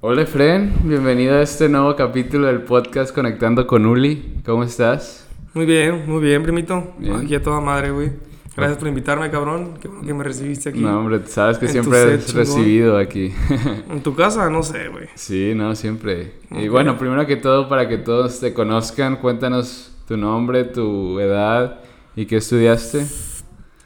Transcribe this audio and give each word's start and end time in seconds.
Hola 0.00 0.24
Fren, 0.26 0.74
bienvenido 0.84 1.36
a 1.36 1.42
este 1.42 1.68
nuevo 1.68 1.96
capítulo 1.96 2.46
del 2.46 2.62
podcast 2.62 3.12
Conectando 3.12 3.66
con 3.66 3.84
Uli. 3.84 4.36
¿Cómo 4.46 4.62
estás? 4.62 5.26
Muy 5.54 5.66
bien, 5.66 6.04
muy 6.06 6.22
bien, 6.22 6.44
primito. 6.44 6.94
Bien. 6.98 7.16
Aquí 7.16 7.34
a 7.34 7.42
toda 7.42 7.60
madre, 7.60 7.90
güey. 7.90 8.12
Gracias 8.56 8.78
por 8.78 8.86
invitarme, 8.86 9.28
cabrón. 9.28 9.74
Qué 9.80 9.88
bueno 9.88 10.06
que 10.06 10.14
me 10.14 10.22
recibiste 10.22 10.68
aquí. 10.68 10.78
No, 10.78 11.00
hombre, 11.00 11.22
sabes 11.26 11.58
que 11.58 11.66
En 11.66 11.72
siempre 11.72 11.98
set, 11.98 12.08
eres 12.10 12.34
recibido 12.34 12.96
aquí. 12.96 13.32
En 13.90 14.00
tu 14.02 14.14
casa, 14.14 14.48
no 14.48 14.62
sé, 14.62 14.86
güey. 14.88 15.08
sí, 15.16 15.52
no, 15.56 15.74
siempre. 15.74 16.34
Y 16.52 16.68
bueno, 16.68 16.96
primero 16.96 17.26
que 17.26 17.36
todo, 17.36 17.68
para 17.68 17.88
que 17.88 17.98
todos 17.98 18.38
te 18.38 18.54
conozcan, 18.54 19.16
cuéntanos 19.16 19.92
tu 20.06 20.16
nombre, 20.16 20.62
tu 20.62 21.18
edad 21.18 21.80
y 22.14 22.26
qué 22.26 22.36
estudiaste. 22.36 23.04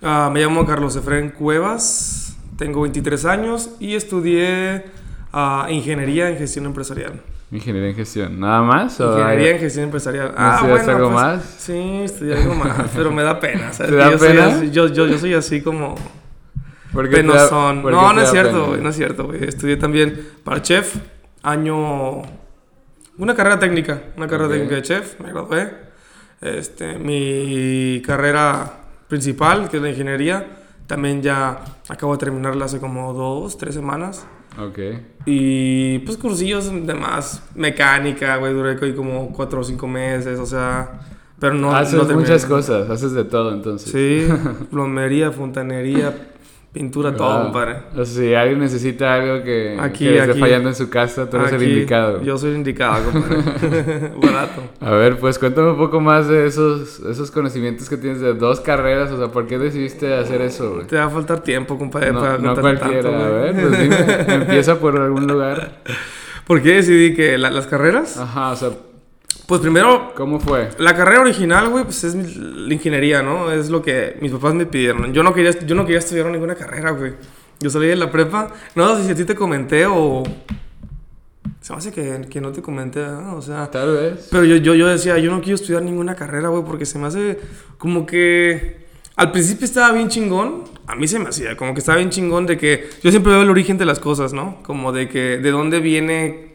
Ah, 0.02 0.30
me 0.30 0.40
llamo 0.40 0.66
Carlos 0.66 0.94
Efren 0.94 1.30
Cuevas. 1.30 2.36
Tengo 2.58 2.82
23 2.82 3.24
años 3.24 3.70
y 3.80 3.94
estudié 3.94 4.84
ah, 5.32 5.66
Ingeniería 5.70 6.28
en 6.30 6.36
Gestión 6.38 6.66
Empresarial. 6.66 7.20
Ingeniería 7.50 7.90
en 7.90 7.96
gestión. 7.96 8.40
¿Nada 8.40 8.62
más? 8.62 8.98
o 9.00 9.18
Ingeniería 9.18 9.50
en 9.52 9.58
Gestión 9.58 9.84
Empresarial. 9.84 10.34
¿No 10.36 10.54
estudiaste 10.54 10.90
algo 10.90 11.11
más? 11.11 11.43
Sí, 11.58 12.00
estudié 12.04 12.36
algo 12.36 12.54
más, 12.54 12.90
pero 12.96 13.11
me 13.12 13.22
da 13.22 13.38
pena. 13.40 13.72
¿sabes? 13.72 13.90
¿Te 13.93 13.96
da 13.98 14.10
yo, 14.10 14.18
soy 14.18 14.29
pena? 14.29 14.46
así- 14.46 14.71
yo, 14.71 14.86
yo, 14.88 15.07
yo 15.07 15.18
soy 15.18 15.34
así 15.34 15.60
como 15.60 15.94
¿Por 16.93 17.08
qué 17.10 17.16
te 17.16 17.22
da- 17.24 17.32
penosón. 17.34 17.82
por 17.82 17.90
qué 17.93 17.96
No, 17.96 18.08
te 18.08 18.14
no 18.14 18.21
es 18.22 18.30
cierto, 18.30 18.76
no 18.80 18.88
es 18.88 18.96
cierto. 18.96 19.32
Estudié 19.34 19.76
también 19.76 20.29
para 20.44 20.62
chef, 20.62 20.96
año... 21.43 22.22
Una 23.18 23.35
carrera 23.35 23.58
técnica, 23.58 24.00
una 24.16 24.26
carrera 24.26 24.46
Ok. 24.46 24.52
técnica 24.54 24.74
de 24.76 24.82
chef, 24.82 25.21
me 25.21 25.30
gradué. 25.30 25.71
Este, 26.40 26.99
mi 26.99 28.00
carrera 28.04 28.79
principal, 29.08 29.68
que 29.68 29.76
es 29.76 29.82
la 29.82 29.90
ingeniería, 29.90 30.46
también 30.86 31.21
ya 31.22 31.60
acabo 31.88 32.12
de 32.12 32.19
terminarla 32.19 32.64
hace 32.64 32.80
como 32.80 33.12
dos, 33.12 33.58
tres 33.58 33.74
semanas. 33.74 34.27
Ok. 34.58 34.78
Y 35.27 36.00
pues 36.00 36.16
cursillos 36.16 36.70
de 36.86 36.94
más, 36.94 37.42
mecánica, 37.55 38.36
güey, 38.36 38.52
duré 38.52 38.94
como 38.94 39.32
cuatro 39.32 39.60
o 39.60 39.64
cinco 39.64 39.86
meses, 39.86 40.38
o 40.38 40.46
sea... 40.46 41.00
Pero 41.38 41.54
no, 41.54 41.74
haces 41.74 41.94
no 41.94 42.14
muchas 42.14 42.46
cosas, 42.46 42.88
haces 42.88 43.14
de 43.14 43.24
todo 43.24 43.52
entonces. 43.52 43.90
Sí, 43.90 44.28
plomería, 44.70 45.32
fontanería, 45.32 46.31
pintura, 46.72 47.14
todo, 47.14 47.44
compadre. 47.44 47.76
O 47.94 48.04
sea, 48.04 48.22
si 48.22 48.34
alguien 48.34 48.58
necesita 48.60 49.14
algo 49.14 49.44
que, 49.44 49.76
Aquí, 49.78 50.04
que 50.06 50.10
le 50.12 50.18
esté 50.20 50.30
aquí. 50.30 50.40
fallando 50.40 50.68
en 50.70 50.74
su 50.74 50.88
casa, 50.88 51.28
tú 51.28 51.36
eres 51.36 51.50
el 51.52 51.56
Aquí, 51.62 51.70
indicado. 51.72 52.22
Yo 52.22 52.38
soy 52.38 52.50
el 52.52 52.56
indicado, 52.56 53.10
compadre. 53.12 53.36
Barato. 54.22 54.62
A 54.80 54.90
ver, 54.92 55.18
pues 55.18 55.38
cuéntame 55.38 55.70
un 55.72 55.76
poco 55.76 56.00
más 56.00 56.28
de 56.28 56.46
esos, 56.46 57.00
esos 57.00 57.30
conocimientos 57.30 57.88
que 57.90 57.96
tienes 57.98 58.20
de 58.20 58.32
dos 58.34 58.60
carreras. 58.60 59.10
O 59.12 59.18
sea, 59.18 59.28
¿por 59.28 59.46
qué 59.46 59.58
decidiste 59.58 60.14
hacer 60.14 60.40
eso, 60.40 60.74
güey? 60.74 60.86
Te 60.86 60.96
va 60.96 61.04
a 61.04 61.10
faltar 61.10 61.40
tiempo, 61.42 61.78
compadre, 61.78 62.12
No, 62.12 62.20
para 62.20 62.38
no 62.38 62.54
cualquiera. 62.56 63.02
tanto, 63.02 63.16
a 63.24 63.28
ver, 63.28 63.52
pues 63.54 63.78
dime, 63.80 63.96
empieza 64.34 64.78
por 64.80 64.98
algún 64.98 65.26
lugar. 65.26 65.82
¿Por 66.46 66.62
qué 66.62 66.74
decidí 66.76 67.14
que 67.14 67.36
la- 67.38 67.50
las 67.50 67.66
carreras? 67.66 68.16
Ajá, 68.16 68.50
o 68.50 68.56
sea, 68.56 68.70
Pues 69.46 69.60
primero, 69.60 70.12
¿cómo 70.14 70.38
fue? 70.38 70.70
la 70.78 70.94
carrera 70.94 71.20
original, 71.20 71.68
güey, 71.68 71.84
pues 71.84 72.04
es 72.04 72.14
la 72.14 72.72
ingeniería, 72.72 73.22
¿no? 73.22 73.50
Es 73.50 73.70
lo 73.70 73.82
que 73.82 74.16
mis 74.20 74.32
papás 74.32 74.54
me 74.54 74.66
pidieron. 74.66 75.12
Yo 75.12 75.22
no 75.22 75.34
quería, 75.34 75.50
yo 75.66 75.74
no 75.74 75.84
quería 75.84 75.98
estudiar 75.98 76.26
ninguna 76.26 76.54
carrera, 76.54 76.92
güey. 76.92 77.12
Yo 77.60 77.70
salí 77.70 77.86
de 77.86 77.96
la 77.96 78.10
prepa. 78.10 78.48
No 78.74 78.96
sé 78.96 79.04
si 79.04 79.10
a 79.12 79.14
ti 79.14 79.24
te 79.24 79.34
comenté 79.34 79.86
o... 79.86 80.22
Se 81.60 81.72
me 81.72 81.78
hace 81.78 81.92
que, 81.92 82.26
que 82.28 82.40
no 82.40 82.50
te 82.50 82.60
comenté, 82.60 83.00
¿no? 83.00 83.36
O 83.36 83.42
sea... 83.42 83.70
Tal 83.70 83.92
vez. 83.92 84.28
Pero 84.30 84.44
yo, 84.44 84.56
yo, 84.56 84.74
yo 84.74 84.88
decía, 84.88 85.18
yo 85.18 85.30
no 85.30 85.40
quiero 85.40 85.54
estudiar 85.54 85.82
ninguna 85.82 86.14
carrera, 86.14 86.48
güey, 86.48 86.64
porque 86.64 86.86
se 86.86 86.98
me 86.98 87.06
hace 87.06 87.38
como 87.78 88.06
que... 88.06 88.82
Al 89.14 89.30
principio 89.30 89.66
estaba 89.66 89.92
bien 89.92 90.08
chingón, 90.08 90.64
a 90.86 90.96
mí 90.96 91.06
se 91.06 91.18
me 91.18 91.28
hacía, 91.28 91.54
como 91.54 91.74
que 91.74 91.80
estaba 91.80 91.98
bien 91.98 92.10
chingón 92.10 92.46
de 92.46 92.56
que... 92.56 92.88
Yo 93.02 93.10
siempre 93.10 93.32
veo 93.32 93.42
el 93.42 93.50
origen 93.50 93.77
de 93.78 93.84
las 93.84 94.00
cosas, 94.00 94.32
¿no? 94.32 94.62
Como 94.62 94.90
de 94.90 95.08
que, 95.08 95.38
de 95.38 95.50
dónde 95.50 95.80
viene 95.80 96.52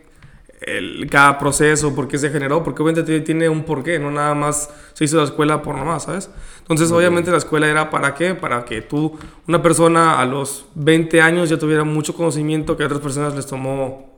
el, 0.68 1.08
cada 1.10 1.40
proceso, 1.40 1.96
por 1.96 2.08
qué 2.08 2.18
se 2.18 2.30
generó, 2.30 2.64
porque 2.64 2.82
obviamente 2.84 3.04
tiene- 3.04 3.22
tiene 3.26 3.50
un 3.50 3.64
porqué, 3.64 4.00
no 4.00 4.12
nada 4.12 4.34
más 4.36 4.70
se 4.94 5.06
hizo 5.06 5.18
la 5.18 5.24
escuela 5.24 5.62
por 5.62 5.76
nomás, 5.78 6.04
¿sabes? 6.04 6.30
Entonces, 6.60 6.92
obviamente 6.92 7.32
la 7.32 7.38
escuela 7.38 7.68
era 7.70 7.90
para 7.90 8.14
qué? 8.16 8.36
Para 8.36 8.66
que 8.66 8.82
tú, 8.82 9.18
una 9.48 9.62
persona 9.62 10.20
a 10.20 10.26
los 10.26 10.66
20 10.76 11.22
años 11.22 11.50
ya 11.50 11.58
tuviera 11.58 11.84
mucho 11.84 12.14
conocimiento 12.14 12.76
que 12.76 12.84
a 12.84 12.88
otras 12.88 13.02
personas 13.02 13.34
les 13.36 13.46
tomó 13.48 14.16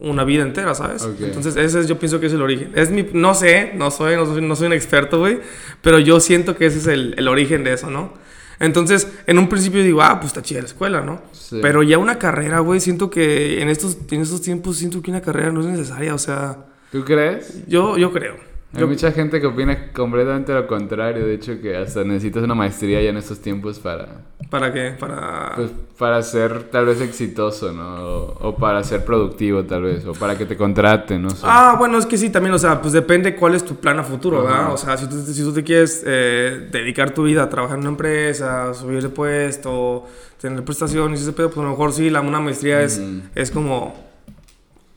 una 0.00 0.24
vida 0.24 0.42
entera, 0.42 0.74
¿sabes? 0.74 1.02
Entonces, 1.26 1.56
ese 1.56 1.80
es- 1.80 1.86
yo 1.86 1.98
pienso 1.98 2.18
que 2.18 2.26
es 2.26 2.32
el 2.32 2.42
origen. 2.42 2.72
Es 2.74 2.90
mi, 2.90 3.06
no 3.12 3.32
sé, 3.34 3.72
no 3.76 3.90
soy, 3.92 4.16
no 4.16 4.26
soy, 4.26 4.42
no 4.42 4.56
soy 4.56 4.66
un 4.66 4.72
experto, 4.72 5.20
güey, 5.20 5.40
pero 5.82 6.00
yo 6.00 6.18
siento 6.18 6.56
que 6.56 6.66
ese 6.66 6.78
es 6.78 6.86
el, 6.88 7.14
el 7.16 7.28
origen 7.28 7.62
de 7.62 7.74
eso, 7.74 7.88
¿no? 7.90 8.12
Entonces, 8.60 9.08
en 9.26 9.38
un 9.38 9.48
principio 9.48 9.82
digo, 9.82 10.02
ah, 10.02 10.20
pues 10.20 10.28
está 10.28 10.42
chida 10.42 10.60
la 10.60 10.66
escuela, 10.66 11.00
¿no? 11.00 11.22
Sí. 11.32 11.58
Pero 11.60 11.82
ya 11.82 11.98
una 11.98 12.18
carrera, 12.18 12.60
güey, 12.60 12.80
siento 12.80 13.10
que 13.10 13.60
en 13.62 13.68
estos, 13.68 13.98
en 14.10 14.22
estos 14.22 14.42
tiempos 14.42 14.76
siento 14.76 15.02
que 15.02 15.10
una 15.10 15.20
carrera 15.20 15.50
no 15.50 15.60
es 15.60 15.66
necesaria, 15.66 16.14
o 16.14 16.18
sea, 16.18 16.66
¿Tú 16.90 17.04
crees? 17.04 17.66
yo, 17.66 17.96
yo 17.98 18.12
creo. 18.12 18.53
Hay 18.74 18.80
Yo- 18.80 18.88
mucha 18.88 19.12
gente 19.12 19.40
que 19.40 19.46
opina 19.46 19.92
completamente 19.92 20.52
lo 20.52 20.66
contrario. 20.66 21.24
De 21.26 21.34
hecho, 21.34 21.60
que 21.60 21.76
hasta 21.76 22.02
necesitas 22.02 22.42
una 22.42 22.54
maestría 22.54 23.00
ya 23.00 23.10
en 23.10 23.16
estos 23.16 23.40
tiempos 23.40 23.78
para, 23.78 24.08
¿Para 24.50 24.72
qué? 24.72 24.94
Para... 24.98 25.52
pues, 25.54 25.70
para 25.96 26.20
ser 26.22 26.64
tal 26.64 26.86
vez 26.86 27.00
exitoso, 27.00 27.72
¿no? 27.72 27.94
O, 28.04 28.48
o 28.48 28.56
para 28.56 28.82
ser 28.82 29.04
productivo, 29.04 29.62
tal 29.64 29.82
vez. 29.82 30.04
O 30.06 30.12
para 30.12 30.36
que 30.36 30.44
te 30.44 30.56
contraten, 30.56 31.22
no 31.22 31.30
sé. 31.30 31.42
Ah, 31.44 31.76
bueno, 31.78 31.98
es 31.98 32.06
que 32.06 32.18
sí, 32.18 32.30
también, 32.30 32.52
o 32.54 32.58
sea, 32.58 32.80
pues 32.80 32.92
depende 32.92 33.36
cuál 33.36 33.54
es 33.54 33.64
tu 33.64 33.76
plan 33.76 33.98
a 34.00 34.02
futuro, 34.02 34.40
Ajá. 34.40 34.48
¿verdad? 34.58 34.72
O 34.74 34.76
sea, 34.76 34.96
si 34.96 35.08
tú, 35.08 35.20
si 35.22 35.42
tú 35.42 35.52
te 35.52 35.62
quieres 35.62 36.02
eh, 36.04 36.68
dedicar 36.72 37.12
tu 37.12 37.22
vida 37.22 37.44
a 37.44 37.48
trabajar 37.48 37.76
en 37.76 37.82
una 37.82 37.90
empresa, 37.90 38.74
subir 38.74 39.00
de 39.02 39.08
puesto, 39.08 40.04
tener 40.40 40.64
prestaciones 40.64 41.20
y 41.20 41.22
ese 41.22 41.32
pedo, 41.32 41.48
pues 41.48 41.58
a 41.58 41.62
lo 41.62 41.70
mejor 41.70 41.92
sí, 41.92 42.10
la, 42.10 42.20
una 42.20 42.40
maestría 42.40 42.82
es, 42.82 43.00
es 43.36 43.50
como 43.52 43.94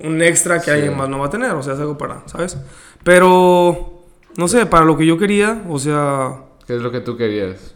un 0.03 0.21
extra 0.21 0.59
que 0.59 0.65
Sí. 0.65 0.71
alguien 0.71 0.95
más 0.97 1.09
no 1.09 1.19
va 1.19 1.27
a 1.27 1.29
tener, 1.29 1.51
o 1.51 1.61
sea, 1.63 1.73
es 1.73 1.79
algo 1.79 1.97
para, 1.97 2.21
¿sabes? 2.27 2.57
Pero, 3.03 4.03
no 4.35 4.47
sé, 4.47 4.65
para 4.65 4.85
lo 4.85 4.97
que 4.97 5.05
yo 5.05 5.17
quería, 5.17 5.63
o 5.69 5.79
sea, 5.79 6.43
¿Qué 6.67 6.75
es 6.75 6.81
lo 6.81 6.91
que 6.91 6.99
tú 6.99 7.15
querías? 7.17 7.73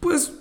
pues 0.00 0.32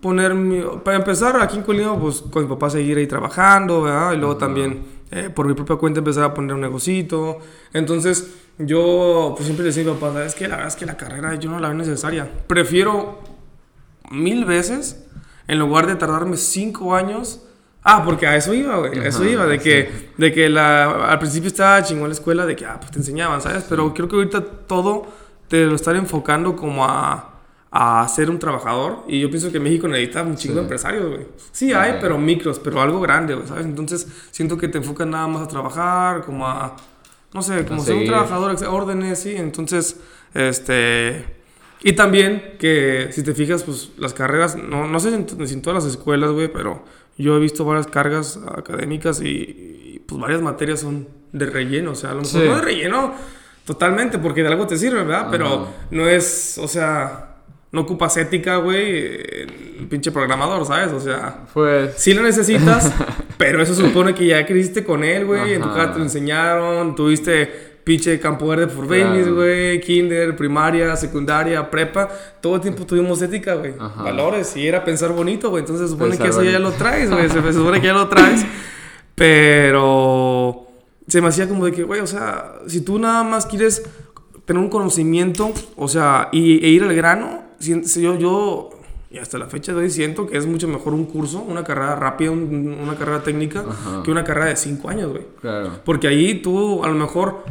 poner 0.00 0.34
mi, 0.34 0.60
para 0.84 0.96
empezar 0.98 1.40
aquí 1.40 1.56
en 1.56 1.62
Colima 1.62 1.98
pues 1.98 2.20
con 2.22 2.42
mi 2.42 2.48
papá 2.48 2.68
seguir 2.68 2.98
ahí 2.98 3.06
trabajando 3.06 3.82
¿verdad? 3.82 4.12
y 4.12 4.16
luego 4.16 4.36
también 4.36 4.84
eh, 5.10 5.30
por 5.34 5.46
mi 5.46 5.54
propia 5.54 5.76
cuenta 5.76 6.00
empezar 6.00 6.24
a 6.24 6.34
poner 6.34 6.54
un 6.54 6.60
negocito 6.60 7.38
entonces 7.72 8.34
yo 8.58 9.32
pues 9.34 9.46
siempre 9.46 9.62
le 9.64 9.68
decía 9.68 9.82
a 9.82 9.94
mi 9.94 9.98
papá 9.98 10.12
sabes 10.12 10.34
que 10.34 10.46
la 10.46 10.56
verdad 10.56 10.68
es 10.68 10.76
que 10.76 10.84
la 10.84 10.96
carrera 10.98 11.34
yo 11.36 11.48
no 11.50 11.58
la 11.58 11.68
veo 11.68 11.78
necesaria 11.78 12.28
prefiero 12.46 13.20
mil 14.10 14.44
veces 14.44 15.06
en 15.48 15.58
lugar 15.58 15.86
de 15.86 15.96
tardarme 15.96 16.36
cinco 16.36 16.94
años 16.94 17.40
Ah, 17.84 18.02
porque 18.04 18.26
a 18.26 18.34
eso 18.36 18.54
iba, 18.54 18.78
güey. 18.78 18.98
A 18.98 19.08
eso 19.08 19.24
iba, 19.24 19.46
de 19.46 19.58
sí. 19.58 19.64
que, 19.64 20.10
de 20.16 20.32
que 20.32 20.48
la, 20.48 21.06
al 21.10 21.18
principio 21.18 21.48
estaba 21.48 21.82
chingón 21.82 22.08
la 22.08 22.14
escuela, 22.14 22.46
de 22.46 22.56
que, 22.56 22.64
ah, 22.64 22.78
pues 22.80 22.90
te 22.90 22.98
enseñaban, 22.98 23.40
¿sabes? 23.42 23.64
Pero 23.68 23.92
creo 23.92 24.08
que 24.08 24.16
ahorita 24.16 24.42
todo 24.66 25.06
te 25.48 25.66
lo 25.66 25.74
están 25.74 25.96
enfocando 25.96 26.56
como 26.56 26.86
a, 26.86 27.30
a 27.70 28.08
ser 28.08 28.30
un 28.30 28.38
trabajador. 28.38 29.04
Y 29.06 29.20
yo 29.20 29.28
pienso 29.28 29.52
que 29.52 29.60
México 29.60 29.86
necesita 29.86 30.22
un 30.22 30.36
chingo 30.36 30.54
Sí. 30.54 30.56
de 30.56 30.60
empresarios, 30.62 31.06
güey. 31.10 31.26
Sí 31.52 31.72
hay, 31.74 31.90
Ajá. 31.90 31.98
pero 32.00 32.16
micros, 32.16 32.58
pero 32.58 32.80
algo 32.80 33.00
grande, 33.00 33.34
güey, 33.34 33.46
¿sabes? 33.46 33.66
Entonces 33.66 34.08
siento 34.30 34.56
que 34.56 34.68
te 34.68 34.78
enfocan 34.78 35.10
nada 35.10 35.26
más 35.26 35.42
a 35.42 35.48
trabajar, 35.48 36.22
como 36.24 36.46
a, 36.48 36.74
no 37.34 37.42
sé, 37.42 37.66
como 37.66 37.82
A 37.82 37.84
ser 37.84 37.96
un 37.96 38.06
trabajador, 38.06 38.56
órdenes, 38.66 39.18
sí. 39.20 39.34
Entonces, 39.36 40.00
este... 40.32 41.42
Y 41.86 41.92
también 41.92 42.54
que 42.58 43.08
si 43.12 43.22
te 43.22 43.34
fijas, 43.34 43.62
pues 43.62 43.90
las 43.98 44.14
carreras, 44.14 44.56
no, 44.56 44.86
no 44.88 45.00
sé 45.00 45.10
si 45.10 45.16
en, 45.16 45.46
si 45.46 45.52
en 45.52 45.60
todas 45.60 45.84
las 45.84 45.92
escuelas, 45.92 46.30
güey, 46.30 46.50
pero 46.50 46.82
yo 47.16 47.36
he 47.36 47.40
visto 47.40 47.64
varias 47.64 47.86
cargas 47.86 48.38
académicas 48.56 49.20
y, 49.20 49.26
y, 49.28 50.02
pues 50.06 50.20
varias 50.20 50.42
materias 50.42 50.80
son 50.80 51.08
de 51.32 51.46
relleno, 51.46 51.92
o 51.92 51.94
sea, 51.94 52.10
a 52.10 52.14
lo 52.14 52.22
mejor 52.22 52.40
Sí. 52.42 52.48
no 52.48 52.54
de 52.56 52.60
relleno 52.62 53.14
totalmente, 53.64 54.18
porque 54.18 54.42
de 54.42 54.48
algo 54.48 54.66
te 54.66 54.76
sirve, 54.76 54.98
¿verdad? 55.00 55.22
Ajá. 55.22 55.30
Pero 55.30 55.68
no 55.90 56.08
es, 56.08 56.58
o 56.58 56.68
sea, 56.68 57.36
no 57.72 57.80
ocupas 57.80 58.16
ética, 58.16 58.56
güey, 58.56 59.14
el 59.14 59.86
pinche 59.90 60.12
programador, 60.12 60.64
¿sabes? 60.66 60.92
O 60.92 61.00
sea, 61.00 61.44
Pues. 61.52 61.94
Sí 61.96 62.14
lo 62.14 62.22
necesitas, 62.22 62.92
pero 63.38 63.62
eso 63.62 63.74
supone 63.74 64.14
que 64.14 64.26
ya 64.26 64.44
creciste 64.46 64.84
con 64.84 65.02
él, 65.02 65.24
güey. 65.24 65.54
En 65.54 65.62
tu 65.62 65.68
casa 65.68 65.92
te 65.92 65.98
lo 65.98 66.04
enseñaron, 66.04 66.94
tuviste 66.94 67.73
pinche 67.84 68.18
campo 68.18 68.46
verde 68.48 68.66
por 68.68 68.86
babies, 68.88 69.28
güey. 69.30 69.80
Kinder, 69.80 70.34
primaria, 70.36 70.96
secundaria, 70.96 71.70
prepa. 71.70 72.08
Todo 72.40 72.56
el 72.56 72.60
tiempo 72.62 72.84
tuvimos 72.86 73.20
ética, 73.22 73.54
güey. 73.54 73.74
Valores 73.76 74.56
y 74.56 74.66
era 74.66 74.82
pensar 74.84 75.12
bonito, 75.12 75.50
güey. 75.50 75.60
Entonces 75.60 75.86
se 75.88 75.92
supone 75.92 76.10
Pensar 76.16 76.26
que 76.26 76.30
eso 76.30 76.42
ya 76.50 76.58
lo 76.58 76.72
traes, 76.72 77.10
güey. 77.10 77.28
Se 77.28 77.42
se 77.42 77.52
supone 77.52 77.80
que 77.80 77.86
ya 77.88 77.92
lo 77.92 78.08
traes. 78.08 78.44
Pero 79.14 80.66
se 81.06 81.20
me 81.20 81.28
hacía 81.28 81.48
como 81.48 81.64
de 81.66 81.72
que, 81.72 81.82
güey, 81.84 82.00
o 82.00 82.06
sea, 82.06 82.54
si 82.66 82.80
tú 82.80 82.98
nada 82.98 83.22
más 83.22 83.46
quieres 83.46 83.82
tener 84.44 84.62
un 84.62 84.68
conocimiento, 84.70 85.52
o 85.76 85.88
sea, 85.88 86.28
y, 86.32 86.64
e 86.64 86.68
ir 86.68 86.82
al 86.82 86.94
grano, 86.94 87.42
si- 87.58 87.84
si 87.84 88.02
yo, 88.02 88.18
yo, 88.18 88.70
y 89.10 89.18
hasta 89.18 89.38
la 89.38 89.46
fecha 89.46 89.72
de 89.72 89.78
hoy 89.80 89.90
siento 89.90 90.26
que 90.26 90.36
es 90.36 90.46
mucho 90.46 90.66
mejor 90.68 90.92
un 90.94 91.04
curso, 91.04 91.40
una 91.40 91.62
carrera 91.64 91.94
rápida, 91.96 92.30
un- 92.30 92.76
una 92.82 92.96
carrera 92.96 93.22
técnica, 93.22 93.64
Ajá. 93.68 94.02
que 94.02 94.10
una 94.10 94.24
carrera 94.24 94.46
de 94.46 94.56
cinco 94.56 94.88
años, 94.88 95.10
güey. 95.12 95.24
Claro. 95.40 95.70
Porque 95.84 96.08
ahí 96.08 96.34
tú, 96.42 96.82
a 96.84 96.88
lo 96.88 96.94
mejor, 96.94 97.44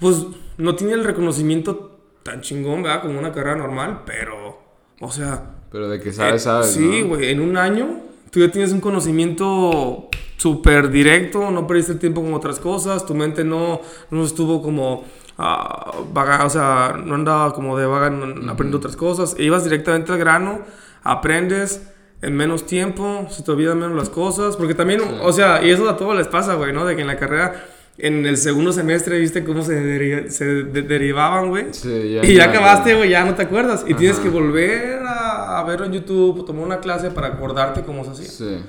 pues, 0.00 0.26
no 0.58 0.74
tiene 0.76 0.94
el 0.94 1.04
reconocimiento 1.04 1.98
tan 2.22 2.40
chingón, 2.40 2.82
¿verdad? 2.82 3.02
Como 3.02 3.18
una 3.18 3.32
carrera 3.32 3.56
normal, 3.56 4.02
pero, 4.06 4.58
o 5.00 5.10
sea, 5.10 5.56
Pero 5.70 5.88
de 5.88 6.00
que 6.00 6.12
sabes, 6.12 6.34
eh, 6.42 6.44
sabes. 6.44 6.70
Sí, 6.72 7.02
¿no? 7.02 7.08
güey, 7.08 7.30
en 7.30 7.40
un 7.40 7.56
año 7.56 7.98
tú 8.30 8.40
ya 8.40 8.50
tienes 8.50 8.72
un 8.72 8.80
conocimiento 8.80 10.08
súper 10.36 10.90
directo, 10.90 11.50
no 11.50 11.66
perdiste 11.66 11.92
el 11.92 11.98
tiempo 11.98 12.22
con 12.22 12.34
otras 12.34 12.58
cosas, 12.60 13.06
tu 13.06 13.14
mente 13.14 13.44
no, 13.44 13.80
no 14.10 14.24
estuvo 14.24 14.60
como 14.62 15.04
ah, 15.38 15.92
vaga, 16.12 16.44
o 16.44 16.50
sea, 16.50 16.96
no 17.04 17.14
andaba 17.14 17.52
como 17.54 17.76
de 17.78 17.86
vaga 17.86 18.08
en- 18.08 18.48
aprendiendo 18.48 18.78
otras 18.78 18.96
cosas, 18.96 19.36
e 19.38 19.44
ibas 19.44 19.64
directamente 19.64 20.12
al 20.12 20.18
grano, 20.18 20.60
aprendes 21.02 21.88
en 22.22 22.34
menos 22.36 22.66
tiempo, 22.66 23.26
se 23.30 23.42
te 23.42 23.50
olvidan 23.50 23.78
menos 23.78 23.96
las 23.96 24.08
cosas, 24.08 24.56
porque 24.56 24.74
también, 24.74 25.00
o 25.22 25.32
sea, 25.32 25.62
y 25.62 25.70
eso 25.70 25.88
a 25.88 25.96
todos 25.96 26.16
les 26.16 26.26
pasa, 26.26 26.54
güey, 26.54 26.72
¿no? 26.72 26.84
De 26.86 26.96
que 26.96 27.02
en 27.02 27.06
la 27.08 27.18
carrera, 27.18 27.66
en 27.96 28.26
el 28.26 28.36
segundo 28.36 28.72
semestre, 28.72 29.18
viste 29.18 29.44
cómo 29.44 29.62
se, 29.62 29.74
deri- 29.80 30.28
se 30.28 30.44
de- 30.44 30.82
derivaban, 30.82 31.48
güey. 31.50 31.72
Sí, 31.72 32.18
Y 32.22 32.34
ya 32.34 32.46
acabaste, 32.46 32.94
güey, 32.94 33.10
ya 33.10 33.24
no 33.24 33.34
te 33.34 33.42
acuerdas. 33.42 33.84
Y 33.86 33.94
tienes 33.94 34.16
Ajá. 34.18 34.24
que 34.24 34.30
volver 34.30 35.02
a, 35.06 35.60
a 35.60 35.64
verlo 35.64 35.86
en 35.86 35.92
YouTube, 35.92 36.44
tomar 36.44 36.64
una 36.64 36.78
clase 36.80 37.10
para 37.10 37.28
acordarte 37.28 37.82
cómo 37.82 38.04
se 38.04 38.10
hacía. 38.10 38.28
Sí. 38.28 38.64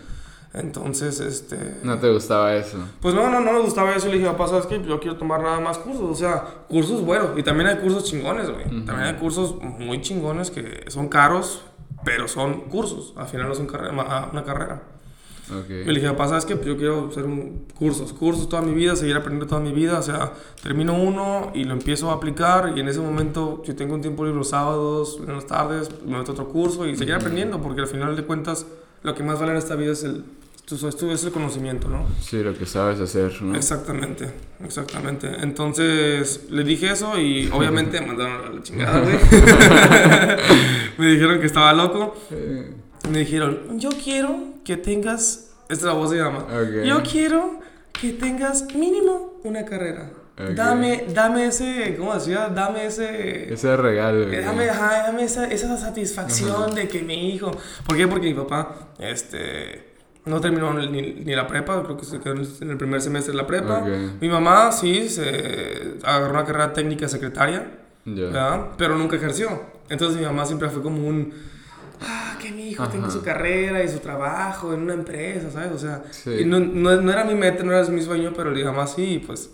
Entonces, 0.53 1.19
este... 1.19 1.57
No 1.83 1.97
te 1.99 2.09
gustaba 2.13 2.55
eso. 2.55 2.77
Pues 3.01 3.13
no, 3.13 3.29
no, 3.29 3.41
no 3.41 3.51
me 3.51 3.59
gustaba 3.59 3.93
eso. 3.93 4.07
Le 4.07 4.13
dije, 4.19 4.25
papá, 4.27 4.47
¿sabes 4.47 4.65
qué? 4.67 4.81
Yo 4.87 4.99
quiero 5.01 5.17
tomar 5.17 5.41
nada 5.41 5.59
más 5.59 5.77
cursos. 5.77 6.03
O 6.09 6.15
sea, 6.15 6.43
cursos 6.69 7.01
buenos. 7.03 7.31
Y 7.37 7.43
también 7.43 7.67
hay 7.67 7.77
cursos 7.77 8.05
chingones, 8.05 8.49
güey. 8.49 8.63
También 8.85 9.01
hay 9.01 9.13
cursos 9.15 9.55
muy 9.61 10.01
chingones 10.01 10.51
que 10.51 10.85
son 10.87 11.09
caros, 11.09 11.65
pero 12.05 12.27
son 12.29 12.61
cursos. 12.69 13.13
Al 13.17 13.27
final 13.27 13.47
no 13.47 13.53
es 13.53 13.59
un 13.59 13.67
ma- 13.93 14.29
una 14.31 14.43
carrera. 14.45 14.81
Ok. 15.51 15.69
Y 15.69 15.85
le 15.85 15.93
dije, 15.93 16.09
papá, 16.09 16.27
¿sabes 16.27 16.45
qué? 16.45 16.55
Pues 16.55 16.67
yo 16.67 16.77
quiero 16.77 17.09
hacer 17.09 17.25
un 17.25 17.65
cursos, 17.75 18.13
cursos 18.13 18.49
toda 18.49 18.61
mi 18.61 18.73
vida, 18.73 18.95
seguir 18.95 19.15
aprendiendo 19.15 19.47
toda 19.47 19.61
mi 19.61 19.71
vida. 19.71 19.99
O 19.99 20.01
sea, 20.01 20.33
termino 20.61 20.93
uno 20.95 21.51
y 21.53 21.63
lo 21.63 21.73
empiezo 21.73 22.09
a 22.09 22.13
aplicar. 22.13 22.73
Y 22.75 22.79
en 22.79 22.87
ese 22.87 22.99
momento, 22.99 23.61
si 23.65 23.73
tengo 23.73 23.93
un 23.95 24.01
tiempo 24.01 24.23
libre 24.23 24.37
los 24.37 24.49
sábados, 24.49 25.19
en 25.25 25.33
las 25.33 25.45
tardes, 25.45 25.89
me 26.05 26.17
meto 26.17 26.31
otro 26.31 26.47
curso 26.49 26.87
y 26.87 26.95
seguir 26.95 27.15
aprendiendo. 27.15 27.61
Porque 27.61 27.81
al 27.81 27.87
final 27.87 28.15
de 28.15 28.23
cuentas, 28.23 28.65
lo 29.03 29.13
que 29.13 29.23
más 29.23 29.39
vale 29.39 29.51
en 29.51 29.57
esta 29.57 29.75
vida 29.75 29.91
es 29.91 30.03
el, 30.03 30.23
es 30.71 31.23
el 31.23 31.31
conocimiento, 31.31 31.89
¿no? 31.89 32.07
Sí, 32.19 32.41
lo 32.41 32.57
que 32.57 32.65
sabes 32.65 32.99
hacer, 32.99 33.39
¿no? 33.43 33.55
Exactamente, 33.55 34.31
exactamente. 34.63 35.29
Entonces 35.41 36.47
le 36.49 36.63
dije 36.63 36.91
eso 36.91 37.19
y 37.19 37.49
obviamente 37.53 38.01
me 38.01 38.07
mandaron 38.07 38.47
a 38.47 38.49
la 38.49 38.63
chingada, 38.63 38.99
güey. 39.01 39.15
me 40.97 41.07
dijeron 41.07 41.39
que 41.39 41.45
estaba 41.45 41.71
loco. 41.73 42.15
Eh, 43.05 43.11
Me 43.11 43.19
dijeron, 43.19 43.79
yo 43.79 43.89
quiero 44.03 44.37
que 44.63 44.77
tengas, 44.77 45.51
esta 45.69 45.73
es 45.73 45.83
la 45.83 45.93
voz 45.93 46.11
de 46.11 46.17
mi 46.17 46.23
mamá, 46.23 46.39
Ok. 46.49 46.85
yo 46.85 47.01
quiero 47.03 47.59
que 47.93 48.11
tengas 48.13 48.73
mínimo 48.75 49.39
una 49.43 49.63
carrera. 49.65 50.11
Ok. 50.37 50.49
Dame, 50.49 51.05
dame 51.13 51.45
ese, 51.45 51.95
¿cómo 51.97 52.13
decía? 52.13 52.49
Dame 52.53 52.87
ese... 52.87 53.53
Ese 53.53 53.77
regalo. 53.77 54.23
Eh, 54.23 54.27
güey. 54.27 54.41
Dame, 54.43 54.69
ajá, 54.69 55.03
dame 55.07 55.23
esa, 55.23 55.45
esa 55.45 55.77
satisfacción 55.77 56.75
de 56.75 56.87
que 56.89 57.01
mi 57.03 57.29
hijo. 57.33 57.51
¿Por 57.87 57.95
qué? 57.95 58.05
Porque 58.07 58.27
mi 58.27 58.33
papá 58.33 58.89
este, 58.99 59.93
no 60.25 60.41
terminó 60.41 60.73
ni, 60.73 61.01
ni 61.01 61.35
la 61.35 61.47
prepa, 61.47 61.81
creo 61.83 61.95
que 61.95 62.05
se 62.05 62.19
quedó 62.19 62.33
en 62.33 62.69
el 62.69 62.77
primer 62.77 63.01
semestre 63.01 63.31
de 63.31 63.37
la 63.37 63.47
prepa. 63.47 63.79
Ok. 63.79 64.19
Mi 64.21 64.27
mamá 64.27 64.73
sí 64.73 65.07
se 65.07 65.93
agarró 66.03 66.31
una 66.31 66.43
carrera 66.43 66.73
técnica 66.73 67.07
secretaria. 67.07 67.71
¿verdad? 68.07 68.67
pero 68.77 68.95
nunca 68.97 69.15
ejerció. 69.15 69.49
Entonces 69.89 70.19
mi 70.19 70.25
mamá 70.25 70.45
siempre 70.45 70.69
fue 70.69 70.81
como 70.83 71.07
un. 71.07 71.33
Ah, 72.01 72.37
que 72.41 72.51
mi 72.51 72.69
hijo 72.69 72.87
tenga 72.89 73.05
Ajá. 73.07 73.13
su 73.13 73.21
carrera 73.23 73.83
y 73.83 73.87
su 73.89 73.99
trabajo 73.99 74.73
en 74.73 74.81
una 74.81 74.93
empresa, 74.93 75.49
¿sabes? 75.51 75.71
O 75.71 75.77
sea, 75.77 76.03
Sí. 76.11 76.31
y 76.41 76.45
no, 76.45 76.59
no, 76.59 77.01
no 77.01 77.11
era 77.11 77.23
mi 77.23 77.35
meta, 77.35 77.63
no 77.63 77.71
era 77.73 77.87
mi 77.89 78.01
sueño, 78.01 78.33
pero 78.35 78.51
mi 78.51 78.63
mamá 78.63 78.87
sí, 78.87 79.23
pues. 79.25 79.51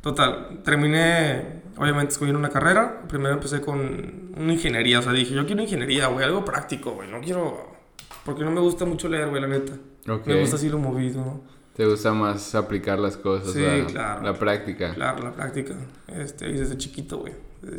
Total, 0.00 0.60
terminé, 0.64 1.62
obviamente, 1.76 2.12
escogiendo 2.12 2.38
una 2.38 2.50
carrera. 2.50 3.02
Primero 3.08 3.34
empecé 3.34 3.60
con 3.60 4.30
una 4.36 4.52
ingeniería, 4.52 5.00
o 5.00 5.02
sea, 5.02 5.12
dije, 5.12 5.34
yo 5.34 5.44
quiero 5.46 5.62
ingeniería, 5.62 6.06
güey, 6.06 6.24
algo 6.24 6.44
práctico, 6.44 6.92
güey, 6.92 7.10
no 7.10 7.20
quiero... 7.20 7.76
Porque 8.24 8.44
no 8.44 8.50
me 8.50 8.60
gusta 8.60 8.84
mucho 8.84 9.08
leer, 9.08 9.28
güey, 9.28 9.40
la 9.42 9.48
neta. 9.48 9.72
Ok. 10.08 10.26
Me 10.26 10.40
gusta 10.40 10.56
así 10.56 10.68
lo 10.68 10.78
movido, 10.78 11.20
¿no? 11.24 11.42
Te 11.74 11.86
gusta 11.86 12.12
más 12.12 12.54
aplicar 12.54 12.98
las 12.98 13.16
cosas, 13.16 13.52
Sí, 13.52 13.60
la, 13.60 13.86
claro. 13.86 14.22
la 14.22 14.34
práctica. 14.34 14.92
Claro, 14.94 15.22
la 15.24 15.32
práctica. 15.32 15.74
Este, 16.08 16.48
y 16.48 16.52
desde 16.54 16.76
chiquito, 16.76 17.18
güey. 17.18 17.32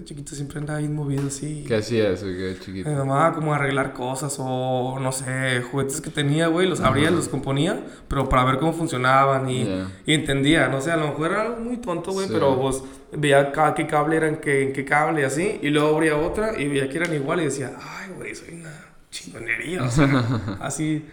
Chiquito 0.04 0.36
siempre 0.36 0.60
andaba 0.60 0.80
bien 0.80 0.94
movido 0.94 1.28
así. 1.28 1.64
¿Qué 1.66 1.76
hacías, 1.78 2.22
güey, 2.22 2.36
qué 2.36 2.58
chiquito? 2.60 2.90
Mi 2.90 2.96
mamá 2.96 3.34
como 3.34 3.54
arreglar 3.54 3.94
cosas 3.94 4.36
o, 4.38 5.00
no 5.00 5.12
sé, 5.14 5.62
juguetes 5.72 6.02
que 6.02 6.10
tenía, 6.10 6.48
güey, 6.48 6.68
los 6.68 6.82
abría, 6.82 7.10
los 7.12 7.30
componía, 7.30 7.82
pero 8.10 8.28
para 8.28 8.44
ver 8.44 8.58
cómo 8.60 8.74
funcionaban 8.74 9.50
y, 9.50 9.68
entendía, 10.06 10.68
no 10.68 10.82
sé, 10.82 10.92
a 10.92 10.98
lo 10.98 11.08
mejor 11.08 11.32
era 11.32 11.42
algo 11.44 11.58
muy 11.62 11.78
tonto, 11.78 12.12
güey, 12.12 12.28
Sí. 12.28 12.34
pero 12.34 12.60
pues 12.60 12.84
veía 13.14 13.54
qué 13.76 13.88
cable 13.88 14.18
era 14.18 14.28
en 14.28 14.38
qué, 14.38 14.64
en 14.64 14.74
qué 14.74 14.84
cable 14.84 15.22
y 15.22 15.24
así, 15.24 15.60
y 15.62 15.70
luego 15.70 15.96
abría 15.96 16.18
otra 16.18 16.60
y 16.60 16.68
veía 16.68 16.90
que 16.90 16.98
eran 16.98 17.14
igual 17.14 17.40
y 17.40 17.46
decía, 17.46 17.72
ay, 17.80 18.12
güey, 18.18 18.36
soy 18.36 18.56
una 18.56 18.74
chingonería, 19.10 19.84
o 19.84 19.90
sea, 19.90 20.58
así. 20.60 21.06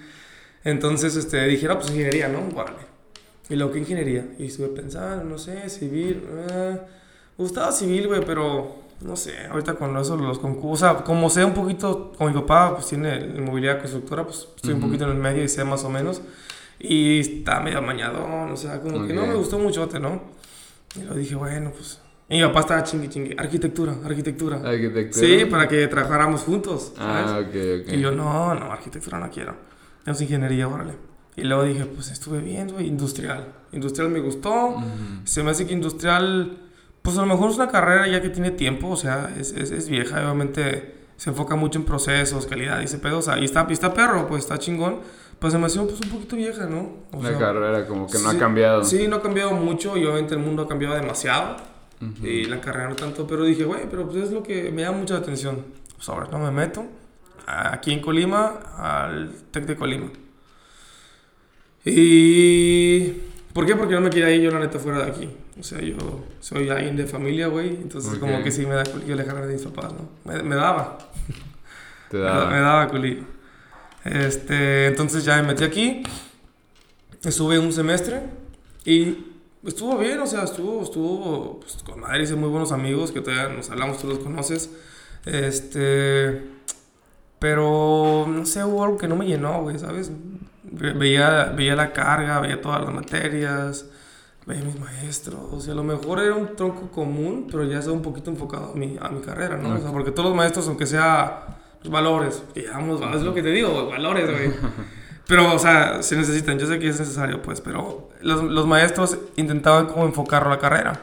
Entonces, 0.64 1.14
este, 1.14 1.46
dije, 1.46 1.68
no, 1.68 1.76
pues 1.78 1.90
ingeniería, 1.90 2.26
¿no? 2.28 2.40
Órale. 2.58 2.78
Y 3.48 3.54
luego, 3.54 3.72
¿qué 3.72 3.78
ingeniería? 3.78 4.26
Y 4.40 4.46
estuve 4.46 4.68
pensando, 4.68 5.22
no 5.22 5.38
sé, 5.38 5.68
civil, 5.70 6.24
eh, 6.50 6.78
me 7.38 7.42
gustaba 7.44 7.72
civil, 7.72 8.08
güey, 8.08 8.24
pero 8.24 8.76
no 9.00 9.14
sé, 9.16 9.46
ahorita 9.50 9.74
con 9.74 9.96
eso 9.96 10.16
los 10.16 10.38
concursos, 10.38 10.88
o 10.88 10.94
sea, 10.94 11.04
como 11.04 11.28
sé 11.28 11.44
un 11.44 11.52
poquito, 11.54 12.12
como 12.16 12.30
mi 12.30 12.36
papá 12.36 12.74
pues 12.74 12.86
tiene 12.88 13.18
movilidad 13.40 13.78
constructora, 13.80 14.24
pues 14.24 14.48
estoy 14.56 14.72
un 14.72 14.78
Ujú. 14.78 14.86
poquito 14.88 15.04
en 15.04 15.10
el 15.10 15.16
medio 15.18 15.44
y 15.44 15.48
sé 15.48 15.64
más 15.64 15.84
o 15.84 15.90
menos. 15.90 16.22
Y 16.78 17.20
está 17.20 17.60
medio 17.60 17.78
amañadón, 17.78 18.50
o 18.50 18.56
sea, 18.56 18.80
como 18.80 19.06
que 19.06 19.12
no 19.14 19.26
me 19.26 19.34
gustó 19.34 19.58
mucho, 19.58 19.88
¿no? 20.00 20.20
Y 20.94 21.02
lo 21.04 21.14
dije, 21.14 21.34
bueno, 21.34 21.70
pues. 21.70 22.00
Y 22.28 22.36
mi 22.38 22.42
papá 22.42 22.60
estaba 22.60 22.82
chingue 22.84 23.08
chingue, 23.08 23.36
arquitectura, 23.38 23.94
arquitectura. 24.04 24.56
¿Arquitectura? 24.64 25.26
Sí, 25.26 25.44
para 25.46 25.68
que 25.68 25.86
trabajáramos 25.86 26.42
juntos, 26.42 26.92
¿sabes? 26.96 27.30
Ah, 27.30 27.38
ok, 27.40 27.82
ok. 27.86 27.92
Y 27.94 28.00
yo, 28.00 28.10
no, 28.12 28.54
no, 28.54 28.72
arquitectura 28.72 29.18
no 29.18 29.30
quiero. 29.30 29.54
Es 30.04 30.20
ingeniería, 30.20 30.68
órale. 30.68 30.94
Y 31.36 31.42
luego 31.44 31.64
dije, 31.64 31.84
pues 31.86 32.10
estuve 32.10 32.40
bien, 32.40 32.68
güey, 32.72 32.86
industrial. 32.88 33.52
Industrial 33.72 34.10
me 34.10 34.20
gustó. 34.20 34.68
Ujú. 34.68 34.84
Se 35.24 35.42
me 35.42 35.50
hace 35.52 35.66
que 35.66 35.72
industrial, 35.74 36.58
pues 37.06 37.18
a 37.18 37.20
lo 37.20 37.28
mejor 37.28 37.50
es 37.50 37.56
una 37.56 37.68
carrera 37.68 38.08
ya 38.08 38.20
que 38.20 38.30
tiene 38.30 38.50
tiempo, 38.50 38.88
o 38.88 38.96
sea, 38.96 39.32
es, 39.38 39.52
es, 39.52 39.70
es 39.70 39.88
vieja, 39.88 40.16
obviamente 40.24 40.96
se 41.16 41.30
enfoca 41.30 41.54
mucho 41.54 41.78
en 41.78 41.84
procesos, 41.84 42.46
calidad 42.46 42.80
y 42.80 42.84
ese 42.86 42.98
pedo, 42.98 43.18
o 43.18 43.22
sea, 43.22 43.38
y 43.38 43.44
está, 43.44 43.64
y 43.68 43.72
está 43.72 43.94
perro, 43.94 44.26
pues 44.26 44.42
está 44.42 44.58
chingón. 44.58 44.98
Pues 45.38 45.52
se 45.52 45.58
me 45.58 45.66
hace 45.66 45.78
pues, 45.80 46.00
un 46.00 46.08
poquito 46.08 46.34
vieja, 46.34 46.66
¿no? 46.66 47.04
O 47.12 47.22
La 47.22 47.28
sea, 47.28 47.38
carrera 47.38 47.86
como 47.86 48.08
que 48.08 48.18
no 48.18 48.30
sí, 48.30 48.36
ha 48.36 48.40
cambiado. 48.40 48.84
Sí, 48.84 49.06
no 49.06 49.16
ha 49.16 49.22
cambiado 49.22 49.52
mucho 49.52 49.96
y 49.96 50.04
obviamente 50.04 50.34
el 50.34 50.40
mundo 50.40 50.62
ha 50.62 50.68
cambiado 50.68 50.94
demasiado. 50.96 51.56
Ujú. 52.00 52.26
Y 52.26 52.46
la 52.46 52.60
carrera 52.60 52.88
no 52.88 52.96
tanto, 52.96 53.24
pero 53.26 53.44
dije, 53.44 53.64
güey, 53.64 53.82
pero 53.88 54.06
pues 54.06 54.24
es 54.24 54.32
lo 54.32 54.42
que 54.42 54.72
me 54.72 54.82
llama 54.82 54.98
mucha 54.98 55.16
atención. 55.16 55.64
Pues 55.94 56.08
ahora 56.08 56.26
no 56.32 56.40
me 56.40 56.50
meto 56.50 56.86
aquí 57.46 57.92
en 57.92 58.00
Colima 58.00 58.46
al 58.76 59.30
Tec 59.52 59.66
de 59.66 59.76
Colima. 59.76 60.10
Y... 61.84 63.10
¿Por 63.52 63.64
qué? 63.64 63.76
Porque 63.76 63.94
no 63.94 64.00
me 64.00 64.10
quería 64.10 64.30
ir 64.30 64.42
yo 64.42 64.50
la 64.50 64.58
neta 64.58 64.78
fuera 64.78 65.04
de 65.04 65.10
aquí. 65.10 65.28
O 65.58 65.62
sea, 65.62 65.80
yo 65.80 65.96
soy 66.40 66.68
alguien 66.68 66.96
de 66.96 67.06
familia, 67.06 67.46
güey. 67.48 67.68
Entonces 67.68 68.12
Ok. 68.14 68.20
como 68.20 68.42
que 68.42 68.50
sí 68.50 68.66
me 68.66 68.74
da 68.74 68.84
culillo 68.84 69.14
alejarme 69.14 69.46
de 69.46 69.54
mis 69.54 69.62
papás, 69.62 69.92
¿no? 69.92 70.08
Me, 70.30 70.42
me 70.42 70.54
daba. 70.56 70.98
Te 72.10 72.18
Me, 72.18 72.22
da... 72.24 72.46
me 72.46 72.60
daba 72.60 72.88
culillo. 72.88 73.24
Este, 74.04 74.86
entonces 74.86 75.24
ya 75.24 75.36
me 75.36 75.48
metí 75.48 75.64
aquí. 75.64 76.02
Estuve 77.24 77.58
un 77.58 77.72
semestre 77.72 78.20
y 78.84 79.16
estuvo 79.64 79.98
bien, 79.98 80.20
o 80.20 80.26
sea, 80.26 80.44
estuvo, 80.44 80.82
estuvo 80.82 81.58
pues, 81.60 81.78
con 81.82 82.00
madre, 82.00 82.22
hice 82.22 82.36
muy 82.36 82.48
buenos 82.50 82.70
amigos 82.70 83.10
que 83.10 83.20
todavía 83.20 83.48
nos 83.56 83.68
hablamos, 83.70 83.98
tú 83.98 84.06
los 84.08 84.18
conoces. 84.20 84.70
Este, 85.24 86.42
pero 87.38 88.26
no 88.28 88.46
sé, 88.46 88.62
hubo 88.64 88.84
algo 88.84 88.96
que 88.98 89.08
no 89.08 89.16
me 89.16 89.26
llenó, 89.26 89.62
güey, 89.62 89.78
¿sabes? 89.78 90.10
Ve- 90.62 90.92
Veía, 90.92 91.52
veía 91.56 91.74
la 91.74 91.92
carga, 91.92 92.40
veía 92.40 92.60
todas 92.60 92.82
las 92.84 92.94
materias, 92.94 93.86
mis 94.46 94.78
maestros. 94.78 95.40
O 95.52 95.60
sea, 95.60 95.72
a 95.72 95.76
lo 95.76 95.82
mejor 95.82 96.20
era 96.20 96.34
un 96.34 96.54
tronco 96.54 96.90
común, 96.90 97.48
pero 97.50 97.64
ya 97.64 97.80
está 97.80 97.90
un 97.90 98.02
poquito 98.02 98.30
enfocado 98.30 98.72
a 98.72 98.76
mi, 98.76 98.96
a 99.00 99.08
mi 99.08 99.20
carrera, 99.20 99.56
¿no? 99.56 99.74
O 99.74 99.78
sea, 99.78 99.90
porque 99.90 100.12
todos 100.12 100.28
los 100.28 100.36
maestros, 100.36 100.68
aunque 100.68 100.86
sea 100.86 101.58
pues, 101.80 101.90
valores, 101.90 102.42
llamamos, 102.54 103.00
es 103.16 103.22
lo 103.22 103.34
que 103.34 103.42
te 103.42 103.50
digo, 103.50 103.88
valores, 103.88 104.30
güey. 104.30 104.52
Pero, 105.26 105.52
o 105.52 105.58
sea, 105.58 106.04
se 106.04 106.14
necesitan, 106.16 106.56
yo 106.56 106.66
sé 106.68 106.78
que 106.78 106.88
es 106.88 107.00
necesario, 107.00 107.42
pues, 107.42 107.60
pero 107.60 108.10
los, 108.20 108.44
los 108.44 108.64
maestros 108.64 109.18
intentaban 109.34 109.86
como 109.86 110.04
enfocarlo 110.04 110.50
a 110.50 110.54
la 110.54 110.60
carrera. 110.60 111.02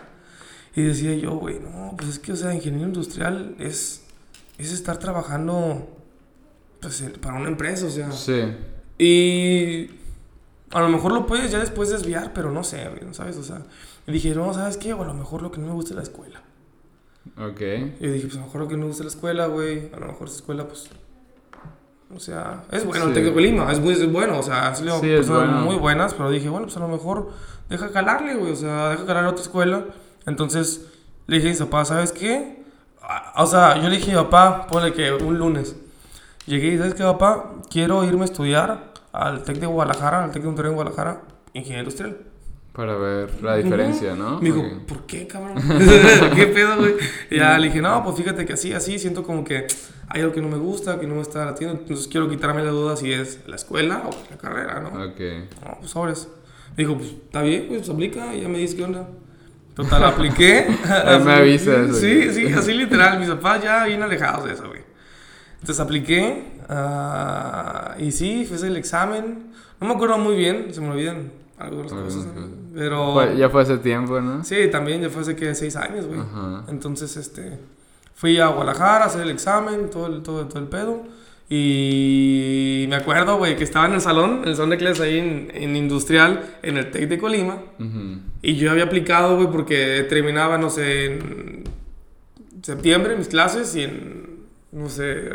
Y 0.73 0.81
decía 0.81 1.13
yo, 1.15 1.31
güey, 1.31 1.59
no, 1.59 1.93
pues 1.97 2.09
es 2.09 2.19
que, 2.19 2.31
o 2.31 2.35
sea, 2.37 2.55
ingeniero 2.55 2.87
industrial 2.87 3.53
es, 3.59 4.05
es 4.57 4.71
estar 4.71 4.97
trabajando, 4.97 5.89
pues, 6.79 7.03
para 7.21 7.35
una 7.35 7.49
empresa, 7.49 7.87
o 7.87 7.89
sea. 7.89 8.13
Sí. 8.13 8.55
Y 8.97 9.89
a 10.73 10.79
lo 10.81 10.89
mejor 10.89 11.11
lo 11.13 11.25
puedes 11.25 11.51
ya 11.51 11.59
después 11.59 11.89
desviar, 11.89 12.31
pero 12.33 12.51
no 12.51 12.63
sé, 12.63 12.87
güey, 12.89 13.03
¿no 13.05 13.13
¿sabes? 13.13 13.37
O 13.37 13.43
sea, 13.43 13.61
dije, 14.07 14.33
no, 14.35 14.53
¿sabes 14.53 14.77
qué? 14.77 14.93
O 14.93 15.01
a 15.03 15.05
lo 15.05 15.13
mejor 15.13 15.41
lo 15.41 15.51
que 15.51 15.59
no 15.59 15.67
me 15.67 15.73
gusta 15.73 15.91
es 15.91 15.95
la 15.97 16.03
escuela. 16.03 16.41
Ok. 17.37 17.61
Y 17.99 18.05
yo 18.05 18.11
dije, 18.11 18.27
pues 18.27 18.35
a 18.35 18.39
lo 18.39 18.45
mejor 18.47 18.61
lo 18.61 18.67
que 18.67 18.73
no 18.75 18.81
me 18.81 18.87
gusta 18.87 19.03
es 19.03 19.05
la 19.05 19.15
escuela, 19.15 19.45
güey. 19.47 19.89
A 19.93 19.99
lo 19.99 20.07
mejor 20.07 20.27
esa 20.27 20.37
escuela, 20.37 20.67
pues. 20.67 20.89
O 22.15 22.19
sea, 22.19 22.63
es 22.71 22.85
bueno, 22.85 23.05
el 23.05 23.09
Sí. 23.09 23.15
Tec 23.15 23.25
de 23.25 23.33
Colima, 23.33 23.71
es, 23.71 23.79
muy, 23.79 23.93
es 23.93 24.11
bueno, 24.11 24.37
o 24.37 24.43
sea, 24.43 24.67
han 24.67 24.75
salido 24.75 24.99
Sí, 24.99 25.07
personas 25.07 25.47
bueno. 25.49 25.61
muy 25.65 25.75
buenas, 25.77 26.13
pero 26.13 26.29
dije, 26.29 26.47
bueno, 26.47 26.67
pues 26.67 26.77
a 26.77 26.81
lo 26.81 26.87
mejor 26.87 27.31
deja 27.69 27.89
calarle, 27.91 28.35
güey, 28.35 28.51
o 28.51 28.55
sea, 28.55 28.89
deja 28.89 29.05
calar 29.07 29.25
a 29.25 29.29
otra 29.29 29.41
escuela. 29.41 29.85
Entonces 30.27 30.85
le 31.25 31.37
dije 31.37 31.49
a 31.49 31.51
mi 31.53 31.57
papá, 31.57 31.85
¿sabes 31.85 32.11
qué? 32.11 32.63
Ah, 33.01 33.33
O 33.37 33.47
sea, 33.47 33.81
yo 33.81 33.89
le 33.89 33.95
dije 33.97 34.13
papá, 34.13 34.67
ponle 34.67 34.93
que 34.93 35.11
un 35.11 35.39
lunes. 35.39 35.75
Llegué 36.45 36.67
y, 36.73 36.77
¿sabes 36.77 36.93
qué, 36.93 37.03
papá? 37.03 37.51
Quiero 37.71 38.03
irme 38.03 38.21
a 38.21 38.25
estudiar 38.25 38.92
al 39.13 39.43
TEC 39.43 39.57
de 39.59 39.67
Guadalajara, 39.67 40.23
al 40.25 40.31
TEC 40.31 40.41
de 40.41 40.47
Monterrey 40.47 40.69
en 40.71 40.75
Guadalajara, 40.75 41.21
ingeniería 41.53 41.79
industrial. 41.83 42.17
Para 42.73 42.95
ver 42.95 43.43
la 43.43 43.55
diferencia, 43.57 44.15
¿no? 44.15 44.39
Me 44.41 44.45
dijo, 44.51 44.59
Ok. 44.59 44.85
¿por 44.87 45.05
qué, 45.05 45.27
cabrón? 45.27 45.57
¿Qué 46.35 46.47
pedo, 46.47 46.77
güey? 46.77 46.95
Y 47.29 47.37
ya 47.37 47.55
le 47.59 47.67
dije, 47.67 47.81
no, 47.81 48.03
pues 48.03 48.15
fíjate 48.17 48.45
que 48.45 48.53
así, 48.53 48.73
así, 48.73 48.97
siento 48.97 49.21
como 49.21 49.43
que 49.43 49.67
hay 50.09 50.21
algo 50.21 50.33
que 50.33 50.41
no 50.41 50.49
me 50.49 50.57
gusta, 50.57 50.99
que 50.99 51.05
no 51.05 51.13
me 51.13 51.21
está 51.21 51.45
latiendo, 51.45 51.79
entonces 51.79 52.07
quiero 52.07 52.27
quitarme 52.27 52.63
la 52.63 52.71
duda 52.71 52.97
si 52.97 53.13
es 53.13 53.41
la 53.45 53.55
escuela 53.57 54.01
o 54.07 54.31
la 54.31 54.37
carrera, 54.37 54.79
¿no? 54.79 54.89
Ok. 54.89 55.19
No, 55.63 55.77
pues 55.79 55.91
sobres. 55.91 56.27
Me 56.75 56.83
dijo, 56.83 56.97
pues 56.97 57.09
está 57.11 57.43
bien, 57.43 57.67
pues 57.69 57.87
aplica 57.87 58.33
y 58.33 58.41
ya 58.41 58.49
me 58.49 58.57
dices 58.57 58.75
qué 58.75 58.83
onda. 58.83 59.07
Total, 59.75 60.03
apliqué. 60.05 60.67
Me 61.23 61.33
avisas, 61.33 61.95
Sí, 61.97 62.31
sí, 62.31 62.47
así 62.53 62.73
literal. 62.73 63.19
Mis 63.19 63.29
papás 63.29 63.63
ya 63.63 63.85
bien 63.85 64.01
alejados 64.01 64.45
de 64.45 64.53
eso, 64.53 64.67
güey. 64.67 64.81
Entonces 65.61 65.79
apliqué 65.79 66.52
ah, 66.69 67.95
y 67.99 68.11
sí, 68.11 68.45
fue 68.45 68.65
el 68.67 68.77
examen. 68.77 69.51
No 69.79 69.87
me 69.87 69.93
acuerdo 69.93 70.17
muy 70.17 70.35
bien, 70.35 70.73
se 70.73 70.81
me 70.81 70.89
olvidan 70.89 71.31
algunas 71.57 71.91
Algunas 71.91 72.15
cosas. 72.15 72.31
Pero 72.73 73.13
Fue- 73.13 73.37
ya 73.37 73.49
fue 73.49 73.61
hace 73.61 73.77
tiempo, 73.77 74.19
¿no? 74.21 74.43
sí, 74.43 74.55
también 74.71 75.01
ya 75.01 75.09
fue 75.09 75.21
hace 75.21 75.35
que 75.35 75.53
seis 75.55 75.75
años, 75.75 76.05
güey. 76.07 76.19
Ajá. 76.19 76.63
Entonces, 76.69 77.15
este, 77.17 77.59
fui 78.15 78.39
a 78.39 78.47
Guadalajara 78.47 79.05
a 79.05 79.07
hacer 79.07 79.21
el 79.21 79.29
examen, 79.29 79.89
todo 79.89 80.07
el, 80.07 80.23
todo, 80.23 80.47
todo 80.47 80.59
el 80.59 80.67
pedo. 80.67 81.03
Y 81.49 82.85
me 82.89 82.95
acuerdo, 82.95 83.37
güey, 83.37 83.55
que 83.55 83.63
estaba 83.63 83.85
en 83.85 83.93
el 83.93 84.01
salón, 84.01 84.39
en 84.43 84.49
el 84.49 84.55
salón 84.55 84.71
de 84.71 84.77
clases 84.77 85.01
ahí 85.01 85.19
en, 85.19 85.51
en 85.53 85.75
Industrial, 85.75 86.57
en 86.63 86.77
el 86.77 86.89
TEC 86.89 87.07
de 87.09 87.17
Colima. 87.19 87.55
Ujú. 87.79 88.19
Y 88.41 88.55
yo 88.55 88.71
había 88.71 88.85
aplicado, 88.85 89.35
güey, 89.35 89.47
porque 89.51 90.05
terminaba, 90.09 90.57
no 90.57 90.69
sé, 90.69 91.05
en 91.05 91.63
septiembre 92.63 93.15
mis 93.17 93.27
clases 93.27 93.75
y 93.75 93.83
en, 93.83 94.39
no 94.71 94.89
sé, 94.89 95.29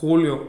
julio. 0.00 0.48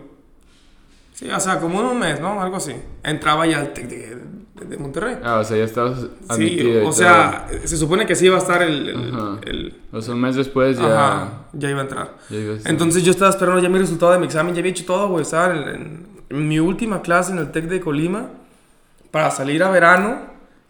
Sí, 1.13 1.29
o 1.29 1.39
sea, 1.39 1.59
como 1.59 1.79
en 1.81 1.85
un 1.87 1.99
mes, 1.99 2.19
¿no? 2.19 2.41
Algo 2.41 2.55
así. 2.57 2.73
Entraba 3.03 3.45
ya 3.45 3.59
al 3.59 3.73
TEC 3.73 3.87
de, 3.87 3.97
de- 4.15 4.65
de 4.65 4.77
Monterrey. 4.77 5.17
Ah, 5.23 5.39
o 5.39 5.43
sea, 5.43 5.57
ya 5.57 5.63
estabas 5.63 5.99
Sí, 6.01 6.07
admitido. 6.29 6.83
y 6.83 6.85
o 6.85 6.91
sea, 6.93 7.47
se 7.65 7.77
supone 7.77 8.05
que 8.05 8.15
sí 8.15 8.27
iba 8.27 8.35
a 8.37 8.39
estar 8.39 8.61
el... 8.61 8.89
el- 8.89 9.39
el-. 9.45 9.73
O 9.91 10.01
sea, 10.01 10.13
un 10.13 10.21
mes 10.21 10.35
después 10.35 10.77
ya. 10.77 10.85
Ajá, 10.85 11.29
ya 11.53 11.69
iba 11.69 11.79
a 11.79 11.83
entrar. 11.83 12.13
ya 12.29 12.37
ibas 12.37 12.65
a 12.65 12.69
Entonces 12.69 13.03
yo 13.03 13.11
estaba 13.11 13.29
esperando 13.31 13.59
ya 13.61 13.69
mi 13.69 13.77
resultado 13.79 14.11
de 14.13 14.19
mi 14.19 14.25
examen, 14.25 14.53
ya 14.55 14.59
había 14.59 14.71
hecho 14.71 14.85
todo, 14.85 15.09
güey. 15.09 15.23
Estaba 15.23 15.53
en, 15.55 15.67
en- 15.67 16.07
en 16.29 16.47
mi 16.47 16.59
última 16.59 17.01
clase 17.01 17.31
en 17.33 17.39
el 17.39 17.51
TEC 17.51 17.65
de 17.65 17.81
Colima 17.81 18.27
para 19.11 19.29
salir 19.31 19.61
a 19.63 19.69
verano 19.69 20.17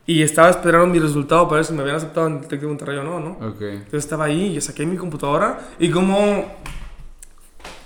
y 0.07 0.23
estaba 0.23 0.49
esperando 0.49 0.87
mi 0.87 0.97
resultado 0.99 1.47
para 1.47 1.57
ver 1.57 1.65
si 1.65 1.73
me 1.73 1.81
habían 1.81 1.97
aceptado 1.97 2.27
en 2.27 2.37
el 2.39 2.47
TEC 2.47 2.61
de 2.61 2.67
Monterrey 2.67 2.97
o 2.97 3.03
no, 3.03 3.19
¿no? 3.19 3.31
Ok. 3.49 3.61
Yo 3.91 3.97
estaba 3.97 4.25
ahí, 4.25 4.53
yo 4.53 4.61
saqué 4.61 4.85
mi 4.85 4.97
computadora 4.97 5.59
y 5.79 5.89
como... 5.91 6.45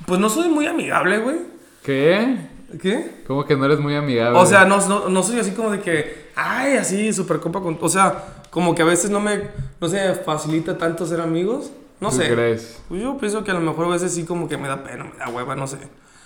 Pues 0.05 0.19
no 0.19 0.29
soy 0.29 0.49
muy 0.49 0.67
amigable, 0.67 1.19
güey. 1.19 1.37
¿Qué? 1.83 2.37
¿Qué? 2.81 3.23
Como 3.27 3.45
que 3.45 3.55
no 3.55 3.65
eres 3.65 3.79
muy 3.79 3.95
amigable. 3.95 4.37
O 4.39 4.45
sea, 4.45 4.65
no, 4.65 4.85
no, 4.87 5.09
no 5.09 5.23
soy 5.23 5.39
así 5.39 5.51
como 5.51 5.71
de 5.71 5.79
que, 5.79 6.29
ay, 6.35 6.77
así, 6.77 7.13
súper 7.13 7.39
compa 7.39 7.61
con... 7.61 7.77
O 7.81 7.89
sea, 7.89 8.23
como 8.49 8.75
que 8.75 8.81
a 8.81 8.85
veces 8.85 9.09
no 9.09 9.19
me, 9.19 9.49
no 9.79 9.87
se 9.87 10.13
facilita 10.15 10.77
tanto 10.77 11.05
ser 11.05 11.21
amigos. 11.21 11.71
No 11.99 12.09
¿Tú 12.09 12.17
sé. 12.17 12.29
crees? 12.29 12.81
Pues 12.89 13.01
yo 13.01 13.17
pienso 13.17 13.43
que 13.43 13.51
a 13.51 13.53
lo 13.53 13.61
mejor 13.61 13.85
a 13.85 13.89
veces 13.89 14.13
sí 14.13 14.25
como 14.25 14.47
que 14.47 14.57
me 14.57 14.67
da 14.67 14.83
pena, 14.83 15.05
me 15.05 15.17
da 15.17 15.29
hueva, 15.29 15.55
no 15.55 15.67
sé. 15.67 15.77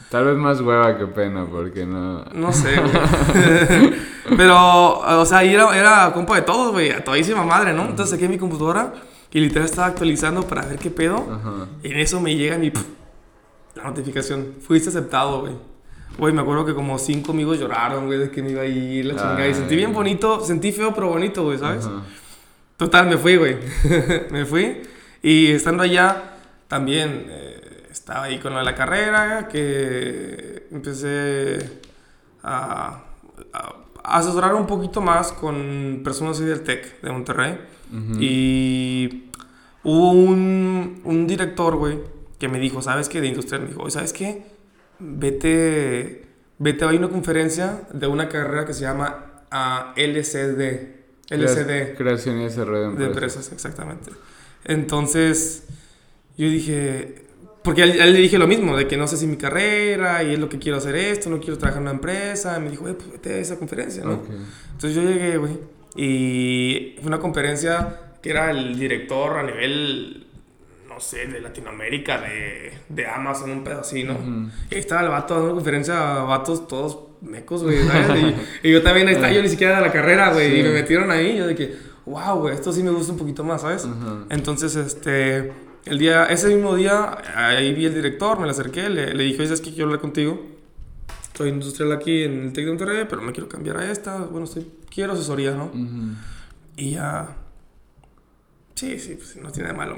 Tal 0.09 0.25
vez 0.25 0.35
más 0.35 0.59
hueva 0.59 0.97
que 0.97 1.05
pena, 1.05 1.45
porque 1.45 1.85
no. 1.85 2.25
No 2.33 2.51
sé, 2.51 2.75
güey. 2.79 3.93
Pero, 4.37 4.99
o 4.99 5.25
sea, 5.25 5.43
era 5.43 6.11
compa 6.13 6.35
de 6.35 6.41
todos, 6.41 6.71
güey, 6.71 6.91
a 6.91 7.03
todísima 7.03 7.43
madre, 7.43 7.73
¿no? 7.73 7.83
Entonces 7.83 8.09
saqué 8.09 8.27
mi 8.27 8.39
computadora 8.39 8.93
y 9.31 9.39
literal 9.39 9.65
estaba 9.65 9.87
actualizando 9.87 10.43
para 10.43 10.65
ver 10.65 10.79
qué 10.79 10.89
pedo. 10.89 11.17
Ajá. 11.17 11.67
Y 11.83 11.91
en 11.91 11.99
eso 11.99 12.19
me 12.19 12.35
llega 12.35 12.57
mi... 12.57 12.71
la 13.75 13.83
notificación. 13.83 14.55
Fuiste 14.61 14.89
aceptado, 14.89 15.41
güey. 15.41 15.53
Güey, 16.17 16.33
me 16.33 16.41
acuerdo 16.41 16.65
que 16.65 16.73
como 16.73 16.97
cinco 16.97 17.31
amigos 17.31 17.59
lloraron, 17.59 18.07
güey, 18.07 18.19
de 18.19 18.31
que 18.31 18.41
me 18.41 18.51
iba 18.51 18.61
a 18.61 18.65
ir 18.65 19.05
la 19.05 19.15
chingada. 19.15 19.47
Y 19.47 19.53
sentí 19.53 19.75
bien 19.75 19.93
bonito, 19.93 20.43
sentí 20.43 20.71
feo 20.71 20.93
pero 20.93 21.09
bonito, 21.09 21.43
güey, 21.43 21.57
¿sabes? 21.57 21.85
Ajá. 21.85 22.03
Total, 22.77 23.07
me 23.07 23.17
fui, 23.17 23.35
güey. 23.35 23.57
me 24.31 24.45
fui. 24.45 24.81
Y 25.21 25.47
estando 25.51 25.83
allá, 25.83 26.37
también 26.67 27.25
eh, 27.29 27.87
estaba 27.91 28.23
ahí 28.23 28.39
con 28.39 28.53
lo 28.53 28.59
de 28.59 28.65
la 28.65 28.73
carrera, 28.73 29.47
que 29.49 30.67
empecé 30.71 31.81
a, 32.41 33.03
a 33.53 34.17
asesorar 34.17 34.55
un 34.55 34.65
poquito 34.65 35.01
más 35.01 35.31
con 35.33 36.01
personas 36.03 36.39
del 36.39 36.61
TEC 36.61 37.01
de 37.01 37.11
Monterrey. 37.11 37.59
Ujú. 37.91 38.17
Y 38.21 39.29
hubo 39.83 40.11
un, 40.11 41.01
un 41.03 41.27
director, 41.27 41.75
güey, 41.75 41.99
que 42.39 42.47
me 42.47 42.59
dijo, 42.59 42.81
¿sabes 42.81 43.09
qué? 43.09 43.21
De 43.21 43.27
industrial, 43.27 43.61
me 43.63 43.67
dijo, 43.69 43.81
"Oye, 43.83 43.91
¿sabes 43.91 44.13
qué? 44.13 44.43
Vete, 44.99 46.25
vete 46.57 46.83
a 46.85 46.87
una 46.87 47.09
conferencia 47.09 47.81
de 47.93 48.07
una 48.07 48.29
carrera 48.29 48.65
que 48.65 48.73
se 48.73 48.81
llama 48.81 49.43
ah, 49.51 49.93
LCD. 49.95 50.99
LCD 51.29 51.95
Creación 51.95 52.39
y 52.39 52.45
desarrollo 52.45 52.91
de 52.91 52.97
de 52.97 53.05
empresas. 53.05 53.45
empresas, 53.47 53.51
exactamente. 53.53 54.11
Entonces, 54.65 55.63
yo 56.37 56.47
dije, 56.49 57.25
porque 57.63 57.81
a 57.83 57.85
él, 57.85 57.99
él 57.99 58.13
le 58.13 58.19
dije 58.19 58.37
lo 58.37 58.47
mismo, 58.47 58.75
de 58.75 58.87
que 58.87 58.97
no 58.97 59.07
sé 59.07 59.17
si 59.17 59.27
mi 59.27 59.37
carrera 59.37 60.23
y 60.23 60.33
es 60.33 60.39
lo 60.39 60.49
que 60.49 60.57
quiero 60.59 60.77
hacer 60.77 60.95
esto, 60.95 61.29
no 61.29 61.39
quiero 61.39 61.57
trabajar 61.57 61.81
en 61.81 61.87
una 61.87 61.91
empresa. 61.95 62.57
Y 62.57 62.61
me 62.61 62.69
dijo, 62.71 62.81
"Güey, 62.83 62.95
pues 62.95 63.11
vete 63.11 63.33
a 63.33 63.37
esa 63.37 63.57
conferencia, 63.59 64.03
¿no? 64.03 64.21
Entonces 64.71 64.95
yo 64.95 65.03
llegué, 65.03 65.37
güey, 65.37 65.59
y 65.95 66.95
fue 66.99 67.07
una 67.07 67.19
conferencia 67.19 67.99
que 68.21 68.31
era 68.31 68.51
el 68.51 68.77
director 68.77 69.37
a 69.37 69.43
nivel, 69.43 70.27
no 70.99 71.05
sé, 71.05 71.27
de 71.27 71.39
Latinoamérica, 71.39 72.19
de, 72.19 72.73
de 72.89 73.07
Amazon, 73.07 73.51
un 73.51 73.63
pedo 73.63 73.79
así, 73.79 74.03
¿no? 74.03 74.15
Ujú. 74.15 74.49
Y 74.69 74.75
ahí 74.75 74.79
estaba 74.81 75.01
el 75.01 75.07
vato 75.07 75.33
dando 75.35 75.55
conferencia 75.55 76.17
a 76.19 76.23
vatos 76.23 76.67
todos 76.67 76.99
mecos, 77.21 77.63
güey. 77.63 77.77
Y, 78.63 78.67
y 78.67 78.71
yo 78.73 78.83
también 78.83 79.07
ahí 79.07 79.13
estaba, 79.15 79.31
yo 79.31 79.41
ni 79.41 79.47
siquiera 79.47 79.77
de 79.77 79.81
la 79.87 79.93
carrera, 79.93 80.33
güey, 80.33 80.51
Sí. 80.51 80.59
y 80.59 80.63
me 80.63 80.71
metieron 80.73 81.09
ahí, 81.09 81.37
yo 81.37 81.47
de 81.47 81.55
que, 81.55 81.73
wow, 82.05 82.37
güey, 82.39 82.53
esto 82.53 82.73
sí 82.73 82.83
me 82.83 82.91
gusta 82.91 83.13
un 83.13 83.17
poquito 83.17 83.45
más, 83.45 83.61
¿sabes? 83.61 83.85
Ajá. 83.85 84.25
Entonces, 84.29 84.75
este, 84.75 85.53
el 85.85 85.99
día, 85.99 86.25
ese 86.25 86.49
mismo 86.53 86.75
día, 86.75 87.17
ahí 87.33 87.73
vi 87.73 87.85
el 87.85 87.93
director, 87.93 88.37
me 88.37 88.43
le 88.45 88.51
acerqué, 88.51 88.89
le, 88.89 89.13
le 89.13 89.23
dije, 89.23 89.45
¿sabes 89.45 89.61
qué? 89.61 89.69
Quiero 89.69 89.85
hablar 89.85 90.01
contigo. 90.01 90.45
Soy 91.37 91.47
industrial 91.47 91.93
aquí 91.93 92.23
en 92.23 92.41
el 92.47 92.51
TEC 92.51 92.65
de 92.65 92.71
Monterrey, 92.71 93.05
pero 93.09 93.21
me 93.21 93.31
quiero 93.31 93.47
cambiar 93.47 93.77
a 93.77 93.89
esta. 93.89 94.17
Bueno, 94.17 94.43
estoy, 94.43 94.69
quiero 94.93 95.13
asesoría, 95.13 95.51
¿no? 95.51 95.67
Ujú. 95.67 96.15
Y 96.75 96.91
ya... 96.95 97.37
Sí, 98.75 98.97
sí, 98.99 99.15
pues 99.15 99.35
no 99.37 99.49
tiene 99.51 99.69
de 99.69 99.75
malo. 99.75 99.97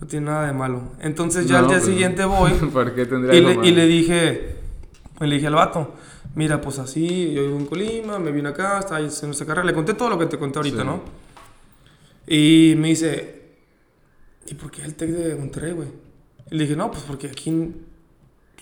No 0.00 0.06
tiene 0.06 0.26
nada 0.26 0.46
de 0.46 0.52
malo. 0.52 0.82
Entonces 1.00 1.46
ya 1.46 1.54
No, 1.54 1.58
al 1.60 1.66
día 1.68 1.76
pues, 1.78 1.86
siguiente 1.88 2.24
voy 2.26 2.52
¿Por 2.52 2.94
qué 2.94 3.06
tendría 3.06 3.34
y 3.34 3.40
le, 3.42 3.66
y 3.66 3.70
le 3.72 3.86
dije, 3.86 4.56
le 5.20 5.34
dije 5.34 5.46
al 5.46 5.54
vato, 5.54 5.94
mira, 6.34 6.60
pues 6.60 6.78
así, 6.78 7.32
yo 7.32 7.42
vivo 7.42 7.58
en 7.58 7.66
Colima, 7.66 8.18
me 8.18 8.30
vine 8.32 8.50
acá, 8.50 8.78
estaba 8.78 8.98
haciendo 9.04 9.32
esta 9.32 9.46
carrera. 9.46 9.66
Le 9.66 9.72
conté 9.74 9.94
todo 9.94 10.10
lo 10.10 10.18
que 10.18 10.26
te 10.26 10.38
conté 10.38 10.58
ahorita, 10.58 10.80
Sí. 10.82 10.84
¿no? 10.86 11.00
Y 12.26 12.74
me 12.76 12.88
dice, 12.88 13.42
¿y 14.46 14.54
por 14.54 14.70
qué 14.70 14.82
el 14.82 14.94
TEC 14.94 15.10
de 15.10 15.36
Monterrey, 15.36 15.72
güey? 15.72 15.88
Y 16.50 16.56
le 16.56 16.64
dije, 16.64 16.76
no, 16.76 16.90
pues 16.90 17.04
porque 17.04 17.28
aquí 17.28 17.72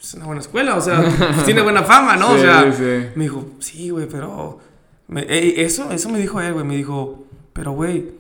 es 0.01 0.15
una 0.15 0.27
buena 0.27 0.41
escuela, 0.43 0.77
o 0.77 0.81
sea, 0.81 1.01
pues 1.03 1.45
tiene 1.47 1.63
buena 1.63 1.83
fama, 1.83 2.17
¿no? 2.17 2.31
o 2.33 2.37
Sí, 2.37 2.43
sea, 2.43 2.73
sí. 2.73 3.07
me 3.17 3.25
dijo, 3.25 3.47
sí, 3.59 3.91
güey, 3.91 4.07
pero... 4.09 4.61
me- 5.09 5.25
eso, 5.63 5.91
eso 5.91 6.09
me 6.11 6.19
dijo 6.21 6.41
él, 6.41 6.53
güey, 6.53 6.65
me 6.65 6.77
dijo, 6.77 7.25
pero, 7.55 7.73
güey, 7.73 8.13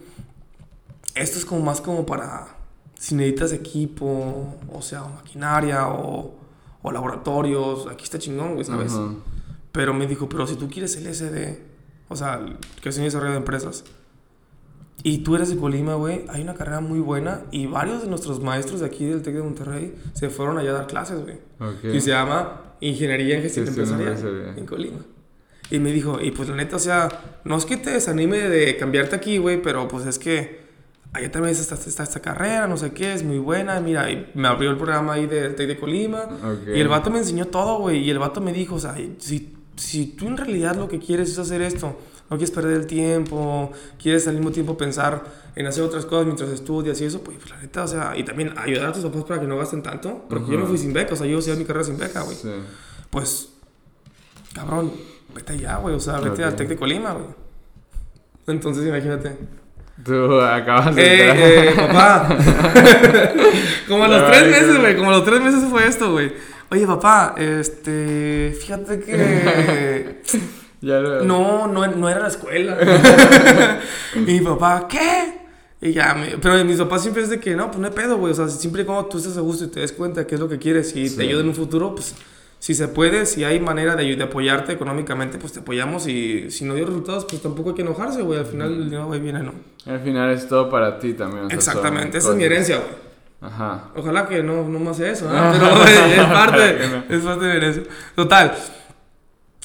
esto 1.15 1.39
es 1.39 1.45
como 1.45 1.63
más 1.63 1.81
como 1.83 2.07
para 2.07 2.54
si 3.05 3.15
necesitas 3.15 3.53
equipo, 3.53 4.57
o 4.73 4.81
sea, 4.81 5.03
maquinaria 5.03 5.89
o, 5.89 6.35
o 6.81 6.91
laboratorios, 6.91 7.87
aquí 7.87 8.05
está 8.05 8.19
chingón, 8.19 8.55
güey, 8.55 8.65
¿sabes? 8.65 8.95
Ajá. 8.95 9.11
Pero 9.73 9.93
me 9.93 10.07
dijo, 10.07 10.27
pero 10.27 10.47
si 10.47 10.57
tú 10.57 10.71
quieres 10.71 10.97
el 10.97 11.15
SD, 11.15 11.61
o 12.09 12.17
sea, 12.17 12.41
creación 12.81 13.03
y 13.03 13.09
desarrollo 13.09 13.33
de 13.33 13.37
empresas, 13.37 13.85
y 15.03 15.19
tú 15.19 15.37
eres 15.37 15.51
de 15.51 15.59
Colima, 15.59 15.97
güey, 15.97 16.25
hay 16.31 16.41
una 16.41 16.55
carrera 16.55 16.81
muy 16.81 16.99
buena 16.99 17.43
y 17.51 17.67
varios 17.67 18.01
de 18.01 18.09
nuestros 18.09 18.41
maestros 18.41 18.81
de 18.81 18.87
aquí 18.87 19.05
del 19.05 19.21
TEC 19.21 19.35
de 19.35 19.43
Monterrey 19.43 19.95
se 20.15 20.31
fueron 20.31 20.57
allá 20.57 20.71
a 20.71 20.75
dar 20.75 20.87
clases, 20.87 21.21
güey. 21.21 21.37
Ok. 21.61 21.85
Y 21.93 22.01
se 22.01 22.09
llama 22.09 22.75
Ingeniería 22.81 23.37
en 23.37 23.43
Gestión 23.43 23.67
Gestión 23.67 24.01
empresarial. 24.01 24.55
en 24.57 24.65
Colima. 24.65 25.01
Y 25.71 25.79
me 25.79 25.93
dijo, 25.93 26.23
y 26.23 26.31
pues 26.31 26.49
la 26.49 26.57
neta, 26.57 26.77
o 26.77 26.79
sea, 26.79 27.41
no 27.45 27.59
es 27.59 27.67
que 27.67 27.77
te 27.77 27.91
desanime 27.91 28.39
de 28.49 28.79
cambiarte 28.79 29.15
aquí, 29.15 29.37
güey, 29.37 29.61
pero 29.61 29.89
pues 29.89 30.07
es 30.07 30.19
que 30.19 30.64
allá 31.15 31.31
también 31.31 31.55
está, 31.57 31.77
está 31.77 32.03
esta 32.03 32.21
carrera, 32.21 32.67
no 32.67 32.77
sé 32.77 32.93
qué, 32.93 33.15
es 33.15 33.23
muy 33.23 33.39
buena. 33.39 33.81
Mira, 33.81 34.11
y 34.11 34.31
me 34.35 34.49
abrió 34.49 34.71
el 34.71 34.77
programa 34.77 35.15
ahí 35.15 35.27
del 35.27 35.55
TEC 35.55 35.69
de 35.69 35.79
Colima. 35.79 36.25
Ok. 36.25 36.69
Y 36.75 36.81
el 36.81 36.89
vato 36.89 37.11
me 37.11 37.19
enseñó 37.19 37.47
todo, 37.47 37.79
güey. 37.79 37.99
Y 38.01 38.11
el 38.11 38.19
vato 38.19 38.41
me 38.41 38.53
dijo, 38.53 38.75
o 38.75 38.79
sea, 38.81 38.95
si, 39.19 39.57
si 39.77 40.07
tú 40.09 40.27
en 40.27 40.37
realidad 40.37 40.77
lo 40.77 40.89
que 40.89 40.99
quieres 40.99 41.31
es 41.31 41.39
hacer 41.39 41.63
esto, 41.63 41.97
no 42.29 42.37
quieres 42.37 42.51
perder 42.51 42.81
el 42.81 42.87
tiempo, 42.87 43.71
quieres 44.03 44.27
al 44.27 44.35
mismo 44.35 44.51
tiempo 44.51 44.77
pensar 44.77 45.23
en 45.57 45.67
hacer 45.67 45.85
otras 45.85 46.05
cosas 46.05 46.27
mientras 46.27 46.51
estudias 46.51 47.01
y 47.01 47.05
eso, 47.05 47.21
pues, 47.23 47.37
pues, 47.39 47.51
la 47.51 47.59
neta, 47.61 47.85
o 47.85 47.89
sea, 47.89 48.17
y 48.17 48.25
también 48.25 48.53
ayudar 48.59 48.89
a 48.89 48.93
tus 48.93 49.05
papás 49.05 49.25
para 49.25 49.41
que 49.41 49.47
no 49.47 49.57
gasten 49.57 49.83
tanto. 49.83 50.25
Porque 50.29 50.51
yo 50.51 50.59
me 50.59 50.67
fui 50.67 50.79
sin 50.79 50.93
beca, 50.93 51.15
o 51.15 51.17
sea, 51.17 51.27
yo 51.27 51.39
hacía 51.39 51.55
mi 51.55 51.65
carrera 51.65 51.85
sin 51.85 51.97
beca, 51.97 52.23
güey. 52.23 52.37
Sí. 52.37 52.51
Pues, 53.11 53.51
cabrón, 54.53 54.93
vete 55.35 55.53
allá, 55.53 55.77
güey, 55.77 55.95
o 55.95 56.01
sea, 56.01 56.19
vete 56.19 56.43
Ok. 56.45 56.51
al 56.51 56.57
TEC 56.57 56.69
de 56.71 56.77
Colima, 56.77 57.13
güey. 57.13 57.27
Entonces, 58.49 58.85
imagínate. 58.87 59.37
Tú 60.03 60.41
acabas 60.41 60.95
de 60.97 61.03
Eh, 61.03 61.29
entrar. 61.31 61.49
eh, 61.49 61.75
papá. 61.77 62.29
como 63.89 64.05
a 64.05 64.09
los 64.09 64.31
tres 64.31 64.51
meses, 64.51 64.81
güey. 64.81 64.97
Como 64.97 65.11
a 65.11 65.15
los 65.19 65.25
tres 65.25 65.41
meses 65.41 65.65
fue 65.71 65.87
esto, 65.87 66.13
güey. 66.13 66.33
oye 66.71 66.87
papá, 66.87 67.35
este, 67.39 68.57
fíjate 68.61 69.01
que... 69.01 70.23
Ya 70.81 70.99
lo- 71.01 71.25
No, 71.25 71.67
no, 71.67 71.87
no 71.87 72.09
era 72.11 72.21
la 72.21 72.29
escuela. 72.29 72.77
y 74.15 74.19
mi 74.21 74.41
papá, 74.41 74.87
¿qué? 74.87 75.39
Y 75.81 75.93
ya, 75.93 76.15
me- 76.15 76.37
pero 76.39 76.63
mis 76.65 76.77
papás 76.77 77.01
siempre 77.03 77.23
es 77.23 77.31
de 77.31 77.41
que, 77.41 77.55
no, 77.57 77.69
pues 77.69 77.79
no 77.79 77.87
hay 77.87 77.93
pedo, 77.95 78.19
güey. 78.19 78.33
O 78.33 78.37
sea, 78.37 78.49
siempre 78.49 78.83
y 78.83 78.85
cuando 78.85 79.07
tú 79.07 79.17
estés 79.17 79.37
a 79.39 79.41
gusto 79.41 79.65
y 79.65 79.69
te 79.69 79.81
des 79.81 79.93
cuenta 79.93 80.27
qué 80.27 80.35
es 80.35 80.41
lo 80.43 80.49
que 80.49 80.59
quieres 80.59 80.95
y 80.95 81.09
Sí. 81.09 81.17
te 81.17 81.23
ayuda 81.23 81.41
en 81.41 81.49
un 81.49 81.55
futuro, 81.55 81.95
pues 81.95 82.15
si 82.65 82.73
se 82.73 82.89
puede, 82.89 83.27
si 83.27 83.45
hay 83.45 83.61
manera 83.61 83.95
de, 83.95 84.17
de 84.17 84.25
apoyarte 84.25 84.73
económicamente, 84.73 85.37
pues 85.37 85.53
te 85.53 85.61
apoyamos. 85.61 86.07
Y 86.07 86.51
si 86.51 86.65
no 86.65 86.73
dio 86.73 86.87
resultados, 86.87 87.27
pues 87.27 87.43
tampoco 87.43 87.69
hay 87.69 87.75
que 87.75 87.83
enojarse, 87.83 88.23
güey. 88.23 88.39
Al 88.39 88.47
final 88.47 88.73
el 88.73 88.85
dinero 88.87 89.07
va 89.07 89.19
y 89.19 89.21
viene, 89.21 89.43
¿no? 89.43 89.53
Al 89.85 90.01
final 90.01 90.31
es 90.31 90.49
todo 90.49 90.71
para 90.71 90.99
ti 90.99 91.13
también. 91.13 91.45
o 91.45 91.49
sea, 91.51 91.59
Exactamente, 91.59 92.17
esa 92.17 92.31
es 92.31 92.37
mi 92.37 92.45
herencia, 92.45 92.79
güey. 92.79 92.89
Ajá. 93.43 93.91
Ojalá 93.95 94.27
que 94.27 94.43
no, 94.43 94.67
no 94.67 94.79
más 94.79 94.97
sea 94.97 95.11
eso, 95.11 95.31
¿no? 95.31 95.53
pero 95.53 95.77
güey, 95.77 96.13
es 96.13 96.25
parte, 96.25 96.79
es 97.11 97.21
parte 97.21 97.45
de 97.45 97.51
mi 97.51 97.57
herencia. 97.59 97.83
Total, 98.15 98.55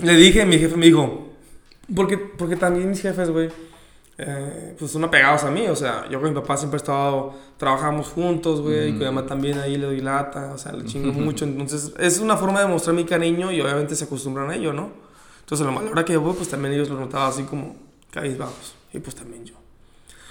le 0.03 0.15
dije, 0.17 0.45
mi 0.45 0.59
jefe 0.59 0.75
me 0.75 0.87
dijo, 0.87 1.29
porque, 1.95 2.17
porque 2.17 2.57
también 2.57 2.89
mis 2.89 3.01
jefes, 3.01 3.29
güey, 3.29 3.49
eh, 4.21 4.75
pues 4.77 4.91
son 4.91 5.05
apegados 5.05 5.45
a 5.45 5.49
mí, 5.49 5.65
o 5.67 5.75
sea, 5.77 6.05
yo 6.09 6.19
con 6.19 6.29
mi 6.29 6.35
papá 6.35 6.57
siempre 6.57 6.75
he 6.75 6.81
estado, 6.81 7.33
trabajamos 7.55 8.09
juntos, 8.09 8.59
güey, 8.59 8.89
y 8.89 8.91
con 8.91 8.99
mi 8.99 9.05
mamá 9.05 9.25
también 9.25 9.57
ahí 9.59 9.77
le 9.77 9.85
doy 9.85 10.01
lata, 10.01 10.51
o 10.53 10.57
sea, 10.57 10.73
le 10.73 10.83
chingo 10.83 11.13
mucho, 11.13 11.45
entonces 11.45 11.93
es 11.97 12.19
una 12.19 12.35
forma 12.35 12.59
de 12.59 12.67
mostrar 12.67 12.93
mi 12.93 13.05
cariño 13.05 13.49
y 13.51 13.61
obviamente 13.61 13.95
se 13.95 14.03
acostumbran 14.03 14.49
a 14.49 14.55
ello, 14.55 14.73
¿no? 14.73 14.91
Entonces 15.39 15.65
a 15.65 15.71
la 15.71 15.89
hora 15.89 16.03
que 16.03 16.13
yo 16.13 16.21
voy, 16.21 16.33
pues 16.33 16.49
también 16.49 16.73
ellos 16.73 16.89
lo 16.89 16.99
notaban 16.99 17.29
así 17.29 17.43
como 17.43 17.77
cabizbajos, 18.11 18.75
y 18.91 18.99
pues 18.99 19.15
también 19.15 19.45
yo. 19.45 19.55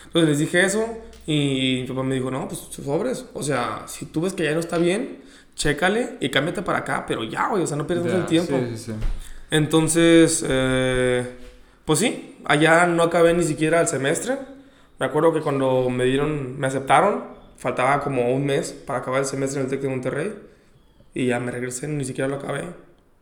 Entonces 0.04 0.28
les 0.28 0.38
dije 0.38 0.64
eso 0.64 0.86
y 1.26 1.80
mi 1.82 1.88
papá 1.88 2.02
me 2.02 2.14
dijo, 2.14 2.30
no, 2.30 2.46
pues 2.46 2.60
sobres. 2.70 3.26
O 3.32 3.42
sea, 3.42 3.84
si 3.86 4.06
tú 4.06 4.20
ves 4.20 4.34
que 4.34 4.44
ya 4.44 4.52
no 4.52 4.60
está 4.60 4.78
bien, 4.78 5.22
chécale 5.54 6.16
y 6.20 6.28
cámbiate 6.30 6.62
para 6.62 6.78
acá, 6.78 7.04
pero 7.06 7.24
ya, 7.24 7.48
güey, 7.48 7.62
o 7.62 7.66
sea, 7.66 7.76
no 7.76 7.86
pierdas 7.86 8.06
Ya, 8.06 8.18
el 8.18 8.26
tiempo. 8.26 8.54
Sí, 8.70 8.76
sí, 8.76 8.84
sí. 8.84 8.92
Entonces, 9.50 10.44
eh, 10.46 11.26
pues 11.88 12.00
sí, 12.00 12.36
allá 12.44 12.86
no 12.86 13.02
acabé 13.02 13.32
ni 13.32 13.42
siquiera 13.42 13.80
el 13.80 13.88
semestre. 13.88 14.36
Me 14.98 15.06
acuerdo 15.06 15.32
que 15.32 15.40
cuando 15.40 15.88
me 15.88 16.04
dieron, 16.04 16.60
me 16.60 16.66
aceptaron, 16.66 17.24
faltaba 17.56 18.02
como 18.02 18.30
un 18.30 18.44
mes 18.44 18.72
para 18.72 18.98
acabar 18.98 19.20
el 19.20 19.26
semestre 19.26 19.60
en 19.60 19.64
el 19.64 19.70
TEC 19.70 19.80
de 19.80 19.88
Monterrey. 19.88 20.34
Y 21.14 21.28
ya 21.28 21.40
me 21.40 21.50
regresé, 21.50 21.88
ni 21.88 22.04
siquiera 22.04 22.28
lo 22.28 22.36
acabé. 22.36 22.64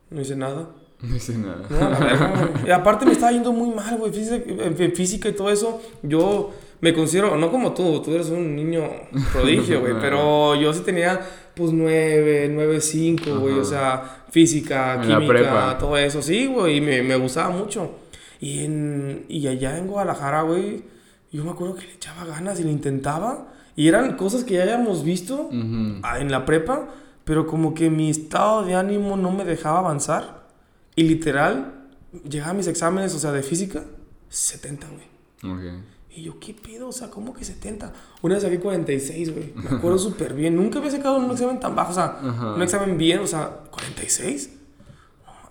No 0.09 0.19
hice 0.19 0.35
nada. 0.35 0.67
No 1.01 1.15
hice 1.15 1.37
nada. 1.37 1.61
No, 1.69 1.95
güey. 1.95 2.67
Y 2.67 2.71
aparte 2.71 3.05
me 3.05 3.11
estaba 3.13 3.31
yendo 3.31 3.53
muy 3.53 3.73
mal, 3.73 3.97
güey. 3.97 4.11
En 4.17 4.75
física 4.93 5.29
y 5.29 5.33
todo 5.33 5.49
eso. 5.49 5.81
Yo 6.01 6.51
me 6.81 6.93
considero, 6.93 7.37
no 7.37 7.49
como 7.51 7.73
tú, 7.73 8.01
tú 8.01 8.15
eres 8.15 8.29
un 8.31 8.53
niño 8.53 8.81
prodigio, 9.31 9.79
güey. 9.79 9.93
pero 10.01 10.55
yo 10.55 10.73
sí 10.73 10.81
tenía, 10.81 11.21
pues, 11.55 11.71
9, 11.71 12.49
9, 12.51 12.81
5, 12.81 13.39
güey. 13.39 13.59
O 13.59 13.63
sea, 13.63 14.25
física, 14.29 14.95
En 14.95 15.01
química, 15.03 15.77
todo 15.79 15.95
eso. 15.95 16.21
Sí, 16.21 16.47
güey. 16.47 16.77
Y 16.77 16.81
me, 16.81 17.01
me 17.03 17.15
gustaba 17.15 17.51
mucho. 17.51 18.06
Y, 18.39 18.63
en, 18.65 19.25
y 19.29 19.47
allá 19.47 19.77
en 19.77 19.87
Guadalajara, 19.87 20.43
güey, 20.43 20.83
yo 21.31 21.43
me 21.43 21.51
acuerdo 21.51 21.75
que 21.75 21.85
le 21.87 21.93
echaba 21.93 22.25
ganas 22.25 22.59
y 22.59 22.63
le 22.63 22.71
intentaba. 22.71 23.47
Y 23.75 23.87
eran 23.87 24.15
cosas 24.17 24.43
que 24.43 24.55
ya 24.55 24.63
habíamos 24.63 25.03
visto 25.03 25.47
Ujú. 25.47 25.99
ah, 26.03 26.19
en 26.19 26.31
la 26.31 26.45
prepa, 26.45 26.87
pero 27.25 27.45
como 27.47 27.73
que 27.73 27.89
mi 27.89 28.09
estado 28.09 28.63
de 28.63 28.75
ánimo 28.75 29.17
no 29.17 29.31
me 29.31 29.45
dejaba 29.45 29.79
avanzar. 29.79 30.47
Y 30.95 31.03
literal, 31.03 31.85
llegaba 32.27 32.51
a 32.51 32.55
mis 32.55 32.67
exámenes, 32.67 33.13
o 33.13 33.19
sea, 33.19 33.31
de 33.31 33.43
física, 33.43 33.83
70, 34.29 34.87
güey. 34.87 35.53
Ok. 35.53 35.81
Y 36.15 36.23
yo, 36.23 36.39
¿qué 36.39 36.55
pedo? 36.55 36.87
O 36.87 36.91
sea, 36.91 37.11
¿cómo 37.11 37.31
que 37.33 37.45
70? 37.45 37.93
Una 38.23 38.33
vez 38.35 38.43
saqué 38.43 38.59
46, 38.59 39.33
güey. 39.33 39.53
Me 39.55 39.69
acuerdo 39.77 39.99
súper 39.99 40.33
bien. 40.33 40.55
Nunca 40.55 40.79
había 40.79 40.89
sacado 40.89 41.17
un 41.17 41.29
examen 41.29 41.59
tan 41.59 41.75
bajo, 41.75 41.91
o 41.91 41.93
sea, 41.95 42.17
Ajá. 42.23 42.53
un 42.55 42.61
examen 42.63 42.97
bien, 42.97 43.19
o 43.19 43.27
sea, 43.27 43.49
46. 43.69 44.56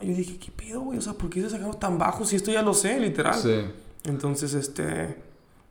Yo 0.01 0.15
dije, 0.15 0.39
¿qué 0.39 0.51
pedo, 0.51 0.81
güey? 0.81 0.99
O 0.99 1.03
sea, 1.03 1.13
¿por 1.15 1.31
qué 1.31 1.41
se 1.43 1.51
sacado 1.51 1.75
tan 1.75 1.99
bajo 1.99 2.25
si 2.25 2.37
esto 2.37 2.51
ya 2.51 2.63
lo 2.63 2.75
sé, 2.75 2.99
literal? 3.01 3.35
Sí. 3.35 3.63
Entonces, 4.05 4.55
este. 4.55 5.17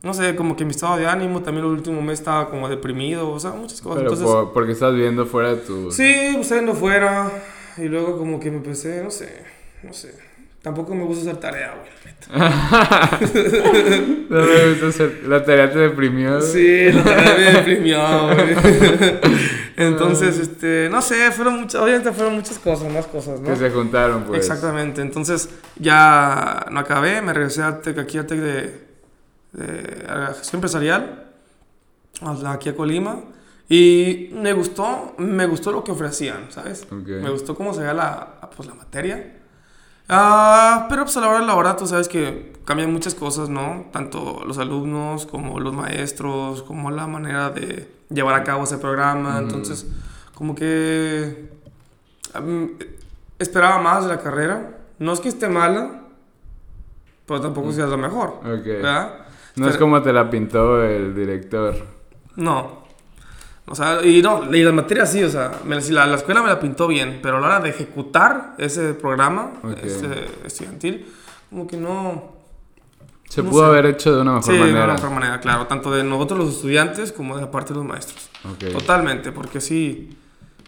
No 0.03 0.13
sé, 0.13 0.35
como 0.35 0.55
que 0.55 0.65
mi 0.65 0.71
estado 0.71 0.97
de 0.97 1.07
ánimo 1.07 1.41
también 1.41 1.65
el 1.65 1.71
último 1.71 1.99
mes 2.01 2.19
estaba 2.19 2.49
como 2.49 2.69
deprimido, 2.69 3.29
o 3.31 3.39
sea, 3.39 3.51
muchas 3.51 3.81
cosas. 3.81 4.03
Pero 4.03 4.13
Entonces, 4.13 4.27
por- 4.35 4.53
porque 4.53 4.73
estás 4.73 4.93
viendo 4.93 5.25
fuera 5.25 5.49
de 5.49 5.55
tu... 5.57 5.91
Sí, 5.91 6.43
saliendo 6.43 6.75
fuera. 6.75 7.31
Y 7.77 7.85
luego 7.85 8.17
como 8.17 8.39
que 8.39 8.51
me 8.51 8.57
empecé, 8.57 9.01
no 9.03 9.09
sé, 9.09 9.43
no 9.81 9.93
sé. 9.93 10.13
Tampoco 10.61 10.93
me 10.93 11.05
gusta 11.05 11.21
hacer 11.29 11.39
tarea, 11.39 11.73
güey. 11.75 11.95
No 14.29 14.41
me 14.41 14.69
gusta 14.69 14.87
hacer- 14.87 15.23
La 15.27 15.43
tarea 15.43 15.71
te 15.71 15.79
deprimió. 15.79 16.41
Sí, 16.41 16.91
la 16.91 17.03
tarea 17.03 17.35
me 17.37 17.43
deprimió, 17.57 17.99
güey. 18.27 18.55
Entonces, 19.77 20.37
este, 20.39 20.87
no 20.89 21.01
sé, 21.01 21.31
fueron 21.31 21.59
muchas, 21.61 21.81
obviamente 21.81 22.11
fueron 22.11 22.35
muchas 22.35 22.59
cosas, 22.59 22.91
más 22.93 23.05
cosas, 23.07 23.39
¿no? 23.41 23.47
Que 23.49 23.55
se 23.57 23.69
juntaron, 23.71 24.23
pues. 24.23 24.39
Exactamente. 24.39 25.01
Entonces, 25.01 25.49
ya 25.77 26.65
no 26.71 26.79
acabé, 26.79 27.21
me 27.21 27.33
regresé 27.33 27.61
al 27.61 27.81
TEC, 27.81 27.97
aquí 27.99 28.17
al 28.17 28.25
TEC 28.25 28.39
de, 28.39 28.87
de 29.53 30.05
a 30.07 30.15
la 30.15 30.27
gestión 30.33 30.59
empresarial, 30.59 31.25
a- 32.21 32.51
aquí 32.53 32.69
a 32.69 32.75
Colima. 32.75 33.19
Y 33.67 34.29
me 34.33 34.53
gustó, 34.53 35.15
me 35.17 35.47
gustó 35.47 35.71
lo 35.71 35.83
que 35.83 35.91
ofrecían, 35.91 36.51
¿sabes? 36.51 36.83
Ok. 36.83 37.07
Me 37.21 37.29
gustó 37.31 37.55
cómo 37.55 37.73
se 37.73 37.79
veía 37.81 37.93
la, 37.95 38.49
pues, 38.55 38.67
la 38.69 38.75
materia. 38.75 39.37
Ah, 40.07 40.85
pero 40.87 41.03
pues 41.03 41.17
a 41.17 41.21
la 41.21 41.29
hora 41.29 41.39
de 41.39 41.47
la 41.47 41.55
hora 41.55 41.75
tú 41.75 41.87
sabes 41.87 42.07
que 42.07 42.53
cambian 42.63 42.93
muchas 42.93 43.15
cosas, 43.15 43.49
¿no? 43.49 43.87
Tanto 43.91 44.43
los 44.45 44.59
alumnos 44.59 45.25
como 45.25 45.59
los 45.59 45.73
maestros, 45.73 46.61
como 46.61 46.91
la 46.91 47.07
manera 47.07 47.49
de 47.49 47.91
llevar 48.09 48.35
a 48.35 48.43
cabo 48.43 48.63
ese 48.63 48.77
programa. 48.77 49.31
Ujú. 49.35 49.39
Entonces, 49.39 49.87
como 50.33 50.55
que 50.55 51.49
mm, 52.39 52.65
esperaba 53.39 53.79
más 53.81 54.03
de 54.03 54.09
la 54.15 54.21
carrera. 54.21 54.77
No 54.99 55.11
es 55.13 55.19
que 55.19 55.29
esté 55.29 55.49
mala, 55.49 56.01
pero 57.25 57.41
tampoco 57.41 57.71
sea 57.73 57.85
lo 57.87 57.97
mejor, 57.97 58.39
Ok. 58.45 58.65
¿verdad? 58.65 59.19
No 59.57 59.67
es 59.69 59.77
como 59.77 60.01
te 60.01 60.11
la 60.13 60.29
pintó 60.29 60.83
el 60.83 61.13
director. 61.15 61.75
No. 62.35 62.83
O 63.67 63.73
sea, 63.73 64.05
y 64.05 64.21
no, 64.21 64.53
y 64.53 64.61
las 64.63 64.73
materias 64.73 65.11
sí, 65.11 65.23
o 65.23 65.29
sea, 65.29 65.51
me- 65.65 65.79
la, 65.81 66.05
la 66.05 66.15
escuela 66.17 66.41
me 66.41 66.49
la 66.49 66.59
pintó 66.59 66.87
bien, 66.87 67.19
pero 67.23 67.37
a 67.37 67.39
la 67.41 67.47
hora 67.47 67.59
de 67.61 67.69
ejecutar 67.69 68.53
ese 68.59 68.93
programa 68.93 69.53
Ok. 69.63 69.77
este, 69.81 70.07
estudiantil, 70.45 71.11
como 71.49 71.65
que 71.65 71.75
no... 71.77 72.34
Se 73.29 73.41
No 73.43 73.49
pudo 73.49 73.61
sé. 73.63 73.67
haber 73.67 73.85
hecho 73.87 74.15
de 74.15 74.21
una 74.21 74.31
mejor 74.33 74.45
sí, 74.45 74.53
de 74.53 74.59
manera. 74.59 74.83
una 74.85 74.93
mejor 74.93 75.09
manera, 75.11 75.39
claro, 75.41 75.67
tanto 75.67 75.91
de 75.91 76.03
nosotros 76.03 76.39
los 76.39 76.55
estudiantes 76.55 77.11
como 77.11 77.35
de 77.35 77.41
la 77.41 77.51
parte 77.51 77.73
de 77.73 77.79
los 77.79 77.87
maestros. 77.87 78.29
Ok. 78.49 78.71
Totalmente, 78.71 79.31
porque 79.31 79.59
sí, 79.59 80.17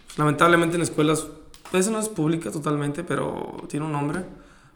pues, 0.06 0.18
lamentablemente 0.18 0.76
en 0.76 0.82
escuelas, 0.82 1.26
eso 1.72 1.90
no 1.90 1.98
es 1.98 2.08
pública 2.08 2.50
totalmente, 2.50 3.04
pero 3.04 3.56
tiene 3.68 3.86
un 3.86 3.92
nombre. 3.92 4.24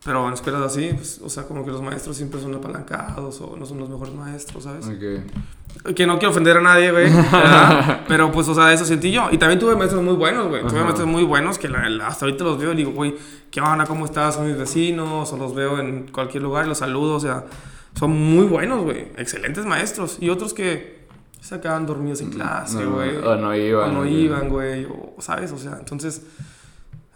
Pero 0.04 0.26
en 0.26 0.34
escuelas 0.34 0.62
así, 0.62 0.90
pues, 0.96 1.20
o 1.22 1.28
sea, 1.28 1.44
como 1.44 1.64
que 1.64 1.70
los 1.70 1.80
maestros 1.80 2.16
siempre 2.16 2.40
son 2.40 2.52
apalancados 2.56 3.40
o 3.40 3.56
no 3.56 3.64
son 3.66 3.78
los 3.78 3.88
mejores 3.88 4.12
maestros, 4.14 4.64
¿sabes? 4.64 4.86
Ok. 4.86 5.94
Que 5.94 6.06
no 6.08 6.18
quiero 6.18 6.30
ofender 6.32 6.56
a 6.56 6.60
nadie, 6.60 6.90
güey. 6.90 7.06
Pero 8.08 8.32
pues, 8.32 8.48
o 8.48 8.54
sea, 8.54 8.72
eso 8.72 8.84
sentí 8.84 9.12
yo. 9.12 9.28
Y 9.30 9.38
también 9.38 9.60
tuve 9.60 9.76
maestros 9.76 10.02
muy 10.02 10.14
buenos, 10.14 10.48
güey. 10.48 10.66
Tuve 10.66 10.82
maestros 10.82 11.06
muy 11.06 11.22
buenos 11.22 11.56
que 11.56 11.68
la- 11.68 11.88
la- 11.88 12.08
hasta 12.08 12.24
ahorita 12.24 12.42
los 12.42 12.58
veo 12.58 12.72
y 12.72 12.76
digo, 12.76 12.90
güey, 12.90 13.14
¿qué 13.50 13.60
onda? 13.60 13.86
¿Cómo 13.86 14.04
estás? 14.04 14.34
Son 14.34 14.46
mis 14.48 14.58
vecinos. 14.58 15.32
O 15.32 15.36
los 15.36 15.54
veo 15.54 15.78
en 15.78 16.08
cualquier 16.08 16.42
lugar 16.42 16.64
y 16.66 16.68
los 16.68 16.78
saludo. 16.78 17.14
O 17.14 17.20
sea, 17.20 17.44
son 17.94 18.10
muy 18.12 18.46
buenos, 18.46 18.82
güey. 18.82 19.08
Excelentes 19.16 19.64
maestros. 19.66 20.18
Y 20.20 20.28
otros 20.30 20.54
que 20.54 21.02
se 21.40 21.54
acaban 21.56 21.86
dormidos 21.86 22.20
en 22.20 22.30
clase, 22.30 22.82
No, 22.82 22.92
güey. 22.94 23.16
o 23.16 23.36
no 23.36 23.54
iban, 23.56 23.90
O 23.90 23.92
no 23.92 24.06
iban, 24.06 24.48
güey. 24.48 24.84
O, 24.86 25.16
¿sabes? 25.20 25.52
O 25.52 25.58
sea, 25.58 25.76
entonces, 25.78 26.22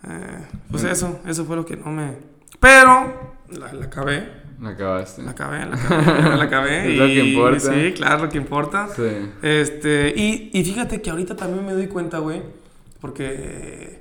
eh, 0.08 0.44
pues 0.70 0.84
eso, 0.84 1.20
eso 1.26 1.44
fue 1.44 1.56
lo 1.56 1.64
que 1.64 1.76
no 1.76 1.90
me... 1.92 2.14
Pero 2.60 3.36
la, 3.50 3.72
la 3.72 3.84
acabé. 3.86 4.44
La 4.60 4.70
acabaste. 4.70 5.22
La 5.22 5.32
acabé, 5.32 5.66
la 5.66 5.74
acabé, 5.76 6.36
la 6.36 6.44
acabé. 6.44 6.92
Es 6.92 6.98
lo 6.98 7.06
que 7.06 7.24
importa. 7.24 7.60
Sí, 7.60 7.92
claro, 7.94 8.24
lo 8.24 8.28
que 8.30 8.38
importa. 8.38 8.88
Sí. 8.96 9.02
Este, 9.42 10.14
y, 10.16 10.50
y 10.52 10.64
fíjate 10.64 11.02
que 11.02 11.10
ahorita 11.10 11.36
también 11.36 11.64
me 11.66 11.72
doy 11.74 11.88
cuenta, 11.88 12.18
güey, 12.18 12.42
porque 13.00 14.00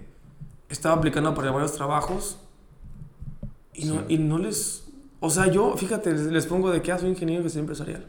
estaba 0.69 0.95
aplicando 0.95 1.33
para 1.35 1.51
varios 1.51 1.73
trabajos 1.73 2.39
y 3.73 3.85
no, 3.85 3.95
Sí. 3.95 3.99
y 4.09 4.17
no 4.17 4.37
les... 4.37 4.84
O 5.25 5.29
sea, 5.29 5.47
yo, 5.51 5.75
fíjate, 5.75 6.11
les, 6.13 6.21
les 6.27 6.45
pongo 6.45 6.71
de 6.71 6.81
que 6.81 6.91
ah, 6.91 6.99
soy 6.99 7.09
ingeniero 7.09 7.39
de 7.41 7.45
gestión 7.45 7.63
empresarial. 7.63 8.05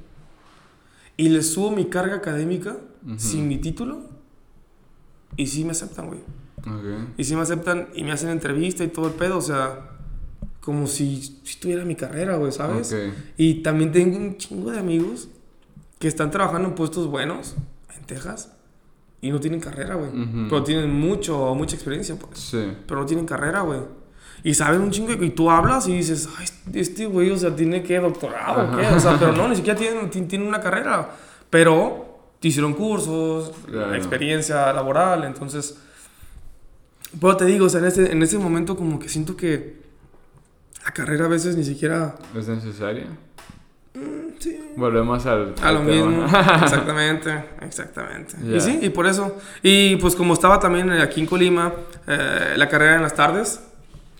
Y 1.16 1.30
les 1.30 1.50
subo 1.52 1.70
mi 1.70 1.86
carga 1.86 2.16
académica 2.16 2.76
Ujú. 3.06 3.18
sin 3.18 3.48
mi 3.48 3.58
título 3.58 4.02
y 5.36 5.46
sí 5.46 5.64
me 5.64 5.70
aceptan, 5.72 6.08
güey. 6.08 6.20
Ok. 6.60 7.10
Y 7.16 7.24
sí 7.24 7.34
me 7.34 7.42
aceptan 7.42 7.88
y 7.94 8.04
me 8.04 8.12
hacen 8.12 8.28
entrevista 8.30 8.84
y 8.84 8.88
todo 8.88 9.06
el 9.08 9.14
pedo, 9.14 9.38
o 9.38 9.42
sea, 9.42 9.90
como 10.60 10.86
si, 10.86 11.22
si 11.44 11.58
tuviera 11.58 11.84
mi 11.84 11.94
carrera, 11.94 12.36
güey, 12.36 12.52
¿sabes? 12.52 12.92
Ok. 12.92 13.14
Y 13.36 13.62
también 13.62 13.92
tengo 13.92 14.16
un 14.18 14.36
chingo 14.36 14.70
de 14.72 14.78
amigos 14.78 15.28
que 15.98 16.08
están 16.08 16.30
trabajando 16.30 16.68
en 16.68 16.74
puestos 16.74 17.06
buenos 17.06 17.54
en 17.96 18.04
Texas 18.04 18.52
y 19.22 19.30
no 19.30 19.40
tienen 19.40 19.60
carrera, 19.60 19.94
güey. 19.94 20.10
Ujú. 20.10 20.46
Pero 20.50 20.62
tienen 20.64 20.92
mucho, 20.92 21.54
mucha 21.54 21.76
experiencia, 21.76 22.16
pues. 22.16 22.38
Sí. 22.38 22.72
Pero 22.86 23.00
no 23.00 23.06
tienen 23.06 23.24
carrera, 23.26 23.60
güey. 23.62 23.80
Y 24.48 24.54
saben 24.54 24.80
un 24.80 24.90
chingo 24.92 25.12
y 25.12 25.30
tú 25.30 25.50
hablas 25.50 25.88
y 25.88 25.94
dices, 25.96 26.28
ay, 26.38 26.46
este 26.74 27.06
güey, 27.06 27.30
o 27.32 27.36
sea, 27.36 27.54
tiene 27.56 27.82
que 27.82 27.98
doctorado, 27.98 28.72
o 28.72 28.76
¿qué? 28.76 28.86
O 28.86 29.00
sea, 29.00 29.16
pero 29.18 29.32
no, 29.32 29.48
ni 29.48 29.56
siquiera 29.56 29.76
tienen, 29.78 30.08
ti- 30.08 30.20
tienen 30.22 30.46
una 30.46 30.60
carrera. 30.60 31.10
Pero 31.50 32.20
te 32.38 32.48
hicieron 32.48 32.74
cursos, 32.74 33.52
Claro. 33.66 33.94
experiencia 33.94 34.72
laboral, 34.72 35.24
entonces... 35.24 35.76
Pero 37.20 37.36
te 37.36 37.44
digo, 37.44 37.66
o 37.66 37.68
sea, 37.68 37.80
en 37.80 37.86
ese, 37.86 38.12
en 38.12 38.22
ese 38.22 38.38
momento 38.38 38.76
como 38.76 38.98
que 39.00 39.08
siento 39.08 39.36
que 39.36 39.80
la 40.84 40.92
carrera 40.92 41.24
a 41.24 41.28
veces 41.28 41.56
ni 41.56 41.64
siquiera... 41.64 42.14
¿Es 42.36 42.46
necesaria? 42.46 43.06
Sí. 44.38 44.60
Volvemos 44.76 45.24
al. 45.26 45.54
A 45.62 45.72
lo 45.72 45.78
al 45.80 45.86
tema. 45.86 46.06
mismo, 46.06 46.24
exactamente, 46.62 47.44
exactamente. 47.62 48.36
Ya. 48.44 48.56
Y 48.56 48.60
sí, 48.60 48.78
y 48.82 48.90
por 48.90 49.06
eso. 49.06 49.34
Y 49.62 49.96
pues 49.96 50.14
como 50.14 50.34
estaba 50.34 50.60
también 50.60 50.90
aquí 50.92 51.20
en 51.22 51.26
Colima, 51.26 51.72
eh, 52.06 52.52
la 52.56 52.68
carrera 52.68 52.90
era 52.90 52.96
en 52.98 53.02
las 53.02 53.14
tardes, 53.14 53.60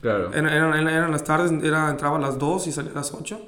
Claro. 0.01 0.31
Era- 0.33 0.55
Eran, 0.55 0.75
eran, 0.75 0.89
eran 0.89 1.11
las 1.11 1.25
tardes, 1.25 1.51
era, 1.63 1.89
entraba 1.91 2.17
a 2.19 2.21
las 2.21 2.39
2 2.39 2.67
y 2.67 2.73
salía 2.73 2.93
a 2.93 2.97
las 2.97 3.13
8. 3.15 3.41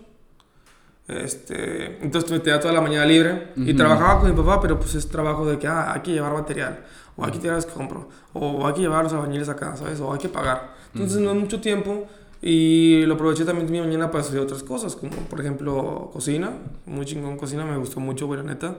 Este, 1.06 1.98
entonces 2.02 2.30
me 2.30 2.38
tenía 2.40 2.61
toda 2.61 2.74
la 2.74 2.82
mañana 2.82 3.06
libre 3.06 3.52
y 3.56 3.68
Ujú. 3.70 3.76
trabajaba 3.78 4.20
con 4.20 4.30
mi 4.30 4.37
papá, 4.37 4.61
pero 4.61 4.78
pues 4.78 4.94
es 4.94 5.08
trabajo 5.08 5.46
de 5.46 5.58
que 5.58 5.66
ah, 5.66 5.92
hay 5.94 6.02
que 6.02 6.12
llevar 6.12 6.34
material, 6.34 6.80
o 7.16 7.24
hay 7.24 7.32
que 7.32 7.38
tirar 7.38 7.64
compro, 7.66 8.11
o 8.34 8.66
hay 8.66 8.74
que 8.74 8.80
llevar 8.82 9.04
los 9.04 9.12
albañiles 9.14 9.48
acá, 9.48 9.74
¿sabes? 9.74 10.00
O 10.00 10.12
hay 10.12 10.18
que 10.18 10.28
pagar. 10.28 10.74
Entonces 10.92 11.18
no 11.20 11.30
es 11.32 11.37
mucho 11.38 11.61
tiempo 11.62 12.06
y 12.42 13.04
lo 13.06 13.14
aproveché 13.14 13.44
también 13.46 13.70
mi 13.70 13.80
mañana 13.80 14.11
para 14.11 14.22
hacer 14.22 14.38
otras 14.38 14.62
cosas, 14.62 14.96
como 14.96 15.12
por 15.12 15.40
ejemplo 15.40 16.11
cocina, 16.12 16.50
muy 16.84 17.06
chingón 17.06 17.38
cocina, 17.38 17.64
me 17.64 17.78
gustó 17.78 18.00
mucho, 18.00 18.26
güey, 18.26 18.40
la 18.40 18.46
neta. 18.46 18.76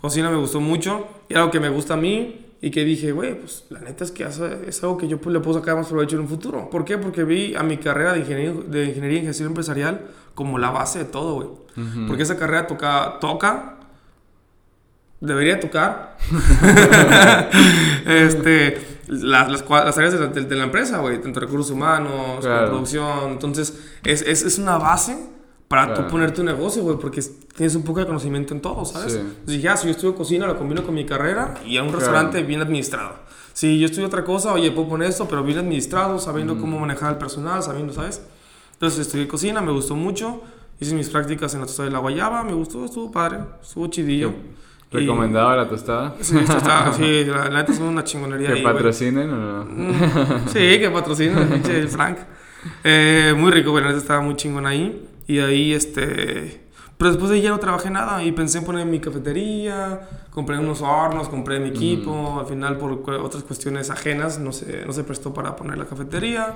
Cocina 0.00 0.30
me 0.30 0.36
gustó 0.36 0.60
mucho 0.60 1.08
y 1.28 1.34
algo 1.34 1.50
que 1.50 1.58
me 1.60 1.68
gusta 1.70 1.94
a 1.94 1.96
mí 1.96 2.53
y 2.66 2.70
que 2.70 2.82
dije, 2.84 3.12
güey, 3.12 3.38
pues 3.38 3.64
la 3.68 3.80
neta 3.80 4.04
es 4.04 4.10
que 4.10 4.24
es 4.24 4.82
algo 4.82 4.96
que 4.96 5.06
yo 5.06 5.20
pues, 5.20 5.32
le 5.34 5.40
puedo 5.40 5.58
sacar 5.58 5.76
más 5.76 5.86
provecho 5.88 6.16
en 6.16 6.22
un 6.22 6.28
futuro. 6.28 6.70
¿Por 6.70 6.84
qué? 6.84 6.96
Porque 6.96 7.22
vi 7.24 7.54
a 7.54 7.62
mi 7.62 7.76
carrera 7.76 8.12
de 8.14 8.20
ingeniería, 8.20 8.52
de 8.66 8.84
ingeniería 8.86 9.18
en 9.20 9.26
gestión 9.26 9.48
empresarial 9.48 10.00
como 10.34 10.56
la 10.58 10.70
base 10.70 11.00
de 11.00 11.04
todo, 11.04 11.34
güey. 11.34 11.48
Ujú. 11.86 12.06
Porque 12.06 12.22
esa 12.22 12.36
carrera 12.38 12.66
toca, 12.66 13.18
toca, 13.20 13.76
debería 15.20 15.60
tocar, 15.60 16.16
este, 18.06 18.78
las, 19.08 19.50
las, 19.50 19.68
las 19.68 19.98
áreas 19.98 20.12
de 20.14 20.20
la, 20.20 20.26
de- 20.28 20.44
de 20.44 20.56
la 20.56 20.64
empresa, 20.64 20.98
güey, 20.98 21.20
tanto 21.20 21.40
recursos 21.40 21.70
humanos, 21.70 22.40
Claro. 22.40 22.68
producción. 22.68 23.30
Entonces, 23.32 23.78
es, 24.04 24.22
es, 24.22 24.42
es 24.42 24.58
una 24.58 24.78
base 24.78 25.16
para 25.74 25.86
Claro. 25.86 26.04
tú 26.04 26.10
poner 26.10 26.32
tu 26.32 26.44
negocio, 26.44 26.82
güey, 26.84 26.96
porque 26.98 27.20
tienes 27.56 27.74
un 27.74 27.82
poco 27.82 27.98
de 28.00 28.06
conocimiento 28.06 28.54
en 28.54 28.60
todo, 28.60 28.84
¿sabes? 28.84 29.12
Sí. 29.14 29.18
Entonces 29.18 29.46
dije, 29.56 29.68
ah, 29.68 29.76
si 29.76 29.86
yo 29.86 29.90
estudio 29.90 30.14
cocina, 30.14 30.46
lo 30.46 30.56
combino 30.56 30.84
con 30.84 30.94
mi 30.94 31.04
carrera 31.04 31.54
y 31.66 31.76
a 31.78 31.82
un 31.82 31.88
Claro. 31.88 31.98
restaurante 32.00 32.42
bien 32.44 32.60
administrado. 32.60 33.14
Si 33.52 33.78
yo 33.80 33.86
estudio 33.86 34.06
otra 34.06 34.24
cosa, 34.24 34.52
oye, 34.52 34.70
puedo 34.70 34.88
poner 34.88 35.08
esto, 35.10 35.26
pero 35.28 35.42
bien 35.42 35.58
administrado, 35.58 36.18
sabiendo 36.20 36.56
cómo 36.58 36.78
manejar 36.78 37.12
el 37.12 37.18
personal, 37.18 37.60
sabiendo, 37.62 37.92
¿sabes? 37.92 38.22
Entonces 38.74 39.00
estudié 39.00 39.26
cocina, 39.26 39.60
me 39.60 39.72
gustó 39.72 39.96
mucho. 39.96 40.42
Hice 40.80 40.94
mis 40.94 41.08
prácticas 41.08 41.54
en 41.54 41.60
la 41.60 41.66
tostada 41.66 41.88
de 41.88 41.92
la 41.92 41.98
Guayaba, 42.00 42.42
me 42.44 42.52
gustó, 42.52 42.84
estuvo 42.84 43.10
padre, 43.10 43.38
estuvo 43.62 43.86
chidillo. 43.88 44.32
Y- 44.92 44.96
¿Recomendaba 44.98 45.56
la 45.56 45.68
tostada? 45.68 46.14
Sí, 46.20 46.36
está, 46.38 46.92
sí, 46.96 47.24
la, 47.24 47.48
la 47.48 47.58
neta 47.60 47.72
es 47.72 47.80
una 47.80 48.04
chingonería 48.04 48.48
¿Que 48.48 48.54
ahí, 48.54 48.62
güey. 48.62 48.74
patrocinen 48.74 49.28
o 49.30 49.36
no? 49.36 49.64
Mm, 49.64 50.48
Sí, 50.48 50.78
que 50.78 50.90
patrocina 50.92 51.40
el 51.68 51.88
Frank. 51.88 52.18
Eh, 52.84 53.34
muy 53.36 53.50
rico, 53.50 53.70
bueno, 53.72 53.90
estaba 53.90 54.20
muy 54.20 54.36
chingón 54.36 54.66
ahí. 54.66 55.08
Y 55.26 55.38
ahí, 55.38 55.72
este... 55.72 56.62
Pero 56.96 57.10
después 57.10 57.28
de 57.30 57.36
ahí 57.36 57.42
ya 57.42 57.50
no 57.50 57.58
trabajé 57.58 57.90
nada 57.90 58.22
y 58.22 58.30
pensé 58.30 58.58
en 58.58 58.64
poner 58.64 58.86
mi 58.86 59.00
cafetería, 59.00 60.00
compré 60.30 60.58
unos 60.58 60.80
hornos, 60.80 61.28
compré 61.28 61.58
mi 61.58 61.70
equipo. 61.70 62.38
Al 62.38 62.46
final, 62.46 62.78
por 62.78 63.02
cu- 63.02 63.10
otras 63.12 63.42
cuestiones 63.42 63.90
ajenas, 63.90 64.38
no 64.38 64.52
se, 64.52 64.86
no 64.86 64.92
se 64.92 65.02
prestó 65.02 65.34
para 65.34 65.56
poner 65.56 65.76
la 65.76 65.86
cafetería. 65.86 66.54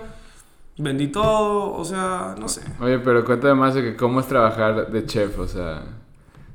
Vendí 0.79 1.09
todo, 1.09 1.73
o 1.73 1.85
sea, 1.85 2.37
no 2.39 2.49
sé. 2.49 2.61
Oye, 2.81 3.01
pero 3.01 3.25
cuéntame 3.25 3.55
más 3.55 3.75
de 3.75 3.83
que 3.83 3.97
cómo 3.97 4.21
es 4.21 4.29
trabajar 4.29 4.93
de 4.93 5.07
chef, 5.07 5.37
o 5.41 5.49
sea, 5.49 5.83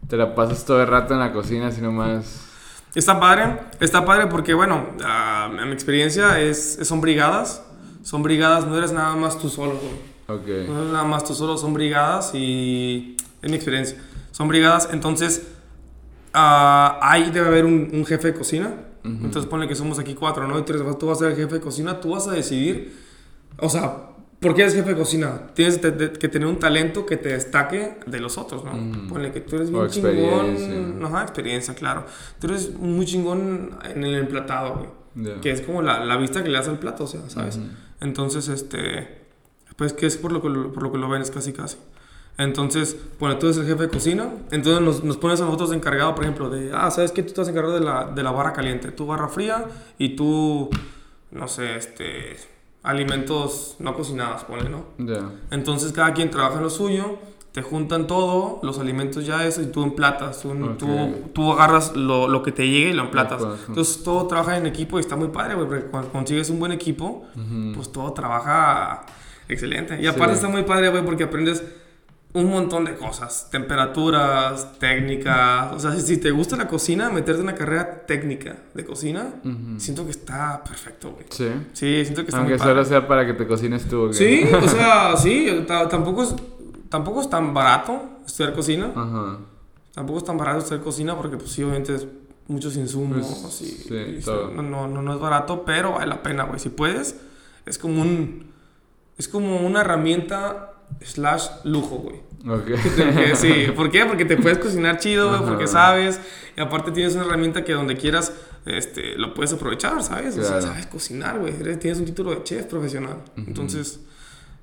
te 0.07 0.15
la 0.15 0.33
pasas 0.33 0.63
todo 0.63 0.81
el 0.81 0.87
rato 0.87 1.13
en 1.13 1.19
la 1.19 1.33
cocina, 1.33 1.67
así 1.67 1.81
nomás. 1.81 2.47
Está 2.95 3.19
padre, 3.19 3.57
está 3.81 4.05
padre 4.05 4.27
porque, 4.27 4.53
bueno, 4.53 4.85
ah, 5.03 5.49
en 5.59 5.67
mi 5.67 5.73
experiencia 5.73 6.39
es, 6.39 6.79
son 6.83 7.01
brigadas. 7.01 7.65
Son 8.01 8.23
brigadas, 8.23 8.65
no 8.65 8.77
eres 8.77 8.93
nada 8.93 9.13
más 9.17 9.37
tú 9.37 9.49
solo, 9.49 9.71
güey. 9.73 10.12
Ok. 10.35 10.47
No 10.67 10.83
es 10.85 10.91
nada 10.91 11.03
más 11.03 11.23
tú 11.23 11.33
solo, 11.33 11.57
son 11.57 11.73
brigadas 11.73 12.31
y 12.33 13.15
es 13.41 13.49
mi 13.49 13.55
experiencia. 13.55 13.97
Son 14.31 14.47
brigadas, 14.47 14.89
entonces 14.91 15.47
ah, 16.33 16.99
ahí 17.01 17.29
debe 17.31 17.47
haber 17.47 17.65
un, 17.65 17.89
un 17.93 18.05
jefe 18.05 18.29
de 18.29 18.33
cocina. 18.33 18.73
Entonces 19.05 19.47
ponle 19.47 19.67
que 19.67 19.75
somos 19.75 19.99
aquí 19.99 20.13
cuatro, 20.15 20.47
¿no? 20.47 20.57
Y 20.57 20.63
tú, 20.63 20.71
eres- 20.73 20.97
tú 20.97 21.07
vas 21.07 21.17
a 21.17 21.19
ser 21.25 21.31
el 21.31 21.35
jefe 21.35 21.55
de 21.55 21.59
cocina, 21.59 21.99
tú 21.99 22.11
vas 22.11 22.25
a 22.29 22.31
decidir, 22.31 22.95
o 23.59 23.67
sea, 23.67 23.97
¿por 24.39 24.55
qué 24.55 24.61
eres 24.61 24.75
jefe 24.75 24.91
de 24.91 24.95
cocina? 24.95 25.47
Tienes 25.53 25.81
te- 25.81 25.91
te- 25.91 26.13
que 26.17 26.29
tener 26.29 26.47
un 26.47 26.57
talento 26.57 27.05
que 27.05 27.17
te 27.17 27.27
destaque 27.33 27.99
de 28.07 28.19
los 28.21 28.37
otros, 28.37 28.63
¿no? 28.63 28.71
Ujú. 28.71 29.07
Ponle 29.09 29.33
que 29.33 29.41
tú 29.41 29.57
eres 29.57 29.69
experiencia. 29.69 30.67
chingón. 30.69 31.03
Ajá, 31.05 31.23
experiencia, 31.23 31.73
claro. 31.75 32.05
Tú 32.39 32.47
eres 32.47 32.73
muy 32.79 33.05
chingón 33.05 33.71
en 33.93 34.05
el 34.05 34.15
emplatado, 34.15 34.75
güey. 34.75 34.89
Ya. 35.15 35.41
Que 35.41 35.51
es 35.51 35.59
como 35.59 35.81
la, 35.81 36.05
la 36.05 36.15
vista 36.15 36.41
que 36.41 36.47
le 36.49 36.57
das 36.57 36.69
al 36.69 36.79
plato, 36.79 37.03
o 37.03 37.07
sea, 37.07 37.29
¿sabes? 37.29 37.57
Ujú. 37.57 37.65
Entonces, 37.99 38.47
este, 38.47 39.22
pues 39.75 39.93
que 39.93 40.05
es 40.05 40.17
por 40.17 40.31
lo 40.31 40.41
que 40.41 40.49
lo, 40.49 40.71
por 40.71 40.83
lo 40.83 40.91
que 40.91 40.97
lo 40.97 41.09
ven, 41.09 41.21
es 41.21 41.31
casi 41.31 41.53
casi. 41.53 41.77
Entonces, 42.37 42.97
bueno, 43.19 43.37
tú 43.37 43.45
eres 43.45 43.57
el 43.59 43.67
jefe 43.67 43.83
de 43.83 43.89
cocina, 43.89 44.29
entonces 44.51 44.81
nos, 44.81 45.03
nos 45.03 45.17
pones 45.17 45.39
a 45.41 45.45
nosotros 45.45 45.69
de 45.69 45.75
encargado, 45.75 46.15
por 46.15 46.23
ejemplo, 46.23 46.49
de, 46.49 46.71
ah, 46.73 46.89
¿sabes 46.89 47.11
qué? 47.11 47.21
Tú 47.21 47.27
estás 47.29 47.47
encargado 47.47 47.75
de 47.75 47.81
la, 47.81 48.05
de 48.05 48.23
la 48.23 48.31
barra 48.31 48.53
caliente, 48.53 48.91
tú 48.91 49.05
barra 49.05 49.27
fría 49.27 49.65
y 49.99 50.15
tú, 50.15 50.69
no 51.29 51.47
sé, 51.47 51.75
este, 51.77 52.37
alimentos 52.81 53.75
no 53.79 53.93
cocinados, 53.95 54.43
ponle, 54.45 54.69
¿no? 54.69 54.85
Ya. 54.97 55.29
Entonces 55.51 55.91
cada 55.91 56.13
quien 56.13 56.29
trabaja 56.31 56.57
en 56.57 56.63
lo 56.63 56.69
suyo, 56.69 57.17
te 57.51 57.61
juntan 57.61 58.07
todo, 58.07 58.59
los 58.63 58.79
alimentos 58.79 59.25
ya 59.27 59.45
eso, 59.45 59.61
y 59.61 59.67
tú 59.67 59.83
emplatas. 59.83 60.41
Tú, 60.41 60.49
Ok. 60.49 60.77
tú, 60.79 60.87
tú 61.33 61.51
agarras 61.53 61.95
lo, 61.95 62.27
lo 62.27 62.41
que 62.41 62.51
te 62.51 62.67
llegue 62.67 62.89
y 62.89 62.93
lo 62.93 63.03
emplatas. 63.03 63.43
Entonces 63.67 64.03
todo 64.03 64.25
trabaja 64.25 64.57
en 64.57 64.65
equipo 64.65 64.97
y 64.97 65.01
está 65.01 65.15
muy 65.15 65.27
padre, 65.27 65.53
güey, 65.53 65.67
porque 65.67 65.85
cuando 65.85 66.09
consigues 66.11 66.49
un 66.49 66.57
buen 66.59 66.71
equipo, 66.71 67.25
pues 67.75 67.91
todo 67.91 68.11
trabaja 68.13 69.05
excelente. 69.53 70.01
Y 70.01 70.07
aparte 70.07 70.33
Sí. 70.33 70.39
está 70.39 70.47
muy 70.49 70.63
padre, 70.63 70.89
güey, 70.89 71.03
porque 71.05 71.23
aprendes 71.23 71.63
un 72.33 72.49
montón 72.49 72.85
de 72.85 72.95
cosas, 72.95 73.47
temperaturas, 73.51 74.79
técnicas. 74.79 75.71
O 75.73 75.79
sea, 75.79 75.91
si, 75.99 76.17
te 76.17 76.31
gusta 76.31 76.55
la 76.55 76.67
cocina, 76.67 77.09
meterte 77.11 77.41
en 77.41 77.47
una 77.47 77.55
carrera 77.55 78.05
técnica 78.07 78.57
de 78.73 78.83
cocina, 78.85 79.35
Ujú. 79.43 79.79
siento 79.79 80.03
que 80.05 80.11
está 80.11 80.63
perfecto, 80.63 81.11
güey. 81.11 81.25
Sí. 81.29 81.47
Sí, 81.73 82.01
siento 82.03 82.21
que 82.23 82.29
está 82.29 82.37
Aunque 82.37 82.53
muy 82.53 82.59
padre. 82.59 82.71
solo 82.73 82.85
sea 82.85 83.07
para 83.07 83.25
que 83.25 83.33
te 83.33 83.45
cocines 83.47 83.87
tú. 83.87 84.05
¿o 84.05 84.07
qué? 84.09 84.13
Sí, 84.15 84.43
o 84.53 84.67
sea, 84.67 85.15
sí, 85.17 85.63
ta- 85.67 85.87
tampoco 85.87 86.23
es, 86.23 86.35
tampoco 86.89 87.21
es 87.21 87.29
tan 87.29 87.53
barato 87.53 88.01
estudiar 88.25 88.53
cocina. 88.53 88.91
Ajá. 88.95 89.37
Tampoco 89.93 90.17
es 90.17 90.25
tan 90.25 90.37
barato 90.37 90.59
estudiar 90.59 90.81
cocina 90.83 91.15
porque, 91.15 91.37
pues, 91.37 91.51
sí, 91.51 91.61
obviamente 91.61 91.93
es 91.95 92.07
muchos 92.47 92.75
insumos 92.75 93.27
Pues, 93.43 93.61
y, 93.61 93.65
sí, 93.65 93.95
y 94.17 94.21
todo. 94.21 94.49
no, 94.49 94.87
no, 94.87 95.01
no 95.03 95.13
es 95.13 95.19
barato, 95.19 95.63
pero 95.65 95.93
vale 95.93 96.07
la 96.07 96.23
pena, 96.23 96.43
güey. 96.45 96.59
Si 96.59 96.69
puedes, 96.69 97.15
es 97.67 97.77
como 97.77 98.01
un... 98.01 98.51
Es 99.17 99.27
como 99.27 99.57
una 99.57 99.81
herramienta 99.81 100.73
slash 101.01 101.47
lujo, 101.63 101.97
güey. 101.97 102.21
Ok. 102.47 102.65
Que 102.65 103.35
sí, 103.35 103.71
¿por 103.75 103.89
qué? 103.89 104.05
Porque 104.05 104.25
te 104.25 104.37
puedes 104.37 104.57
cocinar 104.57 104.97
chido, 104.97 105.29
güey, 105.29 105.41
porque 105.49 105.67
sabes. 105.67 106.19
Y 106.57 106.61
aparte 106.61 106.91
tienes 106.91 107.15
una 107.15 107.25
herramienta 107.25 107.63
que 107.63 107.73
donde 107.73 107.95
quieras 107.95 108.33
este, 108.65 109.17
lo 109.17 109.33
puedes 109.33 109.53
aprovechar, 109.53 110.01
¿sabes? 110.03 110.37
O 110.37 110.43
sea, 110.43 110.61
sabes 110.61 110.87
cocinar, 110.87 111.39
güey. 111.39 111.53
Tienes 111.79 111.99
un 111.99 112.05
título 112.05 112.31
de 112.31 112.43
chef 112.43 112.65
profesional. 112.65 113.17
Entonces, 113.37 113.99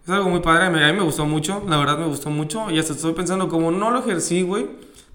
es 0.04 0.10
algo 0.10 0.28
muy 0.28 0.40
padre. 0.40 0.66
A 0.66 0.70
mí 0.70 0.82
a 0.82 0.86
mí 0.92 0.98
me 0.98 1.04
gustó 1.04 1.26
mucho, 1.26 1.62
la 1.68 1.76
verdad 1.78 1.98
me 1.98 2.06
gustó 2.06 2.30
mucho. 2.30 2.70
Y 2.70 2.78
hasta 2.78 2.92
estoy 2.92 3.12
pensando, 3.14 3.48
como 3.48 3.70
no 3.70 3.90
lo 3.90 4.00
ejercí, 4.00 4.42
güey, 4.42 4.66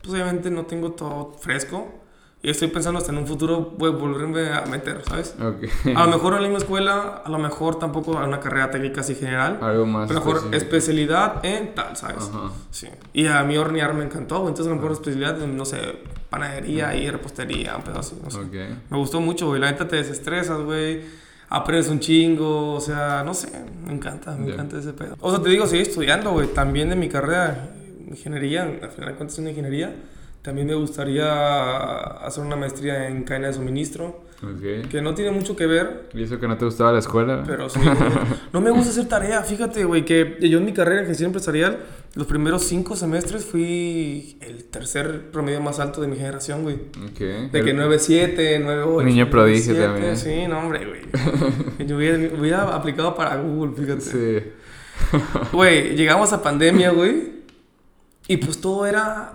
pues 0.01 0.13
obviamente 0.13 0.49
no 0.49 0.65
tengo 0.65 0.91
todo 0.91 1.33
fresco. 1.39 2.04
Y 2.45 2.51
estoy 2.51 2.67
pensando 2.67 2.99
hasta 2.99 3.11
en 3.11 3.17
un 3.17 3.25
futuro, 3.25 3.73
güey, 3.75 3.91
volverme 3.91 4.49
a 4.53 4.65
meter, 4.67 5.01
¿sabes? 5.09 5.35
Ok. 5.41 5.63
A 5.97 6.03
lo 6.05 6.11
mejor 6.11 6.33
en 6.35 6.43
la 6.43 6.47
misma 6.47 6.59
escuela, 6.59 7.23
a 7.25 7.29
lo 7.31 7.39
mejor 7.39 7.79
tampoco 7.79 8.19
a 8.19 8.27
una 8.27 8.39
carrera 8.39 8.69
técnica 8.69 9.01
así 9.01 9.15
general. 9.15 9.57
Algo 9.63 9.87
más. 9.87 10.07
Pero 10.07 10.19
a 10.19 10.23
lo 10.23 10.25
mejor 10.27 10.35
específico. 10.53 10.57
especialidad 10.77 11.43
en 11.43 11.73
tal, 11.73 11.97
¿sabes? 11.97 12.29
Ajá. 12.29 12.51
Sí. 12.69 12.87
Y 13.13 13.25
a 13.25 13.41
mí 13.43 13.57
hornear 13.57 13.95
me 13.95 14.03
encantó. 14.03 14.41
Entonces 14.47 14.67
a 14.67 14.69
lo 14.69 14.75
mejor 14.75 14.91
especialidad 14.91 15.41
en, 15.41 15.57
no 15.57 15.65
sé, 15.65 15.79
panadería 16.29 16.95
y 16.95 17.09
repostería, 17.09 17.77
un 17.77 17.81
pedo 17.83 17.97
así, 17.99 18.15
no 18.23 18.29
sé. 18.29 18.37
Ok. 18.39 18.53
Me 18.91 18.97
gustó 18.99 19.19
mucho, 19.21 19.47
güey. 19.47 19.59
La 19.59 19.71
neta 19.71 19.87
te 19.87 19.95
desestresas, 19.95 20.61
güey. 20.61 21.01
Aprendes 21.49 21.89
un 21.89 21.99
chingo, 21.99 22.73
o 22.73 22.79
sea, 22.79 23.23
no 23.25 23.33
sé, 23.33 23.49
me 23.87 23.93
encanta, 23.93 24.35
me 24.35 24.47
Ya. 24.49 24.53
encanta 24.53 24.77
ese 24.77 24.93
pedo. 24.93 25.15
O 25.19 25.31
sea, 25.31 25.41
te 25.41 25.49
digo, 25.49 25.65
sigo 25.65 25.81
estudiando, 25.81 26.29
güey. 26.31 26.45
También 26.49 26.89
de 26.89 26.95
mi 26.95 27.09
carrera, 27.09 27.69
ingeniería, 28.07 28.63
al 28.63 28.91
final 28.91 29.09
de 29.09 29.15
cuentas 29.15 29.33
es 29.33 29.39
una 29.39 29.49
ingeniería. 29.49 29.95
También 30.45 30.67
me 30.67 30.75
gustaría 30.75 31.25
hacer 32.23 32.43
una 32.43 32.55
maestría 32.55 33.07
en 33.07 33.23
cadena 33.23 33.47
de 33.47 33.53
suministro, 33.53 34.23
Ok. 34.43 34.87
que 34.91 35.01
no 35.01 35.15
tiene 35.15 35.31
mucho 35.31 35.55
que 35.55 35.65
ver, 35.65 36.09
¿Y 36.13 36.21
eso 36.21 36.39
que 36.39 36.47
no 36.47 36.55
te 36.55 36.65
gustaba 36.65 36.91
la 36.91 36.99
escuela? 36.99 37.43
pero 37.47 37.67
sí. 37.67 37.79
no 38.53 38.61
me 38.61 38.69
gusta 38.69 38.91
hacer 38.91 39.07
tarea, 39.07 39.41
fíjate, 39.41 39.85
güey, 39.85 40.05
que 40.05 40.37
yo 40.47 40.59
en 40.59 40.65
mi 40.65 40.71
carrera 40.71 41.01
en 41.01 41.07
gestión 41.07 41.29
empresarial, 41.29 41.79
los 42.13 42.27
primeros 42.27 42.63
cinco 42.63 42.95
semestres 42.95 43.43
fui 43.43 44.37
el 44.39 44.65
tercer 44.65 45.31
promedio 45.31 45.61
más 45.61 45.79
alto 45.79 45.99
de 45.99 46.07
mi 46.09 46.15
generación, 46.15 46.61
güey. 46.61 46.75
Ok. 46.75 47.51
De 47.51 47.63
que 47.63 47.75
9-7, 47.75 48.63
9-8. 48.63 49.03
Niño 49.03 49.29
prodigio 49.31 49.73
9-7, 49.73 49.79
también. 49.79 50.15
Sí, 50.17 50.47
no, 50.47 50.59
hombre, 50.59 50.85
güey. 50.85 51.01
Yo 51.87 51.97
hubiera, 51.97 52.17
hubiera 52.39 52.75
aplicado 52.75 53.15
para 53.15 53.37
Google, 53.37 53.73
fíjate. 53.75 54.01
Sí. 54.01 55.17
Güey, 55.51 55.95
llegamos 55.95 56.31
a 56.33 56.41
pandemia, 56.43 56.91
güey. 56.91 57.33
Y 58.27 58.37
pues 58.37 58.61
todo 58.61 58.85
era 58.85 59.33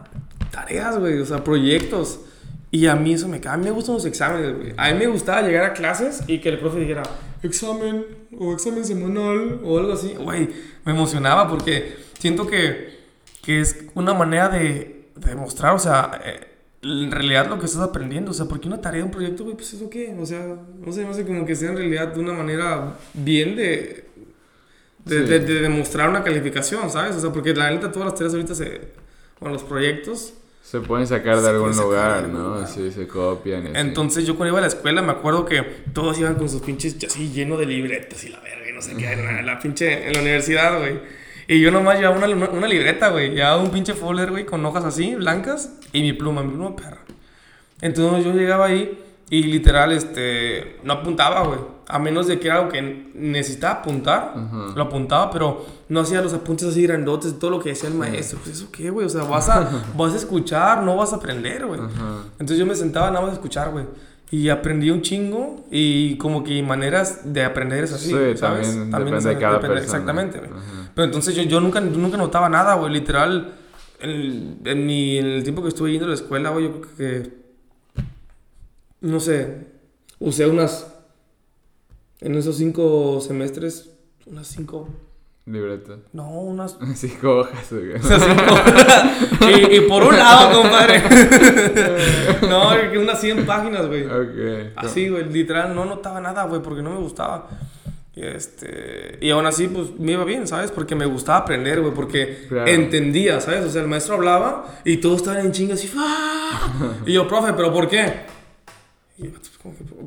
tareas, 0.50 0.98
güey. 0.98 1.18
O 1.20 1.26
sea, 1.26 1.42
proyectos. 1.44 2.20
Y 2.72 2.86
a 2.86 2.94
mí 2.94 3.14
eso 3.14 3.26
me 3.28 3.40
cae. 3.40 3.54
A 3.54 3.56
mí 3.56 3.64
me 3.64 3.70
gustan 3.72 3.96
los 3.96 4.04
exámenes, 4.04 4.56
güey. 4.56 4.74
A 4.76 4.92
mí 4.92 4.98
me 4.98 5.06
gustaba 5.08 5.42
llegar 5.42 5.64
a 5.64 5.72
clases 5.72 6.22
y 6.28 6.40
que 6.40 6.50
el 6.50 6.58
profe 6.58 6.78
dijera, 6.78 7.02
examen 7.42 8.04
o 8.38 8.52
examen 8.52 8.84
semanal 8.84 9.60
o 9.64 9.78
algo 9.78 9.92
así. 9.92 10.14
Güey, 10.18 10.48
me 10.84 10.92
emocionaba 10.92 11.48
porque 11.48 11.96
siento 12.18 12.46
que, 12.46 13.00
que 13.42 13.60
es 13.60 13.76
una 13.94 14.14
manera 14.14 14.48
de, 14.48 15.06
de 15.16 15.30
demostrar, 15.30 15.74
o 15.74 15.78
sea, 15.80 16.20
eh, 16.24 16.46
en 16.82 17.10
realidad 17.10 17.48
lo 17.48 17.58
que 17.58 17.66
estás 17.66 17.82
aprendiendo. 17.82 18.30
O 18.30 18.34
sea, 18.34 18.46
porque 18.46 18.68
una 18.68 18.80
tarea, 18.80 19.04
un 19.04 19.10
proyecto, 19.10 19.42
güey, 19.42 19.56
pues 19.56 19.72
eso 19.72 19.90
qué. 19.90 20.14
O 20.20 20.24
sea, 20.24 20.56
no 20.78 20.92
sé, 20.92 21.04
no 21.04 21.12
sé, 21.12 21.26
como 21.26 21.44
que 21.44 21.56
sea 21.56 21.70
en 21.70 21.76
realidad 21.76 22.08
de 22.14 22.20
una 22.20 22.34
manera 22.34 22.94
bien 23.14 23.56
de, 23.56 24.04
de, 25.06 25.18
Sí. 25.18 25.24
de- 25.28 25.40
de 25.40 25.54
demostrar 25.62 26.08
una 26.08 26.22
calificación, 26.22 26.88
¿sabes? 26.88 27.16
O 27.16 27.20
sea, 27.20 27.32
porque 27.32 27.52
la 27.52 27.68
neta 27.68 27.90
todas 27.90 28.06
las 28.06 28.14
tareas 28.14 28.32
ahorita 28.34 28.54
se... 28.54 28.80
Bueno, 29.40 29.54
los 29.54 29.64
proyectos... 29.64 30.34
Se 30.62 30.80
pueden 30.80 31.06
sacar 31.06 31.36
de 31.36 31.42
Se 31.42 31.48
algún 31.48 31.72
de 31.72 31.76
lugar, 31.82 32.28
¿no? 32.28 32.54
lugar. 32.54 32.68
Sí, 32.68 32.90
se 32.92 33.06
copian. 33.08 33.64
y 33.64 33.66
así. 33.70 33.76
Entonces 33.78 34.26
yo 34.26 34.36
cuando 34.36 34.50
iba 34.52 34.58
a 34.58 34.62
la 34.62 34.68
escuela 34.68 35.02
me 35.02 35.12
acuerdo 35.12 35.44
que 35.44 35.62
todos 35.92 36.18
iban 36.18 36.36
con 36.36 36.48
sus 36.48 36.62
pinches 36.62 36.96
así 37.04 37.30
lleno 37.32 37.56
de 37.56 37.66
libretas 37.66 38.22
y 38.24 38.28
la 38.28 38.38
verga 38.40 38.68
y 38.68 38.72
no 38.72 38.80
sé 38.82 38.96
qué, 38.96 39.12
en 39.12 39.24
la, 39.24 39.42
la 39.42 39.58
pinche 39.58 40.06
en 40.06 40.12
la 40.12 40.20
universidad, 40.20 40.78
güey. 40.78 41.00
Y 41.48 41.60
yo 41.60 41.72
nomás 41.72 41.98
llevaba 41.98 42.16
una, 42.24 42.48
una 42.50 42.68
libreta, 42.68 43.08
güey. 43.08 43.30
Llevaba 43.30 43.56
un 43.60 43.70
pinche 43.72 43.94
folder, 43.94 44.30
güey, 44.30 44.46
con 44.46 44.64
hojas 44.64 44.84
así, 44.84 45.16
blancas, 45.16 45.72
y 45.92 46.02
mi 46.02 46.12
pluma, 46.12 46.44
mi 46.44 46.52
pluma 46.52 46.76
perra. 46.76 47.00
Entonces 47.80 48.24
yo 48.24 48.32
llegaba 48.32 48.66
ahí 48.66 48.96
y 49.30 49.44
literal, 49.44 49.92
este, 49.92 50.78
no 50.84 50.92
apuntaba, 50.94 51.44
güey. 51.46 51.58
A 51.86 51.98
menos 51.98 52.26
de 52.26 52.38
que 52.38 52.48
era 52.48 52.58
algo 52.58 52.68
que 52.70 53.10
necesitaba 53.14 53.80
apuntar, 53.80 54.34
Ajá. 54.36 54.72
lo 54.76 54.82
apuntaba, 54.82 55.30
pero 55.30 55.64
no 55.88 56.00
hacía 56.00 56.20
los 56.20 56.32
apuntes 56.34 56.68
así 56.68 56.82
grandotes 56.84 57.38
todo 57.38 57.50
lo 57.50 57.60
que 57.60 57.70
decía 57.70 57.88
el 57.88 57.94
maestro. 57.96 58.38
Pues 58.44 58.56
eso 58.58 58.68
qué, 58.70 58.90
güey. 58.90 59.06
O 59.06 59.08
sea, 59.08 59.22
vas 59.24 59.48
a, 59.48 59.68
vas 59.96 60.12
a 60.12 60.16
escuchar, 60.16 60.82
no 60.82 60.96
vas 60.96 61.12
a 61.12 61.16
aprender, 61.16 61.66
güey. 61.66 61.80
Ajá. 61.80 62.24
Entonces 62.32 62.58
yo 62.58 62.66
me 62.66 62.74
sentaba 62.76 63.08
nada 63.10 63.20
más 63.22 63.30
a 63.30 63.34
escuchar, 63.34 63.70
güey. 63.70 63.86
Y 64.32 64.48
aprendí 64.48 64.90
un 64.90 65.02
chingo 65.02 65.66
y 65.72 66.16
como 66.18 66.44
que 66.44 66.62
maneras 66.62 67.20
de 67.32 67.44
aprender 67.44 67.82
es 67.82 67.92
así, 67.92 68.10
Sí, 68.10 68.36
¿sabes? 68.36 68.68
también 68.68 68.90
depende 68.92 69.18
es- 69.18 69.24
de 69.24 69.38
cada 69.38 69.58
persona. 69.60 69.80
Exactamente, 69.80 70.38
güey. 70.38 70.50
Pero 70.94 71.04
entonces 71.06 71.34
yo, 71.34 71.42
yo 71.42 71.60
nunca, 71.60 71.80
nunca 71.80 72.16
notaba 72.16 72.48
nada, 72.48 72.74
güey. 72.74 72.92
Literal, 72.92 73.54
en, 74.00 74.60
en, 74.64 74.86
mi, 74.86 75.18
en 75.18 75.26
el 75.26 75.42
tiempo 75.42 75.62
que 75.62 75.68
estuve 75.68 75.90
yendo 75.90 76.06
a 76.06 76.10
la 76.10 76.14
escuela, 76.14 76.50
güey, 76.50 76.64
yo 76.66 76.80
creo 76.80 76.96
que... 76.96 77.39
No 79.00 79.20
sé, 79.20 79.66
usé 80.18 80.46
unas... 80.46 80.86
En 82.20 82.34
esos 82.34 82.56
cinco 82.56 83.20
semestres, 83.20 83.90
unas 84.26 84.46
cinco... 84.46 84.88
Libreta. 85.46 85.96
No, 86.12 86.28
unas... 86.42 86.76
Cinco 86.94 87.38
hojas. 87.40 87.72
o 87.72 88.06
sea, 88.06 88.18
cinco- 88.20 89.46
y, 89.72 89.76
y 89.76 89.80
por 89.88 90.02
un 90.04 90.16
lado, 90.16 90.60
compadre. 90.62 91.02
no, 92.48 92.70
que 92.92 92.98
unas 92.98 93.20
100 93.20 93.46
páginas, 93.46 93.86
güey. 93.88 94.04
ok. 94.04 94.72
Así, 94.76 95.08
güey, 95.08 95.24
literal, 95.32 95.74
no 95.74 95.86
notaba 95.86 96.20
nada, 96.20 96.44
güey, 96.44 96.62
porque 96.62 96.82
no 96.82 96.90
me 96.90 96.98
gustaba. 97.00 97.48
Y, 98.14 98.22
este, 98.22 99.18
y 99.20 99.30
aún 99.30 99.46
así, 99.46 99.66
pues 99.66 99.98
me 99.98 100.12
iba 100.12 100.24
bien, 100.24 100.46
¿sabes? 100.46 100.70
Porque 100.70 100.94
me 100.94 101.06
gustaba 101.06 101.38
aprender, 101.38 101.80
güey, 101.80 101.94
porque 101.94 102.44
Claro. 102.48 102.70
entendía, 102.70 103.40
¿sabes? 103.40 103.64
O 103.64 103.70
sea, 103.70 103.82
el 103.82 103.88
maestro 103.88 104.16
hablaba 104.16 104.66
y 104.84 104.98
todos 104.98 105.16
estaban 105.16 105.44
en 105.46 105.52
chingas 105.52 105.82
y 105.84 105.90
¡ah! 105.96 106.98
Y 107.06 107.14
yo, 107.14 107.26
profe, 107.26 107.54
¿pero 107.54 107.72
por 107.72 107.88
qué? 107.88 108.04
Y 108.04 108.08
yo, 108.08 108.14
pues, 108.18 108.18
como 108.18 109.09
que, 109.09 109.09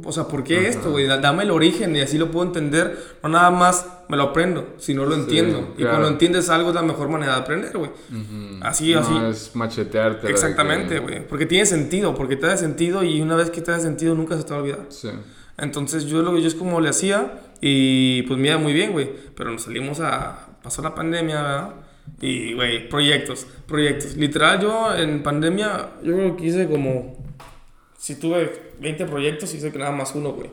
o 0.03 0.11
sea, 0.11 0.23
¿por 0.27 0.43
qué 0.43 0.67
esto, 0.67 0.91
güey? 0.91 1.05
Da- 1.05 1.17
Dame 1.19 1.43
el 1.43 1.51
origen 1.51 1.95
y 1.95 2.01
así 2.01 2.17
lo 2.17 2.31
puedo 2.31 2.45
entender. 2.45 2.97
No 3.21 3.29
nada 3.29 3.51
más 3.51 3.87
me 4.09 4.17
lo 4.17 4.23
aprendo, 4.23 4.73
si 4.77 4.93
no 4.93 5.05
lo 5.05 5.15
Sí, 5.15 5.21
entiendo. 5.21 5.73
Y 5.73 5.81
claro. 5.81 5.91
cuando 5.91 6.07
entiendes 6.09 6.49
algo 6.49 6.69
es 6.69 6.75
la 6.75 6.81
mejor 6.81 7.09
manera 7.09 7.33
de 7.35 7.41
aprender, 7.41 7.77
güey. 7.77 7.91
Ujú. 8.11 8.59
Así, 8.61 8.93
no, 8.93 8.99
así. 9.01 9.13
es 9.29 9.55
machetearte. 9.55 10.29
Exactamente, 10.29 10.99
güey. 10.99 11.27
Porque 11.27 11.45
tiene 11.45 11.65
sentido, 11.65 12.15
porque 12.15 12.35
te 12.35 12.47
da 12.47 12.57
sentido 12.57 13.03
y 13.03 13.21
una 13.21 13.35
vez 13.35 13.49
que 13.49 13.61
te 13.61 13.71
da 13.71 13.79
sentido 13.79 14.15
nunca 14.15 14.37
se 14.37 14.43
te 14.43 14.49
va 14.51 14.57
a 14.57 14.61
olvidar. 14.61 14.85
Sí. 14.89 15.09
Entonces 15.57 16.05
yo 16.05 16.21
lo 16.23 16.37
yo 16.39 16.47
es 16.47 16.55
como 16.55 16.81
le 16.81 16.89
hacía 16.89 17.39
y 17.61 18.23
pues 18.23 18.39
me 18.39 18.47
iba 18.47 18.57
muy 18.57 18.73
bien, 18.73 18.91
güey. 18.91 19.09
Pero 19.35 19.51
nos 19.51 19.63
salimos 19.63 19.99
a... 19.99 20.47
Pasó 20.63 20.81
la 20.81 20.95
pandemia, 20.95 21.41
¿verdad? 21.41 21.69
Y, 22.21 22.53
güey, 22.53 22.87
proyectos, 22.89 23.45
proyectos. 23.67 24.15
Literal, 24.15 24.59
yo 24.61 24.95
en 24.95 25.21
pandemia, 25.23 25.89
yo 26.03 26.13
creo 26.15 26.35
que 26.37 26.45
hice 26.45 26.67
como... 26.67 27.17
Si 27.97 28.15
tuve 28.15 28.62
20 28.83 29.05
proyectos, 29.05 29.53
hice 29.53 29.71
que 29.71 29.79
nada 29.79 29.91
más 29.91 30.13
uno, 30.13 30.33
güey. 30.33 30.51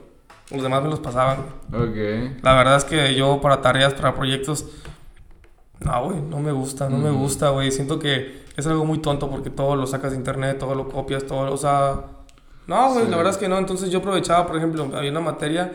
Los 0.50 0.62
demás 0.62 0.82
me 0.82 0.88
los 0.88 1.00
pasaban. 1.00 1.38
Ok. 1.72 2.42
La 2.42 2.54
verdad 2.54 2.76
es 2.76 2.84
que 2.84 3.14
yo 3.14 3.40
para 3.40 3.60
tareas, 3.60 3.92
para 3.94 4.14
proyectos... 4.14 4.64
No, 5.80 6.04
güey, 6.04 6.20
no 6.20 6.38
me 6.40 6.52
gusta, 6.52 6.88
no 6.90 6.98
me 6.98 7.10
Ujú. 7.10 7.20
gusta, 7.20 7.50
güey. 7.50 7.70
Siento 7.70 7.98
que 7.98 8.42
es 8.56 8.66
algo 8.66 8.84
muy 8.84 8.98
tonto 8.98 9.30
porque 9.30 9.48
todo 9.50 9.76
lo 9.76 9.86
sacas 9.86 10.10
de 10.12 10.18
internet, 10.18 10.58
todo 10.58 10.74
lo 10.74 10.88
copias, 10.88 11.24
todo, 11.24 11.52
o 11.52 11.56
sea... 11.56 12.04
No, 12.66 12.92
güey, 12.92 13.04
Sí. 13.06 13.10
la 13.10 13.16
verdad 13.16 13.32
es 13.32 13.38
que 13.38 13.48
no. 13.48 13.58
Entonces 13.58 13.90
yo 13.90 13.98
aprovechaba, 14.00 14.46
por 14.46 14.56
ejemplo, 14.56 14.88
había 14.94 15.10
una 15.10 15.20
materia 15.20 15.72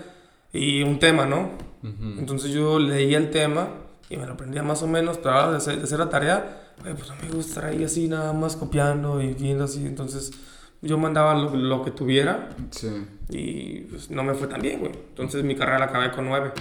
y 0.54 0.84
un 0.84 1.00
tema, 1.00 1.26
¿no? 1.26 1.50
Ujú. 1.84 2.20
Entonces 2.20 2.52
yo 2.52 2.78
leía 2.80 3.18
el 3.18 3.32
tema 3.32 3.68
y 4.10 4.18
me 4.18 4.26
lo 4.28 4.34
aprendía 4.34 4.62
más 4.64 4.82
o 4.84 4.88
menos, 4.88 5.18
pero 5.18 5.32
ahora 5.36 5.52
de 5.52 5.58
hacer, 5.58 5.78
de 5.78 5.84
hacer 5.84 6.00
la 6.00 6.10
tarea, 6.10 6.74
güey, 6.82 6.94
pues 6.94 7.10
no 7.10 7.16
me 7.16 7.30
gusta 7.32 7.50
estar 7.60 7.66
ahí 7.66 7.84
así 7.84 8.08
nada 8.08 8.32
más 8.34 8.56
copiando 8.56 9.22
y 9.22 9.34
viendo 9.34 9.64
así. 9.64 9.86
Entonces 9.86 10.32
yo 10.86 10.98
mandaba 10.98 11.34
lo, 11.36 11.56
lo 11.56 11.84
que 11.84 11.92
tuviera 11.92 12.50
Sí. 12.72 13.06
y 13.30 13.80
pues 13.82 14.10
no 14.12 14.24
me 14.24 14.34
fue 14.34 14.48
tan 14.48 14.62
bien, 14.62 14.80
güey. 14.80 14.92
Entonces 15.10 15.44
mi 15.44 15.56
carrera 15.56 15.80
la 15.80 15.86
acabé 15.86 16.12
con 16.12 16.26
nueve. 16.26 16.52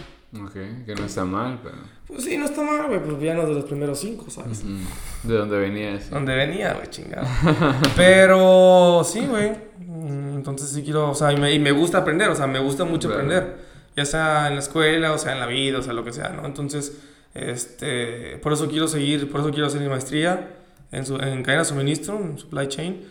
Ok. 0.43 0.53
Que 0.85 0.95
no 0.99 1.05
está 1.05 1.25
mal, 1.25 1.61
pero. 1.63 1.77
Pues 2.09 2.25
sí, 2.25 2.37
no 2.37 2.45
está 2.47 2.63
mal, 2.63 2.87
güey, 2.89 3.01
pues 3.03 3.21
ya 3.23 3.35
no 3.35 3.47
de 3.47 3.55
los 3.55 3.65
primeros 3.65 4.01
cinco, 4.01 4.29
¿sabes? 4.31 4.65
Ujú. 4.65 5.29
De 5.29 5.35
dónde 5.37 5.57
venías. 5.59 6.11
Donde 6.11 6.35
venía, 6.35 6.75
güey, 6.75 6.89
chingado. 6.91 7.27
Pero 7.97 9.03
sí, 9.05 9.25
güey. 9.27 9.53
Mm, 9.79 10.37
Entonces 10.37 10.71
sí 10.71 10.83
quiero, 10.83 11.11
o 11.11 11.15
sea, 11.15 11.33
y 11.33 11.37
me, 11.37 11.53
y 11.53 11.59
me 11.59 11.73
gusta 11.73 11.99
aprender, 11.99 12.29
o 12.31 12.35
sea, 12.37 12.47
me 12.47 12.59
gusta 12.59 12.85
mucho 12.85 13.09
Claro. 13.09 13.23
aprender. 13.23 13.57
Ya 13.97 14.05
sea 14.05 14.49
en 14.49 14.55
la 14.55 14.61
escuela, 14.61 15.13
o 15.13 15.19
sea, 15.19 15.33
en 15.33 15.41
la 15.41 15.47
vida, 15.47 15.79
o 15.79 15.83
sea, 15.83 15.93
lo 15.93 16.05
que 16.05 16.13
sea, 16.13 16.31
¿no? 16.31 16.45
Entonces, 16.47 16.99
este, 17.35 18.39
por 18.43 18.53
eso 18.53 18.69
quiero 18.69 18.89
seguir, 18.89 19.31
por 19.31 19.41
eso 19.41 19.51
quiero 19.51 19.67
hacer 19.67 19.81
mi 19.81 19.89
maestría 19.89 20.51
en, 20.93 21.07
su, 21.07 21.15
en 21.17 21.43
cadena 21.43 21.63
de 21.63 21.65
suministro, 21.69 22.19
en 22.21 22.39
supply 22.39 22.69
chain. 22.69 23.03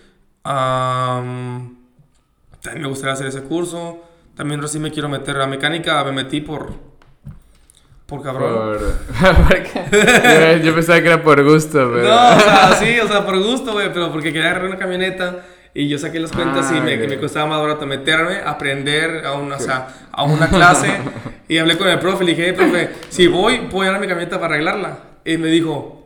Am, 0.43 1.77
también 2.61 2.83
me 2.83 2.87
gustaría 2.89 3.13
hacer 3.13 3.27
ese 3.27 3.43
curso. 3.43 4.03
También 4.35 4.61
recién 4.61 4.81
me 4.81 4.91
quiero 4.91 5.09
meter 5.09 5.39
a 5.39 5.47
mecánica, 5.47 6.03
me 6.03 6.11
metí 6.11 6.41
por, 6.41 6.73
por 8.05 8.23
cabrón. 8.23 8.77
Por... 8.77 9.35
¿Por 9.47 9.63
qué? 9.63 10.59
yo, 10.59 10.65
yo 10.65 10.75
pensaba 10.75 11.01
que 11.01 11.07
era 11.07 11.21
por 11.21 11.43
gusto, 11.43 11.91
pero. 11.93 12.07
No, 12.07 12.35
o 12.35 12.39
sea, 12.39 12.75
sí, 12.79 12.99
o 12.99 13.07
sea, 13.07 13.25
por 13.25 13.37
gusto, 13.41 13.73
güey, 13.73 13.93
pero 13.93 14.11
porque 14.11 14.33
quería 14.33 14.49
agarrar 14.49 14.69
una 14.69 14.77
camioneta 14.77 15.45
y 15.75 15.87
yo 15.87 15.97
saqué 15.97 16.19
las 16.19 16.31
cuentas 16.31 16.71
y 16.71 16.77
Ah, 16.77 16.81
me, 16.81 17.17
costaba 17.17 17.47
más 17.47 17.61
barato 17.61 17.85
meterme, 17.85 18.37
aprender 18.45 19.25
a 19.25 19.33
una, 19.33 19.55
o 19.55 19.59
sea, 19.59 19.87
a 20.11 20.23
una 20.23 20.47
clase 20.47 20.99
y 21.47 21.57
hablé 21.57 21.77
con 21.77 21.87
el 21.87 21.99
profe, 21.99 22.23
le 22.23 22.31
dije, 22.31 22.47
"Hey, 22.47 22.53
profe, 22.53 22.89
si 23.09 23.27
voy, 23.27 23.67
puedo 23.71 23.83
llevar 23.85 23.99
mi 23.99 24.07
camioneta 24.07 24.39
para 24.39 24.55
arreglarla. 24.55 24.99
Y 25.25 25.37
me 25.37 25.47
dijo, 25.47 26.02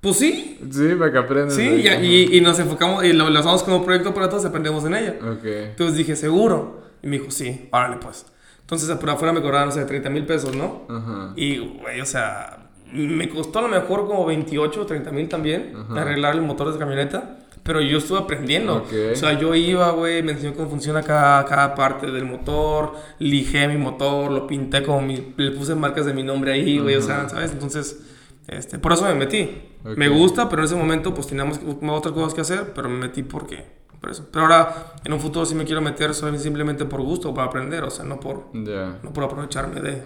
pues 0.00 0.16
sí, 0.16 0.58
Sí, 0.70 0.94
para 0.98 1.10
que 1.12 1.18
aprendas. 1.18 1.54
sí, 1.54 1.62
y, 1.62 1.88
y- 2.06 2.36
y 2.36 2.40
nos 2.40 2.58
enfocamos 2.58 3.04
y 3.04 3.12
lo, 3.12 3.28
lo 3.30 3.40
usamos 3.40 3.62
como 3.62 3.84
proyecto 3.84 4.14
para 4.14 4.28
todos 4.28 4.44
aprendemos 4.44 4.84
en 4.84 4.94
ella. 4.94 5.16
Ok. 5.22 5.44
Entonces 5.44 5.96
dije, 5.96 6.14
¿seguro? 6.16 6.82
Y 7.02 7.06
me 7.08 7.18
dijo, 7.18 7.30
sí, 7.30 7.68
órale 7.72 7.96
pues. 7.96 8.26
Entonces 8.60 8.88
por 8.96 9.10
afuera 9.10 9.32
me 9.32 9.40
cobraban, 9.42 9.68
no 9.68 9.74
sé, 9.74 9.84
30 9.84 10.10
mil 10.10 10.24
pesos, 10.26 10.54
¿no? 10.56 10.82
Ajá. 10.88 11.32
Y, 11.36 11.58
güey, 11.58 12.00
o 12.00 12.06
sea, 12.06 12.68
me 12.92 13.28
costó 13.28 13.58
a 13.60 13.62
lo 13.62 13.68
mejor 13.68 14.06
como 14.06 14.24
28 14.26 14.82
o 14.82 14.86
30 14.86 15.10
mil 15.12 15.28
también 15.28 15.72
Ajá. 15.76 16.02
arreglar 16.02 16.34
el 16.34 16.42
motor 16.42 16.66
de 16.68 16.70
esa 16.72 16.78
camioneta. 16.80 17.38
Pero 17.62 17.80
yo 17.80 17.98
estuve 17.98 18.20
aprendiendo. 18.20 18.76
Ok. 18.76 18.92
O 19.12 19.16
sea, 19.16 19.32
yo 19.40 19.52
iba, 19.56 19.90
güey, 19.90 20.22
me 20.22 20.32
enseñó 20.32 20.54
cómo 20.54 20.68
funciona 20.70 21.02
cada, 21.02 21.44
cada 21.46 21.74
parte 21.74 22.12
del 22.12 22.24
motor, 22.24 22.92
lijé 23.18 23.66
mi 23.66 23.76
motor, 23.76 24.30
lo 24.30 24.46
pinté 24.46 24.84
como 24.84 25.00
mi, 25.00 25.32
le 25.36 25.50
puse 25.50 25.74
marcas 25.74 26.06
de 26.06 26.14
mi 26.14 26.22
nombre 26.22 26.52
ahí, 26.52 26.78
güey, 26.78 26.94
o 26.94 27.02
sea. 27.02 27.28
¿sabes? 27.28 27.50
Entonces, 27.50 27.98
este, 28.46 28.78
por 28.78 28.92
eso 28.92 29.02
me 29.04 29.14
metí. 29.16 29.50
Me 29.96 30.08
gusta, 30.08 30.48
pero 30.48 30.62
en 30.62 30.66
ese 30.66 30.76
momento 30.76 31.14
pues 31.14 31.26
teníamos 31.26 31.60
otras 31.88 32.12
cosas 32.14 32.34
que 32.34 32.40
hacer, 32.40 32.72
pero 32.74 32.88
me 32.88 32.98
metí 32.98 33.22
porque, 33.22 33.64
por 34.00 34.10
eso. 34.10 34.26
Pero 34.32 34.44
ahora, 34.46 34.94
en 35.04 35.12
un 35.12 35.20
futuro 35.20 35.46
sí 35.46 35.54
me 35.54 35.64
quiero 35.64 35.80
meter 35.80 36.12
solo- 36.14 36.36
simplemente 36.38 36.84
por 36.84 37.00
gusto, 37.02 37.32
para 37.32 37.46
aprender, 37.48 37.82
o 37.84 37.90
sea, 37.90 38.04
no 38.04 38.18
por, 38.20 38.46
no 38.52 39.12
por 39.12 39.24
aprovecharme 39.24 39.80
de... 39.80 40.02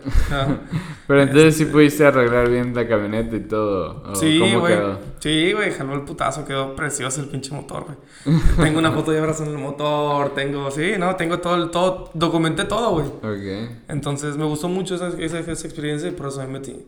Pero 1.06 1.22
entonces 1.22 1.56
sí 1.56 1.64
pudiste 1.64 2.06
arreglar 2.06 2.48
bien 2.48 2.74
la 2.74 2.86
camioneta 2.86 3.34
y 3.36 3.40
todo. 3.40 4.02
¿o 4.06 4.14
Sí, 4.14 4.38
¿Cómo 4.38 4.60
güey. 4.60 4.76
Sí, 5.18 5.52
güey, 5.52 5.70
jaló 5.72 5.94
el 5.94 6.02
putazo, 6.02 6.44
quedó 6.44 6.74
precioso 6.76 7.20
el 7.20 7.28
pinche 7.28 7.52
motor, 7.54 7.84
güey. 7.84 8.38
tengo 8.58 8.78
una 8.78 8.92
foto 8.92 9.10
de 9.10 9.18
abrazando 9.18 9.52
el 9.52 9.58
motor, 9.58 10.34
tengo, 10.34 10.70
sí, 10.70 10.92
no, 10.98 11.16
tengo 11.16 11.38
todo, 11.40 11.56
el, 11.56 11.70
todo, 11.70 12.10
documenté 12.14 12.64
todo, 12.64 12.90
güey. 12.92 13.06
Ok. 13.06 13.70
Entonces 13.88 14.36
me 14.36 14.44
gustó 14.44 14.68
mucho 14.68 14.94
esa, 14.94 15.08
esa, 15.18 15.38
esa 15.40 15.66
experiencia 15.66 16.08
y 16.08 16.12
por 16.12 16.28
eso 16.28 16.38
me 16.40 16.46
metí. 16.46 16.86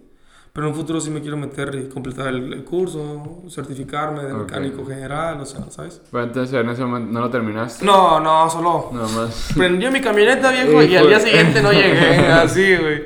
Pero 0.52 0.66
en 0.66 0.74
un 0.74 0.78
futuro 0.78 1.00
sí 1.00 1.08
me 1.10 1.22
quiero 1.22 1.38
meter 1.38 1.74
y 1.74 1.88
completar 1.88 2.28
el, 2.28 2.52
el 2.52 2.62
curso, 2.64 3.42
certificarme 3.48 4.22
de 4.22 4.34
mecánico 4.34 4.84
general, 4.84 5.40
o 5.40 5.46
sea, 5.46 5.70
¿sabes? 5.70 6.02
Bueno, 6.12 6.26
entonces 6.26 6.60
en 6.60 6.68
ese 6.68 6.84
momento 6.84 7.10
no 7.10 7.20
lo 7.20 7.30
terminaste. 7.30 7.84
No, 7.86 8.20
no, 8.20 8.50
solo 8.50 8.90
Nada 8.92 9.08
más. 9.08 9.48
prendió 9.56 9.90
mi 9.90 10.02
camioneta, 10.02 10.50
viejo, 10.50 10.82
y 10.82 10.94
al 10.94 11.06
día 11.08 11.20
siguiente 11.20 11.62
no 11.62 11.72
llegué. 11.72 12.18
Así, 12.32 12.76
güey. 12.76 13.02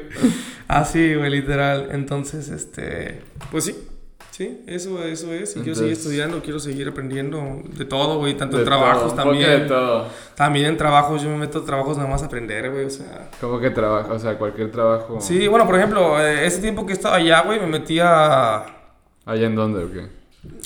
Así, 0.67 1.15
güey, 1.15 1.31
literal. 1.31 1.89
Entonces, 1.93 2.49
este, 2.49 3.23
pues 3.53 3.65
sí, 3.67 3.77
Sí, 4.37 4.61
eso, 4.67 5.03
eso 5.03 5.33
es. 5.33 5.53
Y 5.53 5.61
quiero 5.61 5.73
Entonces- 5.73 5.77
seguir 5.79 5.93
estudiando, 5.93 6.43
quiero 6.43 6.59
seguir 6.61 6.89
aprendiendo 6.89 7.63
de 7.75 7.85
todo, 7.87 8.19
güey. 8.19 8.37
Tanto 8.37 8.59
en 8.59 8.65
trabajos 8.67 9.15
todo, 9.15 9.25
también. 9.25 9.49
de 9.51 9.61
todo. 9.67 10.09
También 10.35 10.67
en 10.67 10.77
trabajos, 10.77 11.23
yo 11.23 11.31
me 11.31 11.39
meto 11.39 11.61
a 11.61 11.65
trabajos 11.65 11.97
nada 11.97 12.11
más 12.11 12.23
a 12.23 12.27
aprender, 12.27 12.71
güey. 12.71 12.85
O 12.85 12.91
sea. 12.91 13.31
¿Cómo 13.41 13.59
que 13.59 13.71
trabajo? 13.71 14.13
O 14.13 14.19
sea, 14.19 14.37
cualquier 14.37 14.71
trabajo. 14.71 15.19
Sí, 15.23 15.49
bueno, 15.49 15.65
por 15.65 15.77
ejemplo, 15.77 16.21
eh, 16.21 16.45
ese 16.47 16.61
tiempo 16.61 16.85
que 16.85 16.93
estaba 16.93 17.17
allá, 17.17 17.41
güey, 17.45 17.59
me 17.61 17.67
metí 17.67 17.99
a. 17.99 18.67
¿Allá 19.25 19.47
en 19.47 19.55
dónde 19.57 19.85
o 19.85 19.91
qué? 19.91 20.07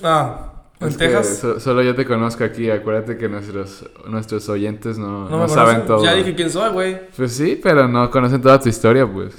Ah, 0.03 0.53
en 0.81 0.89
Es 0.89 0.97
Texas. 0.97 1.39
so- 1.41 1.61
solo 1.61 1.83
yo 1.83 1.95
te 1.95 2.05
conozco 2.05 2.43
aquí. 2.43 2.69
Acuérdate 2.73 3.17
que 3.17 3.29
nuestros, 3.29 3.89
nuestros 4.09 4.49
oyentes 4.49 4.99
no, 4.99 5.29
No 5.29 5.49
saben 5.49 5.87
todo. 5.87 6.03
Ya 6.03 6.15
dije 6.15 6.35
quién 6.35 6.51
soy, 6.51 6.73
güey. 6.73 7.01
Pues 7.17 7.33
sí, 7.35 7.61
pero 7.63 7.87
no 7.87 8.11
conocen 8.11 8.43
toda 8.43 8.59
tu 8.59 8.69
historia, 8.69 9.07
pues. 9.07 9.33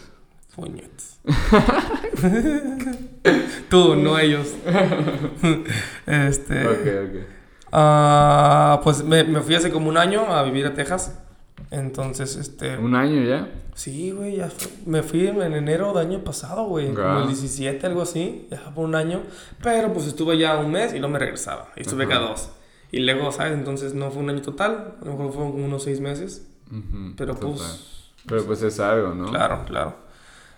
Puñetes. 0.55 1.19
Tú, 3.69 3.95
no 3.95 4.17
ellos. 4.19 4.53
este. 6.07 6.67
Ok, 6.67 6.79
ok. 7.09 7.25
ah, 7.71 8.81
pues 8.83 9.03
me, 9.03 9.23
me 9.23 9.39
fui 9.41 9.55
hace 9.55 9.71
como 9.71 9.89
un 9.89 9.97
año 9.97 10.25
a 10.33 10.43
vivir 10.43 10.65
a 10.65 10.73
Texas. 10.73 11.17
Entonces, 11.69 12.35
este. 12.35 12.77
¿Un 12.77 12.95
año 12.95 13.23
ya? 13.23 13.49
Sí, 13.75 14.11
güey, 14.11 14.35
ya 14.37 14.49
fue- 14.49 14.71
me 14.85 15.03
fui 15.03 15.27
en 15.27 15.41
enero 15.53 15.93
del 15.93 16.07
año 16.07 16.23
pasado, 16.23 16.65
güey. 16.65 16.87
Como 16.93 17.07
Guau. 17.07 17.21
el 17.21 17.27
17, 17.27 17.85
algo 17.87 18.01
así. 18.01 18.47
Ya 18.51 18.61
por 18.75 18.85
un 18.85 18.95
año. 18.95 19.21
Pero 19.63 19.93
pues 19.93 20.05
estuve 20.07 20.37
ya 20.37 20.57
un 20.57 20.71
mes 20.71 20.93
y 20.93 20.99
luego 20.99 21.13
me 21.13 21.19
regresaba. 21.19 21.69
Y 21.77 21.81
estuve 21.81 22.03
Ajá. 22.03 22.13
cada 22.15 22.27
dos. 22.29 22.49
Y 22.91 22.99
luego, 22.99 23.31
¿sabes? 23.31 23.53
Entonces 23.53 23.93
no 23.93 24.11
fue 24.11 24.21
un 24.21 24.29
año 24.29 24.41
total. 24.41 24.95
A 25.01 25.05
lo 25.05 25.11
mejor 25.11 25.31
fueron 25.31 25.51
como 25.53 25.65
unos 25.65 25.83
seis 25.83 26.01
meses. 26.01 26.45
Ujú, 26.69 27.13
Pero 27.15 27.35
total. 27.35 27.51
pues. 27.57 27.87
Pero 28.27 28.45
pues 28.45 28.61
es 28.63 28.79
algo, 28.81 29.15
¿no? 29.15 29.29
Claro, 29.31 29.63
claro. 29.65 29.95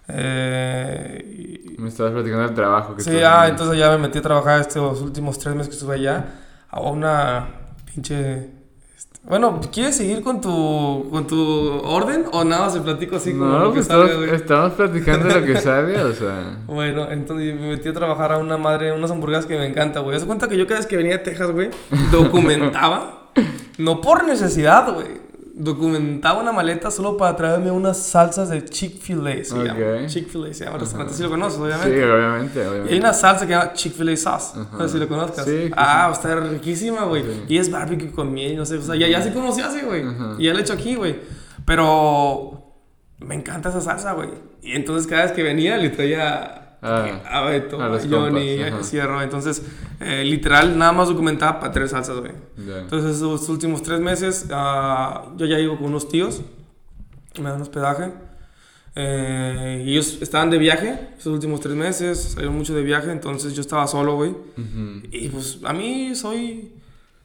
Eh, 0.08 1.76
Me 1.78 1.88
estabas 1.90 2.14
platicando 2.14 2.44
del 2.46 2.54
trabajo 2.56 2.96
que 2.96 3.04
Sí, 3.04 3.18
ah, 3.26 3.48
entonces 3.48 3.78
ya 3.78 3.90
me 3.92 3.98
metí 3.98 4.20
a 4.20 4.22
trabajar 4.22 4.60
estos 4.62 5.02
últimos 5.02 5.38
tres 5.40 5.56
meses 5.56 5.70
que 5.70 5.76
estuve 5.76 5.96
allá 5.96 6.26
a 6.70 6.82
una 6.82 7.48
pinche... 7.86 8.50
este, 8.96 9.20
Bueno, 9.24 9.62
¿quieres 9.72 9.96
seguir 9.96 10.22
con 10.24 10.42
tu, 10.42 11.08
con 11.10 11.26
tu 11.28 11.38
orden 11.86 12.26
o 12.32 12.44
nada? 12.44 12.70
Se 12.70 12.82
platico 12.82 13.16
así 13.16 13.32
como 13.32 13.46
No, 13.46 13.60
lo 13.60 13.74
que 13.74 13.82
pues 13.82 13.88
estamos, 13.88 14.12
estamos 14.34 14.74
platicando 14.74 15.40
lo 15.40 15.46
que 15.46 15.56
sale, 15.62 16.02
o 16.04 16.14
sea. 16.14 16.58
Bueno, 16.68 17.10
entonces 17.10 17.56
me 17.56 17.70
metí 17.70 17.90
a 17.90 17.94
trabajar 17.94 18.34
a 18.34 18.38
una 18.40 18.58
madre, 18.58 18.92
unas 18.92 19.12
hamburguesas 19.12 19.46
que 19.46 19.58
me 19.58 19.66
encanta, 19.68 20.02
güey. 20.02 20.20
De 20.20 20.26
cuenta 20.26 20.48
que 20.50 20.58
yo 20.58 20.68
cada 20.68 20.80
vez 20.80 20.88
que 20.88 20.98
venía 20.98 21.16
a 21.16 21.24
Texas, 21.24 21.52
güey, 21.52 21.70
documentaba, 22.12 23.30
no 23.78 24.02
por 24.02 24.26
necesidad, 24.26 24.94
güey. 24.94 25.23
Documentaba 25.56 26.42
una 26.42 26.52
maleta 26.52 26.90
solo 26.90 27.16
para 27.16 27.36
traerme 27.36 27.70
unas 27.70 27.98
salsas 27.98 28.50
de 28.50 28.66
Chick-fil-A, 28.66 29.44
se. 29.44 30.08
Chick-fil-A 30.08 30.52
se 30.54 30.66
llama 30.66 30.80
si 31.10 31.22
lo 31.22 31.30
conoces, 31.30 31.58
Sí, 31.58 31.64
obviamente. 31.64 32.12
obviamente, 32.12 32.60
Y 32.60 32.62
hay 32.64 32.68
obviamente. 32.70 33.00
una 33.00 33.14
salsa 33.14 33.46
que 33.46 33.54
se 33.54 33.60
llama 33.60 33.74
Chick-fil-A 33.74 34.18
sauce. 34.18 34.58
No 34.72 34.88
sé 34.88 34.94
si 34.94 34.98
lo 35.00 35.08
conozcas. 35.08 35.46
Sí, 35.46 35.66
sí, 35.68 35.72
ah, 35.78 36.10
está 36.12 36.36
riquísima, 36.38 37.04
güey. 37.06 37.22
Sí. 37.22 37.44
Y 37.50 37.58
es 37.60 37.70
barbecue 37.70 38.12
con 38.12 38.34
miel, 38.34 38.58
no 38.58 38.66
sé. 38.66 38.78
O 38.78 38.82
sea, 38.82 38.96
ya, 38.96 39.08
ya 39.08 39.22
sé 39.22 39.32
cómo 39.32 39.54
se 39.54 39.62
hace, 39.62 39.84
güey. 39.84 40.04
Y 40.40 40.46
ya 40.46 40.54
lo 40.54 40.58
he 40.60 40.62
hecho 40.64 40.74
aquí, 40.74 40.96
güey. 40.96 41.18
Pero 41.66 42.74
me 43.20 43.36
encanta 43.36 43.70
esa 43.70 43.82
salsa, 43.82 44.14
güey. 44.14 44.30
Y 44.64 44.72
entonces 44.72 45.06
cada 45.08 45.24
vez 45.24 45.34
que 45.34 45.44
venía 45.44 45.78
le 45.78 45.90
traía 45.90 46.62
Ah, 46.63 46.63
a 46.84 47.42
Beto, 47.42 47.82
a 47.82 48.00
Johnny, 48.00 48.58
compas, 48.58 48.80
a. 48.80 48.84
Cierro. 48.84 49.22
Entonces, 49.22 49.64
eh, 50.00 50.24
literal, 50.26 50.78
nada 50.78 50.92
más 50.92 51.08
documentaba 51.08 51.60
para 51.60 51.72
tres 51.72 51.92
salsas, 51.92 52.18
güey. 52.20 52.32
ya. 52.68 52.80
Entonces, 52.80 53.16
esos 53.18 53.48
últimos 53.50 53.82
tres 53.84 54.00
meses, 54.00 54.48
ah, 54.52 55.26
yo 55.38 55.46
ya 55.46 55.60
iba 55.60 55.76
con 55.78 55.88
unos 55.88 56.08
tíos, 56.10 56.42
me 57.42 57.50
dan 57.50 57.62
hospedaje. 57.62 58.12
Eh, 58.96 59.84
y 59.88 59.92
ellos 59.94 60.20
estaban 60.22 60.50
de 60.52 60.60
viaje, 60.60 61.00
esos 61.18 61.34
últimos 61.34 61.60
tres 61.62 61.76
meses, 61.76 62.20
salieron 62.34 62.56
mucho 62.56 62.76
de 62.76 62.84
viaje, 62.84 63.12
entonces 63.12 63.54
yo 63.56 63.62
estaba 63.62 63.88
solo, 63.88 64.16
güey. 64.16 64.36
Y 65.12 65.30
pues 65.30 65.60
a 65.64 65.74
mí 65.74 66.14
soy 66.16 66.74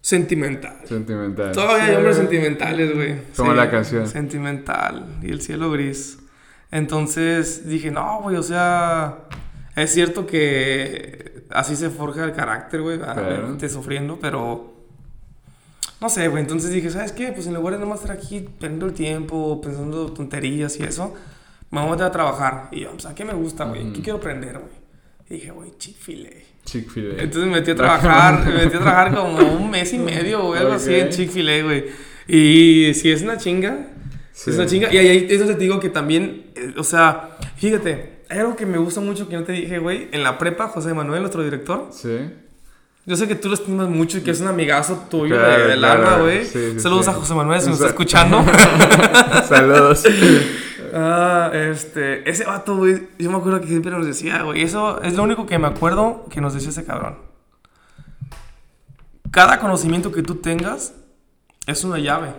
sentimental. 0.01 0.77
Sentimental. 0.85 1.53
Todavía 1.53 1.85
hay 1.85 1.91
Sí. 1.91 1.97
hombres 1.97 2.17
sentimentales, 2.17 2.95
güey. 2.95 3.17
Como 3.37 3.53
la 3.53 3.71
canción. 3.71 4.07
Sentimental. 4.07 5.05
Y 5.23 5.31
el 5.31 5.43
cielo 5.43 5.71
gris. 5.71 6.19
Entonces 6.71 7.69
dije, 7.69 7.91
no, 7.91 8.21
güey, 8.23 8.37
o 8.37 8.43
sea, 8.43 9.25
es 9.83 9.93
cierto 9.93 10.27
que 10.27 11.43
así 11.51 11.77
se 11.77 11.91
forja 11.91 12.25
el 12.25 12.33
carácter, 12.33 12.83
güey, 12.83 12.97
obviamente 12.99 13.69
sufriendo, 13.69 14.19
pero 14.21 14.75
no 16.01 16.09
sé, 16.09 16.29
güey. 16.29 16.43
Entonces 16.43 16.71
dije, 16.71 16.91
¿sabes 16.91 17.13
qué? 17.13 17.33
Pues 17.33 17.47
en 17.47 17.55
lugar 17.55 17.75
de 17.75 17.81
nomás 17.81 18.01
estar 18.01 18.17
aquí 18.17 18.41
perdiendo 18.61 18.87
el 18.87 18.93
tiempo, 18.93 19.61
pensando 19.61 20.13
tonterías 20.13 20.79
y 20.79 20.85
eso, 20.85 21.15
me 21.71 21.81
voy 21.81 21.89
a 21.89 21.93
meter 21.93 22.07
a 22.07 22.13
trabajar. 22.13 22.69
Y 22.73 22.81
yo, 22.81 22.91
pues, 22.93 23.07
¿a 23.07 23.15
qué 23.15 23.25
me 23.25 23.35
gusta, 23.35 23.65
güey? 23.65 23.83
¿Qué 23.85 23.89
Ujú. 23.91 24.03
quiero 24.03 24.19
aprender, 24.19 24.53
güey? 24.59 24.79
Y 25.31 25.35
dije, 25.35 25.51
güey, 25.51 25.73
Chick-fil-A. 25.77 26.31
Chick-fil-A. 26.65 27.23
Entonces 27.23 27.45
me 27.51 27.59
metí 27.59 27.71
a 27.73 27.75
trabajar, 27.77 28.47
me 28.47 28.53
metí 28.65 28.77
a 28.77 28.81
trabajar 28.81 29.15
como 29.15 29.37
un 29.39 29.71
mes 29.71 29.93
y 29.93 29.99
medio 29.99 30.43
o 30.45 30.55
algo 30.55 30.73
así 30.73 30.95
en. 30.95 31.09
Chick-fil-A, 31.11 31.63
güey. 31.65 31.85
Y 32.27 32.95
si 32.95 33.11
es 33.11 33.23
una 33.23 33.37
chinga, 33.37 33.87
Sí. 34.33 34.51
es 34.51 34.57
una 34.57 34.67
chinga. 34.67 34.93
Y 34.95 34.99
ahí, 34.99 35.09
ahí 35.09 35.27
es 35.31 35.39
donde 35.41 35.55
te 35.55 35.61
digo 35.61 35.81
que 35.81 35.89
también, 35.89 36.47
eh, 36.55 36.73
o 36.77 36.85
sea, 36.85 37.37
fíjate, 37.57 38.18
hay 38.29 38.39
algo 38.39 38.57
que 38.57 38.67
me 38.67 38.79
gusta 38.79 39.01
mucho 39.01 39.29
que 39.29 39.37
no 39.37 39.45
te 39.45 39.53
dije, 39.53 39.79
güey. 39.79 40.09
En 40.13 40.23
la 40.23 40.39
prepa, 40.39 40.69
José 40.69 40.93
Manuel, 40.95 41.21
nuestro 41.23 41.43
director, 41.43 41.89
Sí. 41.93 42.31
yo 43.07 43.17
sé 43.17 43.27
que 43.29 43.35
tú 43.35 43.49
lo 43.49 43.55
estimas 43.55 43.89
mucho 43.89 44.19
y 44.19 44.21
que 44.23 44.31
es 44.33 44.41
un 44.41 44.49
amigazo 44.49 45.07
tuyo 45.11 45.37
de- 45.37 45.41
Claro, 45.45 45.67
del 45.69 45.79
claro. 45.79 46.03
alma, 46.09 46.23
güey. 46.23 46.45
Sí, 46.45 46.73
sí, 46.75 46.81
Saludos 46.81 47.07
sí. 47.07 47.11
a 47.11 47.15
José 47.15 47.35
Manuel 47.35 47.61
si 47.61 47.69
nos 47.69 47.77
está 47.77 47.89
escuchando. 47.89 48.45
Saludos. 49.49 50.05
Ah, 50.95 51.51
este, 51.53 52.29
ese 52.31 52.45
vato, 52.47 52.75
güey, 52.79 53.09
yo 53.19 53.31
me 53.31 53.37
acuerdo 53.37 53.61
que 53.61 53.67
siempre 53.67 53.91
nos 53.91 54.07
decía, 54.07 54.41
güey, 54.43 54.63
eso 54.63 55.03
es 55.03 55.13
lo 55.17 55.23
único 55.23 55.45
que 55.45 55.59
me 55.59 55.67
acuerdo 55.67 56.25
que 56.31 56.41
nos 56.41 56.55
decía 56.55 56.71
ese 56.71 56.87
cabrón. 56.87 57.19
Cada 59.31 59.59
conocimiento 59.61 60.11
que 60.13 60.23
tú 60.23 60.37
tengas 60.37 60.95
es 61.67 61.85
una 61.85 61.99
llave. 61.99 62.33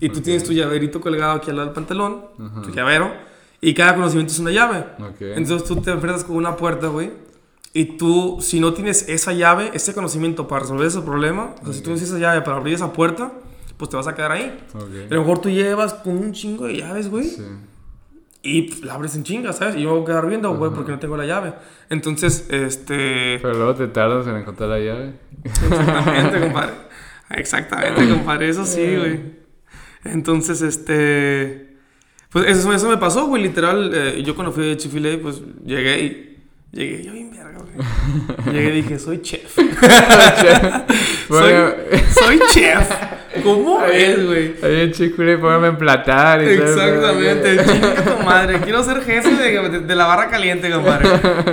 Y 0.00 0.08
tú 0.08 0.22
tienes 0.22 0.44
tu 0.44 0.52
llaverito 0.54 0.98
colgado 1.02 1.32
aquí 1.32 1.50
al 1.50 1.56
lado 1.56 1.66
del 1.68 1.74
pantalón, 1.74 2.22
tu 2.62 2.70
llavero, 2.70 3.12
y 3.60 3.74
cada 3.74 3.94
conocimiento 3.94 4.32
es 4.32 4.38
una 4.38 4.50
llave. 4.50 4.84
Ok. 4.98 5.20
Entonces 5.20 5.64
tú 5.66 5.76
te 5.76 5.90
enfrentas 5.90 6.24
con 6.24 6.36
una 6.36 6.56
puerta, 6.56 6.88
güey, 6.88 7.10
y 7.72 7.96
tú, 7.96 8.38
si 8.40 8.58
no 8.58 8.74
tienes 8.74 9.08
esa 9.08 9.32
llave, 9.32 9.70
ese 9.74 9.94
conocimiento 9.94 10.48
para 10.48 10.62
resolver 10.62 10.86
ese 10.86 11.02
problema, 11.02 11.54
o 11.60 11.64
sea, 11.64 11.72
si 11.74 11.82
tú 11.82 11.90
no 11.90 11.96
tienes 11.96 12.10
esa 12.10 12.18
llave 12.18 12.42
para 12.42 12.56
abrir 12.56 12.74
esa 12.74 12.92
puerta, 12.92 13.32
pues 13.76 13.88
te 13.88 13.96
vas 13.96 14.08
a 14.08 14.14
quedar 14.14 14.32
ahí. 14.32 14.58
Ok. 14.74 15.10
A 15.10 15.14
lo 15.14 15.20
mejor 15.20 15.38
tú 15.38 15.50
llevas 15.50 15.94
con 15.94 16.16
un 16.16 16.32
chingo 16.32 16.66
de 16.66 16.78
llaves, 16.78 17.08
güey. 17.08 17.24
Sí. 17.24 17.42
Y 18.42 18.82
la 18.84 18.94
abres 18.94 19.14
en 19.14 19.22
chinga, 19.22 19.52
¿sabes? 19.52 19.76
Y 19.76 19.82
yo 19.82 19.90
me 19.90 19.94
voy 19.96 20.02
a 20.02 20.06
quedar 20.06 20.26
viendo, 20.26 20.54
güey, 20.56 20.72
porque 20.72 20.90
no 20.90 20.98
tengo 20.98 21.16
la 21.16 21.26
llave. 21.26 21.52
Entonces, 21.90 22.46
este. 22.50 23.38
Pero 23.40 23.52
luego 23.54 23.74
te 23.74 23.86
tardas 23.88 24.26
en 24.26 24.36
encontrar 24.36 24.70
la 24.70 24.78
llave. 24.78 25.14
Exactamente, 25.44 26.40
compadre. 26.44 26.72
Exactamente, 27.30 28.08
compadre. 28.08 28.48
Eso 28.48 28.64
sí, 28.64 28.96
güey. 28.96 29.20
Entonces, 30.04 30.62
este. 30.62 31.69
Pues 32.30 32.46
eso, 32.46 32.72
eso 32.72 32.88
me 32.88 32.96
pasó, 32.96 33.26
güey. 33.26 33.42
Literal, 33.42 33.90
eh, 33.94 34.22
yo 34.24 34.34
cuando 34.34 34.52
fui 34.52 34.70
a 34.72 34.76
Chifile, 34.76 35.18
pues 35.18 35.40
llegué 35.64 36.00
y. 36.00 36.26
Llegué 36.72 37.02
yo 37.02 37.12
bien 37.12 37.32
verga, 37.32 37.58
güey. 37.58 38.54
Llegué 38.54 38.68
y 38.78 38.82
dije, 38.82 38.98
soy 39.00 39.20
chef. 39.22 39.56
soy, 41.28 41.52
soy 42.14 42.40
chef. 42.52 42.88
¿Cómo 43.42 43.82
es, 43.84 44.24
güey? 44.26 44.54
Ahí 44.62 44.80
en 44.82 44.92
Chick-fil-A, 44.92 45.40
póngame 45.40 45.66
a 45.66 45.70
emplatar 45.70 46.42
y. 46.42 46.46
Exactamente, 46.50 47.56
chinga 47.64 47.94
tu 48.04 48.24
madre. 48.24 48.60
Quiero 48.60 48.82
ser 48.84 49.02
jefe 49.02 49.30
de, 49.34 49.68
de- 49.68 49.80
de 49.80 49.96
la 49.96 50.06
barra 50.06 50.28
caliente, 50.30 50.70
compadre. 50.70 51.08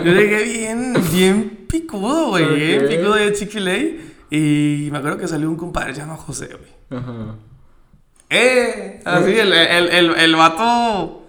Yo 0.05 0.11
llegué 0.13 0.43
bien, 0.43 0.93
bien 1.11 1.65
picudo, 1.67 2.29
güey. 2.29 2.55
Bien 2.55 2.83
Ok. 2.83 2.89
picudo 2.89 3.13
de 3.15 3.33
Chick-fil-A. 3.33 3.77
Y 4.29 4.89
me 4.91 4.97
acuerdo 4.97 5.17
que 5.17 5.27
salió 5.27 5.49
un 5.49 5.55
compadre 5.55 5.93
llamado 5.93 6.17
José, 6.19 6.47
güey. 6.47 6.99
Ajá. 7.01 7.35
¡Eh! 8.29 8.99
Así, 9.05 9.31
el, 9.39 9.53
el, 9.53 9.89
el, 9.89 10.15
el 10.15 10.35
vato. 10.35 11.23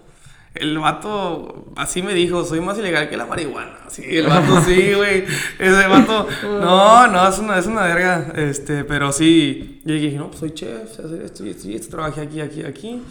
El 0.54 0.76
vato 0.78 1.66
así 1.76 2.02
me 2.02 2.14
dijo, 2.14 2.44
soy 2.44 2.60
más 2.60 2.76
ilegal 2.78 3.08
que 3.08 3.16
la 3.16 3.26
marihuana. 3.26 3.76
Sí, 3.88 4.02
el 4.08 4.26
vato 4.26 4.60
sí, 4.62 4.92
güey. 4.96 5.24
Ese 5.58 5.86
vato. 5.86 6.26
No, 6.42 7.06
no, 7.06 7.28
es 7.28 7.38
una, 7.38 7.58
es 7.58 7.66
una 7.66 7.82
verga. 7.84 8.32
Este, 8.34 8.82
pero 8.84 9.12
sí. 9.12 9.80
Yo 9.84 9.94
dije, 9.94 10.16
no, 10.16 10.28
pues 10.28 10.40
soy 10.40 10.50
chef, 10.54 10.90
sé 10.96 11.02
hacer 11.02 11.22
esto 11.22 11.46
y 11.46 11.50
esto 11.50 11.68
y 11.68 11.74
esto, 11.76 11.90
trabajé 11.96 12.22
aquí, 12.22 12.40
aquí, 12.40 12.64
aquí. 12.64 13.02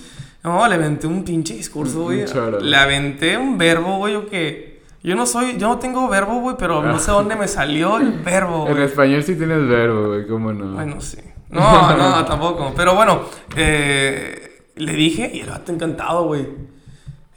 No, 0.44 0.68
le 0.68 0.76
aventé 0.76 1.08
un 1.08 1.24
pinche 1.24 1.54
discurso, 1.54 2.04
güey. 2.04 2.26
Le 2.62 2.76
aventé 2.76 3.38
un 3.38 3.58
verbo, 3.58 3.98
güey, 3.98 4.14
yo 4.14 4.28
que. 4.28 4.78
Yo 5.04 5.16
no 5.16 5.26
soy, 5.26 5.58
yo 5.58 5.70
no 5.70 5.78
tengo 5.80 6.10
verbo, 6.10 6.40
güey, 6.42 6.58
pero 6.60 6.82
no 6.84 7.00
sé 7.00 7.12
dónde 7.12 7.36
me 7.38 7.48
salió 7.48 7.98
el 7.98 8.12
verbo, 8.12 8.68
En 8.68 8.74
güey. 8.74 8.86
español 8.88 9.24
sí 9.24 9.36
tienes 9.36 9.66
verbo, 9.68 10.08
güey, 10.08 10.28
¿cómo 10.28 10.52
no? 10.52 10.74
Bueno, 10.74 11.00
sí. 11.00 11.20
No, 11.50 11.96
no, 11.98 12.26
tampoco. 12.30 12.74
Pero 12.76 12.96
bueno, 12.96 13.22
eh, 13.56 14.62
le 14.76 14.94
dije 14.94 15.32
y 15.34 15.40
el 15.42 15.50
vato 15.50 15.72
encantado, 15.72 16.24
güey. 16.26 16.46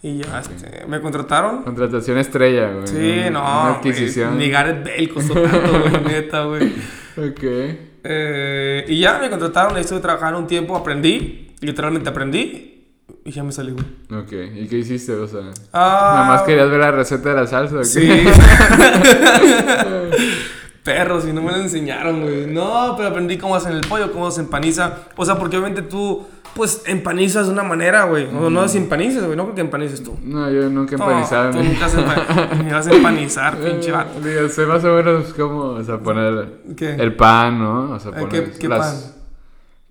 Y 0.02 0.18
ya, 0.18 0.40
este, 0.40 0.86
me 0.86 1.00
contrataron. 1.00 1.62
Contratación 1.62 2.16
estrella, 2.18 2.70
güey. 2.72 2.86
Sí, 2.86 3.20
no. 3.30 3.40
Una 3.40 3.68
adquisición. 3.74 4.38
Ni 4.38 4.48
Gareth 4.50 4.82
Bale 4.84 5.08
costó 5.10 5.34
tanto, 5.34 5.80
güey, 5.80 6.04
neta, 6.06 6.44
güey. 6.44 6.72
Ok. 7.18 7.42
Eh, 8.02 8.84
y 8.88 8.98
ya 9.00 9.18
me 9.18 9.28
contrataron, 9.28 9.76
estuve 9.76 10.00
trabajando 10.00 10.38
un 10.38 10.46
tiempo, 10.46 10.74
aprendí, 10.74 11.54
literalmente 11.60 12.08
aprendí. 12.08 12.66
y 13.26 13.30
ya 13.30 13.42
me 13.44 13.52
salí, 13.52 13.72
güey. 13.72 13.84
Ok, 14.22 14.32
¿y 14.56 14.66
qué 14.68 14.78
hiciste? 14.78 15.12
O 15.12 15.26
sea, 15.28 15.50
Ah, 15.74 16.12
nada 16.14 16.26
más 16.28 16.42
querías 16.42 16.70
ver 16.70 16.80
la 16.80 16.92
receta 16.92 17.28
de 17.28 17.34
la 17.34 17.46
salsa. 17.46 17.84
Sí. 17.84 18.08
Perros, 20.84 21.26
y 21.28 21.32
no 21.32 21.42
me 21.42 21.50
lo 21.52 21.58
enseñaron, 21.58 22.22
güey. 22.22 22.46
No, 22.46 22.94
pero 22.96 23.08
aprendí 23.10 23.36
cómo 23.36 23.54
hacen 23.54 23.72
el 23.72 23.80
pollo, 23.82 24.10
cómo 24.12 24.30
se 24.30 24.40
empaniza. 24.40 24.98
O 25.16 25.24
sea, 25.26 25.36
porque 25.38 25.56
obviamente 25.58 25.82
tú, 25.82 26.26
pues, 26.54 26.82
empanizas 26.86 27.46
de 27.48 27.52
una 27.52 27.62
manera, 27.62 28.04
güey. 28.04 28.32
No, 28.32 28.48
no 28.48 28.62
desempanices, 28.62 29.22
güey. 29.24 29.36
No 29.36 29.44
creo 29.44 29.54
que 29.56 29.60
empanices 29.60 30.02
tú. 30.02 30.16
No, 30.24 30.50
yo 30.50 30.70
nunca 30.70 30.94
he 30.94 30.98
No, 30.98 31.04
empanizado. 31.04 31.50
tú 31.50 31.58
ni- 31.58 31.68
nunca 31.68 31.86
ni 32.64 32.70
vas 32.72 32.86
a 32.86 32.92
empanizar, 32.94 33.56
pinche 33.58 33.92
vato. 33.92 34.18
Eh, 34.26 34.34
digo, 34.36 34.48
sé 34.48 34.64
más 34.64 34.82
o 34.84 34.94
menos 34.94 35.34
cómo, 35.34 35.60
o 35.64 35.82
sea, 35.84 35.98
poner 35.98 36.60
¿Qué? 36.76 36.94
el 36.94 37.14
pan, 37.14 37.58
¿no? 37.58 37.92
O 37.92 37.98
sea, 38.00 38.12
Eh, 38.12 38.20
poner 38.20 38.50
¿qué- 38.52 38.58
qué 38.58 38.68
las- 38.68 39.16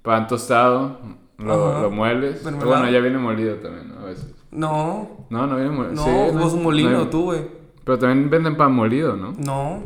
pan 0.01 0.27
tostado, 0.27 0.97
lo, 1.37 1.81
lo 1.83 1.91
mueles. 1.91 2.43
Mermelada. 2.43 2.79
Bueno, 2.79 2.91
ya 2.91 2.99
viene 2.99 3.17
molido 3.19 3.55
también, 3.57 3.89
¿no? 3.89 4.01
a 4.01 4.05
veces. 4.09 4.25
No, 4.51 5.27
No, 5.29 5.45
no 5.45 5.55
viene 5.55 5.69
molido. 5.69 5.93
no, 5.93 6.03
Sí, 6.03 6.35
vos 6.37 6.53
un 6.53 6.63
molino, 6.63 6.89
no- 6.91 7.07
tú, 7.09 7.25
güey. 7.25 7.41
Pero 7.83 7.99
también 7.99 8.27
venden 8.29 8.57
pan 8.57 8.71
molido, 8.73 9.15
¿no? 9.15 9.33
No, 9.37 9.83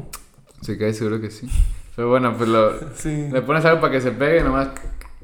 Sí, 0.63 0.77
que 0.77 0.93
seguro 0.93 1.19
que 1.21 1.29
sí. 1.31 1.47
Pero 1.95 2.09
bueno, 2.09 2.35
pues 2.37 2.49
lo, 2.49 2.71
sí. 2.95 3.27
le 3.31 3.41
pones 3.41 3.63
algo 3.65 3.81
para 3.81 3.91
que 3.93 4.01
se 4.01 4.11
pegue 4.11 4.43
nomás 4.43 4.69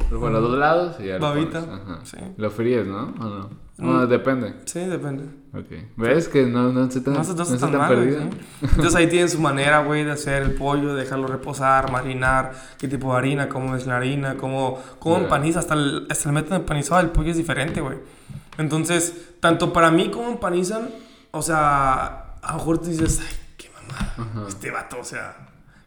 por 0.10 0.32
los 0.32 0.42
dos 0.42 0.58
lados 0.58 0.96
y 1.00 1.08
ya 1.08 1.16
lo 1.16 1.22
Babita, 1.22 1.60
pones. 1.62 1.82
Ajá. 1.82 2.00
sí. 2.04 2.18
Lo 2.38 2.50
fríes, 2.52 2.86
¿no? 2.88 3.14
¿O 3.20 3.24
no? 3.24 3.50
Mm. 3.78 3.86
No, 3.94 4.08
depende. 4.08 4.56
Sí, 4.66 4.80
depende. 4.82 5.24
Ok. 5.54 5.72
¿Ves 5.98 6.28
que 6.28 6.46
no, 6.46 6.72
no 6.74 6.84
estoy 6.86 7.02
tan, 7.02 7.14
No, 7.14 7.24
se- 7.24 7.32
no 7.32 7.38
no 7.38 7.44
estoy 7.44 7.58
tan 7.60 7.72
tan 7.72 7.88
perdido? 7.88 8.20
¿sí? 8.22 8.28
Entonces 8.62 8.96
ahí 8.96 9.08
tienen 9.08 9.30
su 9.30 9.40
manera, 9.40 9.84
güey, 9.84 10.04
de 10.04 10.12
hacer 10.12 10.44
el 10.44 10.52
pollo, 10.56 10.94
de 10.96 11.04
dejarlo 11.04 11.28
reposar, 11.28 11.90
marinar, 11.92 12.52
qué 12.78 12.88
tipo 12.90 13.12
de 13.14 13.18
harina, 13.20 13.48
cómo 13.50 13.76
es 13.78 13.88
la 13.88 13.96
harina, 13.98 14.36
cómo, 14.36 14.80
cómo 15.00 15.18
Ya. 15.18 15.24
empaniza, 15.24 15.60
hasta 15.60 15.76
el, 15.76 16.08
hasta 16.10 16.28
el 16.30 16.36
método 16.36 16.56
empanizado 16.58 17.02
del 17.02 17.12
pollo 17.12 17.32
es 17.32 17.38
diferente, 17.38 17.80
güey. 17.82 17.98
Entonces, 18.58 19.30
tanto 19.40 19.72
para 19.72 19.92
mí 19.92 20.10
como 20.12 20.30
empanizan, 20.30 20.90
o 21.32 21.42
sea, 21.42 22.34
a 22.42 22.52
lo 22.52 22.58
mejor 22.58 22.80
tú 22.80 22.90
dices, 22.90 23.22
ay, 23.22 23.28
mamada, 24.18 24.48
este 24.48 24.72
vato, 24.72 25.00
o 25.00 25.04
sea, 25.04 25.36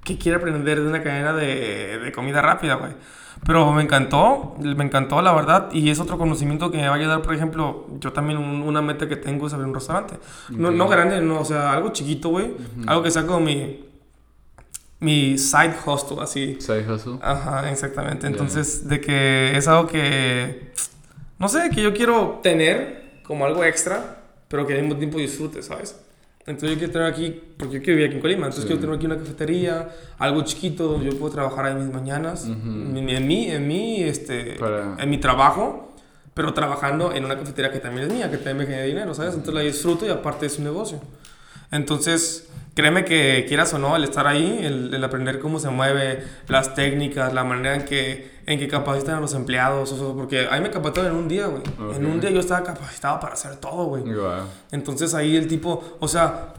¿qué 0.04 0.18
quiere 0.18 0.36
aprender 0.38 0.80
de 0.80 0.86
una 0.88 1.02
cadena 1.02 1.32
de, 1.32 1.98
de 1.98 2.12
comida 2.12 2.42
rápida, 2.42 2.74
güey? 2.74 2.92
Pero 3.44 3.72
me 3.72 3.82
encantó, 3.82 4.54
me 4.60 4.84
encantó 4.84 5.20
la 5.20 5.32
verdad, 5.32 5.68
y 5.72 5.90
es 5.90 5.98
otro 5.98 6.16
conocimiento 6.16 6.70
que 6.70 6.76
me 6.78 6.86
va 6.88 6.94
a 6.94 6.98
ayudar, 6.98 7.22
por 7.22 7.34
ejemplo, 7.34 7.88
yo 7.98 8.12
también 8.12 8.38
un- 8.38 8.62
una 8.62 8.82
meta 8.82 9.08
que 9.08 9.16
tengo 9.16 9.46
es 9.48 9.52
abrir 9.52 9.66
un 9.68 9.74
restaurante. 9.74 10.14
No, 10.50 10.70
no 10.70 10.88
grande, 10.88 11.20
no, 11.20 11.40
o 11.40 11.44
sea, 11.44 11.72
algo 11.72 11.90
chiquito, 11.92 12.28
güey, 12.28 12.52
algo 12.86 13.02
que 13.02 13.10
sea 13.10 13.26
como 13.26 13.40
mi, 13.40 13.84
mi 15.00 15.36
side 15.38 15.74
hustle, 15.84 16.18
así. 16.20 16.56
Side 16.60 16.86
hustle. 16.92 17.18
Ajá, 17.20 17.68
exactamente. 17.70 18.26
Entonces, 18.28 18.88
de 18.88 19.00
que 19.00 19.56
es 19.56 19.66
algo 19.66 19.88
que, 19.88 20.72
no 21.40 21.48
sé, 21.48 21.70
que 21.70 21.82
yo 21.82 21.92
quiero 21.92 22.38
tener 22.42 23.20
como 23.24 23.44
algo 23.44 23.64
extra, 23.64 24.18
pero 24.46 24.66
que 24.66 24.74
al 24.74 24.82
mismo 24.82 24.96
tiempo 24.98 25.18
disfrute, 25.18 25.62
¿sabes? 25.62 25.96
Entonces 26.46 26.70
yo 26.72 26.78
quiero 26.78 26.92
tener 26.92 27.08
aquí, 27.08 27.40
porque 27.56 27.74
yo 27.76 27.80
quiero 27.82 27.96
vivir 27.96 28.06
aquí 28.06 28.16
en 28.16 28.20
Colima, 28.20 28.46
entonces 28.46 28.62
Sí. 28.62 28.66
quiero 28.66 28.80
tener 28.80 28.96
aquí 28.96 29.06
una 29.06 29.16
cafetería, 29.16 29.88
algo 30.18 30.42
chiquito 30.42 30.88
donde 30.88 31.10
yo 31.10 31.16
puedo 31.18 31.32
trabajar 31.32 31.66
ahí 31.66 31.74
mis 31.76 31.92
mañanas, 31.94 32.44
Ujú. 32.48 32.68
en, 32.98 33.08
en 33.08 33.26
mí, 33.28 33.46
en 33.50 33.68
mí, 33.68 34.02
este, 34.02 34.56
Para- 34.58 34.96
en 34.98 35.08
mi 35.10 35.18
trabajo, 35.18 35.94
pero 36.34 36.52
trabajando 36.52 37.12
en 37.12 37.24
una 37.26 37.38
cafetería 37.38 37.70
que 37.70 37.78
también 37.78 38.08
es 38.08 38.12
mía, 38.12 38.28
que 38.30 38.38
también 38.38 38.56
me 38.58 38.64
genera 38.66 38.84
dinero, 38.84 39.14
¿sabes? 39.14 39.34
Entonces 39.34 39.54
la 39.54 39.60
disfruto 39.60 40.04
y 40.04 40.08
aparte 40.08 40.46
es 40.46 40.58
un 40.58 40.64
negocio. 40.64 41.00
Entonces, 41.70 42.48
créeme 42.74 43.04
que 43.04 43.44
quieras 43.48 43.72
o 43.74 43.78
no, 43.78 43.94
el 43.96 44.04
estar 44.04 44.26
ahí, 44.26 44.58
el, 44.62 44.92
el 44.92 45.04
aprender 45.04 45.38
cómo 45.38 45.58
se 45.60 45.70
mueve, 45.70 46.24
las 46.48 46.74
técnicas, 46.74 47.32
la 47.32 47.44
manera 47.44 47.76
en 47.76 47.84
que, 47.84 48.31
en 48.46 48.58
que 48.58 48.66
capacitan 48.68 49.16
a 49.16 49.20
los 49.20 49.34
empleados, 49.34 49.92
porque 50.16 50.48
ahí 50.50 50.60
me 50.60 50.70
capacitaron 50.70 51.12
en 51.12 51.16
un 51.18 51.28
día, 51.28 51.46
güey. 51.46 51.62
En 51.96 52.04
Ok. 52.06 52.12
un 52.14 52.20
día 52.20 52.30
yo 52.30 52.40
estaba 52.40 52.62
capacitado 52.64 53.20
para 53.20 53.34
hacer 53.34 53.56
todo, 53.56 53.84
güey. 53.86 54.02
Guau. 54.02 54.44
Entonces 54.72 55.14
ahí 55.14 55.36
el 55.36 55.46
tipo, 55.48 55.96
o 56.00 56.08
sea, 56.08 56.54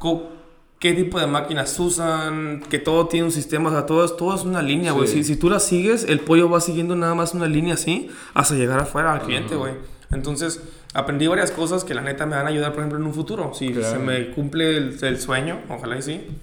qué 0.80 0.94
tipo 0.94 1.20
de 1.20 1.28
máquinas 1.28 1.78
usan, 1.80 2.62
que 2.70 2.80
todo 2.80 3.08
tiene 3.08 3.26
un 3.26 3.32
sistema, 3.32 3.70
o 3.70 3.72
sea, 3.72 3.86
todo 3.86 4.04
es, 4.06 4.16
todo 4.18 4.36
es 4.36 4.44
una 4.44 4.62
línea, 4.62 4.92
güey. 4.92 5.08
Sí. 5.08 5.24
Si, 5.24 5.34
si 5.34 5.36
tú 5.40 5.50
la 5.50 5.60
sigues, 5.60 6.04
el 6.06 6.20
pollo 6.20 6.50
va 6.50 6.60
siguiendo 6.62 6.96
nada 6.96 7.16
más 7.16 7.34
una 7.34 7.48
línea 7.48 7.74
así 7.76 8.10
hasta 8.34 8.56
llegar 8.56 8.80
afuera 8.80 9.14
al 9.14 9.22
cliente, 9.22 9.56
güey. 9.56 9.74
Entonces 10.12 10.62
aprendí 10.94 11.26
varias 11.28 11.52
cosas 11.52 11.84
que 11.84 11.94
la 11.96 12.02
neta 12.02 12.26
me 12.26 12.36
van 12.36 12.46
a 12.46 12.50
ayudar, 12.50 12.72
por 12.72 12.80
ejemplo, 12.82 13.00
en 13.00 13.06
un 13.06 13.14
futuro. 13.14 13.52
Si 13.54 13.72
Claro. 13.74 13.90
se 13.92 14.00
me 14.00 14.30
cumple 14.32 14.78
el, 14.78 14.98
el 15.02 15.20
sueño, 15.20 15.60
ojalá 15.70 15.98
y 15.98 16.02
sí. 16.02 16.28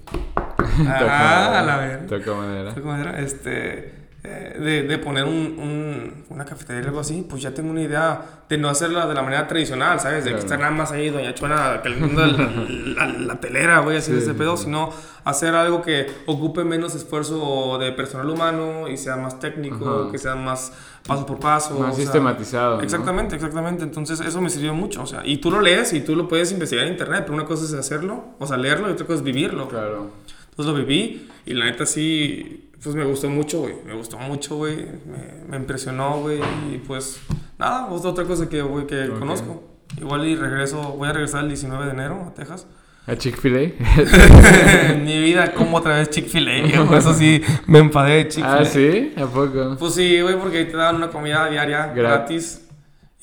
Ah, 0.61 0.83
madera. 0.83 1.59
a 1.59 1.63
la 1.63 1.77
ver. 1.77 2.07
Toca 2.07 2.33
madera. 2.33 2.73
¿Cómo 2.75 2.95
era? 2.95 3.19
Este, 3.19 3.93
eh, 4.23 4.55
de, 4.59 4.83
de 4.83 4.97
poner 4.99 5.23
un, 5.23 5.31
un- 5.57 6.25
una 6.29 6.45
cafetería 6.45 6.83
o 6.83 6.87
algo 6.89 6.99
así, 6.99 7.25
pues 7.27 7.41
ya 7.41 7.51
tengo 7.55 7.71
una 7.71 7.81
idea 7.81 8.21
de 8.47 8.57
no 8.57 8.69
hacerla 8.69 9.07
de 9.07 9.15
la 9.15 9.23
manera 9.23 9.47
tradicional, 9.47 9.99
¿sabes? 9.99 10.25
De 10.25 10.31
que 10.33 10.39
estar 10.39 10.59
nada 10.59 10.71
más 10.71 10.91
ahí, 10.91 11.09
Doña 11.09 11.33
Chuana, 11.33 11.81
calentando 11.81 12.23
el- 12.23 12.95
la, 12.95 13.07
la 13.07 13.39
telera, 13.39 13.79
güey, 13.79 13.97
haciendo 13.97 14.21
Sí, 14.21 14.25
ese 14.27 14.33
sí, 14.33 14.37
pedo, 14.37 14.57
sí. 14.57 14.65
sino 14.65 14.91
hacer 15.23 15.55
algo 15.55 15.81
que 15.81 16.07
ocupe 16.27 16.63
menos 16.63 16.93
esfuerzo 16.93 17.77
de 17.79 17.91
personal 17.93 18.29
humano 18.29 18.87
y 18.87 18.97
sea 18.97 19.15
más 19.15 19.39
técnico, 19.39 20.01
Ajá. 20.03 20.11
que 20.11 20.17
sea 20.19 20.35
más 20.35 20.71
paso 21.07 21.25
por 21.25 21.39
paso. 21.39 21.79
Más 21.79 21.93
o 21.93 21.95
sea, 21.95 22.03
sistematizado. 22.03 22.77
¿no? 22.77 22.83
Exactamente, 22.83 23.35
exactamente. 23.35 23.83
Entonces 23.83 24.19
eso 24.19 24.39
me 24.39 24.49
sirvió 24.51 24.73
mucho. 24.75 25.01
O 25.01 25.07
sea, 25.07 25.21
y 25.25 25.37
tú 25.37 25.49
lo 25.49 25.61
lees 25.61 25.93
y 25.93 26.01
tú 26.01 26.15
lo 26.15 26.27
puedes 26.27 26.51
investigar 26.51 26.85
en 26.85 26.91
internet, 26.93 27.21
pero 27.23 27.33
una 27.33 27.45
cosa 27.45 27.65
es 27.65 27.73
hacerlo, 27.73 28.23
o 28.37 28.45
sea, 28.45 28.57
leerlo 28.57 28.87
y 28.89 28.91
otra 28.93 29.05
cosa 29.07 29.17
es 29.19 29.23
vivirlo. 29.23 29.67
Claro. 29.67 30.11
Entonces 30.51 30.73
lo 30.73 30.79
viví 30.85 31.27
y 31.45 31.53
la 31.53 31.65
neta 31.65 31.85
sí, 31.85 32.69
pues 32.83 32.95
me 32.95 33.05
gustó 33.05 33.29
mucho, 33.29 33.59
güey. 33.61 33.75
Me 33.85 33.93
gustó 33.93 34.17
mucho, 34.17 34.55
güey. 34.57 34.75
Me, 34.77 35.47
me 35.49 35.57
impresionó, 35.57 36.19
güey. 36.21 36.39
Y 36.71 36.77
pues 36.79 37.19
nada, 37.59 37.87
es 37.95 38.05
otra 38.05 38.23
cosa 38.25 38.47
que, 38.49 38.61
güey, 38.61 38.87
que 38.87 39.09
Ok. 39.09 39.19
conozco. 39.19 39.63
Igual 39.99 40.25
y 40.27 40.35
regreso, 40.35 40.81
voy 40.97 41.09
a 41.09 41.13
regresar 41.13 41.43
el 41.43 41.49
19 41.49 41.85
de 41.85 41.91
enero 41.91 42.25
a 42.27 42.33
Texas. 42.33 42.65
¿A 43.07 43.15
Chick-fil-A? 43.15 44.95
mi 45.03 45.19
vida 45.19 45.53
como 45.53 45.77
otra 45.77 45.97
vez 45.97 46.09
Chick-fil-A, 46.11 46.63
viejo. 46.65 46.95
Eso 46.95 47.13
sí, 47.13 47.41
me 47.67 47.79
enfadé 47.79 48.15
de 48.23 48.27
Chick-fil-A. 48.29 48.59
ah, 48.59 48.65
¿sí? 48.65 49.13
¿A 49.17 49.25
poco? 49.25 49.75
Pues 49.79 49.93
sí, 49.95 50.21
güey, 50.21 50.37
porque 50.39 50.59
ahí 50.59 50.65
te 50.65 50.77
daban 50.77 50.95
una 50.97 51.09
comida 51.09 51.49
diaria 51.49 51.91
Gra- 51.91 51.95
gratis. 51.95 52.67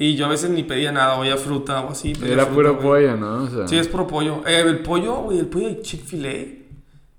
Y 0.00 0.14
yo 0.14 0.26
a 0.26 0.28
veces 0.28 0.50
ni 0.50 0.62
pedía 0.62 0.92
nada, 0.92 1.18
o 1.18 1.24
ya 1.24 1.36
fruta 1.36 1.80
o 1.80 1.90
así. 1.90 2.12
Era 2.22 2.44
fruta, 2.46 2.50
puro 2.54 2.74
güey. 2.76 3.06
pollo, 3.06 3.16
¿no? 3.16 3.44
O 3.44 3.48
sea, 3.48 3.66
Sí, 3.68 3.76
es 3.78 3.88
puro 3.88 4.06
pollo. 4.06 4.42
Eh, 4.46 4.60
el 4.64 4.80
pollo, 4.80 5.16
güey, 5.22 5.38
el 5.40 5.46
pollo 5.46 5.68
de 5.68 5.80
Chick-fil-A 5.82 6.57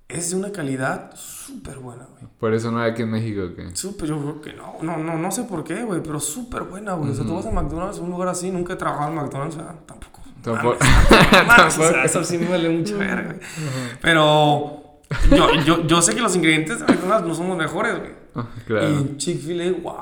es 0.10 0.32
de 0.32 0.36
una 0.36 0.51
calidad 0.51 1.12
súper 1.16 1.78
buena, 1.78 2.05
güey. 2.12 2.24
Por 2.39 2.53
eso 2.53 2.72
no 2.72 2.80
hay 2.82 2.91
aquí 2.91 3.03
en 3.03 3.12
México, 3.12 3.41
¿qué? 3.55 3.76
Súper, 3.76 4.10
yo 4.10 4.20
creo 4.20 4.41
que 4.41 4.53
no. 4.53 4.76
No, 4.82 4.97
no, 4.97 5.18
no 5.18 5.32
sé 5.32 5.43
por 5.43 5.64
qué, 5.64 5.84
güey, 5.84 6.01
pero 6.03 6.20
súper 6.20 6.64
buena, 6.64 6.93
güey. 6.93 7.12
O 7.12 7.16
sea, 7.16 7.26
tú 7.26 7.36
vas 7.36 7.45
a 7.45 7.51
McDonald's, 7.51 7.99
un 7.99 8.10
lugar 8.10 8.28
así, 8.30 8.49
nunca 8.51 8.74
he 8.74 8.76
trabajado 8.76 9.10
en 9.12 9.16
McDonald's, 9.16 9.55
o 9.55 9.60
sea, 9.60 9.76
tampoco. 9.86 10.20
Tampoco. 10.43 10.78
Mames, 10.84 11.47
mames, 11.47 11.78
o 11.78 11.78
sea, 11.78 11.86
Tampoco. 11.86 12.05
eso 12.05 12.24
sí 12.24 12.38
me 12.38 12.47
vale 12.49 12.70
mucha 12.70 12.95
verga, 12.95 13.24
güey. 13.34 13.39
Pero 14.01 14.99
yo, 15.32 15.53
yo, 15.66 15.86
yo 15.88 16.01
sé 16.01 16.16
que 16.16 16.22
los 16.22 16.36
ingredientes 16.36 16.80
de 16.80 16.86
McDonald's 16.86 17.28
no 17.28 17.36
son 17.36 17.49
los 17.49 17.57
mejores, 17.57 17.99
güey. 17.99 18.12
Ah, 18.36 18.45
Y 18.57 18.62
claro. 18.62 18.88
en 18.88 19.18
Chick-fil-A, 19.18 19.72
wow. 19.82 19.95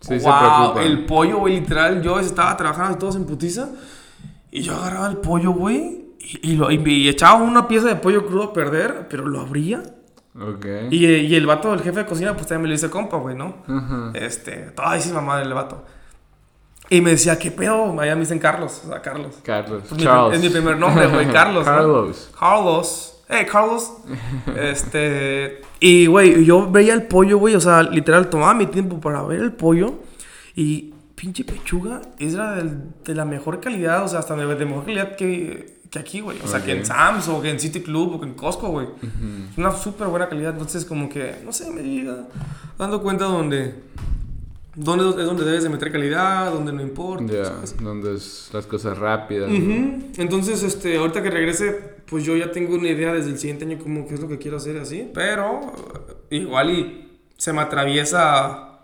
Sí, 0.00 0.20
se 0.20 0.26
wow, 0.28 0.38
preocupan. 0.38 0.82
el 0.84 1.04
pollo, 1.06 1.38
güey, 1.38 1.60
literal. 1.60 2.00
Yo 2.02 2.18
estaba 2.20 2.56
trabajando 2.56 2.96
todos 2.98 3.16
en 3.16 3.24
putiza. 3.26 3.68
Y 4.50 4.62
yo 4.62 4.74
agarraba 4.76 5.08
el 5.08 5.18
pollo, 5.18 5.50
güey. 5.52 6.05
Y, 6.18 6.52
y 6.52 6.56
lo, 6.56 6.70
y, 6.70 6.82
y 6.84 7.08
echaba 7.08 7.34
una 7.42 7.68
pieza 7.68 7.86
de 7.88 7.96
pollo 7.96 8.26
crudo 8.26 8.44
a 8.44 8.52
perder, 8.52 9.06
pero 9.08 9.26
lo 9.26 9.40
abría. 9.40 9.82
Ok. 10.38 10.66
Y, 10.90 11.06
y 11.06 11.34
el 11.34 11.46
vato, 11.46 11.72
el 11.72 11.80
jefe 11.80 12.00
de 12.00 12.06
cocina, 12.06 12.34
pues 12.34 12.46
también 12.46 12.62
me 12.62 12.68
lo 12.68 12.72
dice 12.72 12.90
compa, 12.90 13.16
güey, 13.16 13.34
¿no? 13.36 13.56
Ajá. 13.66 14.10
Este, 14.14 14.70
toda 14.74 14.96
esa 14.96 15.14
mamá 15.14 15.38
del 15.38 15.52
vato. 15.54 15.84
Y 16.90 17.00
me 17.00 17.10
decía, 17.10 17.38
¿qué 17.38 17.50
pedo? 17.50 17.98
Allá 18.00 18.14
me 18.14 18.20
dicen 18.20 18.38
Carlos, 18.38 18.82
o 18.84 18.88
sea, 18.90 19.02
Carlos. 19.02 19.38
Carlos. 19.42 19.82
Es 19.86 19.92
mi- 19.92 20.02
Charles. 20.02 20.36
Es 20.38 20.44
mi 20.44 20.50
primer 20.50 20.76
nombre, 20.78 21.06
güey, 21.08 21.26
Carlos. 21.32 21.64
¿no? 21.66 21.72
Carlos. 21.72 22.30
Carlos. 22.38 23.12
Hey, 23.28 23.46
Carlos. 23.50 23.92
este. 24.56 25.60
Y, 25.80 26.06
güey, 26.06 26.44
yo 26.44 26.70
veía 26.70 26.94
el 26.94 27.02
pollo, 27.04 27.38
güey. 27.38 27.54
O 27.54 27.60
sea, 27.60 27.82
literal, 27.82 28.28
tomaba 28.30 28.54
mi 28.54 28.66
tiempo 28.66 29.00
para 29.00 29.22
ver 29.22 29.40
el 29.40 29.52
pollo. 29.52 29.94
Y 30.54 30.94
pinche 31.14 31.44
pechuga 31.44 32.02
era 32.18 32.52
del- 32.54 32.90
de 33.04 33.14
la 33.14 33.24
mejor 33.24 33.60
calidad. 33.60 34.04
O 34.04 34.08
sea, 34.08 34.20
hasta 34.20 34.36
de, 34.36 34.54
de 34.54 34.64
mejor 34.66 34.84
calidad 34.84 35.16
que, 35.16 35.75
que 35.90 35.98
aquí, 35.98 36.20
güey. 36.20 36.38
O 36.42 36.48
sea, 36.48 36.62
que 36.64 36.72
en. 36.72 36.84
Sam's 36.84 37.28
o 37.28 37.40
que 37.40 37.50
en 37.50 37.60
City 37.60 37.80
Club 37.80 38.14
o 38.14 38.20
que 38.20 38.26
en 38.26 38.34
Costco, 38.34 38.68
güey. 38.68 38.88
Es 39.50 39.58
una 39.58 39.72
súper 39.72 40.08
buena 40.08 40.28
calidad. 40.28 40.52
Entonces, 40.52 40.84
como 40.84 41.08
que, 41.08 41.36
no 41.44 41.52
sé, 41.52 41.70
me 41.70 41.82
llega 41.82 42.26
dando 42.78 43.02
cuenta 43.02 43.24
donde. 43.24 43.74
Dónde 44.74 45.22
es 45.22 45.26
donde 45.26 45.44
debes 45.44 45.62
de 45.62 45.70
meter 45.70 45.90
calidad, 45.90 46.52
donde 46.52 46.70
no 46.70 46.82
importa. 46.82 47.44
¿sabes? 47.46 47.76
donde 47.82 48.14
es 48.14 48.50
las 48.52 48.66
cosas 48.66 48.98
rápidas. 48.98 49.50
Entonces, 49.50 50.62
este, 50.62 50.98
ahorita 50.98 51.22
que 51.22 51.30
regrese, 51.30 51.72
pues 52.04 52.24
yo 52.24 52.36
ya 52.36 52.52
tengo 52.52 52.74
una 52.74 52.88
idea 52.88 53.14
desde 53.14 53.30
el 53.30 53.38
siguiente 53.38 53.64
año 53.64 53.78
como 53.78 54.06
qué 54.06 54.14
es 54.14 54.20
lo 54.20 54.28
que 54.28 54.36
quiero 54.36 54.58
hacer 54.58 54.76
así. 54.76 55.10
Pero 55.14 55.60
eh, 56.30 56.36
igual 56.36 56.70
y 56.70 57.08
se 57.38 57.54
me 57.54 57.62
atraviesa 57.62 58.75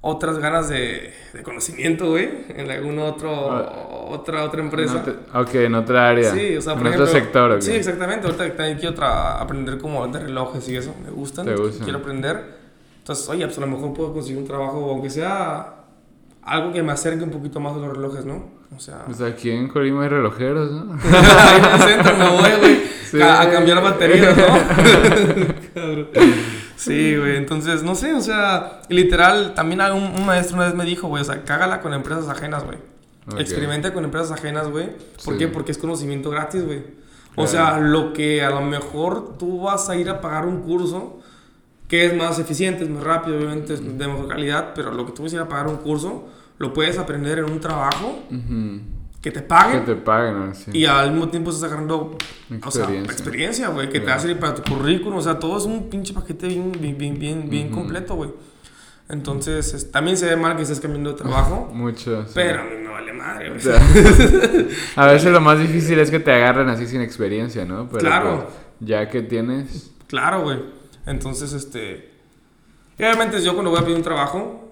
otras 0.00 0.38
ganas 0.38 0.68
de, 0.68 1.12
de 1.32 1.42
conocimiento, 1.42 2.10
güey, 2.10 2.28
en 2.50 2.70
algún 2.70 2.98
otro, 3.00 3.50
Ah. 3.50 3.86
otra, 4.10 4.44
otra 4.44 4.60
empresa. 4.62 5.02
ok, 5.34 5.54
en 5.56 5.74
otra 5.74 6.08
área. 6.10 6.32
Sí, 6.32 6.56
o 6.56 6.62
sea, 6.62 6.74
por 6.74 6.82
en 6.82 6.86
ejemplo, 6.88 7.04
otro 7.10 7.20
sector, 7.20 7.50
ok. 7.52 7.60
Sí, 7.60 7.72
exactamente. 7.72 8.26
Ahorita 8.26 8.56
también 8.56 8.78
quiero 8.78 9.02
aprender 9.04 9.78
como 9.78 10.06
de 10.06 10.20
relojes 10.20 10.68
y 10.68 10.76
eso. 10.76 10.94
Me 11.04 11.10
gustan. 11.10 11.46
Te 11.46 11.56
gustan. 11.56 11.82
Quiero 11.84 11.98
aprender. 11.98 12.58
Entonces, 12.98 13.28
oye, 13.28 13.44
pues 13.46 13.58
a 13.58 13.60
lo 13.62 13.66
mejor 13.66 13.92
puedo 13.94 14.12
conseguir 14.12 14.38
un 14.40 14.46
trabajo, 14.46 14.90
aunque 14.90 15.10
sea 15.10 15.74
algo 16.42 16.72
que 16.72 16.82
me 16.82 16.92
acerque 16.92 17.24
un 17.24 17.30
poquito 17.30 17.58
más 17.58 17.74
a 17.74 17.78
los 17.78 17.96
relojes, 17.96 18.24
¿no? 18.24 18.56
O 18.76 18.78
sea, 18.80 19.04
Pues 19.06 19.20
aquí 19.22 19.50
en 19.50 19.68
Colima 19.68 20.02
hay 20.04 20.10
relojeros, 20.10 20.70
¿no? 20.70 20.92
ahí 21.12 21.58
en 21.58 21.64
el 21.64 21.80
centro 21.88 22.16
me 22.16 22.28
voy, 22.28 22.50
güey, 22.60 22.80
Sí. 23.04 23.20
a, 23.22 23.40
a 23.40 23.50
cambiar 23.50 23.82
baterías, 23.82 24.36
¿no? 24.36 24.44
Cabrón. 25.74 26.08
Sí, 26.88 27.16
güey, 27.16 27.36
entonces, 27.36 27.82
no 27.82 27.94
sé, 27.94 28.14
o 28.14 28.20
sea, 28.20 28.80
literal, 28.88 29.54
también 29.54 29.80
un, 29.80 30.02
un 30.18 30.26
maestro 30.26 30.56
una 30.56 30.66
vez 30.66 30.74
me 30.74 30.84
dijo, 30.84 31.08
güey, 31.08 31.22
o 31.22 31.24
sea, 31.24 31.44
cágala 31.44 31.80
con 31.80 31.94
empresas 31.94 32.28
ajenas, 32.28 32.64
güey. 32.64 32.78
Ok. 33.32 33.40
Experimenta 33.40 33.92
con 33.92 34.04
empresas 34.04 34.32
ajenas, 34.32 34.68
güey. 34.68 34.88
¿Por 35.24 35.34
Sí. 35.34 35.38
qué? 35.38 35.48
Porque 35.48 35.72
es 35.72 35.78
conocimiento 35.78 36.30
gratis, 36.30 36.64
güey. 36.64 36.78
O 37.36 37.44
Claro. 37.44 37.48
sea, 37.48 37.78
lo 37.78 38.12
que 38.12 38.42
a 38.42 38.50
lo 38.50 38.62
mejor 38.62 39.36
tú 39.38 39.60
vas 39.60 39.88
a 39.88 39.96
ir 39.96 40.08
a 40.10 40.20
pagar 40.20 40.46
un 40.46 40.62
curso 40.62 41.20
que 41.86 42.04
es 42.06 42.14
más 42.14 42.38
eficiente, 42.38 42.84
es 42.84 42.90
más 42.90 43.02
rápido, 43.04 43.36
obviamente 43.38 43.74
es 43.74 43.80
de 43.98 44.06
mejor 44.08 44.28
calidad, 44.28 44.72
pero 44.74 44.92
lo 44.92 45.06
que 45.06 45.12
tú 45.12 45.22
vas 45.22 45.32
a 45.32 45.36
ir 45.36 45.42
a 45.42 45.48
pagar 45.48 45.68
un 45.68 45.76
curso 45.76 46.26
lo 46.58 46.72
puedes 46.74 46.98
aprender 46.98 47.38
en 47.38 47.44
un 47.44 47.60
trabajo 47.60 48.18
Ujú. 48.30 48.80
Que 49.20 49.30
te 49.32 49.40
Que 49.40 49.46
paguen 49.46 49.84
te 49.84 49.96
paguen, 49.96 50.52
y 50.72 50.84
al 50.84 51.10
mismo 51.10 51.28
tiempo 51.28 51.50
estás 51.50 51.64
agarrando 51.64 52.16
o 52.64 52.70
sea, 52.70 52.88
Experiencia. 53.04 53.68
güey, 53.68 53.88
que 53.90 53.98
te 54.00 54.06
va 54.06 54.14
a 54.14 54.18
servir 54.20 54.38
para 54.38 54.54
tu 54.54 54.62
currículum, 54.72 55.18
o 55.18 55.22
sea, 55.22 55.38
todo 55.38 55.58
es 55.58 55.64
un 55.64 55.90
pinche 55.90 56.14
paquete 56.14 56.46
bien, 56.46 56.72
bien, 56.78 56.96
bien, 56.96 57.18
bien, 57.18 57.50
bien 57.50 57.68
completo, 57.70 58.14
güey. 58.14 58.30
Entonces, 59.08 59.72
es- 59.74 59.90
también 59.90 60.16
se 60.16 60.26
ve 60.26 60.36
mal 60.36 60.54
que 60.56 60.62
estés 60.62 60.80
cambiando 60.80 61.10
de 61.12 61.16
trabajo, 61.16 61.68
Mucho. 61.74 62.24
sí. 62.26 62.32
pero 62.34 62.60
a 62.60 62.64
mí 62.64 62.76
me 62.82 62.88
vale 62.88 63.12
madre, 63.12 63.48
güey. 63.48 63.58
O 63.58 63.62
sea, 63.62 63.80
a 64.96 65.06
veces 65.06 65.32
lo 65.32 65.40
más 65.40 65.58
difícil 65.58 65.98
es 65.98 66.10
que 66.10 66.20
te 66.20 66.30
agarren 66.32 66.68
así 66.68 66.86
sin 66.86 67.00
experiencia, 67.00 67.64
¿no? 67.64 67.88
Pero 67.88 68.00
Claro. 68.00 68.44
pues, 68.44 68.54
ya 68.80 69.08
que 69.08 69.22
tienes. 69.22 69.90
Claro, 70.06 70.42
güey. 70.42 70.60
Entonces, 71.06 71.52
este. 71.54 72.10
y 72.98 73.02
obviamente 73.02 73.40
yo 73.42 73.54
cuando 73.54 73.70
voy 73.70 73.80
a 73.80 73.82
pedir 73.82 73.96
un 73.96 74.02
trabajo. 74.02 74.64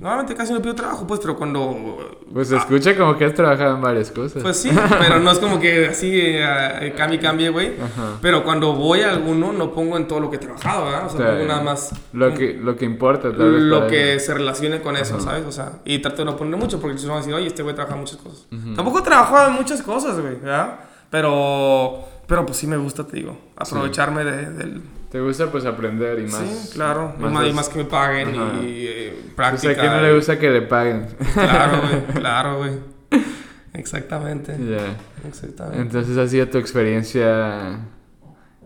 Normalmente 0.00 0.34
casi 0.34 0.52
no 0.52 0.60
pido 0.60 0.74
trabajo, 0.74 1.06
pues, 1.06 1.20
pero 1.20 1.36
cuando. 1.36 2.18
Pues 2.32 2.48
se 2.48 2.56
escucha 2.56 2.94
como 2.96 3.16
que 3.16 3.24
has 3.24 3.34
trabajado 3.34 3.76
en 3.76 3.80
varias 3.80 4.10
cosas. 4.10 4.42
Pues 4.42 4.58
sí, 4.58 4.70
pero 5.00 5.18
no 5.20 5.30
es 5.30 5.38
como 5.38 5.58
que 5.58 5.86
así 5.86 6.10
eh, 6.14 6.92
cambie, 6.96 7.18
cambie, 7.18 7.48
güey. 7.48 7.72
Pero 8.20 8.44
cuando 8.44 8.74
voy 8.74 9.00
a 9.00 9.10
alguno, 9.10 9.52
no 9.52 9.72
pongo 9.72 9.96
en 9.96 10.06
todo 10.06 10.20
lo 10.20 10.28
que 10.30 10.36
he 10.36 10.38
trabajado, 10.38 10.84
¿verdad? 10.84 11.06
O 11.06 11.08
sea, 11.08 11.18
Está 11.18 11.24
pongo 11.24 11.36
bien. 11.36 11.48
nada 11.48 11.62
más. 11.62 11.92
Lo 12.12 12.34
que, 12.34 12.52
lo 12.52 12.76
que 12.76 12.84
importa, 12.84 13.32
tal 13.32 13.52
vez. 13.52 13.62
Lo 13.62 13.86
que 13.86 14.14
él. 14.14 14.20
se 14.20 14.34
relacione 14.34 14.82
con 14.82 14.96
eso, 14.96 15.14
Ajá. 15.14 15.24
¿sabes? 15.24 15.44
O 15.46 15.52
sea, 15.52 15.72
y 15.84 15.98
trato 16.00 16.18
de 16.18 16.26
no 16.26 16.36
poner 16.36 16.60
mucho 16.60 16.78
porque 16.78 16.98
si 16.98 17.06
no 17.06 17.12
van 17.12 17.22
a 17.22 17.24
decir, 17.24 17.34
oye, 17.34 17.46
este 17.46 17.62
güey 17.62 17.74
trabaja 17.74 17.96
muchas 17.96 18.18
cosas. 18.18 18.46
Tampoco 18.74 18.98
he 18.98 19.02
trabajado 19.02 19.48
en 19.48 19.54
muchas 19.54 19.80
cosas, 19.82 20.20
güey, 20.20 20.34
¿verdad? 20.34 20.80
Pero, 21.10 22.04
pero 22.26 22.44
pues 22.44 22.58
sí 22.58 22.66
me 22.66 22.76
gusta, 22.76 23.06
te 23.06 23.16
digo, 23.16 23.38
aprovecharme 23.56 24.24
de, 24.24 24.50
del... 24.50 24.82
Te 25.16 25.22
gusta 25.22 25.50
pues 25.50 25.64
aprender 25.64 26.18
y 26.18 26.24
más. 26.24 26.42
sí, 26.46 26.70
claro, 26.74 27.14
y 27.18 27.22
más 27.22 27.46
y 27.46 27.52
más 27.54 27.68
que 27.70 27.78
me 27.78 27.84
paguen 27.86 28.38
Ajá. 28.38 28.60
y 28.62 28.84
eh, 28.86 29.12
Pues 29.18 29.34
práctica. 29.34 29.72
a 29.72 29.74
quién 29.76 29.90
no 29.92 30.02
le 30.02 30.14
gusta 30.14 30.38
que 30.38 30.50
le 30.50 30.60
paguen. 30.60 31.06
Claro, 31.32 31.80
güey, 31.80 32.04
claro, 32.20 32.58
güey. 32.58 32.72
Exactamente, 33.72 34.52
Ya. 34.58 34.94
exactamente. 35.26 35.80
Entonces 35.80 36.18
ha 36.18 36.28
sido 36.28 36.48
tu 36.48 36.58
experiencia 36.58 37.78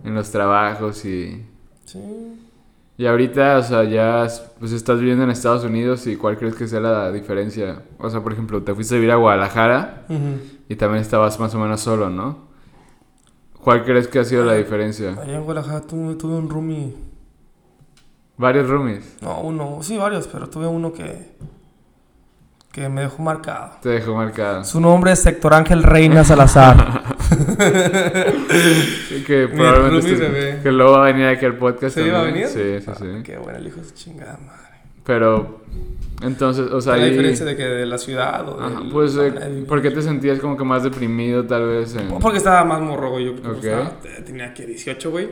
en 0.03 0.13
los 0.13 0.29
trabajos 0.33 1.05
y... 1.05 1.47
Sí. 1.85 2.01
Y 2.99 3.07
ahorita, 3.07 3.59
o 3.59 3.63
sea, 3.63 3.85
ya 3.85 4.27
pues 4.59 4.73
estás 4.73 4.99
viviendo 4.99 5.23
en 5.23 5.31
Estados 5.31 5.63
Unidos 5.63 6.05
y 6.09 6.17
cuál 6.17 6.37
crees 6.37 6.57
que 6.57 6.67
sea 6.67 6.81
la 6.81 7.13
diferencia. 7.13 7.83
O 7.99 8.11
sea, 8.11 8.23
por 8.23 8.33
ejemplo, 8.33 8.61
te 8.65 8.75
fuiste 8.75 8.97
a 8.97 8.99
vivir 8.99 9.13
a 9.13 9.17
Guadalajara 9.17 10.03
y 10.69 10.75
también 10.75 11.01
estabas 11.01 11.39
más 11.39 11.55
o 11.55 11.61
menos 11.61 11.81
solo, 11.81 12.11
¿no? 12.11 12.50
¿Cuál 13.63 13.85
crees 13.85 14.09
que 14.09 14.19
ha 14.21 14.25
sido 14.25 14.45
la 14.45 14.55
diferencia? 14.55 15.11
Allá 15.21 15.37
en 15.37 15.45
Guadalajara 15.45 15.81
tuve, 15.83 16.15
tuve 16.15 16.35
un 16.37 16.49
roomie, 16.49 16.95
Varios 18.37 18.69
roomies. 18.69 19.17
no, 19.21 19.41
uno, 19.41 19.79
sí, 19.83 19.99
varios, 19.99 20.27
pero 20.27 20.49
tuve 20.49 20.67
uno 20.67 20.93
que, 20.95 21.37
que 22.73 22.89
me 22.89 23.03
dejó 23.03 23.23
marcado. 23.23 23.73
Te 23.83 23.91
dejó 23.91 24.15
marcada. 24.15 24.65
Su 24.65 24.81
nombre 24.81 25.13
es 25.13 25.27
Héctor 25.27 25.53
Ángel 25.55 25.83
Reina 25.83 26.25
Salazar. 26.25 27.03
Que 29.27 29.47
probablemente 29.49 30.09
estés- 30.15 30.19
bebé. 30.21 30.61
que 30.63 30.73
luego 30.73 30.93
va 30.93 31.03
a 31.07 31.13
venir 31.13 31.27
aquí 31.27 31.45
al 31.45 31.57
podcast. 31.57 31.95
¿Se 31.95 32.07
iba 32.07 32.21
a 32.21 32.25
venir? 32.25 32.47
Sí, 32.49 32.81
sí, 32.81 32.85
Ah, 32.89 32.95
sí. 32.99 33.23
Qué 33.23 33.37
bueno 33.37 33.59
el 33.59 33.67
hijo 33.67 33.77
de 33.81 33.85
su 33.85 33.95
chingada 33.95 34.39
madre. 34.45 34.70
Pero, 35.05 35.61
entonces, 36.23 36.71
o 36.71 36.81
sea, 36.81 36.97
la 36.97 37.07
diferencia 37.07 37.47
de 37.47 37.57
que 37.57 37.65
de 37.65 37.87
la 37.87 37.99
ciudad 37.99 38.49
o 38.49 38.61
Ajá, 38.61 38.81
del- 38.81 38.91
pues, 38.91 39.17
eh, 39.17 39.65
¿por 39.67 39.81
qué 39.83 39.91
te 39.91 40.03
sentías 40.03 40.39
como 40.39 40.57
que 40.57 40.65
más 40.65 40.83
deprimido 40.83 41.45
tal 41.47 41.67
vez? 41.67 41.95
en- 41.97 42.19
Porque 42.19 42.39
estaba 42.39 42.65
más 42.65 42.81
morro, 42.81 43.11
güey. 43.11 43.25
Yo 43.27 43.37
creo 43.37 43.53
que 43.53 43.59
Ok. 43.59 43.65
estaba- 43.65 44.01
te- 44.01 44.23
tenía 44.23 44.53
que 44.55 44.67
18, 44.67 45.11
güey. 45.11 45.29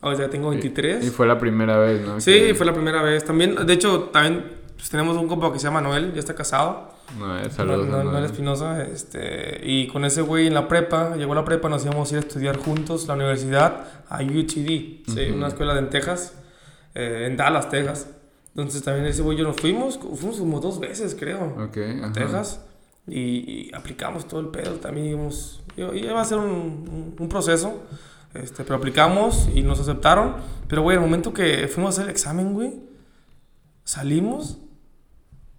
Ahora 0.00 0.18
ya 0.18 0.28
tengo 0.30 0.50
23. 0.50 1.04
Y 1.06 1.10
fue 1.10 1.26
la 1.26 1.38
primera 1.38 1.78
vez, 1.78 2.00
¿no? 2.04 2.20
Sí, 2.20 2.32
Que- 2.32 2.54
fue 2.54 2.66
la 2.66 2.74
primera 2.74 3.02
vez. 3.02 3.24
También, 3.24 3.54
de 3.66 3.72
hecho, 3.72 4.10
también 4.12 4.60
pues, 4.76 4.90
tenemos 4.90 5.16
un 5.16 5.28
compa 5.28 5.52
que 5.52 5.60
se 5.60 5.64
llama 5.68 5.80
Noel, 5.80 6.12
ya 6.12 6.18
está 6.18 6.34
casado. 6.34 6.90
No, 7.16 7.38
eh, 7.38 7.48
saludos. 7.50 7.86
No- 7.86 7.92
no- 7.92 7.98
a 8.00 8.02
Noel 8.02 8.12
Noel. 8.14 8.24
Espinosa. 8.24 8.82
Este, 8.82 9.60
y 9.62 9.86
con 9.86 10.04
ese 10.04 10.22
güey 10.22 10.48
en 10.48 10.54
la 10.54 10.66
prepa, 10.66 11.14
llegó 11.16 11.34
la 11.36 11.44
prepa, 11.44 11.68
nos 11.68 11.84
íbamos 11.84 12.10
a 12.10 12.14
ir 12.16 12.24
a 12.24 12.26
estudiar 12.26 12.56
juntos 12.56 13.06
la 13.06 13.14
universidad 13.14 13.84
a 14.08 14.22
UTD, 14.22 15.04
sí, 15.06 15.26
Ujú. 15.28 15.36
una 15.38 15.48
escuela 15.48 15.72
de 15.74 15.80
en 15.80 15.90
Texas, 15.90 16.36
eh, 16.96 17.26
en 17.28 17.36
Dallas, 17.36 17.68
Texas. 17.70 18.08
Entonces 18.54 18.82
también 18.82 19.06
ese 19.06 19.22
güey 19.22 19.38
yo 19.38 19.44
nos 19.44 19.56
fuimos, 19.56 19.98
fuimos 19.98 20.36
como 20.38 20.60
dos 20.60 20.78
veces, 20.78 21.16
creo. 21.18 21.54
A 21.58 21.64
ajá. 21.64 22.12
Texas 22.12 22.60
y, 23.06 23.18
y 23.68 23.70
aplicamos 23.74 24.28
todo 24.28 24.40
el 24.40 24.48
pedo. 24.48 24.72
También 24.74 25.06
íbamos, 25.06 25.62
iba 25.76 26.20
a 26.20 26.24
ser 26.24 26.38
un, 26.38 26.44
un- 26.50 27.16
un 27.18 27.28
proceso, 27.28 27.82
este, 28.34 28.62
pero 28.64 28.76
aplicamos 28.76 29.48
y 29.54 29.62
nos 29.62 29.80
aceptaron. 29.80 30.34
Pero, 30.68 30.82
güey, 30.82 30.96
el 30.96 31.02
momento 31.02 31.32
que 31.32 31.66
fuimos 31.68 31.94
a 31.94 32.00
hacer 32.00 32.04
el 32.04 32.10
examen, 32.10 32.52
güey, 32.52 32.74
salimos 33.84 34.58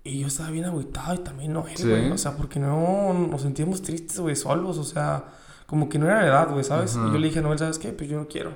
y 0.03 0.19
yo 0.19 0.27
estaba 0.27 0.49
bien 0.51 0.65
agüitado 0.65 1.15
y 1.15 1.19
también 1.19 1.53
no 1.53 1.67
él, 1.67 1.77
Sí. 1.77 1.87
güey. 1.89 2.11
O 2.11 2.17
sea, 2.17 2.35
porque 2.35 2.59
no 2.59 3.13
nos 3.13 3.41
sentíamos 3.41 3.81
tristes, 3.81 4.19
güey, 4.19 4.35
solos. 4.35 4.77
O 4.77 4.83
sea, 4.83 5.25
como 5.65 5.89
que 5.89 5.97
no 5.97 6.05
era 6.07 6.21
la 6.21 6.27
edad, 6.27 6.51
güey, 6.51 6.63
¿sabes? 6.63 6.95
Ajá. 6.95 7.07
Y 7.07 7.13
yo 7.13 7.17
le 7.19 7.27
dije 7.27 7.39
a 7.39 7.41
Noel, 7.41 7.57
¿sabes 7.59 7.79
qué? 7.79 7.89
Pues 7.89 8.09
yo 8.09 8.17
no 8.19 8.27
quiero. 8.27 8.51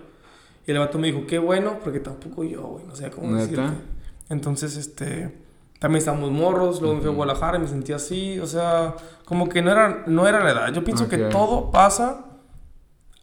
Y 0.67 0.71
el 0.71 0.79
vato 0.79 0.99
me 0.99 1.07
dijo, 1.07 1.25
qué 1.25 1.39
bueno, 1.39 1.79
porque 1.83 1.99
tampoco 2.01 2.43
yo, 2.43 2.61
güey, 2.63 2.85
no 2.85 2.95
sé 2.95 3.09
cómo 3.09 3.27
¿Neta? 3.31 3.41
decirte. 3.41 3.96
Entonces, 4.29 4.75
este, 4.77 5.33
también 5.79 5.99
estábamos 5.99 6.31
morros, 6.31 6.81
luego 6.81 6.95
me 6.95 7.01
fui 7.01 7.09
a 7.11 7.13
Guadalajara 7.13 7.57
y 7.57 7.61
me 7.61 7.67
sentí 7.67 7.93
así, 7.93 8.39
o 8.39 8.47
sea, 8.47 8.95
como 9.25 9.47
que 9.49 9.61
no 9.61 9.71
era, 9.71 10.03
no 10.07 10.27
era 10.27 10.43
la 10.43 10.51
edad. 10.51 10.73
Yo 10.73 10.83
pienso 10.83 11.07
que 11.07 11.25
Ok. 11.25 11.31
todo 11.31 11.71
pasa 11.71 12.25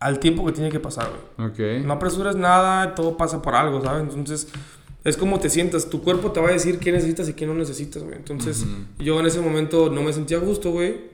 al 0.00 0.18
tiempo 0.18 0.44
que 0.46 0.52
tiene 0.52 0.70
que 0.70 0.80
pasar, 0.80 1.09
güey. 1.36 1.48
Ok. 1.50 1.84
No 1.86 1.94
apresures 1.94 2.36
nada, 2.36 2.94
todo 2.94 3.16
pasa 3.16 3.40
por 3.42 3.55
algo, 3.55 3.82
¿sabes? 3.82 4.02
Entonces, 4.02 4.48
es 5.02 5.16
como 5.16 5.38
te 5.40 5.50
sientas, 5.50 5.88
tu 5.90 6.02
cuerpo 6.02 6.32
te 6.32 6.40
va 6.40 6.48
a 6.48 6.52
decir 6.52 6.78
qué 6.78 6.90
necesitas 6.92 7.28
y 7.28 7.34
qué 7.34 7.46
no 7.46 7.55
necesitas, 7.55 8.02
güey. 8.02 8.16
Entonces, 8.16 8.62
Ujú. 8.62 9.02
yo 9.05 9.20
en 9.20 9.26
ese 9.26 9.40
momento 9.40 9.90
no 9.90 10.02
me 10.02 10.12
sentía 10.12 10.38
a 10.38 10.40
gusto, 10.40 10.70
güey. 10.70 11.12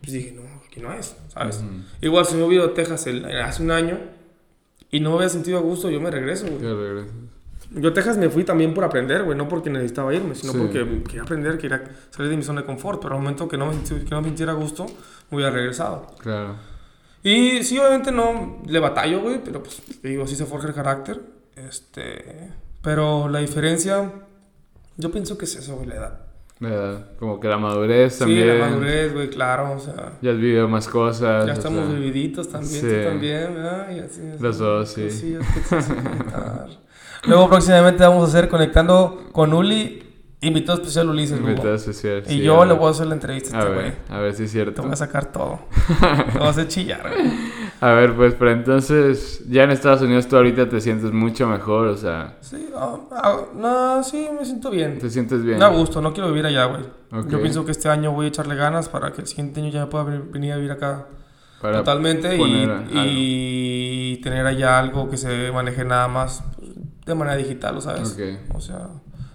Pues 0.00 0.12
dije, 0.12 0.32
no, 0.32 0.42
aquí 0.66 0.80
no 0.80 0.92
es, 0.92 1.14
¿sabes? 1.28 1.58
Ujú. 1.58 1.82
Igual 2.00 2.26
si 2.26 2.34
me 2.36 2.44
hubiera 2.44 2.64
ido 2.64 2.72
a 2.72 2.74
Texas 2.74 3.06
el- 3.06 3.24
hace 3.40 3.62
un 3.62 3.70
año 3.72 3.98
y 4.90 5.00
no 5.00 5.10
me 5.10 5.16
había 5.16 5.28
sentido 5.28 5.58
a 5.58 5.60
gusto, 5.60 5.90
yo 5.90 6.00
me 6.00 6.10
regreso, 6.10 6.46
güey. 6.46 6.60
Ya 6.62 6.74
regresas. 6.74 7.12
Yo 7.70 7.90
a 7.90 7.92
Texas 7.92 8.16
me 8.16 8.30
fui 8.30 8.44
también 8.44 8.72
por 8.72 8.84
aprender, 8.84 9.24
güey, 9.24 9.36
no 9.36 9.46
porque 9.48 9.68
necesitaba 9.68 10.14
irme, 10.14 10.34
sino 10.34 10.52
Sí. 10.52 10.58
porque 10.58 11.02
quería 11.04 11.22
aprender, 11.22 11.58
quería 11.58 11.82
salir 12.10 12.30
de 12.30 12.36
mi 12.38 12.42
zona 12.42 12.62
de 12.62 12.66
confort, 12.66 13.00
pero 13.02 13.14
al 13.14 13.20
momento 13.20 13.46
que 13.46 13.58
no 13.58 13.66
me, 13.66 13.74
que 13.82 14.10
no 14.10 14.22
me 14.22 14.28
sintiera 14.28 14.54
gusto, 14.54 14.86
me 15.30 15.36
hubiera 15.36 15.50
regresado. 15.52 16.06
Claro. 16.18 16.54
Y 17.22 17.62
sí, 17.64 17.78
obviamente 17.78 18.10
no 18.10 18.62
le 18.66 18.78
batallo, 18.78 19.20
güey, 19.20 19.42
pero 19.44 19.62
pues 19.62 19.82
digo, 20.02 20.24
así 20.24 20.34
se 20.34 20.46
forja 20.46 20.68
el 20.68 20.74
carácter. 20.74 21.20
Este, 21.56 22.50
pero 22.80 23.28
la 23.28 23.40
diferencia, 23.40 24.12
yo 24.96 25.10
pienso 25.10 25.36
que 25.36 25.44
es 25.44 25.56
eso, 25.56 25.76
güey, 25.76 25.88
la 25.88 25.94
edad. 25.96 26.20
La 26.60 26.68
edad, 26.70 27.06
Como 27.18 27.38
que 27.38 27.48
la 27.48 27.58
madurez 27.58 28.18
también. 28.18 28.40
Sí, 28.52 28.58
la 28.58 28.66
madurez, 28.70 29.12
güey, 29.12 29.28
claro, 29.30 29.72
o 29.72 29.78
sea, 29.78 30.14
Ya 30.22 30.30
has 30.30 30.36
vivido 30.38 30.68
más 30.68 30.88
cosas. 30.88 31.46
ya 31.46 31.52
estamos 31.52 31.86
sea, 31.86 31.94
vividitos 31.98 32.48
también, 32.48 32.80
sí. 32.80 32.86
tú 32.88 33.04
también, 33.08 33.54
¿verdad? 33.54 33.90
Y 33.90 33.98
así, 34.00 34.20
así, 34.32 34.42
Los 34.42 34.58
dos, 34.58 34.88
sí. 34.88 35.02
cosillas 35.04 35.44
te. 37.22 37.28
Luego 37.28 37.48
próximamente 37.48 38.02
vamos 38.04 38.24
a 38.24 38.26
hacer 38.28 38.48
conectando 38.48 39.24
con 39.32 39.52
Uli, 39.54 40.02
invitado 40.40 40.78
especial 40.78 41.08
Ulises. 41.08 41.38
Invitado 41.38 41.74
especial, 41.74 42.22
Y 42.26 42.30
sí, 42.30 42.38
yo 42.40 42.64
le 42.64 42.74
voy 42.74 42.88
a 42.88 42.90
hacer 42.90 43.06
la 43.06 43.14
entrevista 43.14 43.56
a 43.56 43.60
este 43.60 43.74
güey. 43.74 43.92
a 44.08 44.18
ver 44.18 44.34
si 44.34 44.44
es 44.44 44.50
Te 44.50 44.52
cierto. 44.52 44.82
voy 44.82 44.92
a 44.92 44.96
sacar 44.96 45.32
todo. 45.32 45.60
Te 46.32 46.38
voy 46.38 46.46
a 46.46 46.50
hacer 46.50 46.68
chillar, 46.68 47.02
güey. 47.10 47.58
A 47.80 47.92
ver, 47.92 48.14
pues, 48.16 48.34
pero 48.34 48.50
entonces, 48.50 49.44
ya 49.48 49.62
en 49.62 49.70
Estados 49.70 50.02
Unidos 50.02 50.26
tú 50.26 50.34
ahorita 50.36 50.68
te 50.68 50.80
sientes 50.80 51.12
mucho 51.12 51.46
mejor, 51.46 51.86
o 51.86 51.96
sea, 51.96 52.36
Sí, 52.40 52.68
no, 53.54 54.02
sí, 54.02 54.28
me 54.36 54.44
siento 54.44 54.70
bien. 54.70 54.98
te 54.98 55.08
sientes 55.10 55.44
bien. 55.44 55.58
Me 55.58 55.64
da 55.64 55.70
gusto, 55.70 56.00
no 56.00 56.12
quiero 56.12 56.28
vivir 56.28 56.46
allá, 56.46 56.64
güey. 56.64 56.82
Yo 57.28 57.40
pienso 57.40 57.64
que 57.64 57.70
este 57.70 57.88
año 57.88 58.10
voy 58.12 58.26
a 58.26 58.28
echarle 58.30 58.56
ganas 58.56 58.88
para 58.88 59.12
que 59.12 59.20
el 59.20 59.28
siguiente 59.28 59.60
año 59.60 59.70
ya 59.70 59.80
me 59.82 59.86
pueda 59.86 60.04
venir- 60.04 60.52
a 60.52 60.56
vivir 60.56 60.72
acá 60.72 61.06
Para 61.62 61.78
totalmente 61.78 62.36
y, 62.36 62.68
y 62.92 64.16
tener 64.22 64.44
allá 64.46 64.78
algo 64.80 65.08
que 65.08 65.16
se 65.16 65.52
maneje 65.52 65.84
nada 65.84 66.08
más 66.08 66.42
de 67.08 67.14
manera 67.14 67.36
digital, 67.36 67.80
¿sabes? 67.82 68.12
Ok. 68.12 68.54
O 68.54 68.60
sea, 68.60 68.88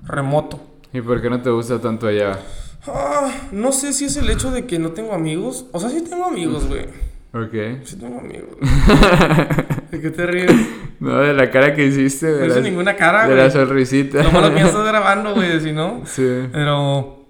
remoto. 0.05 0.59
¿Y 0.93 1.01
por 1.01 1.21
qué 1.21 1.29
no 1.29 1.41
te 1.41 1.49
gusta 1.49 1.79
tanto 1.81 2.07
allá? 2.07 2.39
Ah, 2.87 3.31
no 3.51 3.71
sé 3.71 3.93
si 3.93 4.05
es 4.05 4.15
el 4.17 4.29
hecho 4.29 4.51
de 4.51 4.65
que 4.65 4.79
no 4.79 4.91
tengo 4.91 5.13
amigos. 5.13 5.65
O 5.71 5.79
sea, 5.79 5.89
sí 5.89 6.01
tengo 6.07 6.25
amigos, 6.25 6.67
güey. 6.67 6.85
Ok. 7.33 7.83
Sí 7.83 7.95
tengo 7.95 8.19
amigos. 8.19 8.57
¿De 9.91 10.01
qué 10.01 10.09
te 10.11 10.25
ríes? 10.25 10.51
No, 10.99 11.17
de 11.17 11.33
la 11.33 11.49
cara 11.49 11.73
que 11.73 11.85
hiciste. 11.85 12.27
De 12.27 12.47
No 12.47 12.53
hice 12.53 12.61
ninguna 12.61 12.95
cara, 12.95 13.23
de 13.27 13.33
güey. 13.33 13.43
la 13.43 13.49
sonrisita. 13.49 14.21
Lo 14.23 14.49
que 14.53 14.59
ya 14.59 14.65
estás 14.67 14.85
grabando, 14.85 15.33
güey, 15.33 15.59
si 15.59 15.71
no. 15.71 16.01
Sí. 16.05 16.47
Pero. 16.51 17.25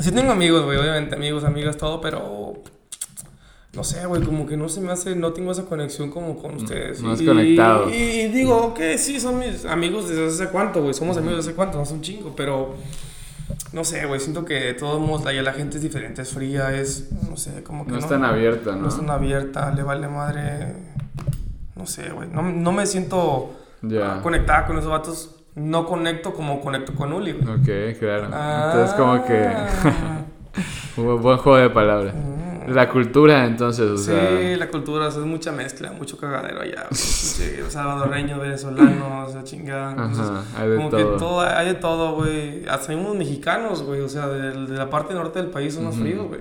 Sí 0.00 0.12
tengo 0.12 0.32
amigos, 0.32 0.64
güey, 0.64 0.78
obviamente, 0.78 1.14
amigos, 1.14 1.44
amigas, 1.44 1.76
todo, 1.76 2.00
pero. 2.00 2.54
No 3.78 3.84
sé, 3.84 4.04
güey, 4.06 4.20
como 4.22 4.44
que 4.44 4.56
no 4.56 4.68
se 4.68 4.80
me 4.80 4.90
hace, 4.90 5.14
no 5.14 5.32
tengo 5.32 5.52
esa 5.52 5.64
conexión 5.64 6.10
como 6.10 6.36
con 6.36 6.56
ustedes. 6.56 7.00
no 7.00 7.12
has 7.12 7.20
Y- 7.20 7.26
conectado. 7.26 7.88
Y, 7.88 8.26
digo, 8.26 8.56
ok, 8.56 8.80
sí, 8.96 9.20
son 9.20 9.38
mis 9.38 9.64
amigos 9.64 10.08
desde 10.08 10.26
hace 10.26 10.48
cuánto, 10.50 10.82
güey, 10.82 10.94
somos 10.94 11.16
amigos 11.16 11.36
desde 11.36 11.50
hace 11.50 11.56
cuánto, 11.56 11.76
no 11.78 11.84
es 11.84 11.90
un 11.92 12.00
chingo, 12.00 12.32
pero. 12.36 12.74
No 13.72 13.84
sé, 13.84 14.04
güey, 14.06 14.18
siento 14.18 14.44
que 14.44 14.54
de 14.54 14.74
todos 14.74 15.00
modos 15.00 15.24
la, 15.24 15.32
la 15.40 15.52
gente 15.52 15.76
es 15.76 15.82
diferente, 15.84 16.22
es 16.22 16.30
fría, 16.30 16.74
es. 16.74 17.08
No 17.30 17.36
sé, 17.36 17.62
como 17.62 17.84
que. 17.86 17.92
No 17.92 17.98
es 17.98 18.08
tan 18.08 18.24
abierta, 18.24 18.72
¿no? 18.72 18.78
No 18.82 18.88
es 18.88 18.96
tan 18.96 19.10
abierta, 19.10 19.70
le 19.70 19.84
vale 19.84 20.08
madre. 20.08 20.74
No 21.76 21.86
sé, 21.86 22.10
güey, 22.10 22.28
no, 22.28 22.42
no 22.42 22.72
me 22.72 22.84
siento 22.84 23.52
conectada 24.24 24.66
con 24.66 24.76
esos 24.78 24.90
vatos. 24.90 25.36
No 25.54 25.86
conecto 25.86 26.34
como 26.34 26.60
conecto 26.60 26.94
con 26.96 27.12
Uli, 27.12 27.30
güey. 27.32 27.54
Ok, 27.54 27.96
claro. 28.00 28.24
Entonces, 28.26 28.94
como 28.96 29.24
que. 29.24 29.46
Ah. 29.46 30.24
un 30.96 31.04
buen- 31.04 31.22
buen 31.22 31.38
juego 31.38 31.58
de 31.58 31.70
palabras. 31.70 32.12
La 32.74 32.88
cultura, 32.88 33.44
entonces, 33.46 33.90
o 33.90 33.96
Sí, 33.96 34.04
sea. 34.06 34.56
la 34.56 34.68
cultura, 34.68 35.06
o 35.08 35.10
sea, 35.10 35.20
es 35.20 35.26
mucha 35.26 35.52
mezcla, 35.52 35.92
mucho 35.92 36.16
cagadero 36.16 36.60
allá. 36.60 36.86
güey. 36.90 36.94
Sí, 36.94 37.44
salvadoreños, 37.68 38.40
venezolanos, 38.40 39.30
esa 39.30 39.44
chingada. 39.44 39.90
Entonces, 39.92 40.24
Ajá, 40.28 40.42
hay 40.62 40.68
de 40.70 40.76
como 40.76 40.88
todo. 40.90 41.12
que 41.12 41.18
todo, 41.18 41.40
hay 41.40 41.66
de 41.66 41.74
todo, 41.74 42.14
güey. 42.16 42.66
Hasta 42.68 42.92
mismos 42.94 43.16
mexicanos, 43.16 43.82
güey. 43.82 44.00
O 44.00 44.08
sea, 44.08 44.26
de, 44.28 44.66
de 44.66 44.76
la 44.76 44.88
parte 44.90 45.14
norte 45.14 45.40
del 45.40 45.50
país 45.50 45.74
son 45.74 45.84
más 45.84 45.94
Ujú. 45.94 46.02
fríos, 46.04 46.26
güey. 46.28 46.40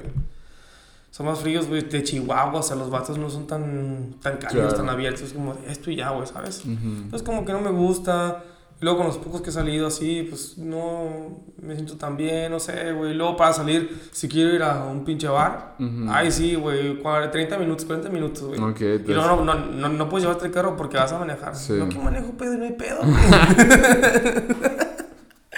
Son 1.11 1.25
más 1.25 1.39
fríos, 1.39 1.67
güey. 1.67 1.81
De 1.81 2.03
Chihuahua, 2.03 2.59
o 2.59 2.63
sea, 2.63 2.75
los 2.75 2.89
vatos 2.89 3.17
no 3.17 3.29
son 3.29 3.47
tan, 3.47 4.13
tan 4.21 4.37
cálidos, 4.37 4.73
Claro. 4.73 4.77
tan 4.85 4.89
abiertos. 4.89 5.33
Como 5.33 5.55
esto 5.67 5.89
y 5.89 5.95
ya, 5.95 6.09
güey, 6.11 6.27
¿sabes? 6.27 6.59
Ujú. 6.59 6.71
Entonces, 6.73 7.23
como 7.23 7.43
que 7.45 7.53
no 7.53 7.61
me 7.61 7.71
gusta. 7.71 8.43
Y 8.79 8.83
luego, 8.85 8.99
con 8.99 9.07
los 9.07 9.17
pocos 9.17 9.41
que 9.41 9.49
he 9.49 9.53
salido 9.53 9.87
así, 9.87 10.27
pues 10.29 10.55
no 10.59 11.41
me 11.59 11.73
siento 11.73 11.97
tan 11.97 12.15
bien, 12.15 12.51
no 12.51 12.59
sé, 12.59 12.91
güey. 12.93 13.15
Luego, 13.15 13.35
para 13.35 13.51
salir, 13.51 14.01
si 14.11 14.27
quiero 14.29 14.53
ir 14.53 14.61
a 14.61 14.83
un 14.85 15.03
pinche 15.03 15.27
bar, 15.27 15.75
ay, 16.09 16.31
sí, 16.31 16.53
güey, 16.53 17.01
cua- 17.01 17.31
30 17.31 17.57
minutos, 17.57 17.85
40 17.85 18.09
minutos, 18.09 18.43
güey. 18.43 18.59
Y 18.85 18.95
entonces. 18.97 19.15
no, 19.15 19.43
no, 19.43 19.55
no, 19.55 19.65
no, 19.65 19.89
no 19.89 20.09
puedes 20.09 20.25
llevarte 20.25 20.45
el 20.45 20.51
carro 20.51 20.75
porque 20.77 20.95
vas 20.97 21.11
a 21.11 21.17
manejar. 21.17 21.55
Sí. 21.55 21.73
No, 21.73 21.89
que 21.89 21.97
manejo 21.97 22.33
pedo 22.37 22.53
y 22.53 22.57
no 22.57 22.65
hay 22.65 22.73
pedo. 22.73 22.99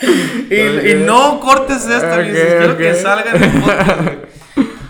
y, 0.49 0.89
y 0.91 1.03
no 1.05 1.39
cortes 1.41 1.85
esto, 1.89 2.07
Ok, 2.07 2.17
Luis, 2.19 2.39
quiero 2.57 2.77
que 2.77 2.93
salga 2.95 3.31
en 3.35 3.43
el 3.43 3.61
podcast, 3.61 4.01
güey. 4.03 4.19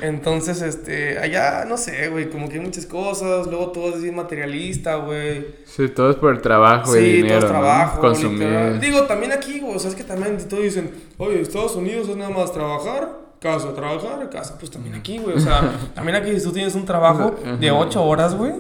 Entonces, 0.10 0.62
este, 0.62 1.18
allá, 1.20 1.66
no 1.66 1.78
sé, 1.78 2.10
güey, 2.10 2.30
como 2.30 2.49
que 2.49 2.55
hay 2.55 2.66
muchas 2.66 2.86
cosas. 2.86 3.47
Luego 3.47 3.68
todo 3.72 3.95
es 3.95 4.14
materialista, 4.14 4.95
güey. 4.95 5.47
Sí, 5.66 5.88
todo 5.89 6.10
es 6.10 6.16
por 6.18 6.34
el 6.34 6.41
trabajo 6.41 6.95
y 6.97 6.99
Sí, 6.99 7.12
dinero. 7.18 7.39
todo 7.39 7.45
es 7.47 7.51
trabajo. 7.51 7.95
¿no? 7.95 8.01
Consumir. 8.01 8.39
literal. 8.39 8.80
Digo, 8.80 9.03
también 9.03 9.32
aquí, 9.32 9.60
güey, 9.60 9.76
o 9.76 9.80
sea, 9.80 9.89
es 9.89 9.95
que 9.95 10.03
también 10.03 10.38
todos 10.49 10.64
dicen, 10.64 10.91
oye, 11.18 11.41
Estados 11.41 11.76
Unidos 11.76 12.10
es 12.10 12.18
nada 12.18 12.32
más 12.32 12.51
trabajar, 12.51 13.10
casa, 13.39 13.74
trabajar, 13.74 14.30
casa. 14.30 14.57
Pues 14.60 14.70
también 14.72 14.95
aquí, 14.95 15.18
güey, 15.20 15.38
o 15.38 15.39
sea, 15.39 15.62
también 15.95 16.16
aquí 16.18 16.38
si 16.38 16.43
tú 16.43 16.51
tienes 16.51 16.76
un 16.76 16.86
trabajo 16.86 17.36
de. 17.60 17.72
8 17.72 18.03
horas, 18.03 18.36
güey, 18.36 18.53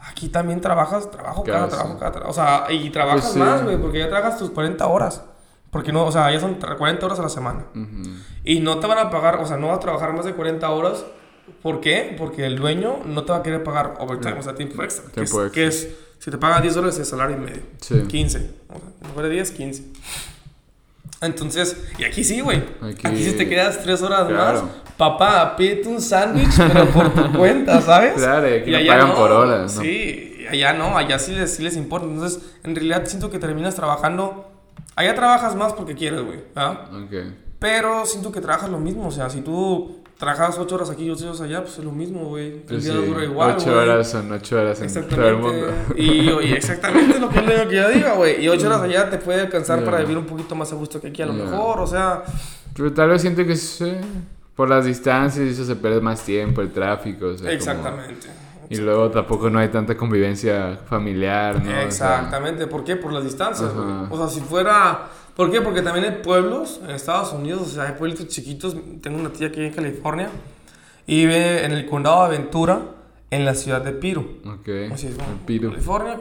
aquí 0.00 0.28
también 0.28 0.60
trabajas, 0.60 1.10
trabajo, 1.10 1.42
cada 1.44 1.68
trabajo, 1.68 1.98
cada 1.98 2.12
trabajo. 2.12 2.30
O 2.30 2.34
sea, 2.34 2.66
y 2.70 2.90
trabajas 2.90 3.20
Pues 3.22 3.32
sí. 3.34 3.38
más, 3.38 3.64
güey, 3.64 3.76
porque 3.76 3.98
ya 3.98 4.08
trabajas 4.08 4.38
tus 4.38 4.50
40 4.50 4.86
horas. 4.86 5.22
Porque 5.70 5.92
no, 5.92 6.04
o 6.04 6.12
sea, 6.12 6.30
ya 6.32 6.40
son 6.40 6.54
40 6.54 7.06
horas 7.06 7.18
a 7.20 7.22
la 7.22 7.28
semana. 7.28 7.64
Ujú. 7.74 8.10
Y 8.44 8.60
no 8.60 8.78
te 8.80 8.86
van 8.86 8.98
a 8.98 9.10
pagar, 9.10 9.36
o 9.36 9.46
sea, 9.46 9.56
no 9.56 9.68
vas 9.68 9.76
a 9.76 9.80
trabajar 9.80 10.12
más 10.12 10.24
de 10.24 10.32
40 10.34 10.68
horas. 10.70 11.04
¿Por 11.62 11.80
qué? 11.80 12.14
Porque 12.18 12.46
el 12.46 12.56
dueño 12.56 12.98
no 13.06 13.24
te 13.24 13.32
va 13.32 13.38
a 13.38 13.42
querer 13.42 13.62
pagar 13.62 13.94
overtime, 14.00 14.38
o 14.38 14.42
sea, 14.42 14.54
tiempo 14.54 14.82
extra. 14.82 15.04
que 15.12 15.20
es- 15.22 15.30
Tiempo 15.30 15.44
extra. 15.44 15.50
que 15.62 15.66
es, 15.68 15.88
si 16.18 16.30
te 16.30 16.38
pagan 16.38 16.62
10 16.62 16.74
dólares, 16.74 16.98
es 16.98 17.08
salario 17.08 17.36
y 17.36 17.40
medio. 17.40 17.62
Sí. 17.80 18.00
15. 18.08 18.50
O 18.68 18.74
sea, 18.78 19.08
lugar 19.10 19.24
de 19.26 19.30
10, 19.30 19.50
15. 19.52 19.84
Entonces, 21.22 21.76
y 21.98 22.04
aquí 22.04 22.24
sí, 22.24 22.40
güey. 22.40 22.62
Aquí- 22.80 23.06
Aquí, 23.06 23.24
si 23.24 23.32
te 23.32 23.48
quedas 23.48 23.82
3 23.82 24.00
horas 24.02 24.26
Claro. 24.26 24.62
más, 24.62 24.70
papá, 24.96 25.54
pídete 25.56 25.86
un 25.88 26.00
sándwich, 26.00 26.48
pero 26.56 26.86
por 26.86 27.12
tu 27.12 27.32
cuenta, 27.38 27.80
¿sabes? 27.82 28.14
Claro, 28.14 28.48
y 28.48 28.54
aquí 28.60 28.70
no 28.70 28.78
allá 28.78 28.92
pagan 28.98 29.14
por 29.14 29.30
horas, 29.30 29.76
¿no? 29.76 29.82
Sí, 29.82 30.36
y 30.40 30.46
allá 30.46 30.72
no, 30.72 30.96
allá 30.96 31.18
sí 31.18 31.32
les, 31.32 31.54
sí 31.54 31.62
les 31.62 31.76
importa. 31.76 32.06
Entonces, 32.06 32.40
en 32.64 32.74
realidad 32.74 33.04
siento 33.06 33.30
que 33.30 33.38
terminas 33.38 33.74
trabajando. 33.74 34.49
Allá 35.00 35.14
trabajas 35.14 35.54
más 35.56 35.72
porque 35.72 35.94
quieres, 35.94 36.22
güey. 36.22 36.40
¿verdad? 36.54 36.88
Ok. 37.04 37.32
Pero 37.58 38.04
siento 38.06 38.30
que 38.32 38.40
trabajas 38.40 38.70
lo 38.70 38.78
mismo. 38.78 39.08
O 39.08 39.10
sea, 39.10 39.28
si 39.30 39.40
tú 39.40 39.96
trabajas 40.18 40.58
8 40.58 40.74
horas 40.74 40.90
aquí 40.90 41.04
y 41.04 41.10
8 41.10 41.26
horas 41.28 41.40
allá, 41.40 41.62
pues 41.62 41.78
es 41.78 41.84
lo 41.84 41.92
mismo, 41.92 42.24
güey. 42.26 42.48
El 42.48 42.60
Pues 42.68 42.84
día 42.84 42.92
sí, 42.92 43.06
dura 43.06 43.24
igual, 43.24 43.54
ocho 43.56 43.66
güey. 43.72 43.76
horas 43.88 44.10
son 44.10 44.30
ocho 44.32 44.58
horas 44.60 44.80
en 44.82 45.08
todo 45.08 45.28
el 45.28 45.36
mundo. 45.36 45.66
Y, 45.96 46.28
y 46.30 46.52
exactamente 46.52 47.18
lo 47.18 47.28
que 47.30 47.40
lo 47.40 47.68
que 47.68 47.76
yo 47.76 47.88
digo, 47.88 48.14
güey. 48.16 48.44
Y 48.44 48.48
ocho 48.48 48.66
horas 48.66 48.82
allá 48.82 49.08
te 49.10 49.16
puede 49.18 49.40
alcanzar 49.42 49.78
Ya. 49.80 49.84
para 49.86 49.98
vivir 50.00 50.18
un 50.18 50.26
poquito 50.26 50.54
más 50.54 50.70
a 50.72 50.76
gusto 50.76 51.00
que 51.00 51.08
aquí 51.08 51.22
a 51.22 51.26
lo 51.26 51.34
Ya. 51.36 51.44
mejor. 51.44 51.80
O 51.80 51.86
sea, 51.86 52.22
Pero 52.76 52.92
tal 52.92 53.08
vez 53.10 53.22
siento 53.22 53.44
que 53.46 53.56
sí, 53.56 53.92
por 54.54 54.68
las 54.68 54.84
distancias 54.84 55.46
eso 55.46 55.64
se 55.64 55.76
pierde 55.76 56.00
más 56.02 56.22
tiempo, 56.22 56.60
el 56.60 56.70
tráfico. 56.72 57.26
o 57.26 57.32
sea, 57.32 57.38
como- 57.46 57.50
exactamente. 57.52 58.26
Y 58.70 58.76
luego 58.76 59.10
tampoco 59.10 59.50
no 59.50 59.58
hay 59.58 59.68
tanta 59.68 59.96
convivencia 59.96 60.78
familiar, 60.86 61.56
¿no? 61.56 61.62
O 61.62 61.72
sea, 61.72 61.82
Exactamente. 61.82 62.66
¿Por 62.68 62.84
qué? 62.84 62.96
Por 62.96 63.12
las 63.12 63.24
distancias. 63.24 63.70
Ajá. 63.70 64.06
O 64.10 64.16
sea, 64.16 64.28
si 64.28 64.40
fuera... 64.40 65.08
¿Por 65.34 65.50
qué? 65.50 65.60
Porque 65.60 65.82
también 65.82 66.04
hay 66.04 66.22
pueblos 66.22 66.80
en 66.84 66.90
Estados 66.90 67.32
Unidos, 67.32 67.62
o 67.62 67.66
sea, 67.66 67.84
hay 67.84 67.92
pueblitos 67.94 68.28
chiquitos. 68.28 68.76
Tengo 69.00 69.18
una 69.18 69.30
tía 69.30 69.48
aquí 69.48 69.60
en 69.60 69.72
California 69.72 70.28
y 71.06 71.16
vive 71.26 71.64
en 71.64 71.72
el 71.72 71.86
condado 71.86 72.28
de 72.28 72.38
Ventura, 72.38 72.80
en 73.30 73.44
la 73.44 73.54
ciudad 73.54 73.82
de 73.82 73.92
Piro. 73.92 74.20
ok. 74.44 74.92
Así 74.92 75.06
es, 75.08 75.16
¿no? 75.16 75.24
El 75.24 75.38
Piru. 75.46 75.70
California, 75.70 76.14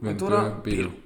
Ventura, 0.00 0.42
Ventura, 0.42 0.62
Piro. 0.62 0.88
Piru. 0.90 1.00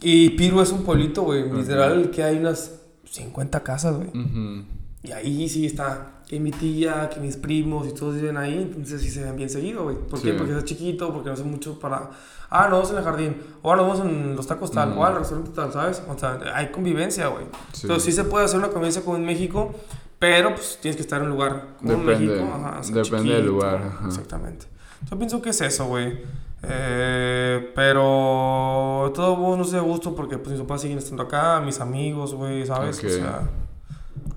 Y 0.00 0.30
Piro 0.30 0.62
es 0.62 0.70
un 0.72 0.84
pueblito, 0.84 1.22
güey. 1.22 1.50
Literal, 1.50 2.10
que 2.10 2.22
hay 2.22 2.38
unas 2.38 2.80
50 3.10 3.62
casas, 3.62 3.96
güey. 3.96 4.08
Ujú. 4.08 4.64
Y 5.02 5.12
ahí 5.12 5.48
sí 5.48 5.66
está 5.66 6.11
que 6.32 6.40
mi 6.40 6.50
tía, 6.50 7.10
que 7.10 7.20
mis 7.20 7.36
primos 7.36 7.86
y 7.86 7.92
todos 7.92 8.14
viven 8.14 8.38
ahí. 8.38 8.54
Entonces 8.54 9.02
sí 9.02 9.10
se 9.10 9.22
ven 9.22 9.36
bien 9.36 9.50
seguido, 9.50 9.84
güey. 9.84 9.96
¿Por 9.96 10.18
qué? 10.22 10.32
Porque 10.32 10.56
es 10.56 10.64
chiquito, 10.64 11.12
porque 11.12 11.28
no 11.28 11.36
sé 11.36 11.44
mucho 11.44 11.78
para. 11.78 12.08
Ah, 12.48 12.68
nos 12.70 12.72
vamos 12.72 12.90
en 12.92 12.96
el 12.96 13.04
jardín. 13.04 13.36
O 13.60 13.70
ah, 13.70 13.76
nos 13.76 13.86
vamos 13.86 14.06
en 14.06 14.34
los 14.34 14.46
tacos 14.46 14.70
tal. 14.70 14.94
Mm. 14.94 14.98
O 14.98 15.04
al 15.04 15.16
restaurante 15.16 15.50
tal, 15.54 15.70
¿sabes? 15.74 16.02
O 16.08 16.18
sea, 16.18 16.40
hay 16.54 16.68
convivencia, 16.70 17.28
güey. 17.28 17.44
Sí. 17.74 17.82
Entonces 17.82 18.04
sí 18.04 18.12
se 18.12 18.24
puede 18.24 18.46
hacer 18.46 18.58
una 18.58 18.68
convivencia 18.68 19.02
como 19.02 19.18
en 19.18 19.26
México. 19.26 19.74
Pero 20.18 20.54
pues 20.54 20.78
tienes 20.80 20.96
que 20.96 21.02
estar 21.02 21.20
en 21.20 21.26
un 21.26 21.32
lugar 21.32 21.74
como 21.78 21.92
en 21.92 22.06
Depende, 22.06 22.26
México. 22.28 22.50
Ajá, 22.54 22.78
o 22.80 22.82
sea, 22.82 22.94
depende 22.94 23.34
del 23.34 23.46
lugar, 23.46 23.74
ajá. 23.74 24.06
Exactamente. 24.06 24.66
Yo 25.10 25.18
pienso 25.18 25.42
que 25.42 25.50
es 25.50 25.60
eso, 25.60 25.84
güey. 25.84 26.18
Eh, 26.62 27.72
pero 27.74 29.12
todo 29.14 29.36
modo 29.36 29.58
no 29.58 29.64
sé 29.64 29.76
de 29.76 29.82
gusto 29.82 30.14
porque 30.14 30.38
pues 30.38 30.52
mis 30.52 30.62
papás 30.62 30.80
siguen 30.80 30.96
estando 30.96 31.24
acá, 31.24 31.60
mis 31.60 31.78
amigos, 31.78 32.32
güey, 32.32 32.64
¿sabes? 32.64 33.04
O 33.04 33.08
sea, 33.10 33.50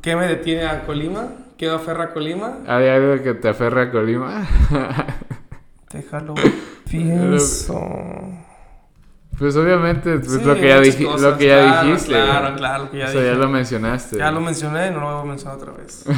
¿qué 0.01 0.17
me 0.17 0.27
detiene 0.27 0.65
a 0.65 0.85
Colima? 0.85 1.44
¿Qué 1.57 1.69
aferra 1.69 2.05
a 2.05 2.13
Colima? 2.13 2.57
¿Hay 2.67 2.87
algo 2.87 3.21
que 3.23 3.33
te 3.33 3.49
aferra 3.49 3.83
a 3.83 3.91
Colima? 3.91 4.45
Déjalo, 5.93 6.33
pienso. 6.89 7.79
pues 9.39 9.55
obviamente, 9.55 10.17
pues 10.19 10.31
Sí, 10.33 10.43
lo 10.43 10.55
que 10.55 10.67
ya, 10.67 10.81
dij- 10.81 11.05
cosas, 11.05 11.21
lo 11.21 11.37
que 11.37 11.47
ya 11.47 11.61
claro, 11.61 11.87
dijiste. 11.87 12.11
Claro, 12.13 12.49
¿no? 12.49 12.55
claro, 12.57 12.91
que 12.91 12.97
ya 12.97 13.05
o 13.05 13.09
sea, 13.09 13.23
ya 13.23 13.33
lo 13.35 13.47
mencionaste. 13.49 14.17
Ya 14.17 14.31
lo 14.31 14.41
mencioné, 14.41 14.91
no 14.91 14.99
lo 14.99 15.13
voy 15.17 15.21
a 15.21 15.25
mencionar 15.29 15.57
otra 15.57 15.71
vez. 15.73 16.03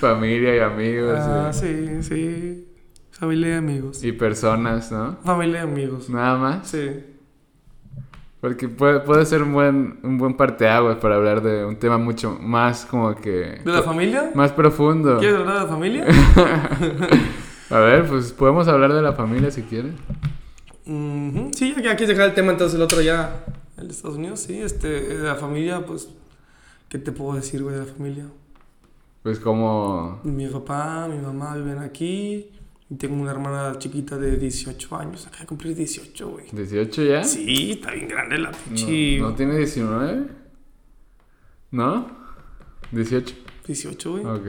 Familia 0.00 0.56
y 0.56 0.60
amigos. 0.60 1.18
ah, 1.20 1.50
y- 1.50 1.54
sí, 1.54 2.02
sí. 2.02 2.66
Familia 3.12 3.50
y 3.50 3.52
amigos. 3.58 4.02
y, 4.02 4.12
personas, 4.12 4.90
¿no? 4.90 5.18
Familia 5.24 5.60
y 5.60 5.62
amigos. 5.62 6.08
Nada 6.08 6.36
más. 6.38 6.66
Sí. 6.68 7.04
Porque 8.40 8.68
puede, 8.68 9.00
puede 9.00 9.26
ser 9.26 9.42
un 9.42 9.52
buen, 9.52 10.00
un 10.02 10.16
buen 10.16 10.34
parteaguas 10.34 10.96
para 10.96 11.16
hablar 11.16 11.42
de 11.42 11.64
un 11.64 11.76
tema 11.76 11.98
mucho 11.98 12.38
más 12.40 12.86
como 12.86 13.14
que... 13.14 13.60
¿De 13.64 13.72
la 13.72 13.82
familia? 13.82 14.30
Más 14.34 14.50
profundo. 14.52 15.18
¿Quieres 15.18 15.38
hablar 15.38 15.54
de 15.56 15.60
la 15.60 15.66
familia? 15.66 16.06
A 17.70 17.78
ver, 17.78 18.06
pues 18.08 18.32
podemos 18.32 18.66
hablar 18.66 18.94
de 18.94 19.02
la 19.02 19.12
familia 19.12 19.50
si 19.50 19.62
quieres. 19.62 19.92
Sí, 20.84 21.74
ya 21.76 21.96
quieres 21.96 22.08
dejar 22.08 22.30
el 22.30 22.34
tema, 22.34 22.52
entonces 22.52 22.76
el 22.76 22.82
otro 22.82 23.00
ya. 23.00 23.44
El 23.76 23.88
de 23.88 23.92
Estados 23.92 24.16
Unidos, 24.16 24.40
sí, 24.40 24.60
este, 24.60 24.88
de 24.88 25.22
la 25.22 25.36
familia, 25.36 25.84
pues. 25.86 26.08
¿Qué 26.88 26.98
te 26.98 27.12
puedo 27.12 27.34
decir, 27.34 27.62
güey, 27.62 27.76
de 27.76 27.86
la 27.86 27.92
familia? 27.92 28.26
Pues 29.22 29.38
como... 29.38 30.18
Mi 30.24 30.48
papá, 30.48 31.06
mi 31.08 31.18
mamá 31.18 31.54
viven 31.54 31.78
aquí. 31.78 32.50
Y 32.90 32.96
tengo 32.96 33.14
una 33.22 33.30
hermana 33.30 33.78
chiquita 33.78 34.18
de 34.18 34.36
18 34.36 34.96
años. 34.96 35.24
Acaba 35.26 35.42
de 35.42 35.46
cumplir 35.46 35.76
18, 35.76 36.28
güey. 36.28 36.46
¿18 36.48 37.08
ya? 37.08 37.22
Sí, 37.24 37.72
está 37.72 37.92
bien 37.92 38.08
grande 38.08 38.36
la 38.38 38.50
pinche. 38.50 39.18
¿No 39.20 39.32
tiene 39.34 39.56
19? 39.56 40.26
¿No? 41.70 42.08
¿18? 42.92 43.32
18, 43.66 44.10
güey. 44.10 44.24
Ok. 44.24 44.46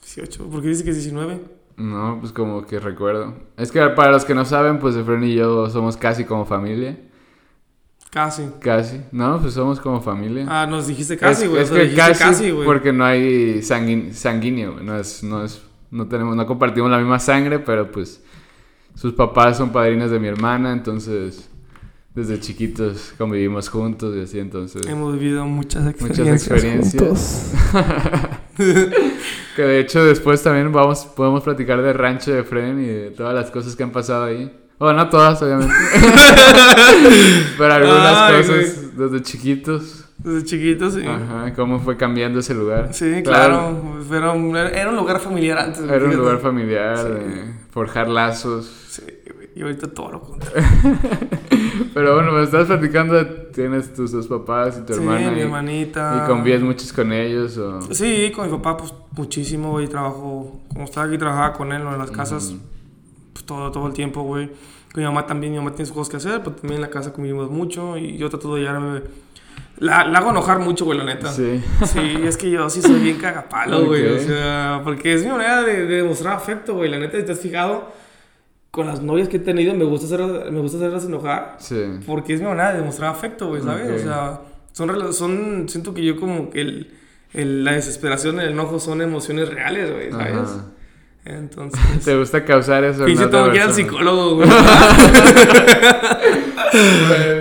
18. 0.00 0.48
¿Por 0.48 0.62
qué 0.62 0.68
dice 0.68 0.84
que 0.84 0.90
es 0.90 0.96
19? 0.96 1.40
No, 1.76 2.18
pues 2.20 2.32
como 2.32 2.64
que 2.66 2.78
recuerdo. 2.78 3.34
Es 3.56 3.72
que 3.72 3.80
para 3.88 4.12
los 4.12 4.24
que 4.24 4.34
no 4.34 4.44
saben, 4.44 4.78
pues 4.78 4.94
Efren 4.94 5.24
y 5.24 5.34
yo 5.34 5.68
somos 5.68 5.96
casi 5.96 6.24
como 6.24 6.44
familia. 6.46 6.98
Casi. 8.10 8.44
Casi. 8.60 9.00
No, 9.10 9.40
pues 9.40 9.54
somos 9.54 9.80
como 9.80 10.00
familia. 10.00 10.46
Ah, 10.48 10.66
nos 10.66 10.86
dijiste 10.86 11.16
casi, 11.16 11.46
güey. 11.46 11.62
Es, 11.62 11.70
que 11.70 11.94
casi, 11.96 12.50
güey. 12.50 12.66
porque 12.66 12.92
no 12.92 13.04
hay 13.04 13.60
sanguin- 13.62 14.12
sanguíneo, 14.12 14.74
güey. 14.74 14.84
No 14.84 14.96
es, 14.98 15.24
no 15.24 15.42
es, 15.44 15.62
no 15.92 16.08
tenemos, 16.08 16.34
no 16.34 16.46
compartimos 16.46 16.90
la 16.90 16.98
misma 16.98 17.20
sangre, 17.20 17.58
pero 17.60 17.92
pues 17.92 18.20
sus 18.94 19.12
papás 19.12 19.58
son 19.58 19.70
padrinos 19.70 20.10
de 20.10 20.18
mi 20.18 20.26
hermana, 20.26 20.72
entonces 20.72 21.48
desde 22.14 22.40
chiquitos 22.40 23.14
convivimos 23.16 23.68
juntos 23.68 24.14
y 24.16 24.20
así, 24.22 24.38
entonces... 24.38 24.86
Hemos 24.86 25.14
vivido 25.18 25.46
muchas 25.46 25.84
Muchas 25.84 26.26
experiencias. 26.28 27.52
experiencias. 27.52 27.52
que 29.56 29.62
de 29.62 29.80
hecho 29.80 30.04
después 30.04 30.42
también 30.42 30.72
vamos, 30.72 31.04
podemos 31.04 31.42
platicar 31.42 31.80
del 31.82 31.94
rancho 31.94 32.32
de 32.32 32.42
Fren 32.42 32.82
y 32.82 32.86
de 32.86 33.10
todas 33.10 33.34
las 33.34 33.50
cosas 33.50 33.76
que 33.76 33.82
han 33.82 33.92
pasado 33.92 34.24
ahí. 34.24 34.50
Bueno, 34.78 34.98
no 34.98 35.08
todas, 35.10 35.40
obviamente. 35.42 35.72
Pero 37.58 37.72
algunas 37.72 38.16
Ay, 38.16 38.36
cosas 38.42 38.96
desde 38.98 39.22
chiquitos. 39.22 40.04
Desde 40.24 40.44
chiquitos, 40.44 40.94
sí. 40.94 41.04
Ajá, 41.06 41.52
cómo 41.54 41.78
fue 41.80 41.96
cambiando 41.96 42.38
ese 42.40 42.54
lugar. 42.54 42.92
Sí, 42.92 43.22
claro. 43.24 43.80
Pero 44.08 44.32
era 44.56 44.90
un 44.90 44.96
lugar 44.96 45.18
familiar 45.20 45.58
antes. 45.58 45.82
Era 45.82 46.04
un 46.04 46.14
lugar 46.16 46.38
familiar, 46.38 46.96
Sí. 46.96 47.04
de 47.12 47.52
forjar 47.70 48.08
lazos. 48.08 48.66
Sí. 48.88 49.02
Y 49.54 49.62
ahorita 49.62 49.88
todo 49.92 50.12
lo 50.12 50.20
contrario. 50.20 50.62
Pero 51.94 52.14
bueno, 52.14 52.32
me 52.32 52.42
estás 52.42 52.66
platicando, 52.66 53.26
tienes 53.52 53.92
tus 53.92 54.12
dos 54.12 54.26
papás 54.26 54.78
y 54.78 54.86
tu 54.86 54.94
Sí, 54.94 55.00
hermana. 55.00 55.30
mi 55.30 55.38
y, 55.38 55.40
hermanita. 55.42 56.22
y 56.24 56.28
convives 56.28 56.62
muchos 56.62 56.92
con 56.92 57.12
ellos. 57.12 57.58
O... 57.58 57.80
Sí, 57.92 58.32
con 58.34 58.46
mi 58.50 58.56
papá, 58.56 58.76
pues 58.78 58.94
muchísimo, 59.16 59.72
güey. 59.72 59.88
Trabajo, 59.88 60.60
como 60.68 60.84
estaba 60.84 61.06
aquí, 61.06 61.18
trabajaba 61.18 61.52
con 61.52 61.72
él 61.72 61.82
en 61.82 61.98
las 61.98 62.10
casas, 62.10 62.54
pues 63.32 63.44
todo, 63.44 63.70
todo 63.70 63.86
el 63.88 63.92
tiempo, 63.92 64.22
güey. 64.22 64.46
Con 64.92 65.02
mi 65.02 65.04
mamá 65.04 65.26
también, 65.26 65.52
mi 65.52 65.58
mamá 65.58 65.70
tiene 65.72 65.86
sus 65.86 65.94
cosas 65.94 66.10
que 66.10 66.16
hacer, 66.18 66.38
pero 66.42 66.52
también 66.56 66.76
en 66.76 66.82
la 66.82 66.90
casa 66.90 67.12
convivimos 67.12 67.50
mucho 67.50 67.96
y 67.98 68.16
yo 68.16 68.30
trato 68.30 68.54
de 68.54 68.62
llevarme. 68.62 69.02
La, 69.78 70.04
la 70.06 70.18
hago 70.18 70.30
enojar 70.30 70.58
mucho, 70.60 70.84
güey, 70.84 70.98
la 70.98 71.04
neta. 71.04 71.32
Sí. 71.32 71.60
Sí, 71.84 71.98
es 72.24 72.36
que 72.36 72.50
yo 72.50 72.68
sí 72.70 72.80
soy 72.82 73.00
bien 73.00 73.18
cagapalo, 73.18 73.86
güey. 73.86 74.06
O 74.06 74.18
sea, 74.20 74.80
porque 74.84 75.12
es 75.14 75.24
mi 75.24 75.30
manera 75.30 75.62
de, 75.62 75.86
de 75.86 75.96
demostrar 75.96 76.34
afecto, 76.34 76.74
güey. 76.74 76.90
La 76.90 76.98
neta, 76.98 77.18
si 77.18 77.24
te 77.24 77.32
has 77.32 77.40
fijado, 77.40 77.90
con 78.70 78.86
las 78.86 79.02
novias 79.02 79.28
que 79.28 79.38
he 79.38 79.40
tenido, 79.40 79.74
me 79.74 79.84
gusta, 79.84 80.06
hacer, 80.06 80.50
me 80.52 80.60
gusta 80.60 80.76
hacerlas 80.78 81.04
enojar. 81.04 81.56
Sí. 81.58 81.82
Porque 82.06 82.34
es 82.34 82.40
mi 82.40 82.46
manera 82.46 82.72
de 82.72 82.78
demostrar 82.78 83.10
afecto, 83.10 83.48
güey, 83.48 83.62
¿sabes? 83.62 83.90
O 83.90 83.98
sea, 84.04 84.40
son, 84.72 85.12
son. 85.12 85.68
Siento 85.68 85.92
que 85.94 86.04
yo, 86.04 86.16
como 86.18 86.48
que 86.50 86.60
el, 86.60 86.90
el- 87.32 87.64
la 87.64 87.72
desesperación, 87.72 88.38
el 88.40 88.50
enojo 88.50 88.78
son 88.78 89.02
emociones 89.02 89.48
reales, 89.48 89.92
güey, 89.92 90.10
¿sabes? 90.12 90.36
Ajá. 90.36 90.64
Entonces. 91.24 91.80
¿Te 92.04 92.16
gusta 92.16 92.44
causar 92.44 92.82
eso? 92.84 93.04
Pinche 93.04 93.24
otra 93.24 93.38
tengo 93.40 93.50
que 93.52 93.56
ir 93.58 93.62
al 93.62 93.72
psicólogo, 93.72 94.36
güey. 94.36 94.48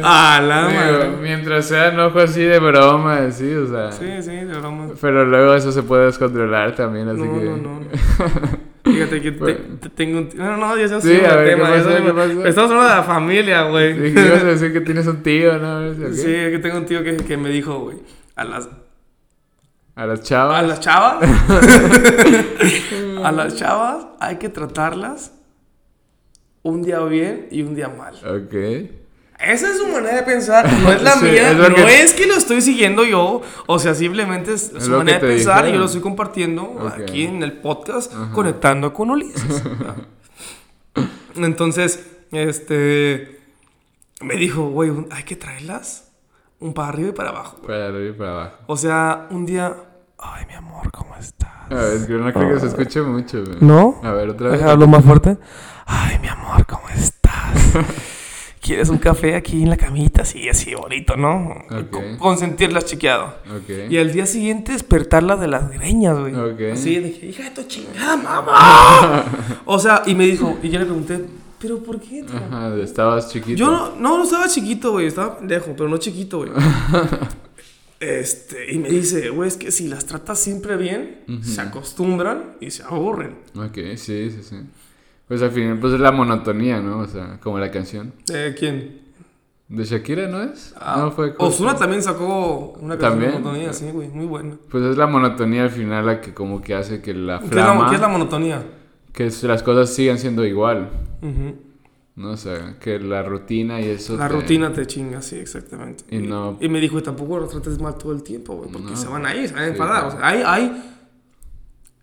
ah, 0.04 0.40
la 0.46 0.68
Digo, 0.68 0.80
madre. 0.80 1.10
Mientras 1.22 1.66
sea 1.68 1.88
enojo 1.90 2.20
así 2.20 2.42
de 2.44 2.60
broma, 2.60 3.32
sí, 3.32 3.52
o 3.54 3.68
sea. 3.68 3.92
Sí, 3.92 4.06
sí, 4.22 4.32
de 4.32 4.46
broma. 4.60 4.90
Pero 5.00 5.26
luego 5.26 5.56
eso 5.56 5.72
se 5.72 5.82
puede 5.84 6.06
descontrolar 6.06 6.76
también, 6.76 7.10
así 7.10 7.22
No, 7.22 7.40
que. 7.40 7.46
no, 7.46 7.58
no. 7.58 7.80
Fíjate 8.84 9.22
que 9.22 9.32
te, 9.32 9.40
Bueno. 9.40 9.60
te 9.80 9.90
tengo 9.90 10.18
un... 10.20 10.30
No, 10.36 10.58
no, 10.58 10.76
ya 10.78 10.88
se 10.88 11.00
Sí, 11.02 11.24
a 11.24 11.36
ver, 11.36 11.50
¿qué 11.52 11.58
pasó? 11.62 11.76
ya 11.92 11.98
se- 11.98 12.04
¿Qué 12.04 12.14
pasó? 12.14 12.46
Estamos 12.48 12.72
hablando 12.72 12.90
de 12.90 12.96
la 12.98 13.04
familia, 13.04 13.62
güey. 13.64 13.94
Sí, 13.94 14.20
ibas 14.20 14.42
a 14.44 14.48
decir 14.48 14.74
que 14.74 14.82
tienes 14.82 15.06
un 15.06 15.22
tío, 15.22 15.60
¿no? 15.60 15.94
Sí, 16.14 16.34
es 16.34 16.52
que 16.52 16.60
tengo 16.60 16.78
un 16.78 16.86
tío 16.88 17.04
que, 17.04 17.16
que 17.18 17.38
me 17.38 17.50
dijo, 17.50 17.78
güey, 17.80 17.98
a 18.36 18.44
las, 18.44 18.70
A 19.96 20.06
las 20.08 20.24
chavas. 20.24 20.60
a 20.60 20.62
las 20.64 20.80
chavas, 20.80 21.18
a 23.24 23.32
las 23.32 23.56
chavas 23.56 24.06
hay 24.20 24.38
que 24.38 24.50
tratarlas 24.50 25.34
un 26.64 26.82
día 26.84 27.00
bien 27.00 27.48
y 27.52 27.62
un 27.64 27.74
día 27.76 27.90
mal. 27.90 28.16
Ok. 28.16 28.54
Esa 29.44 29.72
es 29.72 29.78
su 29.80 29.88
manera 29.88 30.18
de 30.18 30.22
pensar, 30.24 30.72
no 30.72 30.92
es 30.92 31.02
la 31.02 31.14
Sí, 31.20 31.26
mía, 31.26 31.50
es 31.52 31.58
no 31.58 31.74
que- 31.74 32.02
es 32.04 32.14
que 32.14 32.28
lo 32.28 32.36
estoy 32.36 32.62
siguiendo 32.62 33.04
yo, 33.04 33.42
o 33.66 33.80
sea, 33.80 33.96
simplemente 33.96 34.54
es, 34.54 34.72
Es 34.72 34.84
su 34.84 34.92
manera 34.92 35.18
de 35.20 35.28
pensar 35.28 35.68
y 35.68 35.72
yo 35.72 35.80
lo 35.80 35.86
estoy 35.86 36.02
compartiendo 36.02 36.88
aquí 36.96 37.24
en 37.26 37.42
el 37.42 37.54
podcast, 37.54 38.14
conectando 38.34 38.94
con 38.94 39.10
Ulises. 39.10 39.64
Entonces, 41.36 42.08
este, 42.32 43.40
me 44.22 44.36
dijo, 44.36 44.70
güey, 44.70 44.92
hay 45.10 45.24
que 45.24 45.36
traerlas 45.36 46.12
un 46.60 46.74
para 46.76 46.90
arriba 46.90 47.10
y 47.10 47.14
para 47.14 47.30
abajo. 47.30 47.58
Para 47.66 47.88
arriba 47.88 48.10
y 48.10 48.18
para 48.18 48.32
abajo. 48.32 48.56
O 48.68 48.78
sea, 48.78 49.28
un 49.32 49.46
día, 49.46 49.76
ay, 50.22 50.46
mi 50.48 50.54
amor, 50.54 50.92
¿cómo 50.92 51.16
estás? 51.20 51.50
A 51.70 51.76
ver, 51.76 51.94
es 51.98 52.06
que 52.06 52.14
no 52.14 52.32
creo 52.34 52.54
que 52.54 52.60
se 52.60 52.68
escuche 52.68 53.02
mucho, 53.02 53.44
güey. 53.44 53.58
¿No? 53.62 54.00
A 54.04 54.12
ver, 54.12 54.30
otra 54.30 54.50
vez. 54.50 54.62
Hablo 54.64 54.88
más 54.88 55.04
fuerte. 55.04 55.38
Ay, 55.86 56.20
mi 56.20 56.28
amor, 56.28 56.66
¿cómo 56.66 56.84
estás? 56.90 57.32
¿Quieres 58.62 58.90
un 58.90 59.00
café 59.00 59.36
aquí 59.36 59.64
en 59.64 59.70
la 59.72 59.76
camita? 59.78 60.24
Sí, 60.24 60.48
así 60.48 60.76
bonito, 60.76 61.16
¿no? 61.18 61.48
Ok. 61.72 61.90
Con- 61.90 62.18
Consentirlas 62.18 62.86
chiqueado. 62.86 63.36
Ok. 63.58 63.90
Y 63.90 63.98
al 63.98 64.14
día 64.14 64.28
siguiente 64.28 64.72
despertarlas 64.74 65.40
de 65.40 65.48
las 65.48 65.70
greñas, 65.72 66.18
güey. 66.20 66.36
Ok. 66.36 66.60
Así 66.74 67.00
dije, 67.00 67.26
hija 67.26 67.44
de 67.46 67.50
tu 67.52 67.64
chingada, 67.64 68.16
mamá. 68.18 69.26
o 69.66 69.80
sea, 69.80 70.04
y 70.06 70.14
me 70.14 70.26
dijo, 70.28 70.60
y 70.62 70.70
yo 70.70 70.78
le 70.80 70.86
pregunté, 70.86 71.26
¿pero 71.60 71.82
por 71.82 72.00
qué? 72.00 72.22
tío?" 72.24 72.38
Ajá, 72.38 72.76
estabas 72.76 73.30
chiquito. 73.32 73.58
Yo 73.58 73.72
no, 73.72 73.96
no, 73.96 74.18
no 74.20 74.24
estaba 74.26 74.48
chiquito, 74.48 74.92
güey. 74.92 75.08
Estaba 75.08 75.40
pendejo, 75.40 75.74
pero 75.76 75.90
no 75.90 75.98
chiquito, 75.98 76.38
güey. 76.38 76.52
Este, 78.02 78.74
y 78.74 78.80
me 78.80 78.90
dice, 78.90 79.30
güey, 79.30 79.48
es 79.48 79.58
que 79.58 79.72
si 79.72 79.88
las 79.88 80.08
tratas 80.08 80.40
siempre 80.40 80.76
bien, 80.76 81.20
se 81.44 81.62
acostumbran 81.62 82.56
y 82.60 82.72
se 82.72 82.82
aburren. 82.82 83.36
Ok, 83.56 83.78
sí, 83.96 84.32
sí, 84.32 84.40
sí. 84.42 84.56
Pues 85.28 85.42
al 85.44 85.52
final, 85.52 85.80
pues 85.80 85.94
es 85.94 86.00
la 86.00 86.12
monotonía, 86.12 86.82
¿no? 86.82 86.98
O 87.00 87.08
sea, 87.08 87.40
como 87.40 87.60
la 87.60 87.70
canción. 87.70 88.12
¿De 88.26 88.56
quién? 88.58 89.02
¿De 89.70 89.86
Shakira, 89.86 90.28
no 90.28 90.42
es? 90.42 90.74
Ah, 90.78 90.98
no 91.00 91.12
fue. 91.12 91.34
Ozuna 91.38 91.76
también 91.76 92.02
sacó 92.02 92.74
una 92.82 92.98
canción 92.98 93.12
¿También? 93.12 93.32
de 93.32 93.40
monotonía, 93.40 93.72
sí, 93.72 93.90
güey, 93.94 94.10
muy 94.10 94.26
buena. 94.26 94.58
Pues 94.70 94.84
es 94.84 94.98
la 94.98 95.08
monotonía 95.08 95.64
al 95.64 95.70
final 95.70 96.06
la 96.06 96.20
que 96.22 96.34
como 96.34 96.60
que 96.60 96.74
hace 96.74 97.02
que 97.02 97.14
la 97.14 97.40
¿Qué 97.40 97.46
es 97.46 97.54
la, 97.54 97.66
flama... 97.66 97.90
qué 97.90 97.96
es 97.96 98.02
la 98.02 98.08
monotonía? 98.08 98.66
Que 99.14 99.32
las 99.44 99.64
cosas 99.64 99.94
sigan 99.94 100.18
siendo 100.18 100.44
igual. 100.44 100.90
Ujú. 101.22 101.71
¿No? 102.16 102.32
O 102.32 102.38
sea, 102.38 102.78
que 102.80 103.00
la 103.00 103.24
rutina 103.24 103.80
y 103.82 103.90
eso... 103.90 104.18
La 104.18 104.28
te- 104.28 104.34
rutina 104.36 104.72
te 104.74 104.86
chinga, 104.86 105.22
sí, 105.22 105.38
exactamente. 105.38 106.04
Y 106.10 106.20
no- 106.20 106.58
y 106.60 106.68
me 106.70 106.80
dijo, 106.80 107.00
y 107.00 107.02
tampoco 107.02 107.40
lo 107.40 107.48
trates 107.48 107.80
mal 107.80 107.96
todo 107.98 108.12
el 108.12 108.22
tiempo, 108.24 108.56
güey, 108.56 108.70
porque 108.72 108.92
No. 108.92 108.98
se 108.98 109.08
van 109.08 109.26
a 109.26 109.36
ir, 109.36 109.48
se 109.48 109.54
van 109.54 109.64
a 109.64 109.68
enfadar. 109.68 110.06
O 110.06 110.12
sea, 110.12 110.20
hay, 110.28 110.44
hay 110.46 110.94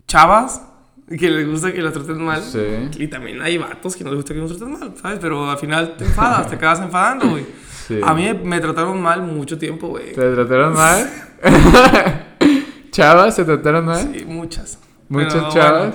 chavas 0.06 0.62
que 1.08 1.30
les 1.30 1.48
gusta 1.48 1.72
que 1.72 1.80
las 1.82 1.92
trates 1.92 2.16
mal. 2.16 2.42
Sí. 2.42 2.58
Y 3.02 3.08
también 3.08 3.40
hay 3.42 3.58
vatos 3.58 3.96
que 3.96 4.04
no 4.04 4.10
les 4.10 4.16
gusta 4.18 4.34
que 4.34 4.40
nos 4.40 4.56
traten 4.56 4.78
mal, 4.78 4.94
¿sabes? 5.00 5.18
Pero 5.20 5.50
al 5.50 5.58
final 5.58 5.96
te 5.96 6.04
enfadas, 6.04 6.48
te 6.48 6.56
acabas 6.56 6.80
enfadando, 6.80 7.28
güey. 7.30 7.46
Sí. 7.86 8.00
A 8.02 8.12
mí 8.14 8.28
me 8.44 8.60
trataron 8.60 9.00
mal 9.00 9.22
mucho 9.22 9.56
tiempo, 9.56 9.88
güey. 9.88 10.12
¿Te 10.12 10.32
trataron 10.34 10.74
mal? 10.74 11.08
¿Chavas 12.90 13.34
se 13.36 13.44
trataron 13.44 13.84
mal? 13.86 14.10
Sí, 14.14 14.24
muchas. 14.24 14.78
¿Muchas 15.08 15.52
chavas? 15.54 15.80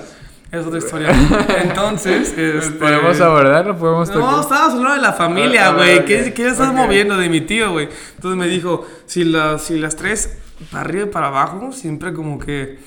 es 0.60 0.66
otra 0.66 0.78
historia. 0.78 1.10
Entonces, 1.62 2.34
este... 2.36 2.78
¿Podemos 2.78 3.20
abordarlo? 3.20 3.76
¿Podemos 3.76 4.10
No, 4.10 4.40
estabas 4.40 4.72
hablando 4.74 4.94
de 4.94 5.00
la 5.02 5.12
familia, 5.12 5.68
Ah, 5.68 5.74
güey. 5.74 5.98
ok, 5.98 6.04
¿Qué, 6.06 6.32
qué 6.34 6.48
estás 6.48 6.68
ok. 6.70 6.74
moviendo 6.74 7.16
de 7.16 7.28
mi 7.28 7.40
tío, 7.40 7.72
güey? 7.72 7.88
Entonces 8.16 8.38
me 8.38 8.46
dijo, 8.48 8.86
si, 9.06 9.24
las 9.24 9.62
si 9.62 9.78
las 9.78 9.96
tres 9.96 10.38
para 10.70 10.82
arriba 10.84 11.04
y 11.06 11.10
para 11.10 11.28
abajo, 11.28 11.72
siempre 11.72 12.12
como 12.12 12.38
que 12.38 12.78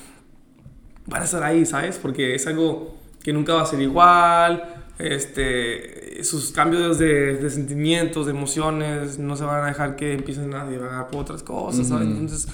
van 1.06 1.22
a 1.22 1.24
estar 1.24 1.42
ahí, 1.42 1.64
¿sabes? 1.66 1.98
Porque 1.98 2.34
es 2.34 2.46
algo 2.46 2.96
que 3.22 3.32
nunca 3.32 3.54
va 3.54 3.62
a 3.62 3.66
ser 3.66 3.80
igual. 3.80 4.74
Este, 4.98 6.24
sus 6.24 6.50
cambios 6.50 6.98
de, 6.98 7.34
de 7.36 7.50
sentimientos, 7.50 8.26
de 8.26 8.32
emociones, 8.32 9.18
no 9.18 9.36
se 9.36 9.44
van 9.44 9.62
a 9.62 9.66
dejar 9.68 9.94
que 9.96 10.12
empiecen 10.14 10.52
a 10.54 10.66
divagar 10.66 11.08
por 11.08 11.20
otras 11.20 11.42
cosas, 11.42 11.86
¿sabes? 11.88 12.08
Ujú. 12.08 12.16
Entonces, 12.18 12.48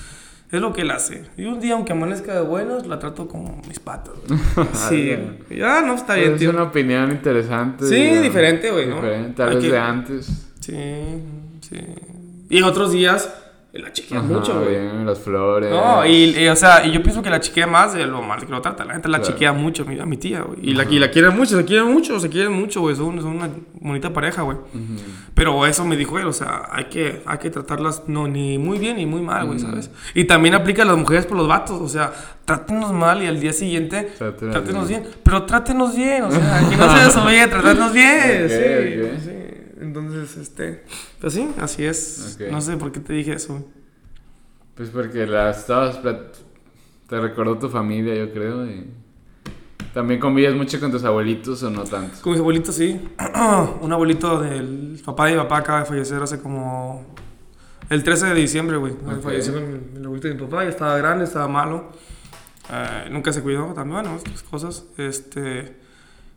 es 0.56 0.62
lo 0.62 0.72
que 0.72 0.82
él 0.82 0.90
hace. 0.90 1.24
Y 1.36 1.44
un 1.44 1.60
día, 1.60 1.74
aunque 1.74 1.92
amanezca 1.92 2.34
de 2.34 2.40
buenos, 2.42 2.86
la 2.86 2.98
trato 2.98 3.26
como 3.28 3.60
mis 3.68 3.78
patas. 3.80 4.14
güey. 4.28 4.66
Sí, 4.88 5.12
Ah, 5.12 5.54
ya 5.54 5.80
no 5.82 5.94
está 5.94 6.14
bien, 6.14 6.32
es 6.34 6.38
tío. 6.40 6.50
una 6.50 6.64
opinión 6.64 7.10
interesante. 7.10 7.86
Sí, 7.86 7.94
digamos. 7.96 8.22
diferente, 8.22 8.70
güey, 8.70 8.86
¿no? 8.86 8.96
Diferente, 8.96 9.32
tal 9.36 9.54
vez 9.56 9.62
de 9.70 9.78
antes. 9.78 10.26
Sí, 10.60 10.74
sí. 11.60 11.76
Y 12.50 12.62
otros 12.62 12.92
días 12.92 13.32
la 13.80 13.92
chiquea 13.92 14.18
Ajá, 14.18 14.26
mucho, 14.28 14.60
güey. 14.60 15.04
las 15.04 15.18
flores. 15.18 15.70
No, 15.70 16.06
y, 16.06 16.36
y, 16.38 16.48
o 16.48 16.56
sea, 16.56 16.86
y 16.86 16.92
yo 16.92 17.02
pienso 17.02 17.22
que 17.22 17.30
la 17.30 17.40
chiquea 17.40 17.66
más 17.66 17.92
de 17.94 18.06
lo 18.06 18.22
mal 18.22 18.38
que 18.40 18.46
lo 18.50 18.60
trata. 18.60 18.84
La 18.84 18.92
gente 18.94 19.08
la 19.08 19.18
Claro. 19.18 19.32
chiquea 19.32 19.52
mucho 19.52 19.82
a 19.82 20.06
mi, 20.06 20.16
tía, 20.16 20.42
güey. 20.42 20.58
Y 20.62 20.74
la, 20.74 20.84
y 20.84 20.98
la 20.98 21.10
quiere 21.10 21.30
mucho, 21.30 21.56
se 21.56 21.64
quieren 21.64 21.92
mucho, 21.92 22.20
se 22.20 22.28
quieren 22.28 22.52
mucho, 22.52 22.80
güey. 22.82 22.94
Son, 22.94 23.20
son 23.20 23.36
una 23.36 23.50
bonita 23.80 24.12
pareja, 24.12 24.42
güey. 24.42 24.58
Pero 25.34 25.66
eso 25.66 25.84
me 25.84 25.96
dijo 25.96 26.18
él, 26.18 26.26
o 26.26 26.32
sea, 26.32 26.68
hay 26.70 26.84
que, 26.84 27.22
hay 27.26 27.38
que 27.38 27.50
tratarlas 27.50 28.04
no, 28.06 28.28
ni 28.28 28.58
muy 28.58 28.78
bien 28.78 28.96
ni 28.96 29.06
muy 29.06 29.20
mal, 29.22 29.46
güey, 29.46 29.58
¿sabes? 29.58 29.90
Y 30.14 30.24
también 30.24 30.54
aplica 30.54 30.82
a 30.82 30.86
las 30.86 30.96
mujeres 30.96 31.26
por 31.26 31.36
los 31.36 31.48
vatos, 31.48 31.80
o 31.80 31.88
sea, 31.88 32.12
trátenos 32.44 32.92
mal 32.92 33.22
y 33.22 33.26
al 33.26 33.40
día 33.40 33.52
siguiente 33.52 34.12
Trátenos 34.16 34.54
trátenos 34.54 34.88
bien. 34.88 35.02
bien. 35.02 35.14
Pero 35.24 35.42
trátenos 35.44 35.96
bien, 35.96 36.22
o 36.24 36.30
sea, 36.30 36.62
que 36.70 36.76
no 36.76 36.96
se 36.96 37.04
desobedie, 37.04 37.46
tratarnos 37.48 37.92
bien. 37.92 38.44
Ok, 38.44 38.50
sí, 38.50 39.24
sí. 39.24 39.63
Entonces, 39.84 40.36
este, 40.36 40.84
pues 41.20 41.34
sí, 41.34 41.48
así 41.60 41.84
es. 41.84 42.36
Ok. 42.40 42.50
No 42.50 42.60
sé 42.60 42.76
por 42.76 42.90
qué 42.90 43.00
te 43.00 43.12
dije 43.12 43.34
eso. 43.34 43.64
Pues 44.74 44.90
porque 44.90 45.26
la 45.26 45.50
estabas... 45.50 46.00
Te 47.08 47.20
recordó 47.20 47.58
tu 47.58 47.68
familia, 47.68 48.14
yo 48.14 48.32
creo, 48.32 48.66
y... 48.66 48.90
¿También 49.92 50.18
convives 50.18 50.56
mucho 50.56 50.80
con 50.80 50.90
tus 50.90 51.04
abuelitos 51.04 51.62
o 51.62 51.70
no 51.70 51.84
tanto? 51.84 52.20
Con 52.20 52.32
mis 52.32 52.40
abuelitos, 52.40 52.74
sí. 52.74 53.00
Un 53.80 53.92
abuelito 53.92 54.40
del 54.40 55.00
papá 55.04 55.26
de 55.26 55.32
mi 55.34 55.38
papá 55.38 55.58
acaba 55.58 55.78
de 55.80 55.84
fallecer 55.84 56.20
hace 56.20 56.40
como. 56.40 57.06
El 57.88 58.02
13 58.02 58.26
de 58.26 58.34
diciembre, 58.34 58.76
güey. 58.76 58.92
Ok. 58.92 59.22
Falleció 59.22 59.52
mi, 59.52 59.78
el 59.96 60.04
abuelito 60.04 60.26
de 60.26 60.34
mi 60.34 60.40
papá, 60.40 60.64
ya 60.64 60.70
estaba 60.70 60.96
grande, 60.96 61.24
estaba 61.24 61.46
malo. 61.46 61.92
Eh, 62.72 63.08
nunca 63.12 63.32
se 63.32 63.40
cuidó 63.40 63.72
también, 63.72 64.02
bueno, 64.02 64.16
otras 64.16 64.42
cosas. 64.42 64.84
Este. 64.96 65.83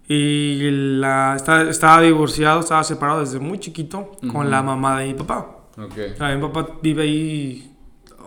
Y 0.07 0.69
la, 0.71 1.35
estaba, 1.35 1.63
estaba 1.63 2.01
divorciado, 2.01 2.61
estaba 2.61 2.83
separado 2.83 3.19
desde 3.19 3.39
muy 3.39 3.59
chiquito 3.59 4.11
con 4.31 4.49
la 4.49 4.63
mamá 4.63 4.99
de 4.99 5.07
mi 5.07 5.13
papá. 5.15 5.57
Ok. 5.77 5.93
Ah, 6.19 6.33
mi 6.33 6.41
papá 6.41 6.67
vive 6.81 7.03
ahí, 7.03 7.75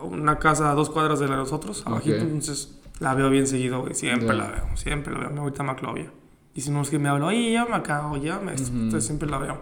una 0.03 0.37
casa 0.37 0.69
a 0.71 0.75
dos 0.75 0.89
cuadras 0.89 1.19
de 1.19 1.25
la 1.27 1.31
de 1.31 1.37
nosotros, 1.39 1.83
abajito, 1.85 2.17
Ok. 2.17 2.21
entonces 2.23 2.79
la 2.99 3.15
veo 3.15 3.29
bien 3.31 3.47
seguido, 3.47 3.81
güey. 3.81 3.95
Siempre 3.95 4.27
Ya. 4.27 4.33
la 4.35 4.47
veo, 4.51 4.65
siempre 4.75 5.13
la 5.13 5.27
veo. 5.29 5.41
Ahorita 5.41 5.63
Maclovia. 5.63 6.11
Y 6.53 6.61
si 6.61 6.69
no 6.69 6.81
es 6.81 6.89
que 6.89 6.99
me 6.99 7.09
hablo, 7.09 7.27
oye, 7.27 7.49
llévame 7.49 7.75
acá, 7.75 8.05
o 8.11 8.17
llévame 8.17 8.53
esto. 8.53 8.69
Ujú. 8.69 8.77
Entonces 8.83 9.05
siempre 9.05 9.27
la 9.29 9.37
veo. 9.39 9.61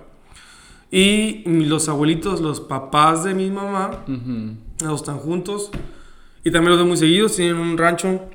Y 0.91 1.43
los 1.65 1.87
abuelitos, 1.87 2.41
los 2.41 2.59
papás 2.59 3.23
de 3.23 3.33
mi 3.33 3.49
mamá, 3.49 3.91
Ujú. 4.07 4.55
los 4.85 5.01
están 5.01 5.17
juntos. 5.19 5.71
Y 6.43 6.51
también 6.51 6.71
los 6.71 6.79
veo 6.79 6.87
muy 6.87 6.97
seguidos. 6.97 7.35
Tienen 7.35 7.57
un 7.57 7.77
rancho, 7.77 8.27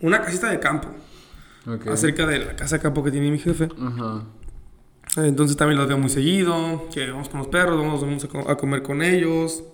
una 0.00 0.22
casita 0.22 0.48
de 0.48 0.60
campo, 0.60 0.88
Ok. 1.66 1.86
acerca 1.88 2.26
de 2.26 2.38
la 2.44 2.56
casa 2.56 2.76
de 2.76 2.82
campo 2.82 3.02
que 3.02 3.10
tiene 3.10 3.30
mi 3.30 3.38
jefe. 3.38 3.68
Ajá. 3.80 4.24
Entonces 5.16 5.56
también 5.56 5.78
los 5.78 5.88
veo 5.88 5.98
muy 5.98 6.10
seguido. 6.10 6.88
Que 6.92 7.10
vamos 7.10 7.28
con 7.28 7.38
los 7.38 7.48
perros, 7.48 7.76
vamos, 7.78 8.00
vamos 8.02 8.24
a, 8.24 8.28
co- 8.28 8.48
a 8.50 8.56
comer 8.56 8.82
con 8.82 9.02
ellos. 9.02 9.64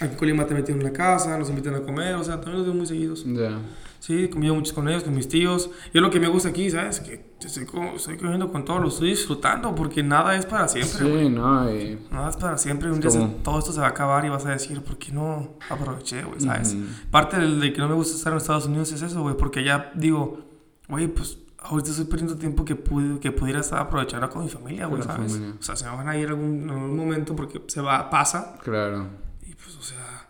Aquí 0.00 0.10
en 0.12 0.16
Colima 0.18 0.44
también 0.44 0.64
tienen 0.64 0.84
una 0.84 0.92
casa, 0.92 1.38
nos 1.38 1.48
invitan 1.50 1.74
a 1.76 1.80
comer. 1.80 2.14
O 2.16 2.24
sea, 2.24 2.34
también 2.36 2.56
los 2.58 2.66
veo 2.66 2.74
muy 2.74 2.86
seguidos. 2.86 3.24
Ya. 3.26 3.58
Sí, 4.00 4.28
convivo 4.28 4.54
mucho 4.56 4.74
con 4.74 4.86
ellos, 4.88 5.02
con 5.02 5.14
mis 5.14 5.28
tíos. 5.28 5.70
Y 5.94 5.96
es 5.98 6.02
lo 6.02 6.10
que 6.10 6.20
me 6.20 6.28
gusta 6.28 6.50
aquí, 6.50 6.68
¿sabes? 6.70 7.00
Que 7.00 7.24
estoy, 7.40 7.66
estoy 7.96 8.16
comiendo 8.18 8.52
con 8.52 8.66
todos, 8.66 8.82
lo 8.82 8.88
estoy 8.88 9.10
disfrutando 9.10 9.74
porque 9.74 10.02
nada 10.02 10.36
es 10.36 10.44
para 10.44 10.68
siempre. 10.68 10.98
Sí, 11.22 11.28
no, 11.30 11.74
y... 11.74 11.98
Nada 12.10 12.28
es 12.28 12.36
para 12.36 12.58
siempre. 12.58 12.90
Un 12.92 13.00
día 13.00 13.08
se- 13.10 13.24
todo 13.42 13.58
esto 13.60 13.72
se 13.72 13.80
va 13.80 13.86
a 13.86 13.90
acabar 13.90 14.26
y 14.26 14.28
vas 14.28 14.44
a 14.44 14.50
decir, 14.50 14.82
¿por 14.82 14.98
qué 14.98 15.10
no 15.10 15.54
aproveché, 15.70 16.22
güey? 16.22 16.38
¿Sabes? 16.38 16.74
Ujú. 16.74 16.84
Parte 17.10 17.38
del- 17.38 17.60
de 17.60 17.72
que 17.72 17.80
no 17.80 17.88
me 17.88 17.94
gusta 17.94 18.14
estar 18.14 18.30
en 18.34 18.36
Estados 18.36 18.66
Unidos 18.66 18.92
es 18.92 19.00
eso, 19.00 19.22
güey. 19.22 19.38
Porque 19.38 19.64
ya 19.64 19.90
digo, 19.94 20.43
güey, 20.88 21.08
pues 21.08 21.38
ahorita 21.58 21.90
estoy 21.90 22.04
perdiendo 22.06 22.36
tiempo 22.36 22.64
que, 22.64 22.76
pude, 22.76 23.18
que 23.20 23.32
pudiera 23.32 23.60
estar 23.60 23.80
aprovechando 23.80 24.28
con 24.30 24.42
mi 24.44 24.50
familia, 24.50 24.86
güey, 24.86 25.02
¿sabes? 25.02 25.32
familia. 25.32 25.54
O 25.58 25.62
sea, 25.62 25.76
se 25.76 25.84
me 25.86 25.96
van 25.96 26.08
a 26.08 26.16
ir 26.16 26.28
algún, 26.28 26.62
en 26.64 26.70
algún 26.70 26.96
momento 26.96 27.34
porque 27.34 27.62
se 27.68 27.80
va, 27.80 28.10
pasa. 28.10 28.56
Claro. 28.62 29.06
Y 29.46 29.54
pues, 29.54 29.76
o 29.76 29.82
sea, 29.82 30.28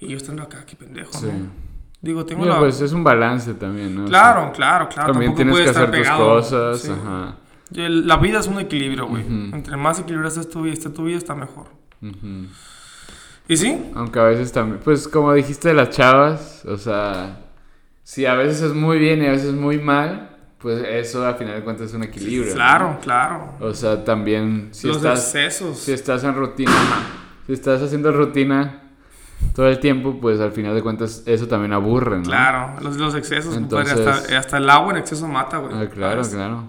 y 0.00 0.08
yo 0.08 0.16
estando 0.16 0.42
acá, 0.42 0.64
qué 0.66 0.76
pendejo, 0.76 1.12
Sí. 1.12 1.26
¿no? 1.26 1.64
Digo, 2.02 2.26
tengo 2.26 2.42
Mira, 2.42 2.54
la... 2.56 2.60
pues 2.60 2.78
es 2.82 2.92
un 2.92 3.02
balance 3.02 3.54
también, 3.54 3.94
¿no? 3.94 4.04
O 4.04 4.08
Claro, 4.08 4.42
sea, 4.42 4.52
claro, 4.52 4.88
claro. 4.90 5.12
también 5.12 5.34
tampoco 5.34 5.54
tienes 5.56 5.56
que 5.56 5.70
estar 5.70 5.82
hacer 5.84 5.94
tus 5.94 6.00
pegado, 6.06 6.24
cosas, 6.34 6.80
sí. 6.82 6.90
ajá. 6.90 7.36
La 7.70 8.16
vida 8.18 8.40
es 8.40 8.46
un 8.46 8.58
equilibrio, 8.60 9.06
güey. 9.06 9.22
Ujú. 9.24 9.56
Entre 9.56 9.76
más 9.78 9.98
equilibrada 10.00 10.38
esté 10.38 10.52
tu, 10.52 10.62
vida, 10.62 10.74
esté 10.74 10.90
tu 10.90 11.04
vida, 11.04 11.16
está 11.16 11.34
mejor. 11.34 11.68
Ujú. 12.02 12.48
¿Y 13.48 13.56
sí? 13.56 13.90
Aunque 13.94 14.18
a 14.20 14.24
veces 14.24 14.52
también, 14.52 14.80
pues 14.84 15.08
como 15.08 15.32
dijiste 15.32 15.68
de 15.68 15.74
las 15.74 15.88
chavas, 15.90 16.62
o 16.66 16.76
sea, 16.76 17.43
si 18.04 18.26
a 18.26 18.34
veces 18.34 18.62
es 18.62 18.74
muy 18.74 18.98
bien 18.98 19.20
y 19.22 19.26
a 19.26 19.30
veces 19.32 19.52
muy 19.52 19.78
mal, 19.78 20.36
pues 20.58 20.82
eso 20.86 21.26
al 21.26 21.34
final 21.34 21.56
de 21.56 21.62
cuentas 21.62 21.88
es 21.88 21.94
un 21.94 22.04
equilibrio. 22.04 22.50
¿no? 22.50 22.54
Claro, 22.54 22.98
claro. 23.02 23.54
O 23.60 23.74
sea, 23.74 24.04
también 24.04 24.68
si 24.70 24.86
Los 24.86 24.98
estás 24.98 25.34
excesos. 25.34 25.78
si 25.78 25.92
estás 25.92 26.22
en 26.24 26.34
rutina, 26.34 26.72
si 27.46 27.52
estás 27.52 27.82
haciendo 27.82 28.12
rutina 28.12 28.82
todo 29.54 29.68
el 29.68 29.78
tiempo, 29.80 30.18
pues 30.20 30.40
al 30.40 30.52
final 30.52 30.74
de 30.74 30.82
cuentas 30.82 31.22
eso 31.26 31.48
también 31.48 31.72
aburre, 31.72 32.18
¿no? 32.18 32.22
Claro, 32.22 32.80
los, 32.80 32.96
los 32.96 33.14
excesos, 33.14 33.54
compadre, 33.54 33.90
Entonces- 33.90 34.06
hasta, 34.22 34.38
hasta 34.38 34.56
el 34.58 34.70
agua 34.70 34.92
en 34.92 34.98
exceso 34.98 35.26
mata, 35.28 35.58
güey. 35.58 35.72
Ah, 35.74 35.88
claro, 35.88 36.22
¿sabes? 36.24 36.36
claro. 36.36 36.64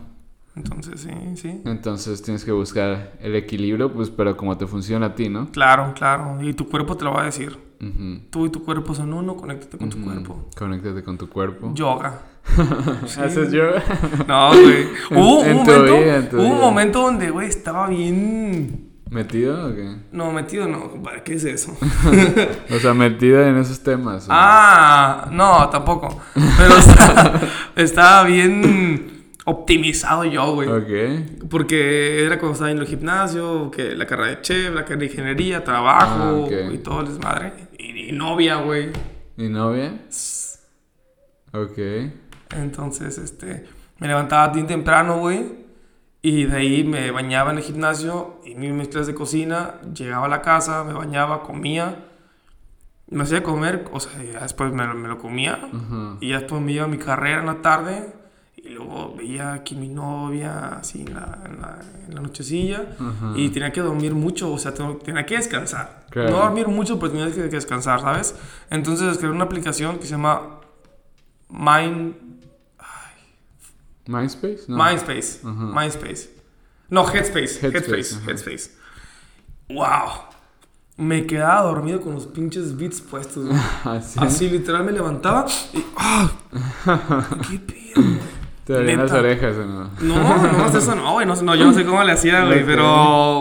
Entonces, 0.58 1.02
sí, 1.02 1.10
sí. 1.36 1.62
Entonces 1.66 2.22
tienes 2.22 2.46
que 2.46 2.52
buscar 2.54 3.12
el 3.20 3.36
equilibrio, 3.36 3.92
pues 3.92 4.10
pero 4.10 4.38
como 4.38 4.58
te 4.58 4.66
funciona 4.68 5.08
a 5.08 5.16
ti, 5.16 5.28
¿no? 5.28 5.52
Claro, 5.52 5.94
claro. 5.94 6.38
Y 6.42 6.54
tu 6.54 6.70
cuerpo 6.70 6.96
te 6.96 7.04
lo 7.04 7.12
va 7.12 7.24
a 7.24 7.26
decir. 7.26 7.58
Ujú. 7.82 8.22
Tú 8.30 8.46
y 8.46 8.50
tu 8.50 8.64
cuerpo 8.64 8.94
son 8.96 9.14
uno, 9.14 9.36
conéctate 9.36 9.78
con 9.78 9.90
tu 9.90 10.02
cuerpo. 10.02 10.50
Conéctate 10.58 11.04
con 11.04 11.18
tu 11.18 11.30
cuerpo. 11.30 11.72
Yoga. 11.74 12.22
Sí. 13.08 13.20
¿Haces 13.22 13.52
yo? 13.52 13.64
No, 14.28 14.50
güey. 14.52 14.88
Hubo 15.12 15.40
un 15.40 15.54
momento, 15.56 15.84
vida, 15.96 16.30
hubo 16.34 16.44
un 16.54 16.60
momento 16.60 17.02
donde, 17.02 17.30
güey, 17.32 17.48
estaba 17.50 17.88
bien... 17.88 18.92
¿Metido 19.10 19.68
o 19.70 19.76
qué? 19.76 19.96
No, 20.12 20.32
metido 20.32 20.68
no, 20.68 20.90
compadre, 20.90 21.22
¿qué 21.24 21.36
es 21.36 21.44
eso? 21.46 21.76
O 22.76 22.80
sea, 22.80 22.94
metido 22.94 23.42
en 23.46 23.58
esos 23.58 23.82
temas. 23.82 24.28
Ah, 24.30 25.30
no, 25.32 25.70
tampoco. 25.70 26.20
Pero 26.34 26.76
estaba, 26.78 27.40
estaba 27.76 28.24
bien 28.24 29.16
optimizado 29.46 30.26
yo, 30.26 30.54
güey. 30.56 30.68
Ok. 30.70 31.48
Porque 31.50 32.26
era 32.26 32.40
cuando 32.40 32.54
estaba 32.54 32.72
en 32.72 32.80
el 32.80 32.88
gimnasio, 32.88 33.70
que 33.70 33.96
la 33.96 34.06
carrera 34.08 34.30
de 34.32 34.42
chef, 34.42 34.74
la 34.74 34.82
carrera 34.84 35.02
de 35.02 35.06
ingeniería, 35.06 35.64
trabajo 35.64 36.48
Ah, 36.52 36.74
y 36.74 36.78
todo 36.80 37.02
el 37.02 37.08
desmadre. 37.08 37.54
Y, 37.78 38.10
y 38.10 38.12
novia, 38.12 38.56
güey. 38.58 38.92
¿Y 39.38 39.50
novia? 39.50 40.00
Ok. 41.54 41.78
Entonces, 42.56 43.18
este, 43.18 43.66
me 44.00 44.08
levantaba 44.08 44.50
bien 44.54 44.68
temprano, 44.68 45.20
güey. 45.20 45.66
Y 46.22 46.46
de 46.46 46.58
ahí 46.58 46.84
me 46.84 47.12
bañaba 47.12 47.52
en 47.52 47.58
el 47.58 47.64
gimnasio 47.64 48.42
y 48.46 48.56
mis 48.56 48.88
clases 48.88 49.08
de 49.08 49.14
cocina. 49.16 49.76
Llegaba 49.94 50.26
a 50.26 50.30
la 50.30 50.42
casa, 50.42 50.84
me 50.84 50.94
bañaba, 50.94 51.44
comía. 51.44 52.06
Me 53.08 53.22
hacía 53.24 53.44
comer, 53.44 53.86
o 53.92 54.00
sea, 54.00 54.12
después 54.42 54.74
me, 54.74 54.86
lo- 54.88 54.96
me 54.96 55.08
lo 55.08 55.20
comía. 55.20 55.70
Y 56.22 56.30
ya 56.30 56.40
después 56.40 56.62
me 56.62 56.72
iba 56.72 56.86
a 56.86 56.88
mi 56.88 56.98
carrera 56.98 57.42
en 57.42 57.46
la 57.46 57.62
tarde. 57.62 58.12
Y 58.66 58.70
luego 58.70 59.14
veía 59.16 59.54
aquí 59.54 59.76
mi 59.76 59.88
novia, 59.88 60.70
así 60.80 61.02
en 61.02 61.14
la, 61.14 61.40
en 61.46 61.62
la, 61.62 61.80
en 62.08 62.16
la 62.16 62.22
nochecilla. 62.22 62.84
Y 63.36 63.50
tenía 63.50 63.72
que 63.72 63.80
dormir 63.82 64.16
mucho, 64.16 64.52
o 64.52 64.58
sea, 64.58 64.74
tenía 64.74 65.24
que 65.24 65.36
descansar. 65.38 66.08
Claro. 66.10 66.32
No 66.32 66.38
dormir 66.38 66.68
mucho, 66.68 66.98
pero 67.00 67.12
tenía 67.12 67.28
que, 67.28 67.36
que 67.44 67.48
descansar, 67.50 68.02
¿sabes? 68.02 68.36
Entonces 68.72 69.08
descargué 69.08 69.36
una 69.36 69.46
aplicación 69.46 70.00
que 70.00 70.06
se 70.06 70.12
llama 70.12 70.62
Mind. 71.50 72.16
No. 74.08 74.18
Mindspace. 74.78 75.42
Ajá. 75.44 75.52
Mindspace. 75.80 76.30
No, 76.90 77.02
Headspace. 77.08 77.68
Headspace, 77.68 78.16
Headspace. 78.28 78.72
¡Wow! 79.70 80.10
Me 80.98 81.26
quedaba 81.26 81.62
dormido 81.64 82.00
con 82.02 82.14
los 82.14 82.28
pinches 82.28 82.76
beats 82.78 83.02
puestos. 83.02 83.46
güey. 83.48 83.60
Así. 83.84 84.20
Así 84.22 84.50
literal 84.50 84.84
me 84.86 84.92
levantaba 84.92 85.46
y 85.74 85.84
¡ah! 85.98 86.32
¿Qué 87.50 87.60
pedo? 87.60 88.02
Te 88.66 88.74
dolían 88.74 89.00
las 89.00 89.12
orejas, 89.12 89.56
¿o 89.58 89.66
no? 89.66 89.90
No, 90.02 90.38
no 90.52 90.78
eso 90.78 90.96
no, 90.96 91.14
güey. 91.14 91.26
No, 91.28 91.36
no, 91.36 91.56
yo 91.56 91.66
no 91.66 91.74
sé 91.74 91.86
cómo 91.86 92.04
le 92.04 92.12
hacía, 92.12 92.46
güey. 92.46 92.66
Pero, 92.66 92.84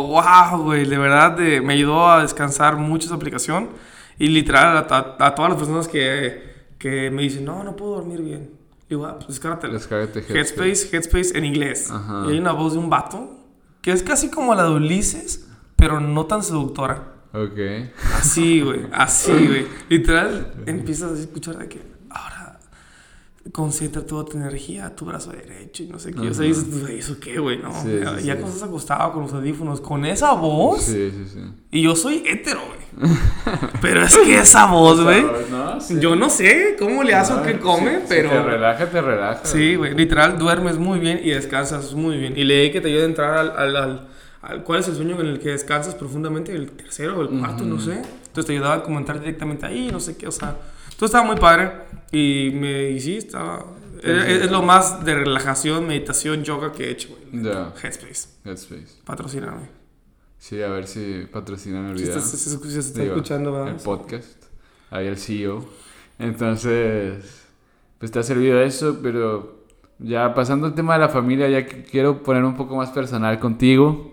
wow, 0.09 0.62
güey. 0.62 0.85
De 0.85 0.99
verdad, 0.99 1.33
de- 1.33 1.61
me 1.62 1.72
ayudó 1.72 2.09
a 2.11 2.22
descansar 2.22 2.77
mucho 2.77 3.07
esa 3.07 3.14
aplicación. 3.14 3.70
Y 4.18 4.29
literal, 4.29 4.77
a, 4.77 4.81
a- 4.81 5.27
a 5.27 5.35
todas 5.35 5.51
las 5.53 5.59
personas 5.59 5.89
que, 5.89 6.53
que 6.79 7.11
me 7.11 7.22
dicen, 7.22 7.45
no, 7.45 7.64
no 7.64 7.75
puedo 7.75 7.93
dormir 7.97 8.20
bien. 8.20 8.51
Digo, 8.89 9.07
ah, 9.07 9.14
pues 9.16 9.29
descárgatela. 9.29 9.72
Descárgate 9.72 10.18
Headspace. 10.20 10.39
Headspace, 10.39 10.97
Headspace 10.97 11.39
en 11.39 11.45
inglés. 11.47 11.91
Ajá. 11.91 12.25
Y 12.27 12.33
hay 12.33 12.39
una 12.39 12.53
voz 12.53 12.75
de 12.75 12.79
un 12.81 12.91
vato 12.91 13.31
que 13.81 13.93
es 13.93 14.03
casi 14.03 14.29
como 14.31 14.55
la 14.55 14.64
de 14.64 14.70
Ulises, 14.72 15.49
pero 15.75 16.01
no 16.01 16.27
tan 16.27 16.43
seductora. 16.43 17.14
Ok. 17.33 17.59
Así, 18.18 18.61
güey. 18.61 18.83
Así, 18.93 19.33
güey. 19.33 19.66
Literal, 19.89 20.53
empiezas 20.66 21.12
a 21.12 21.20
escuchar 21.20 21.57
de 21.59 21.68
que 21.68 21.94
concentra 23.53 24.05
toda 24.07 24.25
tu 24.25 24.37
energía 24.39 24.87
a 24.87 24.97
tu 24.97 25.05
brazo 25.05 25.31
derecho 25.31 25.83
y 25.83 25.87
no 25.89 25.99
sé 25.99 26.13
qué. 26.13 26.29
O 26.29 26.35
sea, 26.35 26.45
dices, 26.47 26.81
"Güey, 26.81 26.99
¿eso 26.99 27.19
qué, 27.21 27.39
güey? 27.39 27.59
No. 27.59 27.73
Sí, 27.83 28.01
ya 28.03 28.19
sí, 28.19 28.25
ya 28.27 28.33
sí. 28.35 28.39
cuando 28.41 28.47
estás 28.49 28.63
acostado 28.63 29.13
con 29.13 29.23
los 29.25 29.33
audífonos, 29.35 29.81
con 29.81 30.05
esa 30.07 30.33
voz. 30.33 30.83
Sí, 30.83 31.11
sí, 31.11 31.25
sí. 31.35 31.41
Y 31.71 31.83
yo 31.83 31.95
soy 31.95 32.23
hétero, 32.27 32.61
güey. 32.67 33.11
Pero 33.83 34.03
es 34.03 34.17
que 34.17 34.39
esa 34.39 34.67
voz, 34.67 35.03
güey. 35.03 35.25
¿No? 35.51 35.81
Sí. 35.81 35.99
Yo 36.01 36.17
no 36.17 36.31
sé 36.31 36.77
cómo 36.79 37.03
le 37.03 37.15
hace 37.15 37.33
o 37.35 37.43
qué 37.43 37.59
come, 37.59 38.01
pero. 38.09 38.31
te 38.31 38.43
relaja, 38.43 38.87
te 38.89 39.01
relaja. 39.03 39.41
Sí, 39.45 39.75
güey, 39.75 39.95
literal, 39.95 40.39
duermes 40.39 40.79
muy 40.79 40.99
bien 40.99 41.21
y 41.23 41.31
descansas 41.31 41.93
muy 41.95 42.17
bien. 42.17 42.35
Y 42.37 42.45
leí 42.45 42.71
que 42.73 42.81
te 42.81 42.89
ayuda 42.89 43.03
a 43.03 43.07
entrar 43.07 43.37
al, 43.37 43.51
al, 43.51 43.77
al- 43.77 44.09
al- 44.43 44.63
¿Cuál 44.65 44.81
es 44.81 44.89
el 44.89 44.95
sueño 44.97 45.21
en 45.21 45.27
el 45.27 45.39
que 45.41 45.51
descansas 45.51 45.95
profundamente? 45.95 46.55
¿El 46.55 46.71
tercero 46.71 47.19
o 47.19 47.23
el 47.23 47.29
cuarto? 47.39 47.65
No 47.65 47.79
sé. 47.81 47.93
Entonces 48.27 48.47
te 48.47 48.53
ayudaba 48.53 48.75
a 48.77 48.83
comentar 48.83 49.19
directamente 49.21 49.67
ahí, 49.67 49.91
no 49.93 50.01
sé 50.01 50.17
qué, 50.17 50.27
o 50.29 50.33
sea... 50.33 50.57
Todo 50.97 51.07
estaba 51.07 51.25
muy 51.25 51.37
padre 51.37 51.73
y, 52.13 52.51
me, 52.55 52.91
y 52.91 53.01
sí, 53.01 53.17
estaba... 53.17 53.65
Es, 54.03 54.43
es 54.45 54.51
lo 54.51 54.63
más 54.63 55.03
de 55.05 55.15
relajación, 55.15 55.87
meditación, 55.87 56.45
yoga 56.45 56.73
que 56.73 56.85
he 56.85 56.91
hecho, 56.91 57.09
güey. 57.09 57.43
Ya. 57.45 57.73
Headspace, 57.83 58.29
Headspace. 58.45 59.01
patrocíname. 59.05 59.69
Sí, 60.39 60.61
a 60.63 60.69
ver 60.69 60.87
si 60.87 61.27
patrocinan 61.33 61.87
el 61.87 61.95
video. 61.95 62.21
se- 62.21 62.37
si 62.37 62.71
se 62.71 62.79
está 62.81 63.01
Digo, 63.01 63.15
escuchando, 63.15 63.53
¿verdad? 63.53 63.69
El 63.71 63.77
podcast. 63.77 64.45
Ahí 64.91 65.07
el 65.07 65.17
CEO. 65.17 65.65
Entonces, 66.19 67.47
pues 67.99 68.11
te 68.11 68.19
ha 68.19 68.23
servido 68.23 68.61
eso, 68.61 68.99
pero 69.03 69.65
ya 69.99 70.35
pasando 70.35 70.67
al 70.67 70.75
tema 70.75 70.95
de 70.95 71.01
la 71.01 71.09
familia, 71.09 71.49
ya 71.49 71.65
que 71.67 71.83
quiero 71.85 72.23
poner 72.23 72.45
un 72.45 72.57
poco 72.57 72.77
más 72.77 72.91
personal 72.91 73.39
contigo. 73.39 74.13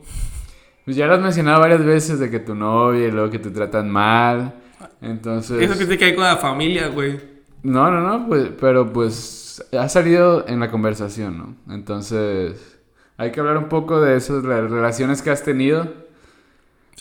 Pues 0.85 0.95
ya 0.95 1.05
lo 1.07 1.13
has 1.15 1.21
mencionado 1.21 1.59
varias 1.59 1.83
veces 1.83 2.19
de 2.19 2.29
que 2.31 2.39
tu 2.39 2.55
novia 2.55 3.07
y 3.07 3.11
luego 3.11 3.29
que 3.29 3.39
te 3.39 3.49
tratan 3.49 3.89
mal. 3.89 4.55
Entonces... 5.01 5.61
Eso 5.61 5.77
que 5.77 5.85
te 5.85 5.97
cae 5.97 6.15
con 6.15 6.23
la 6.23 6.37
familia, 6.37 6.87
güey. 6.87 7.19
No, 7.63 7.91
no, 7.91 7.99
no, 7.99 8.27
pues, 8.27 8.49
pero 8.59 8.91
pues 8.91 9.63
ha 9.77 9.87
salido 9.89 10.47
en 10.47 10.59
la 10.59 10.71
conversación, 10.71 11.37
¿no? 11.37 11.55
Entonces, 11.73 12.79
hay 13.17 13.31
que 13.31 13.39
hablar 13.39 13.57
un 13.57 13.69
poco 13.69 14.01
de 14.01 14.15
esas 14.15 14.43
relaciones 14.43 15.21
que 15.21 15.29
has 15.29 15.43
tenido. 15.43 15.93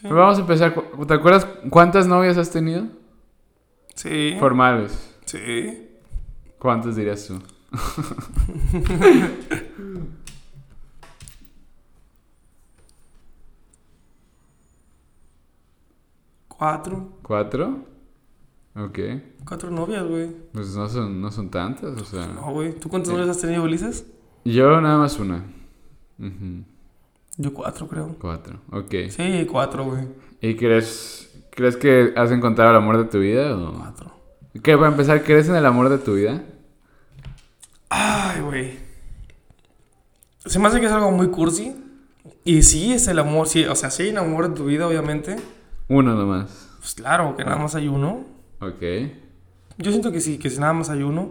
Vamos 0.03 0.39
a 0.39 0.43
empezar. 0.43 0.75
¿Te 1.07 1.15
acuerdas 1.15 1.47
cuántas 1.71 2.07
novias 2.07 2.37
has 2.37 2.51
tenido? 2.51 2.87
Sí. 3.95 4.37
Formales. 4.39 5.17
Sí. 5.25 5.89
¿Cuántas 6.59 6.97
dirías 6.97 7.27
tú? 7.27 7.41
Cuatro. 16.49 17.20
¿Cuatro? 17.31 17.87
Ok. 18.75 18.99
Cuatro 19.47 19.71
novias, 19.71 20.05
güey. 20.05 20.33
Pues 20.53 20.75
no 20.75 20.89
son, 20.89 21.21
no 21.21 21.31
son 21.31 21.49
tantas, 21.49 21.97
o 22.03 22.05
sea. 22.05 22.27
No, 22.27 22.51
güey. 22.51 22.73
¿Tú 22.73 22.89
cuántas 22.89 23.13
novias 23.13 23.29
has 23.29 23.41
tenido, 23.41 23.63
Ulises? 23.63 24.05
Yo 24.45 24.81
nada 24.81 24.99
más 24.99 25.17
una. 25.21 25.45
Yo 27.37 27.55
cuatro, 27.55 27.87
creo. 27.87 28.17
Cuatro. 28.21 28.59
Ok. 28.73 28.95
Sí, 29.11 29.47
cuatro, 29.49 29.85
güey. 29.85 30.09
¿Y 30.41 30.57
crees, 30.57 31.33
crees 31.53 31.77
que 31.77 32.13
has 32.17 32.33
encontrado 32.33 32.73
el 32.73 32.79
amor 32.79 32.99
de 32.99 33.05
tu 33.05 33.21
vida? 33.21 33.57
O... 33.57 33.75
Cuatro. 33.79 34.13
¿Qué, 34.61 34.77
para 34.77 34.89
empezar, 34.89 35.23
crees 35.23 35.49
en 35.49 35.55
el 35.55 35.67
amor 35.67 35.89
de 35.89 35.99
tu 35.99 36.15
vida? 36.15 36.43
Ay, 37.91 38.41
güey. 38.41 38.77
Se 40.47 40.59
me 40.59 40.67
hace 40.67 40.81
que 40.81 40.87
es 40.87 40.93
algo 40.93 41.13
muy 41.13 41.29
cursi. 41.29 41.77
Y 42.43 42.65
sí, 42.65 42.93
es 42.93 43.07
el 43.07 43.21
amor. 43.21 43.47
Sí, 43.47 43.67
o 43.67 43.77
sea, 43.77 43.93
sí 43.93 44.03
hay 44.03 44.11
un 44.11 44.19
amor 44.19 44.47
en 44.47 44.55
tu 44.55 44.65
vida, 44.65 44.89
obviamente. 44.89 45.37
Uno 45.87 46.17
nomás. 46.17 46.70
Pues 46.81 46.95
claro, 46.95 47.37
que 47.37 47.45
nada 47.45 47.57
más 47.57 47.75
hay 47.75 47.89
uno. 47.89 48.25
Ok. 48.61 48.83
Yo 49.79 49.91
siento 49.91 50.11
que 50.11 50.21
sí, 50.21 50.39
que 50.39 50.49
nada 50.59 50.73
más 50.73 50.91
hay 50.91 51.03
uno. 51.03 51.31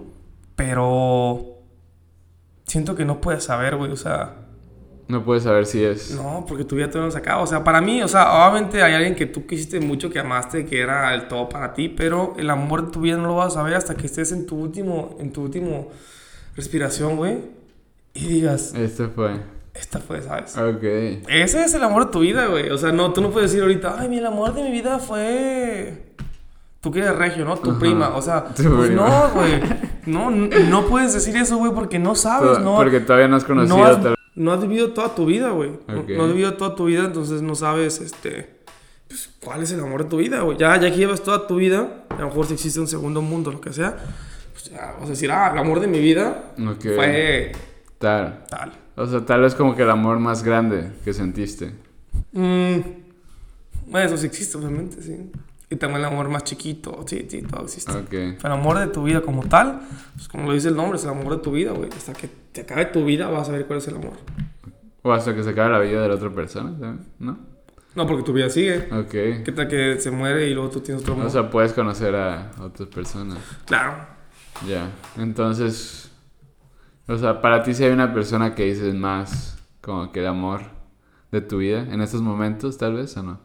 Pero. 0.55 1.57
Siento 2.65 2.95
que 2.95 3.03
no 3.03 3.19
puedes 3.19 3.43
saber, 3.43 3.75
güey. 3.75 3.91
O 3.91 3.97
sea. 3.97 4.35
No 5.07 5.25
puedes 5.25 5.43
saber 5.43 5.65
si 5.65 5.83
es. 5.83 6.11
No, 6.11 6.45
porque 6.47 6.63
tu 6.63 6.75
vida 6.75 6.87
todavía 6.87 7.07
no 7.07 7.11
se 7.11 7.17
acaba. 7.17 7.41
O 7.41 7.47
sea, 7.47 7.63
para 7.63 7.81
mí, 7.81 8.03
o 8.03 8.07
sea, 8.07 8.31
obviamente 8.31 8.83
hay 8.83 8.93
alguien 8.93 9.15
que 9.15 9.25
tú 9.25 9.47
quisiste 9.47 9.79
mucho, 9.79 10.11
que 10.11 10.19
amaste, 10.19 10.65
que 10.65 10.79
era 10.79 11.15
el 11.15 11.27
todo 11.27 11.49
para 11.49 11.73
ti, 11.73 11.89
pero 11.89 12.35
el 12.37 12.47
amor 12.51 12.85
de 12.85 12.91
tu 12.91 13.01
vida 13.01 13.17
no 13.17 13.25
lo 13.25 13.35
vas 13.35 13.47
a 13.53 13.55
saber 13.55 13.73
hasta 13.73 13.95
que 13.95 14.05
estés 14.05 14.31
en 14.31 14.45
tu 14.45 14.55
último, 14.55 15.17
en 15.19 15.33
tu 15.33 15.41
último 15.41 15.89
respiración, 16.55 17.17
güey. 17.17 17.39
Y 18.13 18.27
digas, 18.27 18.75
Este 18.75 19.07
fue. 19.07 19.39
Esta 19.79 19.99
fue, 19.99 20.21
¿sabes? 20.21 20.57
Ok. 20.57 20.83
Ese 21.29 21.63
es 21.63 21.73
el 21.73 21.83
amor 21.83 22.05
de 22.05 22.11
tu 22.11 22.19
vida, 22.19 22.45
güey. 22.47 22.69
O 22.69 22.77
sea, 22.77 22.91
no, 22.91 23.11
tú 23.13 23.21
no 23.21 23.31
puedes 23.31 23.51
decir 23.51 23.63
ahorita, 23.63 23.95
ay, 23.99 24.09
mi 24.09 24.17
el 24.17 24.25
amor 24.25 24.53
de 24.53 24.63
mi 24.63 24.71
vida 24.71 24.99
fue. 24.99 26.05
Tú 26.81 26.91
que 26.91 26.99
eres 26.99 27.15
regio, 27.15 27.43
¿no? 27.45 27.57
Tu 27.57 27.71
Ajá. 27.71 27.79
prima. 27.79 28.15
O 28.15 28.21
sea, 28.21 28.45
Tu 28.45 28.63
pues 28.63 28.87
prima. 28.87 29.07
no, 29.07 29.29
güey. 29.33 29.61
No, 30.05 30.31
no 30.31 30.85
puedes 30.87 31.13
decir 31.13 31.35
eso, 31.35 31.57
güey, 31.57 31.71
porque 31.73 31.99
no 31.99 32.15
sabes, 32.15 32.59
¿no? 32.59 32.75
Porque 32.77 32.99
todavía 33.01 33.27
no 33.27 33.35
has 33.35 33.43
conocido. 33.43 33.77
no 33.77 33.85
has, 33.85 34.01
tal- 34.01 34.15
no 34.35 34.51
has 34.53 34.61
vivido 34.61 34.91
toda 34.93 35.13
tu 35.13 35.25
vida, 35.25 35.49
güey. 35.49 35.71
No- 35.87 36.23
has 36.23 36.29
vivido 36.33 36.53
toda 36.53 36.75
tu 36.75 36.85
vida, 36.85 37.03
entonces 37.05 37.41
no 37.41 37.55
sabes, 37.55 37.99
este, 37.99 38.61
pues, 39.09 39.29
cuál 39.43 39.61
es 39.61 39.71
el 39.73 39.81
amor 39.81 40.03
de 40.05 40.09
tu 40.09 40.17
vida, 40.17 40.39
güey. 40.41 40.57
Ya, 40.57 40.77
ya 40.79 40.89
que 40.89 40.95
llevas 40.97 41.21
toda 41.21 41.47
tu 41.47 41.57
vida, 41.57 42.05
a 42.09 42.21
lo 42.21 42.27
mejor 42.27 42.45
si 42.45 42.53
existe 42.53 42.79
un 42.79 42.87
segundo 42.87 43.21
mundo, 43.21 43.51
lo 43.51 43.59
que 43.59 43.73
sea, 43.73 43.97
pues 44.53 44.65
ya 44.71 44.93
vas 44.97 45.07
a 45.07 45.09
decir, 45.09 45.29
ah, 45.31 45.49
el 45.51 45.59
amor 45.59 45.81
de 45.81 45.87
mi 45.87 45.99
vida 45.99 46.53
fue 46.95 47.51
Tal. 47.97 48.45
tal. 48.49 48.71
O 48.99 49.07
sea, 49.07 49.25
tal 49.25 49.39
vez 49.41 49.55
como 49.55 49.77
que 49.77 49.83
el 49.83 49.89
amor 49.89 50.19
más 50.19 50.43
grande 50.43 50.91
que 51.05 51.13
sentiste. 51.13 51.73
Mm, 52.33 52.79
bueno, 53.87 54.07
eso 54.07 54.17
sí 54.17 54.25
existe, 54.25 54.57
obviamente, 54.57 55.01
sí. 55.01 55.31
Y 55.69 55.77
también 55.77 56.01
el 56.01 56.07
amor 56.07 56.27
más 56.27 56.43
chiquito, 56.43 57.05
sí, 57.07 57.25
sí, 57.29 57.41
todo 57.43 57.63
existe. 57.63 57.93
Ok. 57.93 58.09
Pero 58.09 58.37
el 58.43 58.51
amor 58.51 58.77
de 58.77 58.87
tu 58.87 59.03
vida 59.03 59.21
como 59.21 59.43
tal, 59.47 59.79
pues 60.15 60.27
como 60.27 60.47
lo 60.47 60.53
dice 60.53 60.67
el 60.67 60.75
nombre, 60.75 60.97
es 60.97 61.05
el 61.05 61.11
amor 61.11 61.37
de 61.37 61.41
tu 61.41 61.51
vida, 61.51 61.71
güey. 61.71 61.89
Hasta 61.95 62.11
que 62.11 62.29
te 62.51 62.61
acabe 62.61 62.87
tu 62.87 63.05
vida 63.05 63.29
vas 63.29 63.47
a 63.47 63.53
ver 63.53 63.67
cuál 63.67 63.79
es 63.79 63.87
el 63.87 63.95
amor. 63.95 64.17
O 65.01 65.13
hasta 65.13 65.33
que 65.33 65.43
se 65.43 65.51
acabe 65.51 65.69
la 65.69 65.79
vida 65.79 66.01
de 66.01 66.09
la 66.09 66.15
otra 66.15 66.29
persona, 66.31 66.77
¿sabes? 66.77 66.99
¿no? 67.19 67.39
No, 67.95 68.05
porque 68.05 68.23
tu 68.23 68.33
vida 68.33 68.49
sigue. 68.49 68.89
Ok. 68.91 69.11
¿Qué 69.45 69.53
tal 69.55 69.69
que 69.69 69.97
se 69.97 70.11
muere 70.11 70.49
y 70.49 70.53
luego 70.53 70.71
tú 70.71 70.81
tienes 70.81 71.03
otro 71.03 71.13
amor? 71.13 71.27
O 71.27 71.29
sea, 71.29 71.49
puedes 71.49 71.71
conocer 71.71 72.13
a 72.15 72.51
otras 72.59 72.89
personas. 72.89 73.37
claro. 73.65 73.93
Ya. 74.67 74.89
Entonces. 75.17 76.08
O 77.09 77.17
sea, 77.17 77.41
para 77.41 77.63
ti 77.63 77.73
si 77.73 77.83
hay 77.83 77.91
una 77.91 78.13
persona 78.13 78.55
que 78.55 78.65
dices 78.65 78.95
más 78.95 79.57
como 79.81 80.11
que 80.13 80.21
el 80.21 80.27
amor 80.27 80.61
de 81.31 81.41
tu 81.41 81.57
vida 81.57 81.81
en 81.91 82.01
estos 82.01 82.21
momentos, 82.21 82.77
tal 82.77 82.93
vez, 82.95 83.17
o 83.17 83.23
no. 83.23 83.41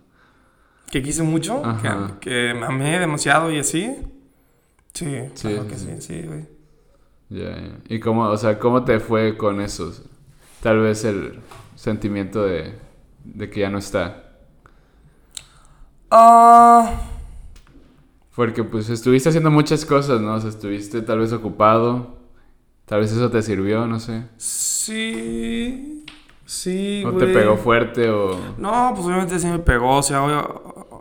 Que 0.90 1.02
quise 1.02 1.22
mucho, 1.22 1.76
que, 1.80 1.88
Ajá. 1.88 2.18
que 2.20 2.54
me 2.54 2.66
amé 2.66 2.98
demasiado 2.98 3.50
y 3.50 3.58
así. 3.58 3.96
Sí, 4.94 5.06
Sí, 5.34 5.48
claro 5.48 5.64
sí, 5.64 5.68
que 5.68 5.76
sí, 5.76 5.88
sí. 6.00 6.00
sí, 6.00 6.22
güey. 6.26 6.46
Ya, 7.28 7.50
ya. 7.60 7.78
¿Y 7.88 8.00
cómo, 8.00 8.24
o 8.28 8.36
sea, 8.36 8.58
cómo 8.58 8.84
te 8.84 9.00
fue 9.00 9.36
con 9.36 9.60
eso? 9.60 9.92
Tal 10.62 10.80
vez 10.80 11.04
el 11.04 11.40
sentimiento 11.76 12.44
de, 12.44 12.78
de 13.24 13.50
que 13.50 13.60
ya 13.60 13.70
no 13.70 13.78
está. 13.78 14.24
Ah, 16.10 16.90
Porque 18.34 18.64
pues 18.64 18.88
estuviste 18.90 19.28
haciendo 19.28 19.50
muchas 19.50 19.84
cosas, 19.84 20.20
¿no? 20.20 20.34
O 20.34 20.40
sea, 20.40 20.50
estuviste 20.50 21.02
tal 21.02 21.20
vez 21.20 21.32
ocupado. 21.32 22.18
Tal 22.86 23.00
vez 23.00 23.12
eso 23.12 23.30
te 23.30 23.42
sirvió, 23.42 23.86
no 23.86 23.98
sé. 24.00 24.24
sí, 24.36 26.04
sí, 26.44 27.02
O 27.06 27.12
güey. 27.12 27.26
te 27.26 27.32
pegó 27.32 27.56
fuerte 27.56 28.10
o... 28.10 28.38
No, 28.58 28.92
pues 28.94 29.06
obviamente 29.06 29.38
sí 29.38 29.46
me 29.46 29.58
pegó, 29.58 29.96
o 29.98 30.02
sea, 30.02 30.22
obvio- 30.22 31.00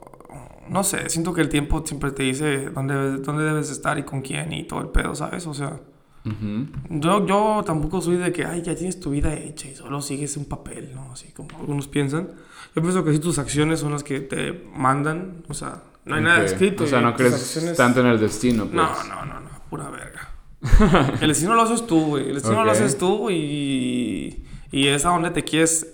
no 0.69 0.83
sé, 0.83 1.09
siento 1.09 1.33
que 1.33 1.41
el 1.41 1.49
tiempo 1.49 1.83
siempre 1.85 2.11
te 2.11 2.23
dice 2.23 2.69
dónde, 2.69 2.95
debes- 2.95 3.21
dónde 3.23 3.43
debes 3.43 3.69
estar 3.69 3.97
y 3.99 4.03
con 4.03 4.21
quién 4.21 4.53
y 4.53 4.63
todo 4.63 4.79
el 4.81 4.87
pedo, 4.87 5.13
¿sabes? 5.13 5.45
O 5.45 5.53
sea, 5.53 5.81
Ujú. 6.25 6.67
yo, 6.89 7.25
yo 7.27 7.63
tampoco 7.65 7.99
soy 8.01 8.15
de 8.15 8.31
que, 8.31 8.45
ay, 8.45 8.61
ya 8.61 8.73
tienes 8.75 8.99
tu 8.99 9.09
vida 9.11 9.33
hecha 9.33 9.67
y 9.67 9.75
solo 9.75 10.01
sigues 10.01 10.37
un 10.37 10.45
papel, 10.45 10.91
¿no? 10.95 11.11
Así 11.11 11.33
como 11.33 11.49
algunos 11.59 11.89
piensan. 11.89 12.29
Yo 12.75 12.81
pienso 12.81 13.03
que 13.03 13.11
sí 13.11 13.19
tus 13.19 13.37
acciones 13.39 13.81
son 13.81 13.91
las 13.91 14.03
que 14.03 14.21
te 14.21 14.53
mandan, 14.73 15.43
o 15.49 15.53
sea, 15.53 15.83
no 16.05 16.15
hay 16.15 16.23
nada 16.23 16.39
Ok. 16.39 16.45
escrito. 16.45 16.85
O 16.85 16.87
sea, 16.87 17.01
no 17.01 17.13
crees 17.13 17.33
acciones- 17.33 17.75
tanto 17.75 17.99
en 17.99 18.07
el 18.07 18.19
destino, 18.19 18.63
pues. 18.63 18.75
No, 18.75 19.03
no, 19.03 19.25
no, 19.25 19.39
no, 19.41 19.49
pura 19.69 19.89
verga. 19.89 20.29
el 21.21 21.27
destino 21.27 21.53
lo 21.55 21.61
haces 21.63 21.85
tú, 21.85 22.05
güey. 22.05 22.27
El 22.29 22.35
destino 22.35 22.63
lo 22.63 22.71
Ok. 22.71 22.77
haces 22.77 22.97
tú 22.97 23.29
y, 23.29 24.43
y 24.71 24.87
es 24.87 25.05
a 25.05 25.09
donde 25.09 25.31
te 25.31 25.43
quieres 25.43 25.87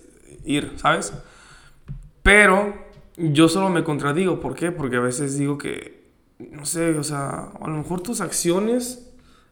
ir, 0.46 0.74
¿sabes? 0.78 1.14
Pero 2.24 2.74
yo 3.18 3.48
solo 3.50 3.70
me 3.70 3.84
contradigo. 3.84 4.40
¿Por 4.40 4.56
qué? 4.56 4.72
Porque 4.72 4.98
a 4.98 5.02
veces 5.02 5.38
digo 5.38 5.58
que, 5.58 6.04
no 6.52 6.66
sé, 6.66 6.92
o 6.98 7.04
sea, 7.04 7.50
a 7.60 7.68
lo 7.68 7.78
mejor 7.78 8.02
tus 8.02 8.22
acciones, 8.22 9.06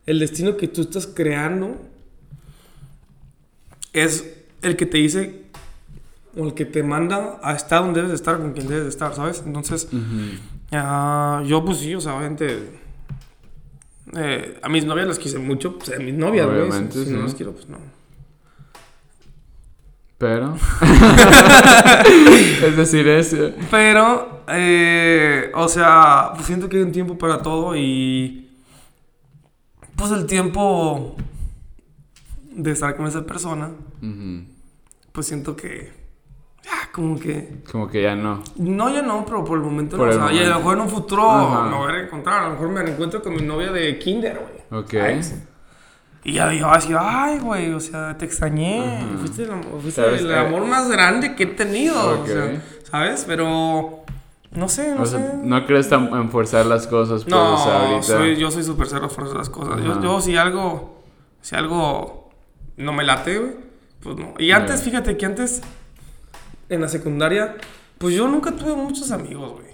el 0.05 0.19
destino 0.19 0.55
que 0.57 0.67
tú 0.67 0.81
estás 0.81 1.07
creando, 1.07 1.75
es 3.93 4.33
el 4.61 4.75
que 4.75 4.85
te 4.85 4.97
dice 4.97 5.43
o 6.37 6.45
el 6.45 6.53
que 6.53 6.65
te 6.65 6.83
manda 6.83 7.39
a 7.41 7.53
estar 7.55 7.81
donde 7.81 7.95
debes 8.01 8.09
de 8.11 8.15
estar, 8.15 8.37
con 8.37 8.53
quien 8.53 8.67
debes 8.67 8.83
de 8.83 8.89
estar, 8.89 9.15
¿sabes? 9.15 9.41
Entonces, 9.45 9.85
Ujú. 9.91 10.37
Ah, 10.71 11.41
yo 11.47 11.63
pues 11.63 11.77
sí, 11.79 11.95
o 11.95 12.01
sea, 12.01 12.15
obviamente... 12.15 12.85
eh, 14.15 14.59
a 14.61 14.69
mis 14.69 14.85
novias 14.85 15.07
las 15.07 15.19
quise 15.19 15.39
mucho, 15.39 15.77
pues 15.77 15.91
a 15.97 15.99
mis 15.99 16.13
novias, 16.13 16.47
güey. 16.47 16.91
Si, 16.91 17.11
no 17.11 17.23
las 17.23 17.35
quiero, 17.35 17.53
pues 17.53 17.67
no. 17.67 17.77
Pero... 20.17 20.55
es 22.65 22.77
decir, 22.77 23.07
eso. 23.07 23.51
Pero, 23.69 24.43
eh, 24.47 25.51
o 25.53 25.67
sea, 25.67 26.31
pues 26.33 26.47
siento 26.47 26.69
que 26.69 26.77
hay 26.77 26.83
un 26.83 26.91
tiempo 26.91 27.17
para 27.17 27.41
todo 27.41 27.75
y... 27.75 28.49
Pues 29.95 30.11
el 30.11 30.27
tiempo 30.27 31.15
de 32.51 32.71
estar 32.71 32.95
con 32.95 33.07
esa 33.07 33.25
persona, 33.25 33.71
pues 35.11 35.27
siento 35.27 35.55
que... 35.55 35.96
Ya, 36.67 36.91
como 36.91 37.17
que... 37.17 37.61
Como 37.71 37.87
que 37.87 38.01
ya 38.01 38.13
no. 38.15 38.43
No, 38.57 38.89
ya 38.89 39.01
no, 39.01 39.23
pero 39.25 39.43
por 39.45 39.57
el 39.57 39.63
momento 39.63 39.95
Por 39.95 40.07
no. 40.07 40.13
el 40.13 40.19
o 40.19 40.27
sea, 40.27 40.33
y 40.35 40.39
a 40.39 40.41
lo 40.41 40.55
momento. 40.55 40.59
mejor 40.59 40.75
en 40.75 40.81
un 40.83 40.89
futuro 40.89 41.31
Ajá. 41.31 41.63
me 41.69 41.77
voy 41.77 41.87
a 41.87 41.91
reencontrar. 41.93 42.43
A 42.43 42.45
lo 42.47 42.51
mejor 42.53 42.69
me 42.69 42.81
reencuentro 42.83 43.21
con 43.23 43.35
mi 43.35 43.41
novia 43.41 43.71
de 43.71 43.97
kinder, 43.99 44.37
güey. 44.69 44.81
Ok. 44.83 44.91
¿sabes? 44.91 45.35
Y 46.25 46.33
ya 46.33 46.51
yo 46.51 46.65
voy 46.65 46.75
a 46.75 46.79
decir, 46.79 46.97
ay, 46.99 47.39
güey, 47.39 47.71
o 47.73 47.79
sea, 47.79 48.17
te 48.17 48.25
extrañé. 48.25 48.97
Ajá. 48.97 49.05
Fuiste, 49.19 49.43
el, 49.43 49.51
amor- 49.51 49.81
fuiste 49.81 50.01
el 50.05 50.29
Eh, 50.29 50.35
amor 50.37 50.65
más 50.65 50.89
grande 50.89 51.35
que 51.35 51.43
he 51.43 51.47
tenido. 51.47 51.95
Ok. 52.19 52.23
O 52.23 52.27
sea, 52.27 52.61
¿sabes? 52.91 53.23
Pero, 53.25 54.03
no 54.51 54.67
sé, 54.67 54.93
no 54.93 55.03
O 55.03 55.05
sea, 55.05 55.19
sé. 55.19 55.37
no 55.41 55.65
crees 55.65 55.87
tan 55.87 56.13
en 56.13 56.29
forzar 56.29 56.65
las 56.65 56.85
cosas, 56.87 57.23
pues, 57.23 57.27
No, 57.33 57.53
o 57.53 57.57
sea, 57.63 57.79
ahorita. 57.87 58.01
soy, 58.03 58.35
yo 58.35 58.51
soy 58.51 58.63
súper 58.63 58.87
cero 58.87 59.07
por 59.15 59.25
esas 59.25 59.49
cosas. 59.49 59.81
Yo, 59.81 60.01
yo 60.01 60.19
si 60.19 60.35
algo, 60.35 61.01
si 61.39 61.55
algo 61.55 62.29
no 62.75 62.91
me 62.91 63.05
late, 63.05 63.37
güey, 63.39 63.51
pues 64.01 64.17
no. 64.17 64.33
Y 64.37 64.51
antes, 64.51 64.79
Ya. 64.81 64.85
fíjate 64.85 65.15
que 65.15 65.25
antes, 65.25 65.61
en 66.69 66.81
la 66.81 66.87
secundaria, 66.87 67.55
pues 67.97 68.15
yo 68.15 68.27
nunca 68.27 68.51
tuve 68.55 68.75
muchos 68.75 69.11
amigos, 69.11 69.53
güey. 69.53 69.67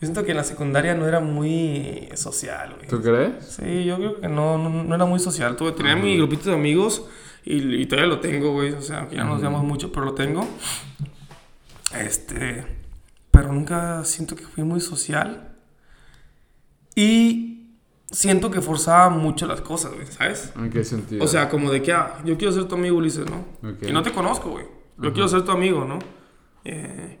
Yo 0.00 0.06
siento 0.06 0.24
que 0.24 0.32
en 0.32 0.36
la 0.36 0.44
secundaria 0.44 0.94
no 0.94 1.06
era 1.06 1.20
muy 1.20 2.08
social, 2.14 2.74
güey. 2.76 2.88
¿Tú 2.88 3.00
crees? 3.00 3.44
Sí, 3.44 3.84
yo 3.84 3.96
creo 3.96 4.20
que 4.20 4.28
no, 4.28 4.58
no, 4.58 4.82
no 4.82 4.94
era 4.94 5.04
muy 5.04 5.20
social. 5.20 5.54
Tuve, 5.56 5.72
tenía 5.72 5.94
mi 5.94 6.16
grupito 6.16 6.50
de 6.50 6.56
amigos 6.56 7.04
y, 7.44 7.76
y 7.76 7.86
todavía 7.86 8.08
lo 8.08 8.18
tengo, 8.18 8.52
güey. 8.52 8.72
O 8.72 8.82
sea, 8.82 9.06
que 9.06 9.14
ya 9.14 9.22
no 9.22 9.34
nos 9.34 9.42
llamamos 9.42 9.64
mucho, 9.64 9.92
pero 9.92 10.06
lo 10.06 10.14
tengo. 10.14 10.44
Este. 11.96 12.66
Pero 13.30 13.52
nunca 13.52 14.04
siento 14.04 14.34
que 14.34 14.42
fui 14.42 14.64
muy 14.64 14.80
social. 14.80 15.54
Y 16.96 17.68
siento 18.10 18.50
que 18.50 18.60
forzaba 18.60 19.08
mucho 19.08 19.46
las 19.46 19.60
cosas, 19.60 19.94
güey, 19.94 20.06
¿sabes? 20.06 20.52
¿En 20.56 20.68
qué 20.68 20.84
sentido? 20.84 21.24
O 21.24 21.28
sea, 21.28 21.48
como 21.48 21.70
de 21.70 21.80
que, 21.80 21.92
ah, 21.92 22.18
yo 22.24 22.36
quiero 22.36 22.52
ser 22.52 22.64
tu 22.64 22.74
amigo, 22.74 22.96
Ulises, 22.96 23.26
¿no? 23.30 23.46
Ok. 23.68 23.84
Y 23.88 23.92
no 23.92 24.02
te 24.02 24.12
conozco, 24.12 24.50
güey. 24.50 24.66
Yo 25.02 25.12
quiero 25.12 25.28
ser 25.28 25.44
tu 25.44 25.50
amigo, 25.50 25.84
¿no? 25.84 25.98
Eh, 26.64 27.18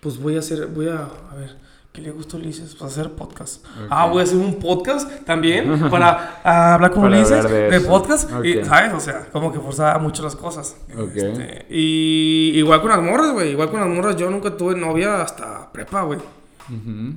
pues 0.00 0.18
voy 0.18 0.36
a 0.36 0.38
hacer, 0.38 0.66
voy 0.68 0.88
a, 0.88 1.08
a 1.30 1.34
ver, 1.34 1.56
¿qué 1.92 2.00
le 2.00 2.12
gusta 2.12 2.36
a 2.36 2.40
Ulises? 2.40 2.76
Pues 2.76 2.92
hacer 2.92 3.10
podcast. 3.10 3.64
Ah, 3.90 4.06
voy 4.06 4.20
a 4.20 4.22
hacer 4.24 4.38
un 4.38 4.60
podcast 4.60 5.24
también 5.24 5.80
para 5.90 6.40
ah, 6.44 6.74
hablar 6.74 6.92
con 6.92 7.02
Para 7.02 7.16
Ulises 7.16 7.44
hablar 7.44 7.70
de 7.70 7.80
podcast. 7.80 8.30
Y. 8.44 8.64
¿Sabes? 8.64 8.94
O 8.94 9.00
sea, 9.00 9.26
como 9.32 9.52
que 9.52 9.58
forzaba 9.58 9.98
mucho 9.98 10.22
las 10.22 10.36
cosas. 10.36 10.76
Ok. 10.96 11.16
Este, 11.16 11.66
y 11.70 12.52
igual 12.54 12.80
con 12.80 12.90
las 12.90 13.02
morras, 13.02 13.32
güey. 13.32 13.50
Igual 13.50 13.70
con 13.70 13.80
las 13.80 13.88
morras, 13.88 14.16
yo 14.16 14.30
nunca 14.30 14.56
tuve 14.56 14.76
novia 14.76 15.22
hasta 15.22 15.72
prepa, 15.72 16.02
güey. 16.02 16.20
Ujú. 16.68 17.14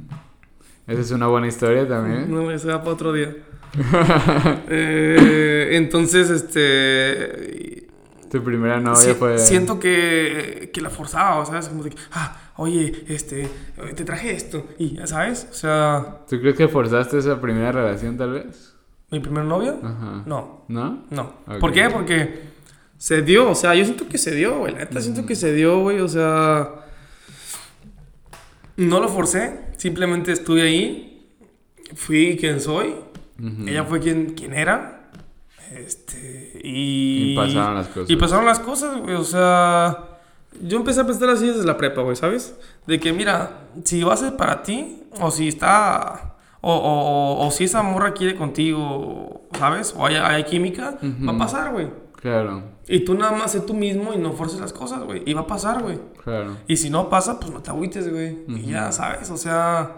Esa 0.88 1.02
es 1.02 1.12
una 1.12 1.28
buena 1.28 1.48
historia 1.48 1.88
también. 1.88 2.32
No, 2.32 2.52
eso 2.52 2.68
va 2.70 2.80
para 2.80 2.92
otro 2.92 3.14
día. 3.14 3.36
Eh, 4.70 5.70
entonces, 5.74 6.30
este. 6.30 7.65
Tu 8.30 8.44
primera 8.44 8.80
novia 8.80 8.96
si- 9.00 9.14
fue. 9.14 9.38
Siento 9.38 9.80
que, 9.80 10.70
que 10.74 10.82
la 10.82 10.90
forzaba, 10.90 11.46
¿sabes? 11.46 11.68
Como 11.70 11.84
de 11.84 11.92
que, 11.92 11.98
ah, 12.12 12.52
oye, 12.58 13.06
este, 13.08 13.48
te 13.96 14.04
traje 14.04 14.32
esto. 14.32 14.68
Y, 14.80 14.98
¿sabes? 15.06 15.48
O 15.52 15.54
sea, 15.54 16.22
¿Tú 16.30 16.40
crees 16.40 16.56
que 16.56 16.68
forzaste 16.68 17.18
esa 17.20 17.40
primera 17.40 17.72
relación 17.72 18.18
tal 18.18 18.32
vez? 18.32 18.72
mi 19.12 19.20
primer 19.20 19.46
novio, 19.46 19.80
Ajá. 19.82 20.24
no, 20.26 20.66
¿No? 20.68 21.06
no. 21.12 21.34
¿Por 21.60 21.72
qué? 21.72 21.90
Porque 21.90 22.42
se 22.98 23.22
dio, 23.22 23.52
o 23.52 23.56
sea, 23.56 23.74
yo 23.76 23.86
siento 23.86 24.08
que 24.10 24.18
se 24.18 24.32
dio, 24.36 24.58
güey. 24.60 24.74
La 24.74 24.80
neta 24.80 25.00
siento 25.00 25.26
que 25.26 25.36
se 25.36 25.54
dio, 25.54 25.80
güey, 25.82 26.00
o 26.00 26.08
sea. 26.10 26.72
No 28.78 29.00
lo 29.00 29.08
forcé, 29.08 29.60
simplemente 29.78 30.34
estuve 30.34 30.64
ahí, 30.64 31.30
fui 31.96 32.36
quien 32.38 32.60
soy, 32.60 32.94
ella 33.66 33.86
fue 33.86 34.02
quien, 34.02 34.34
quien 34.34 34.54
era, 34.54 35.10
este, 35.72 36.45
y... 36.66 37.34
Y 37.34 37.36
pasaron 37.36 37.76
las 37.76 37.88
cosas. 37.88 38.10
Y 38.10 38.16
pasaron 38.16 38.46
las 38.46 38.60
cosas, 38.60 38.98
güey, 39.02 39.16
o 39.16 39.24
sea... 39.24 39.98
Yo 40.62 40.78
empecé 40.78 41.02
a 41.02 41.06
pensar 41.06 41.30
así 41.30 41.48
desde 41.48 41.66
la 41.66 41.76
prepa, 41.76 42.02
güey, 42.02 42.16
¿sabes? 42.16 42.56
De 42.88 42.98
que, 43.00 43.12
mira, 43.12 43.68
si 43.84 44.02
va 44.04 44.14
a 44.14 44.18
ser 44.18 44.38
para 44.38 44.64
ti, 44.64 45.04
o 45.20 45.30
si 45.30 45.50
está... 45.50 46.36
O, 46.62 46.74
o, 46.74 47.46
o- 47.46 47.52
si 47.52 47.66
esa 47.66 47.84
morra 47.84 48.14
quiere 48.14 48.36
contigo, 48.36 49.44
¿sabes? 49.54 49.94
O 49.98 50.06
hay, 50.06 50.16
hay 50.16 50.44
química, 50.46 50.98
va 51.28 51.34
a 51.34 51.38
pasar, 51.38 51.72
güey. 51.74 51.90
Claro, 52.16 52.64
Y 52.88 53.02
tú 53.02 53.14
nada 53.14 53.34
más 53.34 53.52
sé 53.52 53.60
tú 53.60 53.76
mismo 53.76 54.14
y 54.14 54.18
no 54.18 54.32
forces 54.32 54.60
las 54.60 54.74
cosas, 54.74 55.04
güey. 55.04 55.22
Y 55.28 55.34
va 55.36 55.42
a 55.42 55.48
pasar, 55.48 55.84
güey. 55.84 56.00
claro. 56.24 56.58
Y 56.68 56.78
si 56.78 56.90
no 56.90 57.08
pasa, 57.10 57.40
pues 57.40 57.52
no 57.52 57.60
te 57.62 57.70
agüites, 57.70 58.12
güey. 58.12 58.40
Y 58.48 58.72
ya, 58.72 58.92
¿sabes? 58.92 59.30
O 59.30 59.38
sea, 59.38 59.92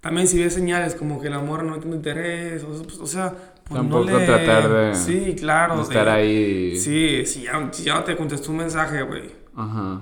también 0.00 0.28
si 0.28 0.38
ves 0.40 0.54
señales 0.54 0.94
como 0.94 1.20
que 1.20 1.26
el 1.28 1.34
amor 1.34 1.64
no 1.64 1.78
tiene 1.80 1.96
interés, 1.96 2.62
o, 2.62 2.80
pues, 2.82 2.98
o 3.00 3.06
sea, 3.08 3.34
pues 3.64 3.78
Tampoco 3.80 4.04
no 4.10 4.18
le... 4.18 4.26
tratar 4.26 4.68
de- 4.72 4.94
Sí, 4.94 5.34
claro. 5.38 5.76
de 5.76 5.82
estar 5.82 6.04
de- 6.06 6.10
ahí. 6.12 6.76
Sí, 6.76 7.24
si 7.26 7.42
ya, 7.42 7.68
si 7.72 7.84
ya 7.84 7.94
no 7.94 8.04
te 8.04 8.16
contestó 8.16 8.50
un 8.50 8.58
mensaje, 8.58 9.02
güey. 9.02 9.30
Ajá. 9.56 10.00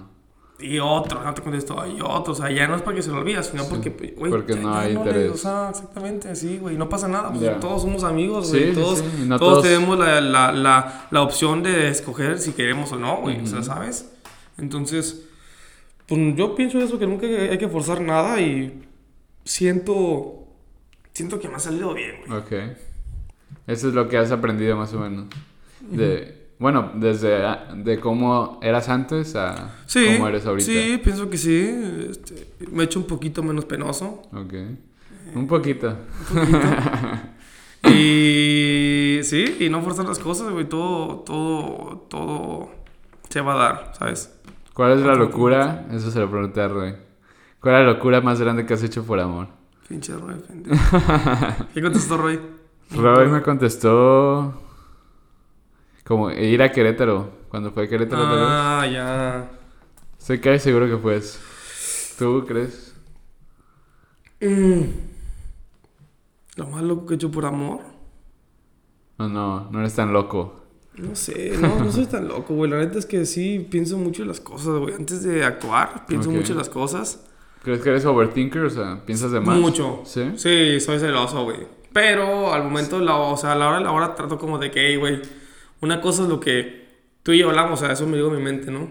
Y 0.58 0.78
otro, 0.78 1.22
no 1.24 1.34
te 1.34 1.42
contestó, 1.42 1.84
y 1.86 2.00
otro. 2.00 2.32
O 2.34 2.36
sea, 2.36 2.48
ya 2.50 2.68
no 2.68 2.76
es 2.76 2.82
para 2.82 2.94
que 2.96 3.02
se 3.02 3.10
lo 3.10 3.18
olvides, 3.18 3.46
sino 3.46 3.64
porque, 3.68 3.90
güey, 4.16 4.30
porque 4.30 4.54
no 4.54 4.72
hay 4.74 4.92
interés. 4.92 5.30
o 5.32 5.36
sea, 5.36 5.70
exactamente, 5.70 6.36
sí, 6.36 6.58
güey. 6.58 6.76
No 6.76 6.88
pasa 6.88 7.08
nada. 7.08 7.32
Pues. 7.32 7.58
Todos 7.58 7.82
somos 7.82 8.04
amigos, 8.04 8.50
güey. 8.50 8.68
sí, 8.68 8.72
todos, 8.80 8.98
sí, 9.00 9.24
no 9.26 9.38
todos 9.40 9.54
todos- 9.54 9.64
tenemos 9.64 9.98
la, 9.98 10.20
la, 10.20 10.52
la, 10.52 11.06
la 11.10 11.22
opción 11.22 11.62
de 11.64 11.88
escoger 11.88 12.38
si 12.38 12.52
queremos 12.52 12.92
o 12.92 12.96
no, 12.96 13.16
güey. 13.22 13.40
O 13.42 13.46
sea. 13.46 13.62
¿sabes? 13.64 14.08
Entonces, 14.58 15.24
pues 16.06 16.20
yo 16.36 16.54
pienso 16.54 16.78
eso, 16.80 16.96
que 16.98 17.06
nunca 17.08 17.26
hay 17.26 17.58
que 17.58 17.68
forzar 17.68 18.00
nada 18.00 18.40
y 18.40 18.84
siento, 19.44 20.46
siento 21.12 21.40
que 21.40 21.48
me 21.48 21.56
ha 21.56 21.58
salido 21.58 21.92
bien, 21.94 22.16
güey. 22.26 22.38
Ok. 22.40 22.52
Eso 23.66 23.88
es 23.88 23.94
lo 23.94 24.08
que 24.08 24.18
has 24.18 24.30
aprendido 24.32 24.76
más 24.76 24.92
o 24.94 25.00
menos. 25.00 25.26
De, 25.80 26.50
bueno, 26.58 26.92
desde 26.94 27.40
de 27.76 27.98
cómo 28.00 28.60
eras 28.62 28.88
antes 28.88 29.34
a 29.36 29.74
Sí, 29.86 30.14
cómo 30.14 30.28
eres 30.28 30.46
ahorita. 30.46 30.70
sí, 30.70 31.00
pienso 31.02 31.28
que 31.28 31.38
sí. 31.38 32.08
Este, 32.10 32.48
me 32.70 32.82
he 32.82 32.86
hecho 32.86 33.00
un 33.00 33.06
poquito 33.06 33.42
menos 33.42 33.64
penoso. 33.64 34.22
Ok. 34.32 34.54
Un 35.34 35.46
poquito. 35.46 35.96
Y 37.84 39.20
sí, 39.24 39.56
y 39.60 39.68
no 39.68 39.82
forzar 39.82 40.06
las 40.06 40.18
cosas, 40.18 40.50
güey. 40.50 40.68
Todo, 40.68 41.16
todo, 41.20 42.06
todo 42.08 42.70
se 43.28 43.40
va 43.40 43.54
a 43.54 43.56
dar, 43.56 43.92
¿sabes? 43.98 44.32
¿Cuál 44.72 44.98
es 44.98 45.04
la 45.04 45.14
locura? 45.14 45.86
Eso 45.90 46.10
se 46.10 46.20
lo 46.20 46.30
pregunté 46.30 46.60
a 46.60 46.68
Roy. 46.68 46.94
¿Cuál 47.60 47.74
es 47.74 47.80
la 47.80 47.92
locura 47.92 48.20
más 48.20 48.40
grande 48.40 48.64
que 48.64 48.74
has 48.74 48.82
hecho 48.82 49.04
por 49.04 49.18
amor? 49.20 49.48
Pinche 49.88 50.14
Roy, 50.14 50.36
pendejo. 50.36 50.98
¿Qué 51.74 51.82
contestó 51.82 52.16
Roy? 52.16 52.40
Roy 52.94 53.28
me 53.28 53.42
contestó 53.42 54.54
como 56.04 56.30
ir 56.30 56.62
a 56.62 56.70
Querétaro. 56.70 57.42
Cuando 57.48 57.70
fue 57.70 57.84
a 57.84 57.88
Querétaro. 57.88 58.22
Ah, 58.24 58.86
ya. 58.90 59.50
Estoy 60.18 60.38
casi 60.40 60.58
seguro 60.58 60.86
que 60.86 60.96
fue 60.96 61.16
eso. 61.16 61.38
¿Tú 62.18 62.44
crees? 62.46 62.94
Mm. 64.40 64.82
Lo 66.56 66.66
más 66.66 66.82
loco 66.82 67.06
que 67.06 67.14
he 67.14 67.16
hecho 67.16 67.30
por 67.30 67.46
amor. 67.46 67.80
No, 69.18 69.28
no, 69.28 69.70
no 69.70 69.80
eres 69.80 69.94
tan 69.94 70.12
loco. 70.12 70.60
No 70.96 71.14
sé, 71.14 71.56
no, 71.58 71.78
no 71.78 71.90
soy 71.90 72.06
tan 72.06 72.28
loco, 72.28 72.54
güey. 72.54 72.70
La 72.70 72.78
neta 72.78 72.98
es 72.98 73.06
que 73.06 73.24
sí 73.24 73.66
pienso 73.70 73.96
mucho 73.96 74.22
en 74.22 74.28
las 74.28 74.40
cosas, 74.40 74.78
güey. 74.78 74.94
Antes 74.94 75.22
de 75.22 75.44
actuar, 75.44 76.04
pienso 76.06 76.30
mucho 76.30 76.52
en 76.52 76.58
las 76.58 76.68
cosas. 76.68 77.24
¿Crees 77.62 77.80
que 77.80 77.88
eres 77.88 78.04
overthinker? 78.04 78.62
O 78.64 78.70
sea, 78.70 79.00
¿piensas 79.06 79.32
de 79.32 79.40
más? 79.40 79.58
Mucho. 79.58 80.02
¿Sí? 80.04 80.32
Sí, 80.36 80.80
soy 80.80 80.98
celoso, 80.98 81.44
güey. 81.44 81.81
Pero 81.92 82.52
al 82.52 82.64
momento, 82.64 82.98
de 82.98 83.04
la, 83.04 83.16
o 83.16 83.36
sea, 83.36 83.52
a 83.52 83.54
la 83.54 83.68
hora 83.68 83.78
de 83.78 83.84
la 83.84 83.92
hora 83.92 84.14
trato 84.14 84.38
como 84.38 84.58
de 84.58 84.70
que, 84.70 84.88
hey, 84.88 84.96
güey, 84.96 85.20
una 85.80 86.00
cosa 86.00 86.22
es 86.22 86.28
lo 86.28 86.40
que 86.40 86.82
tú 87.22 87.32
y 87.32 87.38
yo 87.38 87.48
hablamos, 87.48 87.80
o 87.80 87.84
sea, 87.84 87.92
eso 87.92 88.06
me 88.06 88.16
digo 88.16 88.28
en 88.28 88.36
mi 88.36 88.42
mente, 88.42 88.70
¿no? 88.70 88.88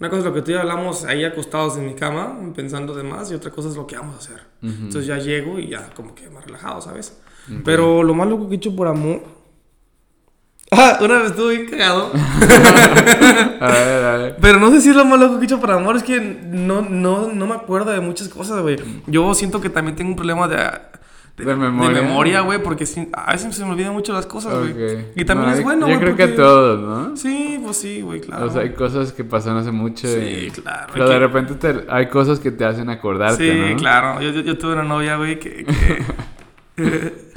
Una 0.00 0.08
cosa 0.08 0.20
es 0.20 0.24
lo 0.24 0.34
que 0.34 0.42
tú 0.42 0.50
y 0.50 0.54
yo 0.54 0.60
hablamos 0.60 1.04
ahí 1.04 1.24
acostados 1.24 1.76
en 1.76 1.86
mi 1.86 1.94
cama, 1.94 2.36
pensando 2.54 2.94
de 2.94 3.04
más, 3.04 3.30
y 3.30 3.34
otra 3.34 3.50
cosa 3.50 3.68
es 3.68 3.76
lo 3.76 3.86
que 3.86 3.96
vamos 3.96 4.16
a 4.16 4.18
hacer. 4.18 4.42
Ujú. 4.62 4.72
Entonces 4.72 5.06
ya 5.06 5.18
llego 5.18 5.58
y 5.58 5.68
ya 5.68 5.90
como 5.94 6.14
que 6.14 6.28
más 6.28 6.44
relajado, 6.44 6.80
¿sabes? 6.80 7.20
Ok. 7.48 7.60
Pero 7.64 8.02
lo 8.02 8.14
más 8.14 8.28
loco 8.28 8.48
que 8.48 8.54
he 8.54 8.56
hecho 8.56 8.74
por 8.74 8.88
amor... 8.88 9.22
Ah, 10.74 10.98
una 11.02 11.18
vez 11.18 11.32
estuve 11.32 11.58
bien 11.58 11.70
cagado. 11.70 12.10
A 13.60 13.66
ver, 13.68 14.04
a 14.06 14.16
ver. 14.16 14.36
Pero 14.40 14.58
no 14.58 14.70
sé 14.70 14.80
si 14.80 14.88
es 14.88 14.96
lo 14.96 15.04
más 15.04 15.20
loco 15.20 15.36
que 15.36 15.42
he 15.42 15.44
hecho 15.44 15.60
por 15.60 15.70
amor, 15.70 15.96
es 15.96 16.02
que 16.02 16.18
no, 16.18 16.80
no, 16.80 17.28
no 17.30 17.46
me 17.46 17.54
acuerdo 17.54 17.90
de 17.92 18.00
muchas 18.00 18.28
cosas, 18.28 18.62
güey. 18.62 18.78
Yo 19.06 19.34
siento 19.34 19.60
que 19.60 19.68
también 19.68 19.96
tengo 19.96 20.08
un 20.08 20.16
problema 20.16 20.48
de, 20.48 20.56
De 21.36 21.56
memoria. 21.56 21.96
de 21.98 22.02
memoria, 22.06 22.40
güey, 22.42 22.62
porque 22.62 22.84
a 23.14 23.32
veces 23.32 23.54
se 23.56 23.64
me 23.64 23.70
olvidan 23.72 23.92
mucho 23.94 24.12
las 24.12 24.26
cosas, 24.26 24.52
güey. 24.74 25.06
Y 25.16 25.24
también 25.24 25.48
No, 25.48 25.52
es 25.54 25.58
yo- 25.58 25.64
bueno, 25.64 25.80
Yo 25.88 25.94
güey. 25.94 25.98
creo 25.98 26.16
que 26.16 26.22
porque- 26.24 26.36
todos, 26.36 26.80
¿no? 26.80 27.16
Sí, 27.16 27.58
pues 27.64 27.76
sí, 27.78 28.00
güey, 28.02 28.20
claro. 28.20 28.46
O 28.46 28.50
sea, 28.50 28.62
hay 28.62 28.74
cosas 28.74 29.12
que 29.12 29.24
pasaron 29.24 29.58
hace 29.58 29.70
mucho 29.72 30.06
Sí, 30.06 30.20
y... 30.20 30.50
claro. 30.50 30.92
Pero 30.92 31.08
de 31.08 31.18
repente 31.18 31.54
te- 31.54 31.86
hay 31.88 32.08
cosas 32.08 32.38
que 32.38 32.50
te 32.52 32.64
hacen 32.66 32.90
acordarte, 32.90 33.50
Sí, 33.50 33.70
¿no? 33.72 33.76
claro. 33.76 34.20
Yo, 34.20 34.30
yo, 34.30 34.42
yo 34.42 34.58
tuve 34.58 34.74
una 34.74 34.82
novia, 34.84 35.16
güey, 35.16 35.38
que... 35.40 35.64
Que, 36.76 37.14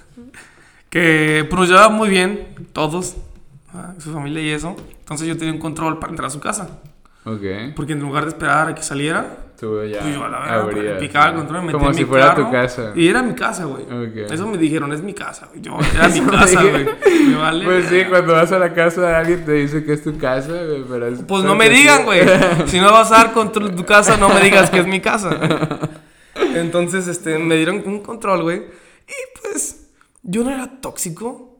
que 0.89 1.45
pues, 1.49 1.59
nos 1.61 1.69
llevaba 1.69 1.89
muy 1.89 2.09
bien, 2.09 2.47
todos, 2.73 3.15
su 3.99 4.11
familia 4.13 4.41
y 4.41 4.49
eso. 4.49 4.75
Entonces 4.99 5.27
yo 5.27 5.37
tenía 5.37 5.53
un 5.53 5.59
control 5.59 5.99
para 5.99 6.11
entrar 6.11 6.27
a 6.27 6.31
su 6.31 6.39
casa. 6.39 6.79
Ok. 7.25 7.41
Porque 7.75 7.93
en 7.93 7.99
lugar 8.01 8.23
de 8.25 8.29
esperar 8.29 8.67
a 8.69 8.75
que 8.75 8.83
saliera, 8.83 9.37
Tú 9.59 9.83
ya 9.85 10.01
Pues 10.01 10.15
yo 10.15 10.25
a 10.25 10.29
la 10.29 10.39
verga, 10.39 10.55
abrías, 10.55 10.99
picaba 10.99 11.27
el 11.29 11.35
control, 11.35 11.63
me 11.63 11.71
Como 11.71 11.93
si 11.93 12.01
mi 12.01 12.05
fuera 12.05 12.27
carro, 12.29 12.45
tu 12.45 12.51
casa. 12.51 12.91
Y 12.95 13.07
era 13.07 13.23
mi 13.23 13.33
casa, 13.33 13.65
güey. 13.65 13.85
Eso 14.29 14.47
me 14.47 14.57
dijeron, 14.57 14.91
es 14.91 15.01
mi 15.01 15.13
casa, 15.13 15.47
güey. 15.47 15.61
Yo, 15.61 15.77
era 15.95 16.09
mi 16.09 16.19
casa, 16.21 16.61
güey. 16.61 16.85
Me 17.29 17.35
vale. 17.35 17.65
Pues 17.65 17.85
sí, 17.87 18.03
cuando 18.09 18.33
vas 18.33 18.51
a 18.51 18.59
la 18.59 18.73
casa 18.73 19.17
alguien 19.17 19.45
te 19.45 19.53
dice 19.53 19.85
que 19.85 19.93
es 19.93 20.03
tu 20.03 20.17
casa, 20.17 20.51
güey, 20.51 20.83
pero 20.89 21.07
es... 21.07 21.23
Pues 21.23 21.43
no 21.43 21.55
me 21.55 21.69
digan, 21.69 22.03
güey. 22.03 22.21
Si 22.65 22.79
no 22.79 22.91
vas 22.91 23.11
a 23.11 23.17
dar 23.17 23.33
control 23.33 23.71
de 23.71 23.77
tu 23.77 23.85
casa, 23.85 24.17
no 24.17 24.29
me 24.29 24.41
digas 24.41 24.69
que 24.69 24.79
es 24.79 24.87
mi 24.87 24.99
casa. 24.99 25.39
Entonces, 26.35 27.07
este, 27.07 27.37
me 27.37 27.55
dieron 27.55 27.81
un 27.85 28.01
control, 28.01 28.43
güey. 28.43 28.57
Y 28.57 29.41
pues, 29.41 29.87
yo 30.23 30.43
no 30.43 30.51
era 30.51 30.81
tóxico, 30.81 31.54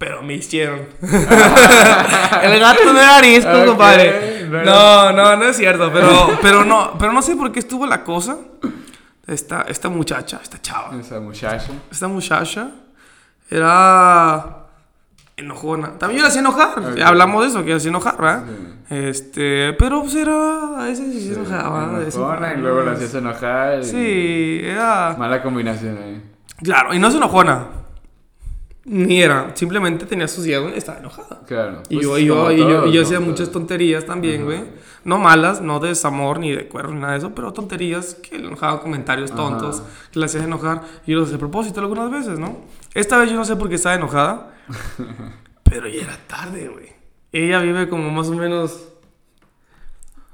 pero 0.00 0.22
me 0.22 0.32
hicieron. 0.32 0.80
El 1.02 2.58
gato 2.58 2.90
no 2.90 2.98
era 2.98 3.16
arisco, 3.18 3.50
compadre. 3.66 4.46
no 4.48 4.64
No, 4.64 5.12
no, 5.12 5.36
no 5.36 5.44
es 5.44 5.58
cierto. 5.58 5.92
Pero, 5.92 6.38
pero 6.42 6.64
no, 6.64 6.94
pero 6.98 7.12
no 7.12 7.20
sé 7.20 7.36
por 7.36 7.52
qué 7.52 7.58
estuvo 7.58 7.84
la 7.86 8.02
cosa. 8.02 8.38
Esta, 9.26 9.66
esta 9.68 9.90
muchacha, 9.90 10.40
esta 10.42 10.58
chava. 10.62 10.98
Esa 10.98 11.20
muchacha. 11.20 11.70
Esta 11.90 12.08
muchacha 12.08 12.70
era 13.50 14.56
enojona. 15.36 15.98
También 15.98 16.20
yo 16.20 16.22
la 16.22 16.28
hacía 16.28 16.40
enojar. 16.40 16.78
Ok. 16.78 16.98
Hablamos 17.04 17.42
de 17.42 17.48
eso, 17.50 17.62
que 17.62 17.70
la 17.70 17.76
hacía 17.76 17.90
enojar, 17.90 18.16
¿verdad? 18.16 18.44
Sí. 18.48 18.94
Este, 18.94 19.74
pero 19.74 20.00
pues 20.00 20.14
era. 20.14 20.80
A 20.80 20.84
veces 20.86 21.12
sí 21.12 21.28
se 21.34 21.40
enojaba. 21.40 22.00
Enojona, 22.00 22.54
y 22.54 22.56
luego 22.56 22.80
la 22.84 22.92
hacías 22.92 23.14
enojar. 23.16 23.80
y- 23.80 23.84
Sí, 23.84 24.60
era. 24.64 25.14
Mala 25.18 25.42
combinación 25.42 25.98
ahí. 26.02 26.22
Claro, 26.64 26.94
y 26.94 26.98
no 26.98 27.08
es 27.08 27.14
enojona. 27.14 27.66
Ni 28.92 29.22
era. 29.22 29.52
Simplemente 29.54 30.04
tenía 30.04 30.26
sus 30.26 30.42
días 30.42 30.60
donde 30.60 30.76
estaba 30.76 30.98
enojada. 30.98 31.42
Claro. 31.46 31.82
Y 31.88 31.94
Pues 31.94 32.06
yo, 32.06 32.18
y 32.18 32.26
yo, 32.26 32.50
y 32.50 32.56
yo, 32.58 32.66
todos, 32.66 32.88
y 32.88 32.92
yo 32.92 33.00
¿no? 33.02 33.06
hacía 33.06 33.20
muchas 33.20 33.50
tonterías 33.52 34.04
también, 34.04 34.44
güey. 34.44 34.64
No 35.04 35.16
malas, 35.18 35.60
no 35.60 35.78
de 35.78 35.90
desamor, 35.90 36.40
ni 36.40 36.50
de 36.50 36.66
cuerno, 36.66 36.94
ni 36.94 37.00
nada 37.00 37.12
de 37.12 37.18
eso, 37.18 37.32
pero 37.32 37.52
tonterías 37.52 38.16
que 38.16 38.36
le 38.38 38.48
enojaban 38.48 38.78
comentarios 38.80 39.30
Ajá. 39.30 39.36
tontos, 39.42 39.82
que 40.10 40.18
le 40.18 40.26
hacías 40.26 40.42
enojar. 40.44 40.82
Y 41.06 41.12
yo 41.12 41.18
los 41.18 41.26
hacía 41.28 41.36
a 41.36 41.38
propósito 41.38 41.78
algunas 41.78 42.10
veces, 42.10 42.40
¿no? 42.40 42.58
Esta 42.92 43.16
vez 43.18 43.30
yo 43.30 43.36
no 43.36 43.44
sé 43.44 43.54
por 43.54 43.68
qué 43.68 43.76
estaba 43.76 43.94
enojada, 43.94 44.54
pero 45.62 45.86
ya 45.88 46.02
era 46.02 46.16
tarde, 46.26 46.66
güey. 46.68 46.88
Ella 47.30 47.60
vive 47.60 47.88
como 47.88 48.10
más 48.10 48.28
o 48.28 48.34
menos 48.34 48.88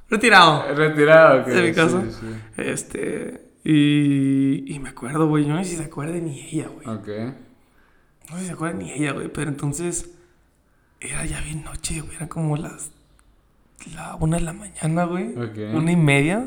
retirado 0.09 0.65
Retirado, 0.75 1.45
que 1.45 1.51
de 1.51 1.63
mi 1.63 1.75
casa. 1.75 2.03
Sí, 2.09 2.17
sí. 2.21 2.27
Este, 2.57 3.51
y, 3.65 4.75
y 4.75 4.79
me 4.79 4.89
acuerdo, 4.89 5.27
güey, 5.29 5.45
yo 5.45 5.53
no 5.55 5.63
sé 5.63 5.71
si 5.71 5.77
se 5.77 5.85
acuerda 5.85 6.15
ni 6.15 6.41
ella, 6.41 6.69
güey. 6.69 6.89
Ok. 6.97 7.35
No 8.31 8.39
se 8.41 8.51
acuerda 8.51 8.77
ni 8.79 8.93
ella, 8.93 9.13
güey, 9.13 9.29
pero 9.29 9.51
entonces 9.51 10.11
era 11.01 11.25
ya 11.25 11.41
bien 11.43 11.63
noche, 11.65 12.01
güey, 12.01 12.17
era 12.17 12.29
como 12.29 12.57
las 12.57 12.91
la 13.95 14.17
una 14.17 14.39
de 14.39 14.43
la 14.43 14.53
mañana, 14.53 15.05
güey. 15.05 15.31
Ok. 15.39 15.75
Una 15.75 15.93
y 15.93 15.97
media. 15.97 16.47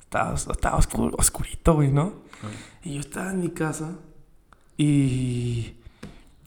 estaba, 0.00 0.34
estaba 0.34 0.76
oscuro- 0.78 1.14
oscurito, 1.16 1.74
güey, 1.74 1.88
¿no? 1.90 2.12
Y 2.82 2.94
yo 2.94 3.00
estaba 3.00 3.30
en 3.30 3.40
mi 3.40 3.48
casa 3.50 3.92
y, 4.76 5.74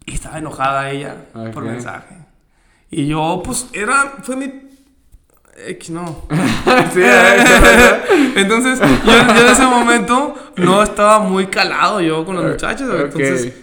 y 0.05 0.13
estaba 0.13 0.37
enojada 0.37 0.91
ella 0.91 1.15
por 1.53 1.63
mensaje. 1.63 2.15
Y 2.91 3.07
yo, 3.07 3.41
pues, 3.43 3.67
era, 3.73 4.17
fue 4.23 4.35
mi... 4.35 4.67
X, 5.69 5.89
no. 5.89 6.23
sí, 6.93 7.01
entonces, 8.35 8.79
yo, 8.79 8.85
yo 9.05 9.41
en 9.41 9.47
ese 9.47 9.65
momento 9.65 10.35
no 10.57 10.83
estaba 10.83 11.19
muy 11.19 11.47
calado 11.47 11.99
yo 11.99 12.23
con 12.25 12.35
los 12.35 12.45
muchachos, 12.45 12.87
güey. 12.89 13.01
Entonces, 13.05 13.53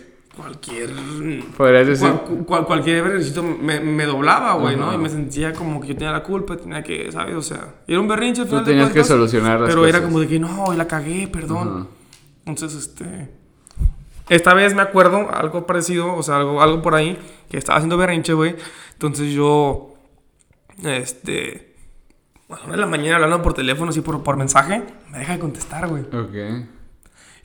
cualquier... 0.65 1.45
podrías 1.57 1.87
decir. 1.87 2.09
cual- 2.11 2.45
cual- 2.47 2.65
cualquier 2.67 3.03
berrinchito 3.05 3.43
me, 3.43 3.81
me 3.81 4.05
doblaba, 4.07 4.55
güey, 4.55 4.77
¿no? 4.77 4.93
Y 4.95 4.99
me 4.99 5.09
sentía 5.09 5.53
como 5.53 5.81
que 5.81 5.89
yo 5.89 5.95
tenía 5.95 6.13
la 6.13 6.23
culpa, 6.23 6.57
tenía 6.57 6.83
que, 6.83 7.11
¿sabes? 7.13 7.35
O 7.37 7.43
sea, 7.43 7.75
era 7.87 8.01
un 8.01 8.09
berrinche 8.09 8.43
al 8.43 8.47
Tú 8.49 8.51
final 8.53 8.65
de 8.65 8.71
tenías 8.73 8.93
que 8.93 9.05
solucionar 9.05 9.61
las 9.61 9.69
Pero 9.69 9.83
cosas. 9.83 9.95
era 9.97 10.05
como 10.05 10.21
de 10.21 10.29
que, 10.29 10.39
no, 10.39 10.73
la 10.75 10.87
cagué, 10.87 11.29
perdón. 11.29 11.69
Ajá. 11.69 11.87
Entonces, 12.47 12.75
este... 12.89 13.31
Esta 14.31 14.55
vez 14.55 14.75
me 14.75 14.81
acuerdo 14.83 15.29
algo 15.35 15.67
parecido, 15.67 16.15
o 16.15 16.23
sea, 16.23 16.37
algo, 16.37 16.63
algo 16.63 16.81
por 16.81 16.95
ahí, 16.95 17.19
que 17.51 17.59
estaba 17.59 17.77
haciendo 17.77 17.97
berrinche, 17.99 18.33
güey. 18.33 18.57
Entonces 18.95 19.33
yo, 19.35 19.95
este... 20.83 21.75
A 22.51 22.63
una 22.65 22.73
de 22.75 22.81
la 22.81 22.87
mañana 22.87 23.17
hablando 23.17 23.43
por 23.43 23.55
teléfono, 23.55 23.91
así 23.91 24.01
por, 24.01 24.23
por 24.23 24.37
mensaje, 24.37 24.83
me 25.11 25.19
deja 25.19 25.33
de 25.35 25.39
contestar, 25.41 25.89
güey. 25.89 26.03
Ok. 26.05 26.67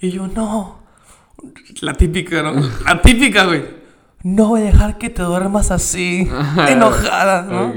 Y 0.01 0.11
yo, 0.11 0.27
no. 0.27 0.79
La 1.81 1.93
típica, 1.93 2.41
¿no? 2.41 2.53
La 2.85 3.01
típica, 3.01 3.45
güey. 3.45 3.63
No 4.23 4.47
voy 4.49 4.61
a 4.61 4.65
dejar 4.65 4.97
que 4.97 5.09
te 5.09 5.21
duermas 5.21 5.71
así, 5.71 6.29
enojada, 6.67 7.43
¿no? 7.43 7.73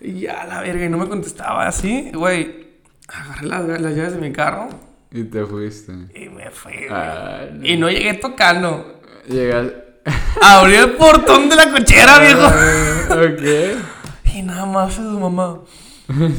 Y 0.00 0.20
ya, 0.20 0.44
la 0.46 0.60
verga, 0.60 0.84
y 0.84 0.88
no 0.88 0.98
me 0.98 1.08
contestaba 1.08 1.66
así, 1.68 2.10
güey. 2.14 2.66
Agarré 3.08 3.46
las, 3.46 3.80
las 3.80 3.94
llaves 3.94 4.12
de 4.14 4.18
mi 4.18 4.32
carro 4.32 4.68
Y 5.10 5.24
te 5.24 5.44
fuiste. 5.46 5.92
y 6.14 6.28
me 6.28 6.50
fui, 6.50 6.72
güey. 6.72 6.88
Ah, 6.90 7.46
no. 7.52 7.66
Y 7.66 7.76
no 7.76 7.88
llegué 7.90 8.14
tocando. 8.14 9.00
Llegas. 9.28 9.66
Abrí 10.42 10.74
el 10.74 10.90
portón 10.92 11.48
de 11.48 11.56
la 11.56 11.70
cochera, 11.70 12.18
viejo. 12.18 12.46
ok. 12.46 13.78
Y 14.34 14.42
nada 14.42 14.66
más 14.66 14.94
su 14.94 15.02
mamá. 15.02 15.60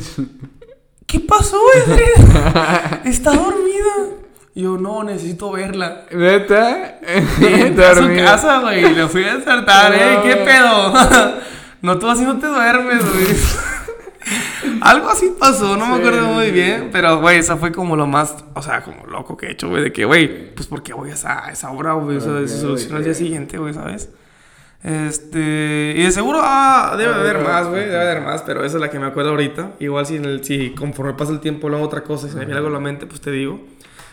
¿Qué 1.05 1.19
pasó, 1.19 1.57
Edred? 1.75 3.05
Está 3.05 3.31
dormida. 3.33 4.15
Y 4.55 4.63
yo, 4.63 4.77
no, 4.77 5.03
necesito 5.03 5.51
verla. 5.51 6.05
¿Neta? 6.11 6.99
Entré 7.41 7.85
a 7.85 7.95
su 7.95 8.07
casa, 8.15 8.59
güey, 8.59 8.85
y 8.85 8.95
le 8.95 9.07
fui 9.07 9.23
a 9.23 9.35
despertar, 9.35 9.93
¿eh? 9.93 10.19
¿Qué 10.23 10.35
pedo? 10.37 10.93
no, 11.81 11.99
tú 11.99 12.09
así 12.09 12.23
no 12.23 12.37
te 12.39 12.47
duermes, 12.47 13.03
güey. 13.13 13.27
Algo 14.81 15.09
así 15.09 15.33
pasó, 15.39 15.77
no 15.77 15.85
me 15.87 15.95
Sí, 15.95 15.99
acuerdo 16.01 16.27
muy 16.27 16.51
bien, 16.51 16.89
pero, 16.91 17.19
güey, 17.19 17.39
eso 17.39 17.57
fue 17.57 17.71
como 17.71 17.95
lo 17.95 18.05
más, 18.07 18.35
o 18.53 18.61
sea, 18.61 18.81
como 18.81 19.05
loco 19.07 19.37
que 19.37 19.47
he 19.47 19.51
hecho, 19.51 19.69
güey, 19.69 19.83
de 19.83 19.93
que, 19.93 20.05
güey, 20.05 20.53
pues 20.53 20.67
porque 20.67 20.93
voy 20.93 21.09
a 21.09 21.13
esa, 21.13 21.49
esa 21.51 21.71
hora, 21.71 21.93
güey, 21.93 22.17
o 22.17 22.21
sea, 22.21 22.39
se 22.47 22.59
soluciona 22.59 22.97
al 22.97 23.03
día 23.03 23.13
siguiente, 23.13 23.57
güey, 23.57 23.73
¿sabes? 23.73 24.09
Este, 24.83 25.93
y 25.97 26.03
de 26.03 26.11
seguro, 26.11 26.39
ah, 26.41 26.95
debe 26.97 27.13
haber 27.13 27.39
más, 27.39 27.67
güey, 27.67 27.85
debe 27.85 27.99
haber 27.99 28.21
más, 28.21 28.43
pero 28.43 28.63
esa 28.63 28.77
es 28.77 28.81
la 28.81 28.89
que 28.89 28.99
me 28.99 29.07
acuerdo 29.07 29.31
ahorita. 29.31 29.73
Igual 29.79 30.05
si, 30.05 30.15
en 30.15 30.25
el, 30.25 30.43
si 30.43 30.71
conforme 30.71 31.13
pasa 31.13 31.31
el 31.33 31.41
tiempo 31.41 31.67
lo 31.69 31.77
hago 31.77 31.85
otra 31.85 32.03
cosa 32.03 32.27
y 32.27 32.29
se 32.29 32.37
me 32.37 32.45
viene 32.45 32.57
algo 32.57 32.69
a 32.69 32.71
la 32.71 32.79
mente, 32.79 33.05
pues 33.05 33.19
te 33.19 33.31
digo. 33.31 33.59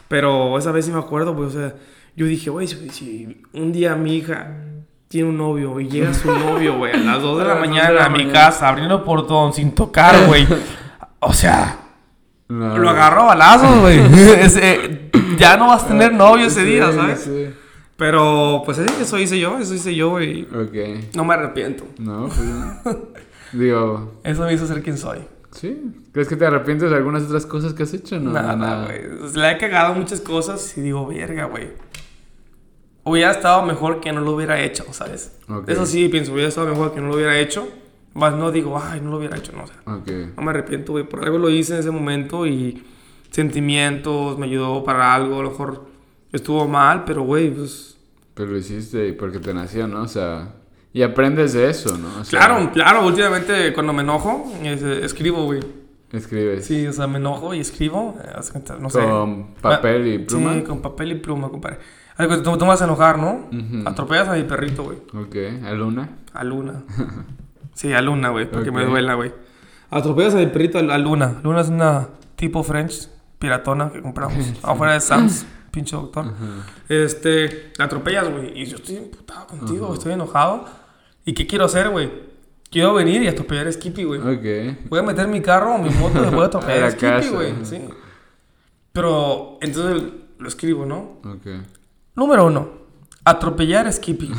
Pero 0.08 0.56
esa 0.58 0.70
vez 0.72 0.84
sí 0.86 0.92
me 0.92 0.98
acuerdo, 0.98 1.34
güey, 1.34 1.48
o 1.48 1.50
sea, 1.50 1.74
yo 2.14 2.26
dije, 2.26 2.50
güey, 2.50 2.66
si, 2.68 2.88
si 2.90 3.42
un 3.52 3.72
día 3.72 3.94
mi 3.96 4.16
hija 4.16 4.56
tiene 5.08 5.28
un 5.28 5.36
novio 5.36 5.78
y 5.80 5.88
llega 5.88 6.12
su 6.14 6.30
novio, 6.38 6.78
güey, 6.78 6.92
a 6.92 6.98
las 6.98 7.22
2 7.22 7.38
de 7.38 7.44
la 7.44 7.54
de 7.54 7.60
mañana 7.60 7.90
la 7.90 8.04
a 8.06 8.08
mi 8.08 8.18
mañana. 8.18 8.32
casa, 8.32 8.68
abriendo 8.68 8.96
el 8.96 9.02
portón 9.02 9.52
sin 9.52 9.72
tocar, 9.74 10.26
güey. 10.26 10.46
O 11.20 11.32
sea, 11.32 11.78
No. 12.48 12.78
lo 12.78 12.88
agarro 12.90 13.22
a 13.22 13.26
balazos, 13.26 13.80
güey. 13.80 13.98
Ese- 14.40 15.10
ya 15.38 15.56
no 15.56 15.68
vas 15.68 15.84
a 15.84 15.88
tener 15.88 16.12
novio 16.12 16.46
ese 16.46 16.62
día, 16.64 16.92
¿sabes? 16.92 17.20
Sí. 17.22 17.46
Pero, 17.96 18.62
pues 18.64 18.76
eso 18.78 19.18
hice 19.18 19.38
yo, 19.40 19.58
eso 19.58 19.74
hice 19.74 19.94
yo, 19.94 20.10
güey. 20.10 20.42
Ok. 20.44 21.14
No 21.14 21.24
me 21.24 21.32
arrepiento. 21.34 21.84
No, 21.98 22.28
pues. 22.28 22.96
Digo, 23.52 24.20
Eso 24.22 24.44
me 24.44 24.52
hizo 24.52 24.66
ser 24.66 24.82
quien 24.82 24.98
soy. 24.98 25.18
Sí. 25.52 25.80
¿Crees 26.12 26.28
que 26.28 26.36
te 26.36 26.46
arrepientes 26.46 26.90
de 26.90 26.96
algunas 26.96 27.24
otras 27.24 27.46
cosas 27.46 27.74
que 27.74 27.82
has 27.82 27.94
hecho? 27.94 28.18
No, 28.20 28.32
nada, 28.32 28.86
güey. 28.86 29.00
Le 29.34 29.50
he 29.50 29.58
cagado 29.58 29.94
muchas 29.94 30.20
cosas 30.20 30.76
y 30.76 30.80
digo, 30.80 31.06
verga, 31.06 31.46
güey. 31.46 31.68
Hubiera 33.04 33.30
estado 33.30 33.64
mejor 33.64 34.00
que 34.00 34.12
no 34.12 34.20
lo 34.20 34.32
hubiera 34.32 34.60
hecho, 34.60 34.84
¿sabes? 34.90 35.38
Ok. 35.48 35.68
Eso 35.68 35.86
sí, 35.86 36.08
pienso, 36.08 36.32
hubiera 36.32 36.48
estado 36.48 36.68
mejor 36.68 36.92
que 36.92 37.00
no 37.00 37.08
lo 37.08 37.14
hubiera 37.14 37.38
hecho. 37.38 37.68
Más 38.14 38.34
no 38.34 38.50
digo, 38.50 38.80
ay, 38.82 39.00
no 39.00 39.10
lo 39.10 39.18
hubiera 39.18 39.36
hecho, 39.36 39.52
no, 39.52 39.64
o 39.64 39.66
sea. 39.66 39.76
Ok. 39.84 40.36
No 40.36 40.42
me 40.42 40.50
arrepiento, 40.50 40.92
güey. 40.92 41.04
Por 41.08 41.24
algo 41.24 41.38
lo 41.38 41.50
hice 41.50 41.74
en 41.74 41.80
ese 41.80 41.90
momento 41.90 42.46
y 42.46 42.82
sentimientos, 43.30 44.38
me 44.38 44.46
ayudó 44.46 44.82
para 44.82 45.14
algo. 45.14 45.38
A 45.38 45.42
lo 45.42 45.50
mejor 45.50 45.86
estuvo 46.32 46.66
mal, 46.66 47.04
pero, 47.04 47.22
güey, 47.22 47.50
pues... 47.50 47.96
Pero 48.34 48.50
lo 48.50 48.58
hiciste 48.58 49.12
porque 49.12 49.38
te 49.38 49.54
nació, 49.54 49.86
¿no? 49.86 50.02
O 50.02 50.08
sea, 50.08 50.54
y 50.96 51.02
aprendes 51.02 51.52
de 51.52 51.68
eso, 51.68 51.96
¿no? 51.98 52.08
O 52.20 52.24
sea, 52.24 52.40
Claro, 52.40 52.70
claro. 52.72 53.06
Últimamente 53.06 53.72
cuando 53.74 53.92
me 53.92 54.02
enojo, 54.02 54.50
es- 54.62 54.82
escribo, 54.82 55.44
güey. 55.44 55.60
Escribes 56.12 56.64
Sí, 56.64 56.86
o 56.86 56.92
sea, 56.92 57.06
me 57.06 57.18
enojo 57.18 57.52
y 57.52 57.60
escribo. 57.60 58.16
No 58.80 58.88
sé. 58.88 59.00
con 59.02 59.54
papel 59.60 60.06
y 60.06 60.18
pluma. 60.20 60.54
Sí, 60.54 60.62
con 60.62 60.80
papel 60.80 61.12
y 61.12 61.14
pluma, 61.16 61.50
compadre. 61.50 61.78
Cuando 62.16 62.42
tú, 62.42 62.56
tú 62.56 62.64
vas 62.64 62.80
a 62.80 62.84
enojar, 62.84 63.18
¿no? 63.18 63.50
Atropellas 63.84 64.28
a 64.28 64.34
mi 64.34 64.44
perrito, 64.44 64.84
güey. 64.84 64.96
Ok, 65.14 65.36
a 65.66 65.72
Luna. 65.72 66.08
A 66.32 66.44
Luna. 66.44 66.82
Sí, 67.74 67.92
a 67.92 68.00
Luna, 68.00 68.30
güey, 68.30 68.50
porque 68.50 68.70
me 68.70 68.86
duela, 68.86 69.12
güey. 69.12 69.34
Atropellas 69.90 70.34
a 70.34 70.38
mi 70.38 70.46
perrito 70.46 70.78
a 70.78 70.96
Luna. 70.96 71.40
Luna 71.42 71.60
es 71.60 71.68
una 71.68 72.08
tipo 72.34 72.62
French 72.62 73.10
piratona 73.38 73.90
que 73.92 74.00
compramos 74.00 74.34
afuera 74.62 74.94
de 74.94 75.00
Sam's, 75.00 75.44
pinche 75.72 75.94
doctor. 75.94 76.24
Este, 76.88 77.72
la 77.76 77.84
atropellas, 77.84 78.30
güey. 78.30 78.58
Y 78.62 78.64
yo 78.64 78.76
estoy 78.76 78.96
emputado 78.96 79.46
contigo, 79.46 79.92
estoy 79.92 80.12
enojado. 80.14 80.64
¿Y 81.26 81.34
qué 81.34 81.46
quiero 81.46 81.64
hacer, 81.64 81.90
güey? 81.90 82.08
Quiero 82.70 82.94
venir 82.94 83.20
y 83.22 83.28
atropellar 83.28 83.66
a 83.66 83.72
Skippy, 83.72 84.04
güey. 84.04 84.20
Ok. 84.20 84.88
Voy 84.88 85.00
a 85.00 85.02
meter 85.02 85.26
mi 85.26 85.42
carro 85.42 85.74
o 85.74 85.78
mi 85.78 85.90
moto 85.90 86.24
y 86.24 86.30
voy 86.30 86.44
a 86.44 86.46
atropellar 86.46 86.84
A 86.84 86.90
Skippy, 86.92 87.28
güey. 87.34 87.54
Sí. 87.64 87.80
Pero 88.92 89.58
entonces 89.60 90.04
lo 90.38 90.48
escribo, 90.48 90.86
¿no? 90.86 91.18
Ok. 91.24 91.46
Número 92.14 92.46
uno, 92.46 92.68
atropellar 93.24 93.88
a 93.88 93.92
Skippy. 93.92 94.32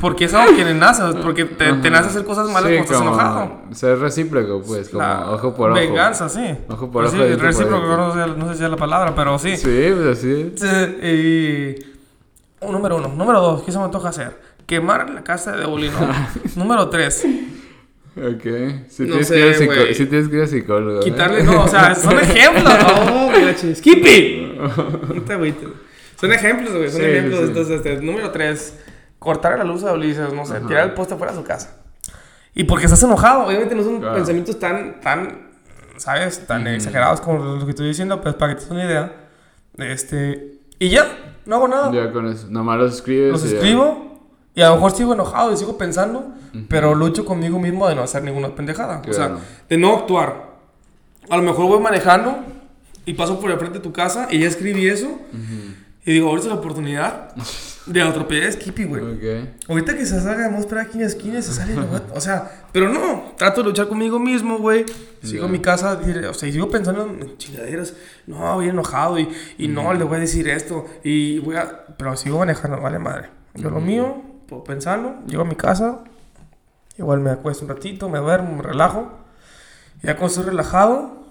Porque 0.00 0.24
es 0.24 0.34
algo 0.34 0.56
que 0.56 0.64
le 0.64 0.74
nace, 0.74 1.02
porque 1.22 1.44
te, 1.44 1.72
te 1.74 1.90
nace 1.90 2.08
hacer 2.08 2.24
cosas 2.24 2.48
malas 2.48 2.70
Sí, 2.70 2.76
cuando 2.76 2.82
estás 2.82 3.02
enojado. 3.02 3.60
Ser 3.72 3.98
recíproco, 3.98 4.62
pues, 4.62 4.88
como 4.88 5.02
La 5.02 5.30
ojo 5.32 5.54
por 5.54 5.72
ojo. 5.72 5.78
Venganza, 5.78 6.28
sí. 6.28 6.56
Ojo 6.68 6.90
por 6.90 7.04
Pues 7.04 7.14
ojo, 7.14 7.24
sí, 7.24 7.34
recíproco, 7.34 7.96
no 7.96 8.14
sé, 8.14 8.26
no 8.34 8.48
sé 8.48 8.58
si 8.58 8.64
es 8.64 8.70
la 8.70 8.76
palabra, 8.76 9.14
pero 9.14 9.38
sí. 9.38 9.56
Sí, 9.56 9.90
pues 9.94 10.18
así. 10.18 10.54
Sí, 10.56 11.86
y... 12.62 12.66
número 12.70 12.96
uno. 12.96 13.08
Número 13.08 13.40
dos, 13.40 13.62
¿qué 13.62 13.72
se 13.72 13.78
me 13.78 13.84
antoja 13.84 14.08
hacer? 14.08 14.47
Quemar 14.68 15.10
la 15.10 15.24
casa 15.24 15.56
de 15.56 15.66
Uli, 15.66 15.88
¿no? 15.90 15.98
número 16.56 16.88
tres, 16.88 17.24
Ok. 18.16 18.42
Si 18.88 19.02
No 19.04 19.08
tienes, 19.10 19.28
sé, 19.28 19.34
que 19.34 19.82
ir 19.90 19.94
sí 19.94 20.06
tienes 20.06 20.28
que 20.28 20.36
ir 20.36 20.42
al 20.42 20.48
psicólogo. 20.48 21.00
¿eh? 21.00 21.04
quitarle, 21.04 21.42
no, 21.42 21.62
o 21.64 21.68
sea, 21.68 21.94
son 21.96 22.18
ejemplos. 22.20 22.64
No. 22.64 23.30
No 25.14 25.22
te 25.22 25.32
agüites. 25.32 25.68
Son 26.20 26.32
ejemplos, 26.32 26.72
güey, 26.74 26.90
son 26.90 27.00
Sí, 27.00 27.06
ejemplos. 27.06 27.40
sí. 27.40 27.46
Entonces, 27.46 27.76
este, 27.76 28.02
número 28.02 28.30
tres, 28.30 28.78
cortar 29.18 29.56
la 29.56 29.64
luz 29.64 29.84
a 29.84 29.92
Ulises, 29.92 30.32
no 30.32 30.44
sé, 30.44 30.60
tirar 30.62 30.84
el 30.88 30.94
poste 30.94 31.14
fuera 31.16 31.32
de 31.32 31.38
su 31.38 31.44
casa. 31.44 31.76
Y 32.54 32.64
porque 32.64 32.86
estás 32.86 33.02
enojado, 33.04 33.46
obviamente 33.46 33.74
no 33.76 33.84
son 33.84 34.00
Claro. 34.00 34.16
pensamientos 34.16 34.58
tan, 34.58 35.00
tan, 35.00 35.48
¿sabes? 35.96 36.44
Tan 36.46 36.66
exagerados 36.66 37.20
como 37.20 37.44
los 37.44 37.64
que 37.64 37.70
estoy 37.70 37.86
diciendo, 37.86 38.20
pero 38.20 38.36
para 38.36 38.52
que 38.54 38.56
te 38.58 38.62
des 38.64 38.70
una 38.72 38.84
idea. 38.84 39.12
Este, 39.76 40.58
y 40.80 40.88
ya, 40.88 41.06
no 41.46 41.54
hago 41.56 41.68
nada. 41.68 41.92
Ya 41.92 42.10
con 42.10 42.26
eso. 42.26 42.48
Nomás 42.50 42.78
los 42.78 42.94
escribes. 42.96 43.30
Los 43.30 43.44
ya. 43.48 43.50
Y 44.58 44.62
a 44.62 44.68
lo 44.70 44.74
mejor 44.74 44.90
sigo 44.90 45.12
enojado 45.14 45.52
y 45.52 45.56
sigo 45.56 45.78
pensando, 45.78 46.32
pero 46.68 46.94
lucho 46.94 47.24
conmigo 47.24 47.58
mismo 47.60 47.88
de 47.88 47.94
no 47.94 48.02
hacer 48.02 48.22
ninguna 48.24 48.54
pendejada. 48.56 49.00
O 49.08 49.12
sea, 49.12 49.26
Claro. 49.28 49.40
de 49.68 49.76
no 49.78 49.94
actuar. 49.96 50.48
A 51.30 51.36
lo 51.36 51.42
mejor 51.44 51.66
voy 51.66 51.80
manejando 51.80 52.38
y 53.06 53.14
paso 53.14 53.38
por 53.38 53.50
el 53.50 53.58
frente 53.58 53.78
de 53.78 53.84
tu 53.84 53.92
casa 53.92 54.26
y 54.30 54.40
ya 54.40 54.48
escribí 54.48 54.88
eso. 54.88 55.18
Y 56.04 56.12
digo, 56.12 56.28
ahorita 56.30 56.46
es 56.48 56.52
la 56.54 56.58
oportunidad 56.58 57.34
de 57.86 58.02
atropellar 58.02 58.48
a 58.48 58.52
Skippy, 58.52 58.84
güey. 58.84 59.02
Ok. 59.02 59.48
Ahorita 59.68 59.94
que 59.96 60.06
se 60.06 60.20
salga 60.20 60.44
de 60.44 60.48
mostrar 60.50 60.86
aquí 60.86 60.94
en 60.94 61.02
la 61.02 61.06
esquina 61.06 61.40
se 61.42 61.52
sale, 61.52 61.74
o 62.14 62.20
sea, 62.20 62.66
pero 62.72 62.88
no, 62.88 63.34
trato 63.36 63.62
de 63.62 63.68
luchar 63.68 63.88
conmigo 63.88 64.18
mismo, 64.18 64.58
güey. 64.58 64.86
Sigo 65.22 65.40
Ya. 65.42 65.46
en 65.46 65.52
mi 65.52 65.58
casa, 65.60 66.00
o 66.30 66.34
sea, 66.34 66.48
y 66.48 66.52
sigo 66.52 66.68
pensando 66.70 67.04
en 67.04 67.36
chingaderas. 67.36 67.94
No, 68.26 68.54
voy 68.54 68.68
enojado 68.70 69.18
y, 69.18 69.28
y 69.58 69.68
no, 69.68 69.92
le 69.94 70.02
voy 70.04 70.16
a 70.16 70.20
decir 70.20 70.48
esto. 70.48 70.86
Y 71.04 71.38
voy 71.40 71.56
a. 71.56 71.84
Pero 71.96 72.16
sigo 72.16 72.38
manejando, 72.38 72.80
vale 72.80 72.98
madre. 72.98 73.28
Yo 73.54 73.68
lo 73.70 73.80
mío, 73.80 74.22
puedo 74.48 74.64
pensarlo, 74.64 75.16
llego 75.26 75.42
a 75.42 75.44
mi 75.44 75.54
casa, 75.54 76.00
igual 76.96 77.20
me 77.20 77.30
acuesto 77.30 77.64
un 77.64 77.68
ratito, 77.68 78.08
me 78.08 78.18
duermo, 78.18 78.56
me 78.56 78.62
relajo. 78.62 79.12
Y 80.02 80.06
ya 80.06 80.16
cuando 80.16 80.28
estoy 80.28 80.44
relajado, 80.44 81.26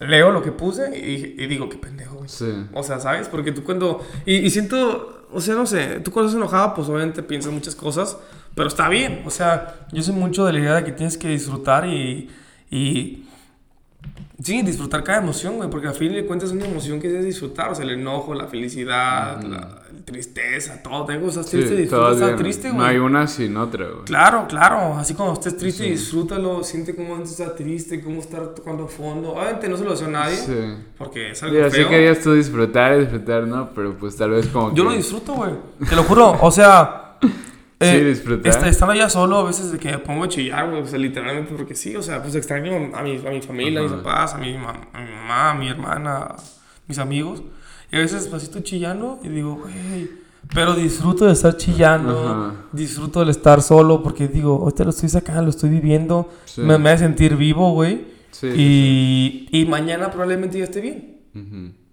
leo 0.00 0.30
lo 0.32 0.42
que 0.42 0.52
puse 0.52 0.98
y, 0.98 1.42
y 1.42 1.46
digo, 1.46 1.68
qué 1.68 1.76
pendejo, 1.76 2.16
güey. 2.16 2.28
Sí. 2.28 2.66
O 2.72 2.82
sea, 2.82 2.98
¿sabes? 3.00 3.28
Porque 3.28 3.52
tú 3.52 3.62
cuando... 3.64 4.04
Y, 4.26 4.36
y 4.36 4.50
siento, 4.50 5.26
o 5.32 5.40
sea, 5.40 5.54
no 5.54 5.66
sé, 5.66 6.00
tú 6.00 6.10
cuando 6.10 6.28
estás 6.28 6.40
enojado, 6.40 6.74
pues 6.74 6.88
obviamente 6.88 7.22
piensas 7.22 7.52
muchas 7.52 7.74
cosas, 7.74 8.16
pero 8.54 8.68
está 8.68 8.88
bien. 8.88 9.22
O 9.26 9.30
sea, 9.30 9.86
yo 9.92 10.02
soy 10.02 10.14
mucho 10.14 10.44
de 10.44 10.52
la 10.54 10.58
idea 10.58 10.74
de 10.74 10.84
que 10.84 10.92
tienes 10.92 11.16
que 11.16 11.28
disfrutar 11.28 11.86
y... 11.86 12.30
y 12.70 13.26
Sí, 14.42 14.62
disfrutar 14.62 15.04
cada 15.04 15.18
emoción, 15.18 15.56
güey, 15.56 15.68
porque 15.68 15.88
al 15.88 15.94
fin 15.94 16.12
de 16.12 16.24
cuentas 16.24 16.48
es 16.50 16.56
una 16.56 16.64
emoción 16.66 16.98
que 17.00 17.14
es 17.18 17.24
disfrutar, 17.24 17.70
o 17.70 17.74
sea, 17.74 17.84
el 17.84 17.90
enojo, 17.90 18.32
la 18.34 18.46
felicidad, 18.46 19.42
la 19.42 19.82
tristeza, 20.04 20.82
todo. 20.82 21.04
Tengo 21.04 21.28
estás 21.28 21.46
Sí, 21.46 21.58
triste, 21.58 21.76
disfruta 21.76 22.12
estar 22.12 22.36
triste, 22.36 22.68
No 22.68 22.76
güey. 22.76 22.88
hay 22.88 22.96
una 22.98 23.26
sin 23.26 23.56
otra, 23.56 23.86
güey. 23.86 24.04
Claro, 24.06 24.46
claro. 24.48 24.94
Así 24.96 25.14
como 25.14 25.34
estés 25.34 25.56
triste, 25.56 25.84
Sí. 25.84 25.90
disfrútalo. 25.90 26.64
Siente 26.64 26.96
cómo 26.96 27.14
antes 27.16 27.32
está 27.32 27.54
triste, 27.54 28.00
cómo 28.00 28.20
estar 28.20 28.54
tocando 28.54 28.88
fondo. 28.88 29.32
Obviamente 29.34 29.68
no 29.68 29.76
se 29.76 29.84
lo 29.84 29.90
deseo 29.90 30.08
a 30.08 30.10
nadie, 30.10 30.36
Sí. 30.36 30.54
porque 30.96 31.32
es 31.32 31.42
algo 31.42 31.56
Yo 31.58 31.70
feo. 31.70 31.88
que 31.88 31.94
querías 31.94 32.20
tú 32.20 32.32
disfrutar 32.32 32.96
y 32.96 33.00
disfrutar, 33.00 33.46
¿no? 33.46 33.70
Pero 33.74 33.94
pues 33.98 34.16
tal 34.16 34.30
vez 34.30 34.46
como 34.48 34.70
Yo 34.74 34.84
que... 34.84 34.90
lo 34.90 34.96
disfruto, 34.96 35.34
güey. 35.34 35.52
Te 35.88 35.94
lo 35.96 36.02
juro. 36.04 36.38
O 36.40 36.50
sea. 36.50 37.18
Sí, 37.80 37.98
disfrutar. 38.04 38.46
est- 38.52 38.62
estando 38.66 38.92
allá 38.92 39.08
solo, 39.08 39.38
a 39.38 39.44
veces 39.44 39.72
de 39.72 39.78
que 39.78 39.96
pongo 39.98 40.24
a 40.24 40.28
chillar, 40.28 40.68
güey. 40.68 40.82
O 40.82 40.86
sea, 40.86 40.98
literalmente, 40.98 41.54
porque 41.56 41.74
sí. 41.74 41.96
O 41.96 42.02
sea, 42.02 42.22
pues 42.22 42.34
extraño 42.34 42.74
a 42.94 43.02
mi, 43.02 43.16
a 43.16 43.30
mi 43.30 43.40
familia, 43.40 43.80
a 43.80 43.82
mis 43.84 43.92
papás, 43.92 44.34
a 44.34 44.38
mi, 44.38 44.52
mam- 44.54 44.88
a 44.92 45.00
mi 45.00 45.10
mamá, 45.10 45.50
a 45.50 45.54
mi 45.54 45.68
hermana, 45.68 46.16
a 46.18 46.36
mis 46.86 46.98
amigos. 46.98 47.42
Y 47.92 47.96
a 47.96 48.00
veces 48.00 48.30
estoy 48.32 48.62
chillando 48.62 49.18
y 49.22 49.28
digo, 49.28 49.56
güey. 49.56 50.10
Pero 50.54 50.74
disfruto 50.74 51.26
de 51.26 51.32
estar 51.32 51.56
chillando. 51.56 52.54
Disfruto 52.72 53.20
del 53.20 53.28
estar 53.30 53.62
solo 53.62 54.02
porque 54.02 54.26
digo, 54.28 54.56
ahorita 54.62 54.84
lo 54.84 54.90
estoy 54.90 55.08
sacando, 55.08 55.42
lo 55.42 55.50
estoy 55.50 55.70
viviendo. 55.70 56.28
Sí. 56.44 56.60
Me, 56.62 56.76
me 56.78 56.90
hace 56.90 57.04
sentir 57.04 57.36
vivo, 57.36 57.72
güey. 57.72 58.04
Sí, 58.30 58.46
Y, 58.56 59.48
y 59.52 59.64
mañana 59.66 60.10
probablemente 60.10 60.58
ya 60.58 60.64
esté 60.64 60.80
bien. 60.80 61.20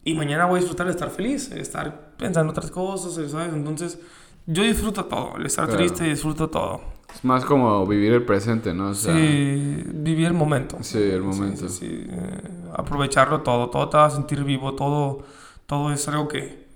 Y 0.03 0.13
mañana 0.15 0.45
voy 0.45 0.57
a 0.57 0.59
disfrutar 0.59 0.85
de 0.87 0.91
estar 0.93 1.09
feliz, 1.09 1.49
de 1.49 1.59
estar 1.61 2.13
pensando 2.17 2.51
otras 2.51 2.71
cosas, 2.71 3.29
¿sabes? 3.29 3.53
Entonces, 3.53 3.99
yo 4.47 4.63
disfruto 4.63 5.05
todo. 5.05 5.37
El 5.37 5.45
estar 5.45 5.65
Claro. 5.67 5.77
triste, 5.79 6.05
disfruto 6.05 6.49
todo. 6.49 6.81
Es 7.13 7.23
más 7.23 7.45
como 7.45 7.85
vivir 7.85 8.11
el 8.13 8.23
presente, 8.23 8.73
¿no? 8.73 8.89
O 8.89 8.93
sea, 8.93 9.13
sí, 9.15 9.83
vivir 9.93 10.25
el 10.27 10.33
momento. 10.33 10.77
Sí, 10.81 10.97
el 10.97 11.21
momento. 11.21 11.69
Sí, 11.69 11.87
sí, 11.87 11.87
sí, 11.87 12.07
eh, 12.09 12.41
aprovecharlo 12.73 13.41
todo. 13.41 13.69
Todo 13.69 13.89
te 13.89 13.97
va 13.97 14.05
a 14.05 14.09
sentir 14.09 14.43
vivo. 14.43 14.73
Todo, 14.75 15.23
todo 15.67 15.91
es 15.93 16.07
algo 16.07 16.27
que, 16.27 16.67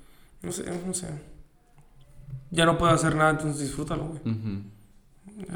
no 0.44 0.52
sé, 0.52 0.64
no 0.86 0.94
sé. 0.94 1.08
Ya 2.50 2.66
no 2.66 2.78
puedo 2.78 2.92
hacer 2.94 3.16
nada, 3.16 3.32
entonces 3.32 3.62
disfrútalo, 3.62 4.06
güey. 4.06 4.64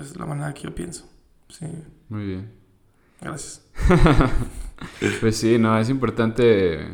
Es 0.02 0.16
la 0.18 0.26
manera 0.26 0.54
que 0.54 0.64
yo 0.64 0.74
pienso. 0.76 1.06
Sí, 1.50 1.66
Muy 2.10 2.26
bien. 2.26 2.52
gracias. 3.22 3.62
Pues 5.22 5.38
sí, 5.38 5.58
no, 5.58 5.78
es 5.80 5.90
importante 5.90 6.86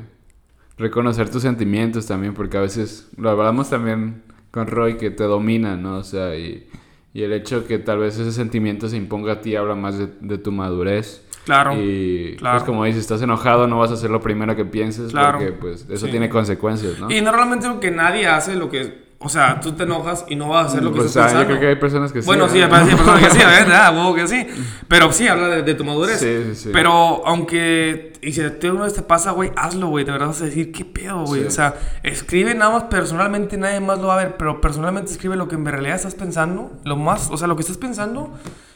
reconocer 0.78 1.30
tus 1.30 1.42
sentimientos 1.42 2.06
también, 2.06 2.34
porque 2.36 2.58
a 2.58 2.62
veces 2.62 3.10
lo 3.18 3.30
hablamos 3.32 3.70
también 3.72 4.24
con 4.52 4.68
Roy, 4.68 4.98
que 4.98 5.10
te 5.12 5.24
dominan, 5.24 5.82
¿no? 5.84 5.98
O 5.98 6.04
sea, 6.04 6.36
y, 6.38 6.68
y 7.14 7.24
el 7.24 7.34
hecho 7.34 7.66
que 7.66 7.80
tal 7.80 8.00
vez 8.00 8.18
ese 8.20 8.32
sentimiento 8.32 8.88
se 8.90 8.98
imponga 8.98 9.34
a 9.34 9.42
ti 9.42 9.56
habla 9.56 9.76
más 9.76 9.98
de, 9.98 10.08
de 10.22 10.38
tu 10.38 10.52
madurez. 10.52 11.26
Claro. 11.46 11.74
Y 11.82 12.36
claro. 12.38 12.58
pues 12.60 12.66
como 12.66 12.86
dices, 12.86 13.02
estás 13.02 13.22
enojado, 13.22 13.66
no 13.68 13.80
vas 13.80 13.90
a 13.92 13.96
hacer 13.96 14.12
lo 14.12 14.22
primero 14.22 14.56
que 14.56 14.64
pienses, 14.66 15.12
Claro. 15.12 15.40
porque 15.40 15.54
pues 15.54 15.88
eso 15.90 16.06
Sí. 16.06 16.12
tiene 16.12 16.30
consecuencias, 16.30 17.00
¿no? 17.00 17.10
Y 17.10 17.20
normalmente 17.22 17.68
lo 17.68 17.80
que 17.80 17.90
nadie 17.92 18.28
hace 18.28 18.56
lo 18.56 18.70
que... 18.70 19.10
O 19.24 19.30
sea, 19.30 19.60
tú 19.60 19.74
te 19.74 19.84
enojas 19.84 20.26
y 20.28 20.36
no 20.36 20.50
vas 20.50 20.66
a 20.66 20.68
hacer 20.70 20.84
lo 20.84 20.92
que 20.92 20.98
Pues, 20.98 21.10
estás 21.10 21.26
ah, 21.26 21.28
yo 21.28 21.32
pensando. 21.34 21.48
creo 21.50 21.60
que 21.60 21.68
hay 21.68 21.76
personas 21.76 22.12
que 22.12 22.22
sí. 22.22 22.26
Bueno, 22.26 22.50
sí, 22.50 22.60
hay 22.60 22.70
personas 22.70 23.20
que 23.24 23.30
sí, 23.30 23.38
¿verdad? 23.38 23.96
Huevo 23.96 24.16
que 24.16 24.28
sí. 24.28 24.48
Pero 24.88 25.12
sí, 25.14 25.28
habla 25.28 25.48
de, 25.48 25.62
de 25.62 25.74
tu 25.76 25.84
madurez. 25.84 26.20
Sí, 26.20 26.44
sí, 26.50 26.56
sí. 26.56 26.70
Pero 26.74 27.22
aunque, 27.28 28.14
y 28.22 28.32
si 28.34 28.42
te 28.50 28.72
vez 28.72 28.94
te 28.96 29.04
pasa, 29.04 29.32
güey, 29.32 29.52
hazlo, 29.56 29.88
güey. 29.90 30.06
De 30.06 30.12
verdad 30.12 30.28
vas 30.28 30.42
a 30.42 30.46
decir, 30.46 30.72
¿qué 30.72 30.86
pedo, 30.86 31.24
güey? 31.26 31.42
Sí. 31.42 31.48
O 31.48 31.52
sea, 31.52 31.76
escribe 32.02 32.56
nada 32.56 32.72
más 32.72 32.84
personalmente, 32.86 33.58
nadie 33.58 33.80
más 33.80 34.00
lo 34.00 34.08
va 34.08 34.16
a 34.20 34.24
ver. 34.24 34.38
Pero 34.38 34.60
personalmente 34.60 35.12
escribe 35.12 35.36
lo 35.36 35.48
que 35.48 35.56
en 35.56 35.66
realidad 35.66 35.96
estás 35.98 36.16
pensando. 36.16 36.72
Lo 36.84 36.96
más, 36.96 37.30
o 37.32 37.38
sea, 37.38 37.48
lo 37.48 37.56
que 37.56 37.62
estás 37.62 37.78
pensando. 37.78 38.34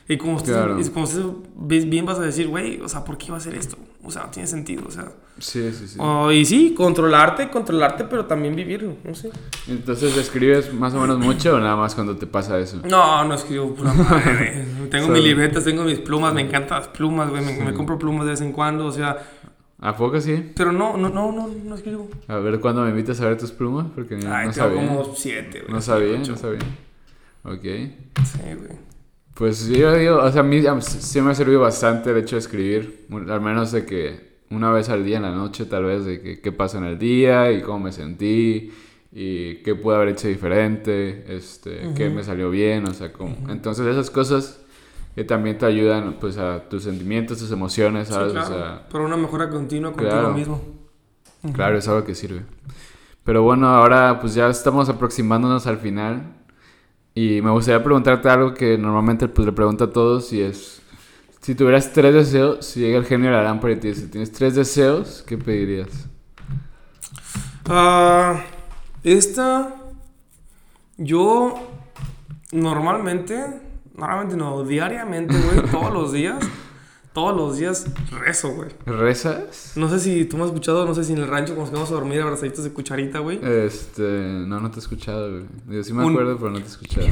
Y 0.07 0.17
como 0.17 0.37
estés, 0.37 0.55
Claro. 0.55 0.79
y 0.79 0.87
como 0.89 1.05
estés 1.05 1.89
bien, 1.89 2.05
vas 2.05 2.19
a 2.19 2.21
decir, 2.21 2.47
güey, 2.47 2.79
o 2.81 2.87
sea, 2.87 3.03
¿por 3.03 3.17
qué 3.17 3.25
iba 3.27 3.35
a 3.37 3.39
hacer 3.39 3.55
esto? 3.55 3.77
O 4.05 4.11
sea, 4.11 4.23
no 4.23 4.29
tiene 4.29 4.47
sentido, 4.47 4.83
o 4.87 4.91
sea. 4.91 5.11
Sí, 5.39 5.71
sí, 5.73 5.87
sí. 5.87 5.97
Oh, 5.99 6.31
y 6.31 6.45
sí, 6.45 6.73
controlarte, 6.75 7.49
controlarte, 7.49 8.05
pero 8.05 8.25
también 8.25 8.55
vivirlo, 8.55 8.95
no 9.03 9.15
sé. 9.15 9.31
Entonces, 9.67 10.15
¿escribes 10.15 10.73
más 10.73 10.93
o 10.93 11.01
menos 11.01 11.17
mucho 11.19 11.55
o 11.55 11.59
nada 11.59 11.75
más 11.75 11.95
cuando 11.95 12.15
te 12.15 12.27
pasa 12.27 12.57
eso? 12.59 12.81
No, 12.87 13.25
no 13.25 13.33
escribo 13.33 13.73
pura 13.73 13.93
madre. 13.93 14.65
Tengo 14.91 15.09
mis 15.09 15.23
libretas, 15.23 15.63
tengo 15.65 15.83
mis 15.83 15.99
plumas, 15.99 16.33
me 16.33 16.41
encantan 16.41 16.79
las 16.79 16.87
plumas, 16.89 17.29
güey. 17.29 17.43
Me, 17.43 17.65
me 17.65 17.73
compro 17.73 17.97
plumas 17.97 18.25
de 18.25 18.31
vez 18.31 18.41
en 18.41 18.51
cuando, 18.53 18.85
o 18.85 18.91
sea. 18.91 19.17
¿A 19.81 19.95
poco 19.97 20.21
sí? 20.21 20.51
Pero 20.55 20.71
no, 20.71 20.95
no, 20.95 21.09
no, 21.09 21.31
no, 21.31 21.47
no 21.47 21.75
escribo. 21.75 22.07
A 22.27 22.37
ver, 22.37 22.59
¿cuándo 22.61 22.83
me 22.83 22.89
invitas 22.91 23.19
a 23.19 23.27
ver 23.27 23.37
tus 23.37 23.51
plumas? 23.51 23.87
Porque 23.93 24.15
no, 24.15 24.33
Ay, 24.33 24.47
no 24.47 24.53
tengo 24.53 24.67
sabía. 24.69 24.87
como 24.87 25.15
siete, 25.15 25.59
güey. 25.61 25.73
No 25.73 25.81
sabía, 25.81 26.19
ocho. 26.19 26.31
no 26.31 26.37
sabía. 26.37 26.59
Ok. 27.43 27.63
Sí, 28.23 28.39
güey. 28.57 28.84
Pues 29.35 29.67
yo 29.67 29.93
digo, 29.95 30.17
o 30.17 30.31
sea, 30.31 30.41
a 30.41 30.43
mí 30.43 30.63
sí 30.81 31.21
me 31.21 31.31
ha 31.31 31.35
servido 31.35 31.59
bastante 31.59 32.11
el 32.11 32.17
hecho 32.17 32.37
de 32.37 32.39
escribir, 32.39 33.05
al 33.11 33.41
menos 33.41 33.71
de 33.73 33.85
que 33.85 34.35
una 34.49 34.71
vez 34.71 34.87
al 34.89 35.03
día 35.03 35.17
en 35.17 35.23
la 35.23 35.31
noche 35.31 35.65
tal 35.65 35.83
vez, 35.83 36.05
de 36.05 36.21
que, 36.21 36.39
qué 36.39 36.51
pasa 36.53 36.77
en 36.77 36.85
el 36.85 36.97
día 36.97 37.51
y 37.51 37.61
cómo 37.61 37.79
me 37.81 37.91
sentí 37.91 38.71
y 39.11 39.55
qué 39.57 39.75
pude 39.75 39.95
haber 39.95 40.09
hecho 40.09 40.29
diferente, 40.29 41.25
este, 41.35 41.91
qué 41.95 42.09
me 42.09 42.23
salió 42.23 42.49
bien, 42.49 42.87
o 42.87 42.93
sea, 42.93 43.11
como... 43.11 43.35
Entonces 43.49 43.85
esas 43.87 44.09
cosas 44.09 44.61
que 45.15 45.23
también 45.25 45.57
te 45.57 45.65
ayudan 45.65 46.17
pues 46.19 46.37
a 46.37 46.67
tus 46.69 46.83
sentimientos, 46.83 47.37
tus 47.39 47.51
emociones, 47.51 48.07
Sí, 48.07 48.13
¿sabes? 48.13 48.31
claro. 48.33 48.47
O 48.47 48.57
sea, 48.57 48.87
Pero 48.89 49.05
una 49.05 49.17
mejora 49.17 49.49
continua 49.49 49.91
contigo 49.91 50.11
Claro. 50.11 50.33
mismo. 50.33 50.61
Claro, 51.53 51.77
es 51.77 51.87
algo 51.89 52.05
que 52.05 52.15
sirve. 52.15 52.41
Pero 53.23 53.43
bueno, 53.43 53.67
ahora 53.67 54.19
pues 54.21 54.33
ya 54.33 54.47
estamos 54.49 54.87
aproximándonos 54.89 55.67
al 55.67 55.77
final. 55.77 56.33
Y 57.17 57.41
me 57.41 57.49
gustaría 57.49 57.81
preguntarte 57.81 58.29
algo 58.29 58.53
que 58.53 58.77
normalmente 58.77 59.29
pues, 59.29 59.45
le 59.45 59.53
pregunto 59.53 59.85
a 59.85 59.91
todos 59.91 60.33
y 60.33 60.41
es... 60.41 60.81
Si 61.39 61.55
tuvieras 61.55 61.93
tres 61.93 62.13
deseos, 62.13 62.65
si 62.65 62.79
llega 62.79 62.97
el 62.97 63.05
genio 63.05 63.31
de 63.31 63.37
la 63.41 63.53
y 63.53 63.75
te 63.75 63.87
dice, 63.89 64.07
tienes 64.07 64.31
tres 64.31 64.55
deseos, 64.55 65.23
¿qué 65.27 65.37
pedirías? 65.37 66.09
Ah, 67.69 68.41
esta. 69.03 69.75
Yo. 70.97 71.53
Normalmente. 72.51 73.61
Normalmente 73.95 74.35
no, 74.35 74.63
diariamente, 74.63 75.35
güey. 75.37 75.69
todos 75.71 75.93
los 75.93 76.11
días. 76.13 76.43
Todos 77.15 77.35
los 77.35 77.57
días 77.57 77.85
rezo, 78.11 78.49
güey. 78.51 78.69
¿Rezas? 78.85 79.71
No 79.75 79.89
sé 79.89 79.99
si 79.99 80.25
tú 80.25 80.35
me 80.37 80.43
has 80.43 80.49
escuchado, 80.49 80.85
no 80.85 80.93
sé 80.93 81.03
si 81.05 81.13
en 81.13 81.19
el 81.19 81.27
rancho 81.27 81.55
cuando 81.55 81.61
nos 81.63 81.69
quedamos 81.71 81.89
a 81.91 81.93
dormir 81.93 82.21
abrazaditos 82.21 82.63
de 82.65 82.71
cucharita, 82.73 83.19
güey. 83.19 83.39
Este... 83.41 84.01
No, 84.03 84.59
no 84.59 84.69
te 84.69 84.75
he 84.75 84.79
escuchado, 84.79 85.29
güey. 85.31 85.43
Yo 85.69 85.83
sí 85.83 85.93
me 85.93 86.03
Un- 86.03 86.11
acuerdo, 86.11 86.37
pero 86.37 86.51
no 86.51 86.57
te 86.59 86.65
he 86.65 86.67
escuchado. 86.67 87.07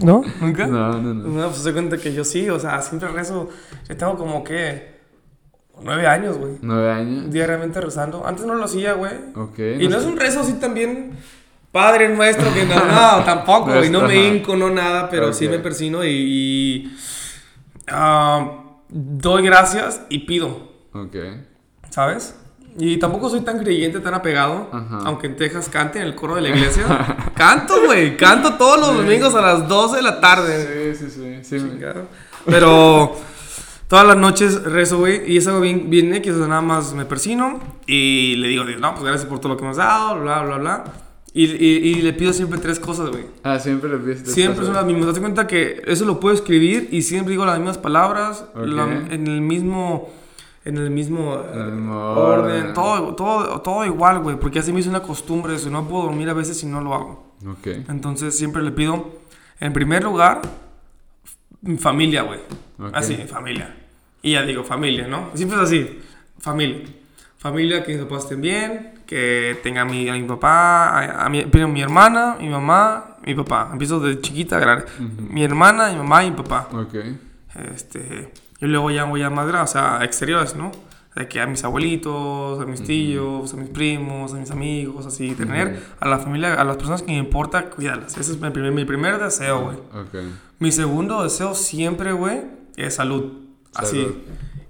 ¿No? 0.00 0.22
¿Nunca? 0.40 0.66
No, 0.66 0.92
no, 1.00 1.14
no. 1.14 1.28
No, 1.28 1.48
pues 1.48 1.58
se 1.62 1.72
cuenta 1.72 1.98
que 1.98 2.12
yo 2.14 2.24
sí, 2.24 2.48
o 2.48 2.58
sea, 2.58 2.80
siempre 2.80 3.08
rezo. 3.10 3.48
Yo 3.88 3.96
tengo 3.96 4.16
como 4.16 4.42
que 4.42 4.96
nueve 5.82 6.06
años, 6.06 6.38
güey. 6.38 6.52
¿Nueve 6.62 6.90
años? 6.90 7.30
Diariamente 7.30 7.78
rezando. 7.80 8.26
Antes 8.26 8.46
no 8.46 8.54
lo 8.54 8.64
hacía, 8.64 8.94
güey. 8.94 9.12
Ok. 9.34 9.58
Y 9.80 9.86
no 9.88 9.98
es 9.98 10.04
un 10.04 10.16
rezo 10.16 10.40
así 10.40 10.54
también 10.54 11.12
padre 11.72 12.08
nuestro 12.08 12.52
que 12.54 12.64
no, 12.64 12.74
no, 12.86 13.22
tampoco, 13.24 13.66
No 13.74 13.80
es- 13.80 13.88
y 13.88 13.90
no 13.90 14.02
me 14.02 14.28
hinco, 14.28 14.56
no 14.56 14.70
nada, 14.70 15.10
pero 15.10 15.32
sí 15.34 15.46
me 15.46 15.58
persino 15.58 16.02
y, 16.04 16.08
y, 16.08 16.96
ah, 17.88 18.62
doy 18.88 19.42
gracias 19.42 20.02
y 20.08 20.20
pido, 20.20 20.72
Ok. 20.92 21.16
¿sabes? 21.90 22.36
Y 22.78 22.98
tampoco 22.98 23.30
soy 23.30 23.40
tan 23.40 23.58
creyente, 23.58 24.00
tan 24.00 24.12
apegado, 24.12 24.68
Ajá. 24.70 24.98
aunque 25.06 25.28
en 25.28 25.36
Texas 25.36 25.68
cante 25.70 25.98
en 25.98 26.04
el 26.06 26.14
coro 26.14 26.34
de 26.34 26.42
la 26.42 26.50
iglesia. 26.50 26.84
canto, 27.34 27.74
güey, 27.86 28.16
canto 28.18 28.54
todos 28.54 28.78
los 28.78 28.96
domingos 28.96 29.34
a 29.34 29.40
las 29.40 29.66
12 29.66 29.96
de 29.96 30.02
la 30.02 30.20
tarde. 30.20 30.94
Sí, 30.94 31.08
sí, 31.10 31.40
sí. 31.42 31.58
sí. 31.58 31.80
Pero 32.44 33.16
todas 33.88 34.06
las 34.06 34.16
noches 34.16 34.62
rezo, 34.62 34.98
güey, 34.98 35.22
y 35.30 35.38
es 35.38 35.46
algo 35.46 35.60
bien, 35.60 35.88
bien 35.88 36.14
X, 36.16 36.34
nada 36.34 36.60
más 36.60 36.92
me 36.92 37.06
persino 37.06 37.60
y 37.86 38.36
le 38.36 38.48
digo, 38.48 38.64
no, 38.64 38.92
pues 38.92 39.04
gracias 39.04 39.24
por 39.26 39.38
todo 39.38 39.54
lo 39.54 39.56
que 39.56 39.64
me 39.64 39.70
has 39.70 39.76
dado, 39.78 40.20
bla, 40.20 40.42
bla, 40.42 40.58
bla. 40.58 40.84
Y, 41.38 41.44
y- 41.44 41.88
y 41.88 41.94
le 42.02 42.14
pido 42.14 42.32
siempre 42.32 42.58
tres 42.58 42.80
cosas, 42.80 43.10
güey. 43.10 43.24
Ah, 43.42 43.58
siempre 43.58 43.90
le 43.90 43.98
pides 43.98 44.22
tres 44.22 44.32
Siempre 44.34 44.64
son 44.64 44.72
cosas. 44.72 44.76
las 44.76 44.86
mismas. 44.86 45.06
Date 45.08 45.20
cuenta 45.20 45.46
que 45.46 45.82
eso 45.86 46.06
lo 46.06 46.18
puedo 46.18 46.34
escribir 46.34 46.88
y 46.92 47.02
siempre 47.02 47.32
digo 47.32 47.44
las 47.44 47.58
mismas 47.58 47.76
palabras, 47.76 48.46
Ok. 48.54 48.64
la- 48.66 48.84
en 49.10 49.26
el 49.26 49.42
mismo, 49.42 50.08
en 50.64 50.78
el 50.78 50.90
mismo, 50.90 51.34
eh, 51.34 51.50
el 51.54 51.88
orden, 51.90 52.72
todo, 52.72 53.14
todo, 53.14 53.60
todo 53.60 53.84
igual, 53.84 54.20
güey, 54.20 54.36
porque 54.40 54.60
así 54.60 54.72
me 54.72 54.80
hizo 54.80 54.88
una 54.88 55.02
costumbre 55.02 55.54
eso. 55.54 55.68
No 55.68 55.86
puedo 55.86 56.04
dormir 56.04 56.30
a 56.30 56.32
veces 56.32 56.56
si 56.58 56.64
no 56.66 56.80
lo 56.80 56.94
hago. 56.94 57.34
Ok. 57.46 57.66
Entonces 57.88 58.34
siempre 58.36 58.62
le 58.62 58.70
pido, 58.70 59.10
en 59.60 59.74
primer 59.74 60.04
lugar, 60.04 60.40
mi 61.60 61.76
familia, 61.76 62.22
güey. 62.22 62.40
Ok. 62.78 62.90
Así, 62.94 63.14
familia. 63.28 63.76
Y 64.22 64.32
ya 64.32 64.42
digo, 64.42 64.64
familia, 64.64 65.06
¿no? 65.06 65.30
Siempre 65.34 65.58
es 65.58 65.64
así, 65.64 65.98
familia. 66.38 66.78
Familia, 67.50 67.84
que 67.84 67.92
mis 67.92 68.02
papás 68.02 68.24
estén 68.24 68.40
bien, 68.40 68.94
que 69.06 69.58
tenga 69.62 69.82
a 69.82 69.84
mi, 69.84 70.08
a 70.08 70.14
mi 70.14 70.22
papá, 70.24 70.88
a, 70.88 71.26
a 71.26 71.28
mi, 71.28 71.44
primero 71.46 71.68
mi 71.68 71.80
hermana, 71.80 72.36
mi 72.40 72.48
mamá, 72.48 73.16
mi 73.24 73.34
papá. 73.34 73.68
Empiezo 73.72 74.00
de 74.00 74.20
chiquita 74.20 74.56
a 74.56 74.60
grande. 74.60 74.84
Mi 75.30 75.44
hermana, 75.44 75.90
mi 75.90 75.96
mamá 75.96 76.24
y 76.24 76.30
mi 76.30 76.36
papá. 76.36 76.68
Ok. 76.72 76.94
Este, 77.74 78.32
y 78.60 78.66
luego 78.66 78.90
ya 78.90 79.04
voy 79.04 79.22
a 79.22 79.30
más 79.30 79.46
grande, 79.46 79.64
o 79.64 79.72
sea, 79.72 80.00
exteriores, 80.02 80.56
¿no? 80.56 80.72
De 81.14 81.26
que 81.28 81.40
a 81.40 81.46
mis 81.46 81.64
abuelitos, 81.64 82.60
a 82.60 82.66
mis 82.66 82.82
tíos, 82.82 83.54
a 83.54 83.56
mis 83.56 83.70
primos, 83.70 84.34
a 84.34 84.36
mis 84.36 84.50
amigos, 84.50 85.06
así, 85.06 85.34
tener 85.34 85.80
a 85.98 86.08
la 86.08 86.18
familia, 86.18 86.54
a 86.54 86.64
las 86.64 86.76
personas 86.76 87.02
que 87.02 87.12
me 87.12 87.18
importa, 87.18 87.70
cuidarlas. 87.70 88.18
Ese 88.18 88.32
es 88.32 88.40
mi 88.40 88.50
primer, 88.50 88.72
mi 88.72 88.84
primer 88.84 89.18
deseo, 89.18 89.62
güey. 89.62 89.76
Ok. 89.76 90.14
Mi 90.58 90.72
segundo 90.72 91.22
deseo 91.22 91.54
siempre, 91.54 92.12
güey, 92.12 92.42
es 92.76 92.96
salud. 92.96 93.32
Así. 93.74 94.02
Salud. 94.02 94.16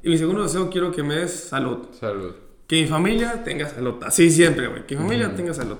Y 0.04 0.10
mi 0.10 0.18
segundo 0.18 0.44
deseo 0.44 0.70
quiero 0.70 0.92
que 0.92 1.02
me 1.02 1.16
des 1.16 1.48
salud. 1.48 1.88
Salud. 1.98 2.45
Que 2.66 2.82
mi 2.82 2.88
familia 2.88 3.44
tenga 3.44 3.68
salud. 3.68 4.02
Así 4.05 4.30
siempre, 4.30 4.66
güey. 4.66 4.86
Que 4.86 4.97
mi 4.97 5.02
familia 5.02 5.34
tenga 5.34 5.55
salud. 5.55 5.78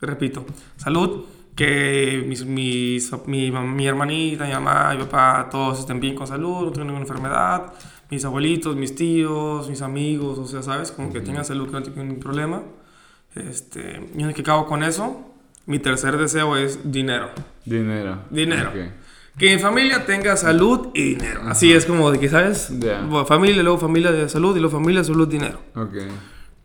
Repito, 0.00 0.44
salud. 0.76 1.24
Que 1.54 2.22
mis, 2.26 2.44
mis, 2.44 3.10
mi, 3.26 3.50
mi 3.50 3.86
hermanita, 3.86 4.44
mi 4.44 4.52
mamá, 4.52 4.92
mi 4.92 5.04
papá, 5.04 5.48
todos 5.50 5.80
estén 5.80 6.00
bien 6.00 6.14
con 6.14 6.26
salud, 6.26 6.66
no 6.66 6.70
tengan 6.70 6.88
ninguna 6.88 7.04
enfermedad. 7.04 7.72
Mis 8.10 8.24
abuelitos, 8.26 8.76
mis 8.76 8.94
tíos, 8.94 9.68
mis 9.70 9.80
amigos, 9.80 10.38
o 10.38 10.46
sea, 10.46 10.62
¿sabes? 10.62 10.92
Como 10.92 11.10
que 11.10 11.20
tengan 11.20 11.46
salud, 11.46 11.66
que 11.68 11.72
no 11.72 11.82
tengan 11.82 12.08
ningún 12.08 12.22
problema. 12.22 12.62
Este, 13.34 14.00
y 14.14 14.32
que 14.34 14.42
acabo 14.42 14.66
con 14.66 14.82
eso, 14.82 15.34
mi 15.64 15.78
tercer 15.78 16.18
deseo 16.18 16.56
es 16.56 16.90
dinero. 16.92 17.30
Dinero. 17.64 18.24
Dinero. 18.30 18.70
Ok. 18.70 19.05
Que 19.38 19.54
mi 19.54 19.60
familia 19.60 20.06
tenga 20.06 20.34
salud 20.36 20.88
y 20.94 21.14
dinero. 21.14 21.42
Así 21.46 21.72
es 21.72 21.84
como 21.84 22.10
de 22.10 22.18
que, 22.18 22.28
¿sabes? 22.28 22.70
Bueno, 22.78 23.26
Familia, 23.26 23.62
luego 23.62 23.78
familia 23.78 24.10
de 24.10 24.28
salud 24.30 24.56
y 24.56 24.60
luego 24.60 24.76
familia, 24.78 25.04
salud, 25.04 25.28
dinero. 25.28 25.60
Ok. 25.74 25.94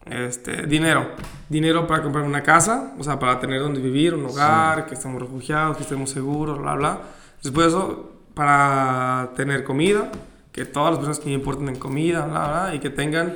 Este, 0.05 0.65
dinero. 0.67 1.09
Dinero 1.49 1.85
para 1.85 2.01
comprar 2.01 2.23
una 2.23 2.41
casa, 2.43 2.93
o 2.97 3.03
sea, 3.03 3.19
para 3.19 3.39
tener 3.41 3.59
donde 3.61 3.81
vivir, 3.81 4.13
un 4.13 4.25
hogar, 4.25 4.85
que 4.85 4.93
estemos 4.93 5.21
refugiados, 5.21 5.75
que 5.75 5.83
estemos 5.83 6.09
seguros, 6.09 6.59
bla, 6.59 6.75
bla. 6.75 7.01
Después 7.43 7.65
de 7.67 7.77
eso, 7.77 8.11
para 8.33 9.31
tener 9.35 9.65
comida, 9.65 10.09
que 10.53 10.63
todas 10.65 10.91
las 10.91 10.99
personas 10.99 11.19
que 11.19 11.25
me 11.25 11.33
importen 11.33 11.67
en 11.67 11.75
comida, 11.75 12.25
bla, 12.25 12.47
bla, 12.67 12.75
y 12.75 12.79
que 12.79 12.89
tengan 12.89 13.33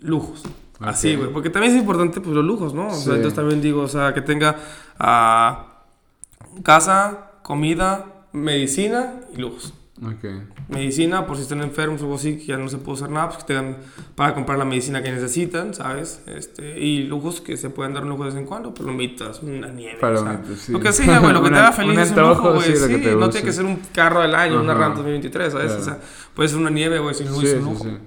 lujos. 0.00 0.42
Así, 0.78 1.14
güey. 1.16 1.30
Porque 1.32 1.50
también 1.50 1.74
es 1.74 1.80
importante, 1.80 2.20
pues, 2.20 2.34
los 2.34 2.44
lujos, 2.44 2.74
¿no? 2.74 2.88
O 2.88 2.94
Sí. 2.94 3.04
sea, 3.04 3.14
entonces 3.14 3.34
también 3.36 3.60
digo, 3.62 3.82
o 3.82 3.88
sea, 3.88 4.12
que 4.14 4.20
tenga 4.22 4.56
ah, 4.98 5.84
casa, 6.62 7.29
comida, 7.50 8.26
medicina 8.32 9.14
y 9.34 9.38
lujos. 9.40 9.74
Ok. 10.00 10.24
Medicina, 10.68 11.26
por 11.26 11.36
si 11.36 11.42
están 11.42 11.60
enfermos 11.62 12.00
o 12.00 12.04
algo 12.04 12.14
así, 12.14 12.38
que 12.38 12.44
ya 12.44 12.56
no 12.56 12.68
se 12.68 12.78
puede 12.78 12.92
usar 12.98 13.10
nada, 13.10 13.30
pues 13.30 13.38
que 13.42 13.52
tengan 13.52 13.78
para 14.14 14.34
comprar 14.34 14.56
la 14.56 14.64
medicina 14.64 15.02
que 15.02 15.10
necesitan, 15.10 15.74
¿sabes? 15.74 16.22
Este, 16.28 16.78
y 16.78 17.02
lujos 17.02 17.40
que 17.40 17.56
se 17.56 17.68
pueden 17.70 17.92
dar 17.92 18.04
un 18.04 18.10
lujo 18.10 18.22
de 18.22 18.30
vez 18.30 18.38
en 18.38 18.46
cuando, 18.46 18.72
palomitas, 18.72 19.42
una 19.42 19.66
nieve, 19.66 19.98
Palomitas, 19.98 20.60
sí. 20.60 20.70
Lo 20.70 20.78
que 20.78 20.92
sea, 20.92 21.18
güey, 21.18 21.32
lo 21.32 21.42
que 21.42 21.50
te 21.54 21.56
haga 21.56 21.72
feliz 21.72 21.96
un 21.96 21.98
es 21.98 22.10
un 22.12 22.28
lujo, 22.28 22.54
güey. 22.54 22.76
sí, 22.76 22.76
Sí, 22.76 23.02
no 23.18 23.30
tiene 23.30 23.44
que 23.44 23.52
ser 23.52 23.64
un 23.64 23.80
carro 23.92 24.20
del 24.22 24.36
año, 24.36 24.60
una. 24.60 24.74
RAM 24.74 24.94
2023, 24.94 25.52
¿sabes? 25.52 25.66
Claro. 25.66 25.82
O 25.82 25.84
sea, 25.84 25.98
puede 26.34 26.48
ser 26.48 26.58
una 26.58 26.70
nieve, 26.70 27.00
güey, 27.00 27.16
sin 27.16 27.26
luz, 27.26 27.40
Sí, 27.40 27.46
es 27.48 27.54
un 27.54 27.76
sí, 27.76 27.84
lujo. 27.84 27.98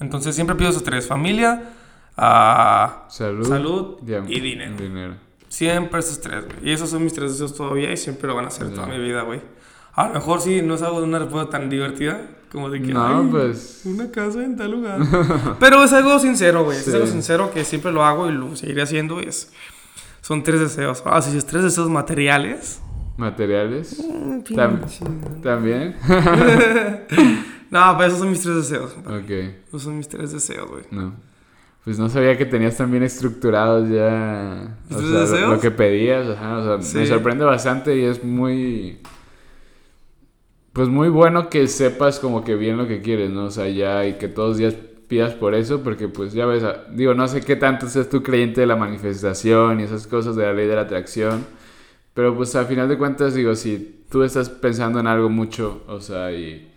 Entonces 0.00 0.34
siempre 0.34 0.54
pido 0.54 0.68
esos 0.68 0.84
tres, 0.84 1.06
familia, 1.06 1.70
ah, 2.18 3.06
Salud. 3.08 3.48
Salud 3.48 3.96
y 4.28 4.38
dinero. 4.38 4.76
Dinero. 4.76 5.14
Siempre 5.52 6.00
esos 6.00 6.18
tres, 6.20 6.44
güey. 6.46 6.70
Y 6.70 6.72
esos 6.72 6.88
son 6.88 7.04
mis 7.04 7.12
tres 7.12 7.32
deseos 7.32 7.54
todavía 7.54 7.92
y 7.92 7.96
siempre 7.98 8.26
lo 8.28 8.34
van 8.34 8.46
a 8.46 8.48
hacer 8.48 8.70
toda 8.72 8.86
mi 8.86 8.98
vida, 8.98 9.20
güey. 9.22 9.40
A 9.94 10.08
lo 10.08 10.14
mejor 10.14 10.40
sí, 10.40 10.62
no 10.62 10.74
es 10.76 10.82
algo 10.82 11.00
de 11.02 11.06
una 11.06 11.18
respuesta 11.18 11.50
tan 11.50 11.68
divertida 11.68 12.22
como 12.50 12.70
de 12.70 12.80
que. 12.80 12.94
No, 12.94 13.06
"Ay, 13.20 13.28
pues. 13.30 13.82
Una 13.84 14.10
casa 14.10 14.42
en 14.42 14.56
tal 14.56 14.70
lugar. 14.70 14.98
Pero 15.60 15.84
es 15.84 15.92
algo 15.92 16.18
sincero, 16.18 16.64
güey. 16.64 16.78
Sí. 16.78 16.88
Es 16.88 16.94
algo 16.94 17.06
sincero 17.06 17.50
que 17.52 17.64
siempre 17.66 17.92
lo 17.92 18.02
hago 18.02 18.30
y 18.30 18.32
lo 18.32 18.56
seguiré 18.56 18.80
haciendo. 18.80 19.20
y 19.20 19.26
Es, 19.28 19.52
son 20.22 20.42
tres 20.42 20.60
deseos. 20.60 21.02
Ah, 21.04 21.20
si 21.20 21.36
es 21.36 21.44
tres 21.44 21.64
deseos 21.64 21.90
materiales. 21.90 22.80
Materiales. 23.18 24.02
mm, 24.02 24.38
Tam-. 24.54 25.42
También. 25.42 25.96
No, 27.70 27.96
pues 27.96 28.08
esos 28.08 28.18
son 28.20 28.30
mis 28.30 28.42
tres 28.42 28.56
deseos. 28.56 28.92
ok. 29.06 29.30
Esos 29.68 29.82
son 29.82 29.96
mis 29.96 30.06
tres 30.08 30.30
deseos, 30.32 30.68
güey. 30.70 30.84
No. 30.90 31.14
Pues 31.84 31.98
no 31.98 32.08
sabía 32.08 32.38
que 32.38 32.46
tenías 32.46 32.76
tan 32.76 32.90
bien 32.90 33.02
estructurados 33.02 33.88
ya. 33.88 34.78
¿Tus 34.88 34.98
O 34.98 35.00
sea, 35.00 35.10
lo, 35.10 35.20
deseos? 35.20 35.50
lo 35.54 35.60
que 35.60 35.70
pedías. 35.72 36.28
Ajá, 36.28 36.58
o 36.58 36.64
sea, 36.64 36.76
me 37.00 37.06
sorprende 37.06 37.44
bastante 37.44 37.96
y 37.96 38.04
es 38.04 38.22
muy. 38.22 38.98
Pues 40.72 40.88
muy 40.88 41.08
bueno 41.10 41.50
que 41.50 41.66
sepas 41.68 42.18
como 42.18 42.44
que 42.44 42.54
bien 42.54 42.78
lo 42.78 42.88
que 42.88 43.02
quieres, 43.02 43.30
¿no? 43.30 43.44
O 43.46 43.50
sea, 43.50 43.68
ya 43.68 44.06
y 44.06 44.14
que 44.14 44.28
todos 44.28 44.50
los 44.50 44.58
días 44.58 44.74
pidas 45.06 45.34
por 45.34 45.54
eso, 45.54 45.82
porque 45.82 46.08
pues 46.08 46.32
ya 46.32 46.46
ves, 46.46 46.62
a- 46.64 46.84
digo, 46.90 47.12
no 47.14 47.28
sé 47.28 47.42
qué 47.42 47.56
tanto 47.56 47.88
seas 47.88 48.08
tú 48.08 48.22
creyente 48.22 48.62
de 48.62 48.66
la 48.66 48.76
manifestación 48.76 49.80
y 49.80 49.82
esas 49.82 50.06
cosas 50.06 50.34
de 50.34 50.44
la 50.44 50.54
ley 50.54 50.66
de 50.66 50.74
la 50.76 50.82
atracción, 50.82 51.44
pero 52.14 52.34
pues 52.36 52.56
al 52.56 52.66
final 52.66 52.88
de 52.88 52.98
cuentas, 52.98 53.34
digo, 53.34 53.54
si 53.56 54.04
tú 54.10 54.22
estás 54.24 54.50
pensando 54.50 55.00
en 55.00 55.08
algo 55.08 55.30
mucho, 55.30 55.82
o 55.88 56.00
sea, 56.00 56.32
y 56.32 56.71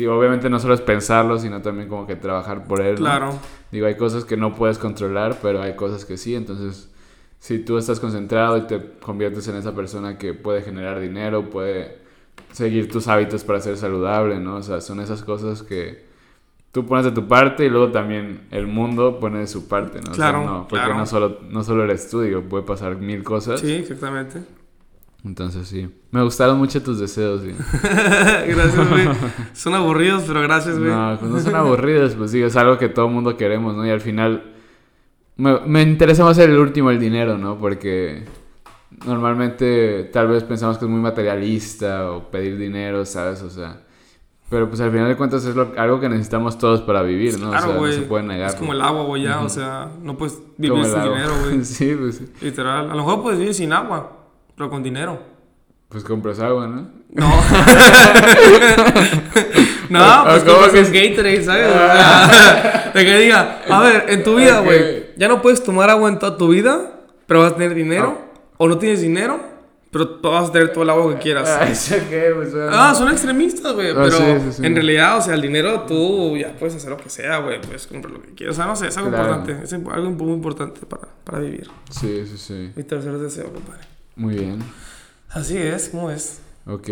digo, 0.00 0.16
obviamente 0.18 0.50
no 0.50 0.58
solo 0.58 0.74
es 0.74 0.80
pensarlo, 0.80 1.38
sino 1.38 1.62
también 1.62 1.88
como 1.88 2.06
que 2.06 2.16
trabajar 2.16 2.64
por 2.64 2.80
él, 2.80 2.94
¿no? 2.96 3.00
Claro. 3.00 3.38
Digo, 3.70 3.86
hay 3.86 3.96
cosas 3.96 4.24
que 4.24 4.36
no 4.36 4.54
puedes 4.54 4.78
controlar, 4.78 5.38
pero 5.40 5.62
hay 5.62 5.76
cosas 5.76 6.04
que 6.04 6.16
sí. 6.16 6.34
Entonces, 6.34 6.90
si 7.38 7.58
tú 7.60 7.78
estás 7.78 8.00
concentrado 8.00 8.56
y 8.56 8.62
te 8.62 8.80
conviertes 9.00 9.46
en 9.48 9.56
esa 9.56 9.74
persona 9.74 10.18
que 10.18 10.34
puede 10.34 10.62
generar 10.62 11.00
dinero, 11.00 11.48
puede 11.50 11.98
seguir 12.52 12.90
tus 12.90 13.08
hábitos 13.08 13.44
para 13.44 13.60
ser 13.60 13.76
saludable, 13.76 14.38
¿no? 14.40 14.56
O 14.56 14.62
sea, 14.62 14.80
son 14.80 15.00
esas 15.00 15.22
cosas 15.22 15.62
que 15.62 16.04
tú 16.72 16.86
pones 16.86 17.04
de 17.04 17.12
tu 17.12 17.26
parte 17.26 17.64
y 17.64 17.68
luego 17.70 17.90
también 17.92 18.46
el 18.50 18.66
mundo 18.66 19.18
pone 19.20 19.38
de 19.38 19.46
su 19.46 19.68
parte, 19.68 20.00
¿no? 20.00 20.12
O 20.12 20.14
sea, 20.14 20.30
Claro, 20.30 20.44
no, 20.44 20.68
porque 20.68 20.84
claro. 20.84 20.98
no 20.98 21.06
solo, 21.06 21.38
no 21.48 21.64
solo 21.64 21.84
eres 21.84 22.08
tú, 22.10 22.22
digo, 22.22 22.42
puede 22.42 22.64
pasar 22.64 22.96
mil 22.96 23.22
cosas. 23.22 23.60
Sí, 23.60 23.72
exactamente. 23.72 24.42
Entonces, 25.24 25.68
sí. 25.68 25.88
Me 26.12 26.22
gustaron 26.22 26.56
mucho 26.58 26.82
tus 26.82 26.98
deseos, 26.98 27.42
sí. 27.42 27.52
gracias, 28.46 28.88
güey. 28.88 29.08
Son 29.52 29.74
aburridos, 29.74 30.24
pero 30.26 30.40
gracias, 30.42 30.78
güey. 30.78 30.90
No, 30.90 31.16
pues 31.20 31.30
no 31.30 31.40
son 31.40 31.54
aburridos, 31.54 32.14
pues 32.14 32.32
digo, 32.32 32.46
es 32.46 32.56
algo 32.56 32.78
que 32.78 32.88
todo 32.88 33.06
el 33.06 33.12
mundo 33.12 33.36
queremos, 33.36 33.76
¿no? 33.76 33.86
Y 33.86 33.90
al 33.90 34.00
final 34.00 34.54
me, 35.36 35.60
me 35.66 35.82
interesa 35.82 36.24
más 36.24 36.38
el 36.38 36.56
último, 36.58 36.90
el 36.90 36.98
dinero, 36.98 37.36
¿no? 37.36 37.58
Porque 37.58 38.24
normalmente 39.06 40.04
tal 40.12 40.28
vez 40.28 40.44
pensamos 40.44 40.78
que 40.78 40.84
es 40.84 40.90
muy 40.90 41.00
materialista 41.00 42.10
o 42.10 42.30
pedir 42.30 42.56
dinero, 42.58 43.04
¿sabes? 43.04 43.42
O 43.42 43.50
sea, 43.50 43.82
pero 44.48 44.68
pues 44.68 44.80
al 44.80 44.90
final 44.90 45.08
de 45.08 45.16
cuentas 45.16 45.44
es 45.44 45.54
lo- 45.54 45.72
algo 45.76 46.00
que 46.00 46.08
necesitamos 46.08 46.58
todos 46.58 46.80
para 46.82 47.02
vivir, 47.02 47.38
¿no? 47.38 47.48
o 47.48 47.50
Claro, 47.50 47.66
sea, 47.68 47.76
güey. 47.76 47.92
no 47.92 47.98
se 47.98 48.02
puede 48.06 48.24
negar. 48.24 48.50
Es 48.50 48.56
como 48.56 48.72
el 48.72 48.80
agua, 48.80 49.04
güey, 49.04 49.22
ya. 49.22 49.40
O 49.40 49.48
sea, 49.48 49.90
no 50.02 50.16
puedes 50.16 50.38
vivir 50.58 50.84
sin 50.84 50.94
agua. 50.96 51.14
dinero, 51.14 51.32
güey. 51.44 51.64
sí, 51.64 51.94
pues 51.98 52.16
sí. 52.16 52.26
Literal. 52.40 52.86
A 52.90 52.94
lo 52.94 53.04
mejor 53.04 53.22
puedes 53.22 53.38
vivir 53.38 53.54
sin 53.54 53.72
agua, 53.72 54.19
pero 54.60 54.68
con 54.68 54.82
dinero. 54.82 55.18
Pues 55.88 56.04
compras 56.04 56.38
agua, 56.38 56.66
¿no? 56.66 56.86
No. 57.12 57.26
no, 59.88 60.00
¿O- 60.00 60.20
o 60.20 60.24
pues 60.24 60.42
cómo 60.44 60.58
como 60.58 60.70
que 60.70 60.82
que 60.92 61.08
Gatorade, 61.08 61.42
¿sabes? 61.42 61.66
O 61.66 61.72
sea, 61.72 62.92
de 62.94 63.04
que 63.06 63.18
diga, 63.20 63.62
a 63.70 63.80
ver, 63.80 64.04
en 64.08 64.22
tu 64.22 64.36
vida, 64.36 64.60
güey, 64.60 65.06
ya 65.16 65.28
no 65.28 65.40
puedes 65.40 65.64
tomar 65.64 65.88
agua 65.88 66.10
en 66.10 66.18
toda 66.18 66.36
tu 66.36 66.48
vida, 66.48 66.92
pero 67.26 67.40
vas 67.40 67.52
a 67.52 67.56
tener 67.56 67.74
dinero. 67.74 68.18
O 68.58 68.68
no 68.68 68.76
tienes 68.76 69.00
dinero, 69.00 69.40
pero 69.90 70.18
vas 70.22 70.50
a 70.50 70.52
tener 70.52 70.74
todo 70.74 70.84
el 70.84 70.90
agua 70.90 71.14
que 71.14 71.20
quieras. 71.22 71.48
Ah, 71.48 71.64
¿eso 71.70 71.96
qué? 72.10 72.32
Pues, 72.36 72.50
Ah, 72.70 72.94
son 72.94 73.08
extremistas, 73.10 73.72
güey. 73.72 73.92
Ah, 73.92 73.94
pero 73.96 74.10
sí, 74.10 74.24
sí, 74.44 74.52
sí. 74.58 74.66
en 74.66 74.74
realidad, 74.74 75.16
o 75.16 75.22
sea, 75.22 75.32
el 75.34 75.40
dinero 75.40 75.84
tú 75.88 76.36
ya 76.36 76.52
puedes 76.58 76.76
hacer 76.76 76.90
lo 76.90 76.98
que 76.98 77.08
sea, 77.08 77.38
güey. 77.38 77.62
Puedes 77.62 77.86
comprar 77.86 78.12
lo 78.12 78.20
que 78.20 78.34
quieras. 78.34 78.54
O 78.54 78.56
sea, 78.58 78.66
no 78.66 78.76
sé, 78.76 78.88
es 78.88 78.96
algo 78.98 79.08
Claro. 79.08 79.36
importante. 79.36 79.64
Es 79.64 79.72
algo 79.72 80.10
muy 80.10 80.34
importante 80.34 80.82
para, 80.84 81.08
para 81.24 81.38
vivir. 81.38 81.70
Sí, 81.88 82.24
sí, 82.26 82.36
sí. 82.36 82.70
Mi 82.76 82.82
tercer 82.84 83.16
deseo, 83.18 83.50
compadre. 83.50 83.88
Muy 84.16 84.36
bien. 84.36 84.58
Así 85.30 85.56
es, 85.56 85.88
¿cómo 85.90 86.10
es? 86.10 86.40
Ok. 86.66 86.88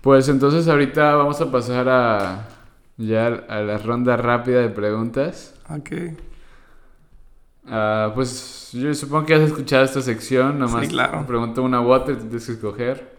Pues 0.00 0.28
entonces 0.28 0.68
ahorita 0.68 1.14
vamos 1.16 1.40
a 1.40 1.50
pasar 1.50 1.88
a 1.88 2.48
ya 2.96 3.26
a 3.26 3.60
la 3.60 3.78
ronda 3.78 4.16
rápida 4.16 4.60
de 4.60 4.68
preguntas. 4.68 5.54
Ok. 5.68 5.90
Ah, 7.68 8.12
pues 8.14 8.70
yo 8.72 8.94
supongo 8.94 9.26
que 9.26 9.34
has 9.34 9.40
escuchado 9.40 9.84
esta 9.84 10.00
sección, 10.00 10.58
nomás 10.58 10.84
Sí, 10.84 10.88
claro. 10.92 11.26
pregunto 11.26 11.62
una 11.62 11.80
u 11.80 11.90
otra 11.90 12.14
y 12.14 12.16
tienes 12.16 12.46
que 12.46 12.52
escoger. 12.52 13.16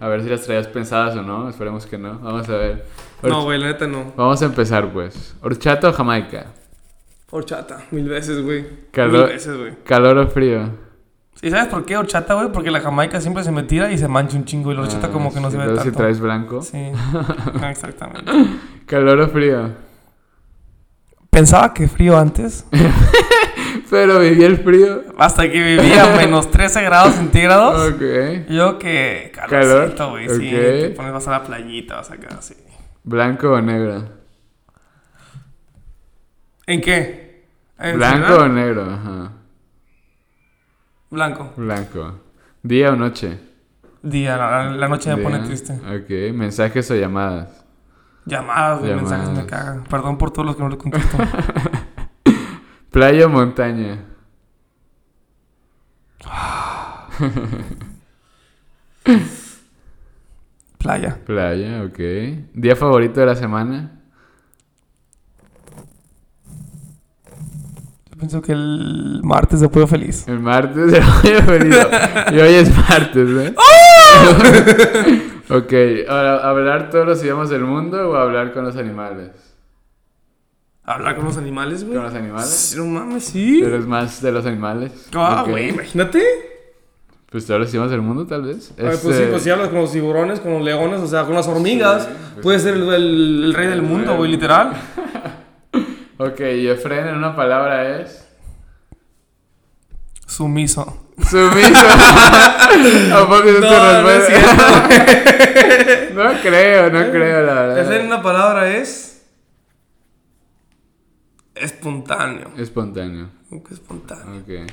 A 0.00 0.08
ver 0.08 0.22
si 0.22 0.30
las 0.30 0.40
traías 0.42 0.66
pensadas 0.66 1.14
o 1.14 1.20
no, 1.22 1.46
esperemos 1.50 1.84
que 1.84 1.98
no. 1.98 2.18
Vamos 2.20 2.48
a 2.48 2.56
ver. 2.56 2.86
No, 3.22 3.44
güey, 3.44 3.58
la 3.60 3.66
neta 3.66 3.86
no. 3.86 4.12
Vamos 4.16 4.40
a 4.40 4.46
empezar 4.46 4.90
pues. 4.90 5.34
¿Horchata 5.42 5.90
o 5.90 5.92
Jamaica? 5.92 6.46
Horchata, 7.30 7.84
mil 7.90 8.08
veces, 8.08 8.42
güey. 8.42 8.64
Calor- 8.92 9.24
Mil 9.26 9.34
veces, 9.34 9.56
güey. 9.58 9.74
¿Calor 9.84 10.16
o 10.18 10.26
frío? 10.28 10.70
¿Y 11.42 11.50
sabes 11.50 11.66
por 11.66 11.84
qué 11.84 11.96
horchata, 11.96 12.34
güey? 12.34 12.52
Porque 12.52 12.70
la 12.70 12.80
jamaica 12.80 13.20
siempre 13.20 13.42
se 13.42 13.50
me 13.50 13.64
tira 13.64 13.90
y 13.90 13.98
se 13.98 14.06
mancha 14.06 14.36
un 14.36 14.44
chingo 14.44 14.70
y 14.72 14.76
la 14.76 14.82
horchata 14.82 15.08
Ah, 15.08 15.10
como 15.10 15.34
que 15.34 15.40
no 15.40 15.50
sí, 15.50 15.56
se 15.56 15.62
ve 15.62 15.66
tanto. 15.66 15.82
si 15.82 15.90
traes 15.90 16.20
blanco. 16.20 16.62
Sí, 16.62 16.78
exactamente. 17.68 18.30
¿Calor 18.86 19.20
o 19.20 19.28
frío? 19.28 19.70
Pensaba 21.30 21.74
que 21.74 21.88
frío 21.88 22.16
antes, 22.18 22.66
Pero 23.90 24.20
viví 24.20 24.44
el 24.44 24.58
frío. 24.58 25.02
hasta 25.18 25.50
que 25.50 25.60
vivía 25.62 26.04
a 26.14 26.16
menos 26.16 26.50
13 26.50 26.82
grados 26.82 27.14
centígrados. 27.14 27.92
Ok. 27.92 28.46
Yo 28.48 28.78
que 28.78 29.32
Calor, 29.34 29.50
calorcito, 29.50 30.10
güey, 30.10 30.28
sí. 30.28 30.34
ok. 30.54 30.60
Te 30.60 30.90
pones, 30.96 31.12
vas 31.12 31.28
a 31.28 31.30
la 31.32 31.44
playita, 31.44 31.96
vas 31.96 32.10
acá, 32.10 32.28
así. 32.38 32.54
¿Blanco 33.04 33.50
o 33.50 33.60
negro? 33.60 34.04
¿En 36.66 36.80
qué? 36.80 37.44
¿En 37.78 37.96
¿Blanco 37.96 38.34
o 38.34 38.48
negro? 38.48 38.82
Ajá. 38.84 39.32
Blanco. 41.12 41.52
Blanco. 41.56 42.14
¿Día 42.62 42.90
o 42.92 42.96
noche? 42.96 43.38
Día, 44.02 44.36
la, 44.38 44.70
la 44.70 44.88
noche 44.88 45.10
me 45.10 45.16
Día. 45.16 45.24
pone 45.24 45.38
triste. 45.40 45.74
Ok. 45.74 46.34
¿Mensajes 46.34 46.90
o 46.90 46.94
llamadas? 46.96 47.66
Llamadas, 48.24 48.78
güey, 48.80 48.90
Llamadas. 48.92 49.10
mensajes 49.18 49.38
me 49.38 49.44
cagan. 49.46 49.84
Perdón 49.84 50.16
por 50.16 50.30
todos 50.32 50.46
los 50.46 50.56
que 50.56 50.62
no 50.62 50.70
le 50.70 50.78
contesto. 50.78 51.18
¿Playa 52.90 53.26
o 53.26 53.28
montaña? 53.28 53.98
Playa. 60.78 61.18
Playa, 61.24 61.84
ok. 61.84 61.98
¿Día 62.54 62.74
favorito 62.76 63.20
de 63.20 63.26
la 63.26 63.34
semana? 63.36 64.01
Pienso 68.22 68.40
que 68.40 68.52
el 68.52 69.18
martes 69.24 69.58
de 69.58 69.68
pollo 69.68 69.88
feliz. 69.88 70.28
El 70.28 70.38
martes 70.38 70.92
de 70.92 71.00
pollo 71.22 71.42
feliz. 71.42 71.76
y 72.32 72.38
hoy 72.38 72.54
es 72.54 72.70
martes, 72.88 73.28
¿eh? 73.28 73.54
ok, 75.50 75.72
ahora, 76.08 76.48
¿hablar 76.48 76.90
todos 76.90 77.04
los 77.06 77.20
idiomas 77.22 77.50
del 77.50 77.64
mundo 77.64 78.10
o 78.10 78.14
hablar 78.16 78.52
con 78.52 78.62
los 78.64 78.76
animales? 78.76 79.30
Hablar 80.84 81.16
con 81.16 81.24
los 81.24 81.36
animales, 81.36 81.82
güey. 81.84 81.96
¿Con 81.96 82.04
los 82.04 82.14
animales? 82.14 82.74
No 82.78 82.84
mames, 82.86 83.24
sí. 83.24 83.60
¿Eres 83.60 83.86
más 83.86 84.22
de 84.22 84.30
los 84.30 84.46
animales? 84.46 85.08
Ah, 85.14 85.44
güey, 85.48 85.70
imagínate. 85.70 86.22
Pues 87.28 87.44
todos 87.46 87.58
los 87.60 87.70
idiomas 87.70 87.90
del 87.90 88.02
mundo, 88.02 88.24
tal 88.26 88.42
vez. 88.42 88.72
Ay, 88.78 88.84
pues 88.84 89.00
sí, 89.00 89.08
Este, 89.10 89.26
pues 89.26 89.42
si 89.42 89.50
hablas 89.50 89.68
con 89.68 89.78
los 89.80 89.90
tiburones, 89.90 90.38
con 90.38 90.52
los 90.52 90.62
leones, 90.62 91.00
o 91.00 91.06
sea, 91.08 91.24
con 91.24 91.34
las 91.34 91.48
hormigas, 91.48 92.04
Sí, 92.04 92.08
pues 92.34 92.42
puedes 92.42 92.62
ser 92.62 92.74
el, 92.74 92.82
el- 92.92 93.44
el 93.46 93.54
rey 93.54 93.66
del 93.66 93.82
mundo, 93.82 94.16
güey, 94.16 94.30
literal. 94.30 94.72
Ok, 96.18 96.40
y 96.40 96.68
Efren 96.68 97.08
en 97.08 97.16
una 97.16 97.34
palabra 97.34 98.00
es... 98.00 98.28
Sumiso. 100.26 101.10
Sumiso. 101.18 101.86
¿A 103.14 103.26
poco 103.28 103.44
No, 103.60 104.02
no 104.02 104.10
es 104.10 104.28
respuesta? 104.28 104.88
No 106.14 106.32
creo, 106.42 106.90
no 106.90 107.10
creo, 107.10 107.46
la 107.46 107.54
verdad. 107.54 107.78
Esa 107.78 107.96
en 107.96 108.06
una 108.06 108.22
palabra 108.22 108.68
es. 108.70 109.26
Espontáneo. 111.54 112.50
Espontáneo. 112.56 113.30
¿Cómo 113.48 113.62
que 113.62 113.74
espontáneo? 113.74 114.40
Ok. 114.40 114.70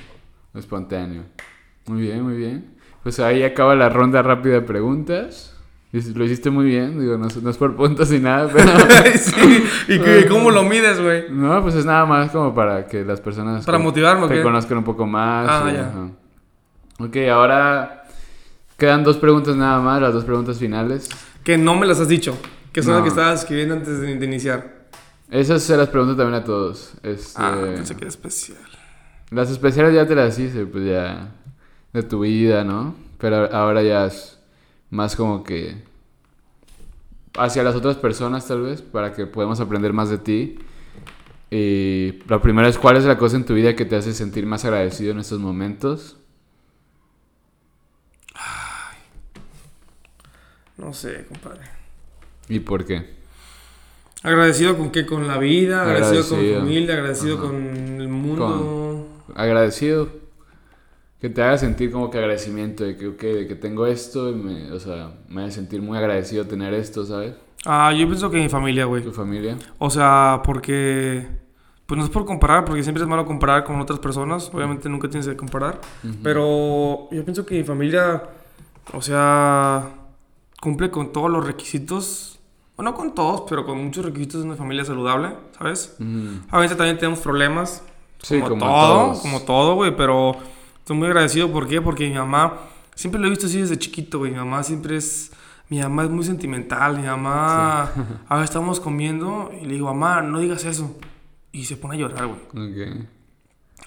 Espontáneo. 0.56 1.24
Muy 1.88 2.02
bien, 2.02 2.24
muy 2.24 2.36
bien. 2.36 2.76
Pues 3.03 3.20
ahí 3.20 3.44
acaba 3.44 3.76
la 3.76 3.90
ronda 3.90 4.22
rápida 4.22 4.56
de 4.56 4.61
preguntas. 4.61 5.56
Lo 5.91 6.24
hiciste 6.24 6.52
muy 6.52 6.66
bien, 6.66 6.99
digo, 6.99 7.18
no, 7.18 7.28
es- 7.28 7.41
no 7.41 7.49
es 7.49 7.57
por 7.57 7.76
puntos 7.76 8.11
ni 8.11 8.20
nada, 8.20 8.48
pero... 8.53 8.70
sí. 9.18 9.64
¿Y 9.88 9.99
qué- 9.99 10.28
cómo 10.30 10.52
lo 10.52 10.61
mides, 10.64 11.02
güey? 11.02 11.26
No, 11.32 11.61
pues 11.64 11.74
es 11.76 11.86
nada 11.86 12.06
más 12.06 12.30
como 12.32 12.53
para 12.53 12.86
que 12.88 13.03
las 13.03 13.20
personas... 13.20 13.66
Para 13.66 13.80
motivarme, 13.80 14.26
¿o 14.26 14.28
Te 14.28 14.44
conozcan 14.44 14.78
un 14.78 14.84
poco 14.84 15.07
más. 15.07 15.48
Ah, 15.49 15.68
y- 15.70 15.74
ya. 15.74 15.88
ajá. 15.88 16.10
Ok, 16.99 17.16
ahora 17.32 18.03
quedan 18.78 19.03
dos 19.03 19.18
preguntas 19.18 19.56
nada 19.56 19.80
más, 19.80 19.99
las 20.02 20.14
dos 20.14 20.26
preguntas 20.26 20.57
finales. 20.60 21.10
Que 21.44 21.57
no 21.57 21.76
me 21.76 21.88
las 21.88 21.99
has 21.99 22.07
dicho. 22.07 22.38
Que 22.72 22.84
son 22.84 22.91
No. 22.91 22.98
las 22.99 23.03
que 23.06 23.10
estabas 23.10 23.40
escribiendo 23.41 23.74
antes 23.74 23.99
de, 23.99 24.16
de 24.16 24.26
iniciar. 24.26 24.80
Esas 25.32 25.64
se 25.64 25.76
las 25.76 25.88
pregunto 25.90 26.16
también 26.16 26.41
a 26.41 26.44
todos. 26.44 26.94
Este, 27.02 27.41
Ah, 27.41 27.56
pensé 27.64 27.95
que 27.95 28.02
era 28.02 28.10
especial. 28.10 28.57
Las 29.32 29.49
especiales 29.49 29.94
ya 29.95 30.06
te 30.06 30.14
las 30.16 30.38
hice, 30.38 30.66
pues 30.66 30.86
ya 30.86 31.32
de 31.94 32.03
tu 32.03 32.20
vida, 32.22 32.64
¿no? 32.64 32.95
Pero 33.18 33.52
ahora 33.56 33.82
ya 33.84 34.06
es 34.06 34.39
más 34.90 35.16
como 35.16 35.44
que 35.44 35.84
hacia 37.38 37.64
las 37.64 37.76
otras 37.76 37.95
personas 37.98 38.48
tal 38.48 38.61
vez, 38.61 38.82
para 38.82 39.14
que 39.14 39.26
podamos 39.26 39.60
aprender 39.60 39.94
más 39.94 40.10
de 40.10 40.18
ti. 40.18 40.60
Y 41.52 42.20
la 42.28 42.41
primera 42.41 42.68
es 42.68 42.78
cuál 42.78 42.98
es 42.98 43.06
la 43.06 43.18
cosa 43.18 43.36
en 43.36 43.45
tu 43.45 43.53
vida 43.56 43.76
que 43.76 43.86
te 43.86 43.95
hace 43.95 44.14
sentir 44.14 44.45
más 44.45 44.66
agradecido 44.66 45.11
en 45.11 45.20
estos 45.20 45.40
momentos. 45.40 46.18
No 50.78 50.94
sé, 50.94 51.26
compadre. 51.28 51.61
¿Y 52.48 52.60
por 52.60 52.86
qué? 52.86 53.18
Agradecido 54.24 54.78
con 54.78 54.91
qué? 54.91 55.06
Con 55.06 55.28
la 55.28 55.38
vida, 55.38 55.82
agradecido, 55.82 56.24
Agradecido. 56.24 56.53
con 56.60 56.61
familia, 56.68 56.94
agradecido 56.95 57.38
Ajá. 57.38 57.48
con 57.48 57.56
el 58.02 58.07
mundo. 58.07 59.07
Agradecido. 59.36 60.10
Que 61.19 61.29
te 61.29 61.41
haga 61.43 61.57
sentir 61.57 61.91
como 61.91 62.09
que 62.09 62.17
agradecimiento 62.17 62.83
de 62.83 62.95
que, 62.95 63.07
ok, 63.07 63.21
de 63.21 63.47
que 63.47 63.55
tengo 63.55 63.85
esto, 63.85 64.29
y 64.29 64.35
me, 64.35 64.71
o 64.71 64.79
sea, 64.79 65.11
me 65.27 65.43
hace 65.43 65.53
sentir 65.53 65.81
muy 65.81 65.97
agradecido 65.97 66.45
tener 66.45 66.73
esto, 66.73 67.05
¿sabes? 67.05 67.35
Ah, 67.65 67.91
yo 67.93 68.07
pienso 68.07 68.29
que 68.29 68.37
mi 68.37 68.49
familia, 68.49 68.85
güey. 68.85 69.03
Tu 69.03 69.11
familia. 69.11 69.57
O 69.77 69.89
sea, 69.89 70.41
porque. 70.43 71.27
Pues 71.85 71.97
no 71.97 72.05
es 72.05 72.11
por 72.11 72.23
comparar, 72.23 72.65
porque 72.65 72.83
siempre 72.83 73.01
es 73.01 73.09
malo 73.09 73.25
comparar 73.25 73.63
con 73.63 73.81
otras 73.81 73.97
personas. 73.97 74.51
Obviamente 74.53 74.87
nunca 74.87 75.09
tienes 75.09 75.27
que 75.27 75.35
comparar. 75.35 75.81
Pero 76.21 77.09
yo 77.11 77.25
pienso 77.25 77.47
que 77.47 77.55
mi 77.55 77.63
familia, 77.63 78.23
o 78.93 79.01
sea, 79.01 79.89
cumple 80.61 80.91
con 80.91 81.11
todos 81.11 81.31
los 81.31 81.45
requisitos. 81.45 82.39
O 82.75 82.83
no 82.83 82.93
con 82.93 83.13
todos, 83.15 83.43
pero 83.49 83.65
con 83.65 83.83
muchos 83.83 84.05
requisitos 84.05 84.41
de 84.41 84.47
una 84.47 84.55
familia 84.55 84.85
saludable, 84.85 85.31
¿sabes? 85.57 85.97
Ujú. 85.99 86.45
A 86.49 86.59
veces 86.59 86.77
también 86.77 86.97
tenemos 86.97 87.19
problemas. 87.19 87.83
Sí, 88.21 88.39
como, 88.39 88.49
como 88.49 88.65
todo, 88.65 89.05
todos. 89.05 89.19
como 89.21 89.41
todo, 89.41 89.75
güey. 89.75 89.95
Pero 89.97 90.37
estoy 90.90 90.98
muy 90.98 91.07
agradecido. 91.07 91.52
¿Por 91.52 91.68
qué? 91.68 91.84
Porque 91.84 92.10
mi 92.10 92.16
mamá, 92.16 92.61
siempre 92.95 93.22
lo 93.22 93.28
he 93.28 93.30
visto 93.30 93.45
así 93.45 93.61
desde 93.61 93.78
chiquito, 93.78 94.18
güey. 94.18 94.32
Mi 94.32 94.38
mamá 94.38 94.64
siempre 94.64 94.98
es. 94.98 95.32
Mi 95.70 95.80
mamá 95.80 96.06
es 96.06 96.10
muy 96.10 96.26
sentimental. 96.26 96.98
Mi 96.98 97.06
mamá. 97.06 97.84
A 98.28 98.36
veces 98.38 98.49
estamos 98.49 98.80
comiendo 98.80 99.52
y 99.61 99.66
le 99.66 99.76
digo, 99.76 99.94
mamá, 99.94 100.24
no 100.24 100.40
digas 100.40 100.66
eso. 100.66 100.98
Y 101.52 101.66
se 101.66 101.78
pone 101.78 101.95
a 101.95 101.99
llorar, 101.99 102.26
güey. 102.26 102.95
Ok. 102.98 103.06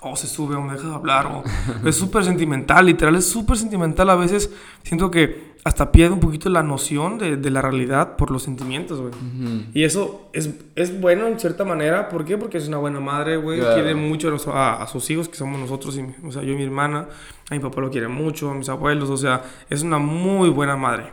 O 0.03 0.15
se 0.15 0.29
sube, 0.29 0.55
o 0.55 0.62
me 0.62 0.74
deja 0.74 0.87
de 0.87 0.95
hablar. 0.95 1.27
O 1.27 1.43
es 1.85 1.97
súper 1.97 2.24
sentimental, 2.24 2.87
literal, 2.87 3.16
es 3.16 3.29
súper 3.29 3.57
sentimental. 3.57 4.09
A 4.09 4.15
veces 4.15 4.51
siento 4.85 5.11
que 5.11 5.52
hasta 5.64 5.93
pierde 5.93 6.12
un 6.14 6.18
poquito 6.20 6.48
la 6.51 6.62
noción 6.64 7.18
de, 7.18 7.36
de 7.36 7.51
la 7.51 7.62
realidad 7.62 8.16
por 8.16 8.32
los 8.32 8.43
sentimientos, 8.43 9.01
güey. 9.01 9.12
Ujú. 9.12 9.64
Y 9.74 9.84
eso 9.84 10.28
es, 10.32 10.51
es 10.74 11.01
bueno 11.01 11.28
en 11.28 11.39
cierta 11.39 11.64
manera. 11.64 12.09
¿Por 12.09 12.24
qué? 12.24 12.36
Porque 12.36 12.59
es 12.59 12.66
una 12.66 12.78
buena 12.78 12.98
madre, 12.98 13.36
güey. 13.36 13.60
Claro. 13.60 13.74
Quiere 13.74 13.94
mucho 13.94 14.26
a, 14.28 14.30
los- 14.32 14.48
a- 14.48 14.84
sus 14.89 15.09
hijos, 15.10 15.28
que 15.28 15.36
somos 15.36 15.60
nosotros. 15.60 15.97
Y, 15.97 16.26
o 16.26 16.32
sea, 16.32 16.43
yo 16.43 16.52
y 16.52 16.56
mi 16.56 16.64
hermana. 16.64 17.06
A 17.48 17.55
mi 17.55 17.60
papá 17.60 17.80
lo 17.80 17.90
quiere 17.90 18.09
mucho, 18.09 18.51
a 18.51 18.55
mis 18.55 18.68
abuelos. 18.68 19.09
O 19.09 19.16
sea, 19.16 19.43
es 19.70 19.82
una 19.82 19.98
muy 19.98 20.48
buena 20.51 20.76
madre. 20.76 21.12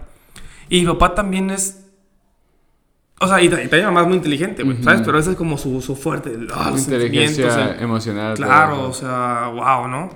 Y 0.68 0.80
mi 0.82 0.88
papá 0.88 1.14
también 1.14 1.52
es... 1.52 1.86
O 3.22 3.28
sea, 3.28 3.42
y, 3.42 3.50
ta- 3.50 3.62
y 3.62 3.68
también 3.68 3.86
mamá 3.86 4.02
es 4.02 4.08
muy 4.08 4.16
inteligente, 4.18 4.64
güey, 4.64 4.82
¿sabes? 4.82 5.02
Pero 5.06 5.20
ese 5.20 5.32
es 5.32 5.36
como 5.38 5.58
su, 5.58 5.82
su 5.82 5.96
fuerte. 5.96 6.30
los 6.38 6.48
sentimientos, 6.82 6.88
Inteligencia 6.88 7.72
el- 7.76 7.84
emocional. 7.84 8.34
Claro, 8.36 8.88
o 8.90 8.94
sea, 8.94 9.52
wow, 9.54 9.88
¿no? 9.90 10.10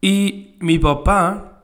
Y 0.00 0.56
mi 0.60 0.78
papá, 0.78 1.55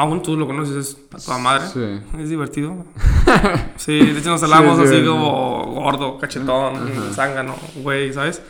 aún 0.00 0.22
tú 0.22 0.36
lo 0.36 0.46
conoces, 0.46 0.76
es 0.76 0.98
a 1.12 1.18
toda 1.24 1.38
madre. 1.38 1.66
Sí. 1.68 2.18
Es 2.18 2.28
divertido. 2.28 2.84
Sí, 3.76 3.98
de 3.98 4.18
hecho 4.18 4.30
nos 4.30 4.42
hablamos 4.42 4.78
Sí, 4.78 4.82
sí, 4.86 4.88
así 4.94 5.00
sí. 5.02 5.06
como 5.06 5.64
gordo, 5.74 6.18
cachetón, 6.18 6.76
zángano, 7.12 7.54
güey, 7.82 8.12
¿sabes? 8.12 8.42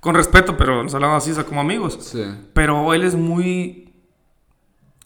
Con 0.00 0.14
respeto, 0.14 0.56
pero 0.56 0.82
nos 0.82 0.94
hablamos 0.94 1.22
así, 1.22 1.30
o 1.30 1.34
sea, 1.34 1.44
como 1.44 1.60
amigos. 1.60 1.98
Sí. 2.00 2.22
Pero 2.52 2.92
él 2.94 3.02
es 3.04 3.14
muy... 3.14 3.92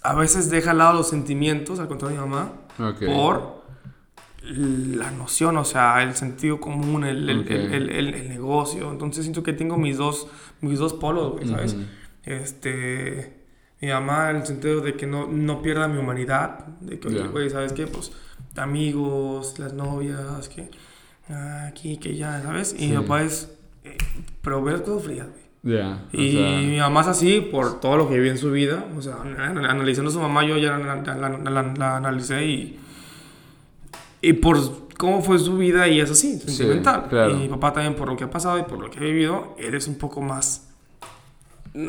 A 0.02 0.14
veces 0.14 0.50
deja 0.50 0.70
al 0.72 0.78
lado 0.78 0.94
los 0.94 1.08
sentimientos, 1.10 1.78
al 1.78 1.88
contrario 1.88 2.18
de 2.20 2.24
mi 2.26 2.30
mamá, 2.30 2.52
Ok. 2.78 3.04
por 3.06 3.60
la 4.42 5.10
noción, 5.10 5.56
o 5.58 5.64
sea, 5.64 6.02
el 6.02 6.14
sentido 6.16 6.58
común, 6.60 7.04
el, 7.04 7.28
el, 7.28 7.40
Ok. 7.40 7.50
el- 7.50 7.90
el- 7.90 8.28
negocio. 8.30 8.90
Entonces 8.90 9.24
siento 9.24 9.42
que 9.42 9.52
tengo 9.52 9.76
mis 9.76 9.98
dos, 9.98 10.26
mis 10.62 10.78
dos 10.78 10.94
polos, 10.94 11.32
güey, 11.32 11.46
¿sabes? 11.48 11.74
Ujú. 11.74 11.82
Este... 12.24 13.39
Mi 13.80 13.88
mamá 13.88 14.30
en 14.30 14.36
el 14.36 14.46
sentido 14.46 14.80
de 14.80 14.94
que 14.94 15.06
no, 15.06 15.26
no 15.26 15.62
pierda 15.62 15.88
mi 15.88 15.98
humanidad. 15.98 16.66
De 16.80 16.98
que, 17.00 17.08
oye, 17.08 17.26
güey, 17.28 17.48
¿sabes 17.50 17.72
qué? 17.72 17.86
Pues 17.86 18.12
amigos, 18.56 19.58
las 19.58 19.72
novias, 19.72 20.48
que 20.48 20.70
ah, 21.30 21.66
aquí, 21.68 21.96
que 21.96 22.16
ya, 22.16 22.42
¿sabes? 22.42 22.74
Y 22.74 22.78
Sí. 22.80 22.88
mi 22.88 22.96
papá 22.98 23.22
es... 23.22 23.50
Eh, 23.84 23.96
pero 24.42 24.62
ve 24.62 24.72
las 24.72 24.82
cosas 24.82 25.04
frías, 25.04 25.26
güey. 25.28 25.40
Ya. 25.62 26.04
o 26.12 26.16
Y 26.16 26.32
sea, 26.32 26.58
mi 26.58 26.78
mamá 26.78 27.02
es 27.02 27.06
así 27.08 27.40
por 27.40 27.80
todo 27.80 27.96
lo 27.96 28.08
que 28.08 28.14
vivió 28.14 28.30
en 28.30 28.38
su 28.38 28.50
vida. 28.50 28.84
O 28.96 29.02
sea, 29.02 29.16
an- 29.22 29.38
an- 29.38 29.64
analizando 29.66 30.10
a 30.10 30.12
su 30.14 30.20
mamá, 30.20 30.44
yo 30.44 30.56
ya 30.58 30.76
la, 30.78 30.96
la- 30.96 31.14
la- 31.14 31.50
la- 31.50 31.74
la 31.76 31.96
analicé 31.96 32.44
y. 32.46 32.78
Y 34.22 34.34
por 34.34 34.58
cómo 34.98 35.22
fue 35.22 35.38
su 35.38 35.56
vida, 35.56 35.88
y 35.88 36.00
es 36.00 36.10
así, 36.10 36.38
sentimental. 36.38 37.08
claro. 37.08 37.32
Y 37.32 37.36
mi 37.36 37.48
papá 37.48 37.72
también, 37.72 37.94
por 37.94 38.08
lo 38.08 38.16
que 38.16 38.24
ha 38.24 38.30
pasado 38.30 38.58
y 38.58 38.62
por 38.64 38.78
lo 38.78 38.90
que 38.90 38.98
ha 38.98 39.02
vivido, 39.02 39.54
él 39.58 39.74
es 39.74 39.86
un 39.88 39.96
poco 39.96 40.20
más 40.20 40.69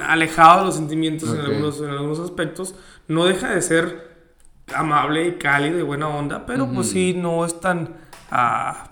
alejado 0.08 0.60
de 0.60 0.66
los 0.68 0.76
sentimientos 0.76 1.30
en, 1.30 1.40
Ok. 1.40 1.46
algunos, 1.46 1.80
en 1.82 1.90
algunos 1.90 2.20
aspectos. 2.20 2.76
No 3.08 3.26
deja 3.26 3.50
de 3.54 3.62
ser 3.62 4.12
amable 4.76 5.28
y 5.28 5.32
cálido 5.34 5.80
y 5.80 5.82
buena 5.82 6.08
onda, 6.08 6.46
pero 6.46 6.66
pues 6.68 6.88
Ujú. 6.88 6.94
sí, 6.94 7.14
no 7.18 7.44
es 7.46 7.60
tan. 7.60 7.90
ah, 8.32 8.90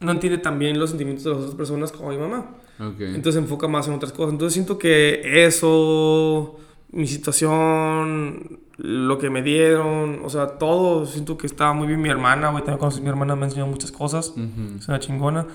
no 0.00 0.12
entiende 0.12 0.36
tan 0.38 0.58
bien 0.58 0.78
los 0.78 0.90
sentimientos 0.90 1.24
de 1.24 1.30
las 1.30 1.38
otras 1.40 1.54
personas 1.54 1.90
como 1.92 2.10
mi 2.10 2.18
mamá. 2.18 2.50
ok. 2.78 3.00
Entonces 3.00 3.34
se 3.34 3.40
enfoca 3.40 3.66
más 3.68 3.88
en 3.88 3.94
otras 3.94 4.12
cosas. 4.12 4.32
Entonces 4.32 4.52
siento 4.52 4.76
que 4.78 5.46
eso, 5.46 6.56
mi 6.92 7.06
situación, 7.06 8.60
lo 8.76 9.18
que 9.18 9.30
me 9.30 9.40
dieron, 9.42 10.20
o 10.22 10.28
sea, 10.28 10.58
todo, 10.58 11.06
siento 11.06 11.38
que 11.38 11.46
estaba 11.46 11.72
muy 11.72 11.86
bien 11.86 12.02
mi 12.02 12.10
hermana, 12.10 12.50
güey, 12.50 12.62
también 12.62 12.78
conocí 12.78 12.98
a 12.98 13.02
mi 13.02 13.08
hermana, 13.08 13.36
me 13.36 13.42
ha 13.42 13.44
enseñado 13.46 13.70
muchas 13.70 13.90
cosas, 13.92 14.28
Ujú. 14.30 14.76
es 14.78 14.86
una 14.88 15.00
chingona. 15.00 15.46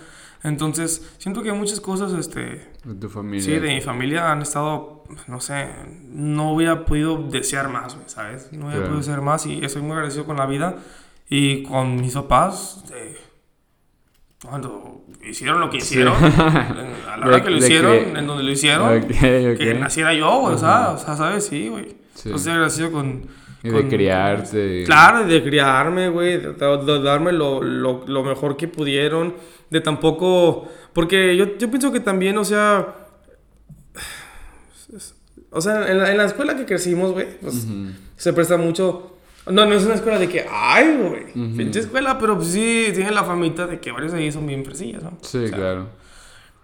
Entonces, 0.44 1.14
siento 1.20 1.44
que 1.44 1.52
muchas 1.54 1.80
cosas, 1.80 2.14
este, 2.14 2.68
De 2.84 2.96
tu 3.00 3.10
familia. 3.10 3.44
sí, 3.46 3.52
de 3.52 3.76
mi 3.76 3.82
familia 3.82 4.32
han 4.32 4.42
estado, 4.42 5.04
no 5.28 5.40
sé, 5.40 5.68
no 6.10 6.54
hubiera 6.54 6.84
podido 6.86 7.18
desear 7.30 7.70
más, 7.70 7.96
¿sabes? 8.08 8.50
No 8.52 8.66
hubiera 8.66 8.78
Claro. 8.80 8.86
podido 8.88 8.98
desear 8.98 9.22
más 9.22 9.46
y 9.46 9.64
estoy 9.64 9.82
muy 9.84 9.92
agradecido 9.94 10.26
con 10.26 10.38
la 10.38 10.46
vida 10.48 10.78
y 11.30 11.64
con 11.64 11.96
mis 11.98 12.14
papás. 12.14 12.84
de- 12.90 13.18
cuando 14.44 15.04
hicieron 15.24 15.60
lo 15.60 15.70
que 15.70 15.78
hicieron, 15.78 16.16
a 16.24 17.18
la 17.20 17.28
hora 17.28 17.44
que 17.44 17.52
lo 17.52 17.58
hicieron, 17.58 17.92
que- 17.92 18.20
en 18.20 18.26
donde 18.28 18.44
lo 18.44 18.50
hicieron, 18.52 18.98
Ok, 18.98 19.04
ok. 19.12 19.58
que 19.58 19.76
naciera 19.80 20.14
yo, 20.16 20.40
güey, 20.40 20.56
o 20.56 20.58
sea, 20.58 20.90
o 20.92 20.98
sea, 20.98 21.16
¿sabes? 21.16 21.46
Sí, 21.46 21.70
güey. 21.70 21.90
Sí. 22.16 22.30
Entonces, 22.30 22.48
estoy 22.48 22.54
agradecido 22.54 22.92
con... 22.92 23.22
Y 23.64 23.70
de 23.70 23.88
criarte. 23.88 24.84
Claro, 24.86 25.26
de 25.28 25.44
criarme, 25.44 26.10
güey, 26.10 26.40
de, 26.42 26.54
de- 26.54 26.78
de 26.84 27.04
darme 27.04 27.32
lo, 27.32 27.62
lo, 27.62 28.04
lo 28.08 28.24
mejor 28.24 28.58
que 28.58 28.68
pudieron, 28.68 29.36
de 29.72 29.82
tampoco... 29.82 30.68
Porque 30.94 31.36
yo, 31.36 31.58
yo 31.58 31.70
pienso 31.70 31.92
que 31.92 32.00
también, 32.02 32.38
o 32.38 32.46
sea, 32.46 32.96
o 35.50 35.62
sea, 35.62 35.90
en 35.90 35.98
la, 35.98 36.12
en 36.12 36.18
la 36.18 36.26
escuela 36.26 36.56
que 36.56 36.66
crecimos, 36.66 37.12
güey, 37.14 37.40
pues 37.40 37.66
se 38.18 38.34
presta 38.34 38.58
mucho. 38.58 39.18
No, 39.48 39.66
no 39.66 39.74
es 39.74 39.84
una 39.86 39.96
escuela 39.96 40.20
de 40.20 40.30
que, 40.30 40.46
ay, 40.50 40.98
güey, 40.98 41.24
Ujú. 41.24 41.58
pinche 41.58 41.80
escuela, 41.80 42.18
pero 42.20 42.36
pues 42.38 42.50
sí, 42.50 42.90
tiene 42.94 43.12
la 43.12 43.24
famita 43.24 43.66
de 43.66 43.80
que 43.80 43.92
varios 43.92 44.12
de 44.12 44.20
ahí 44.20 44.32
son 44.32 44.46
bien 44.46 44.64
fresillas, 44.64 45.02
¿no? 45.02 45.18
Sí, 45.22 45.40
O 45.40 45.48
sea, 45.48 45.58
claro. 45.58 45.88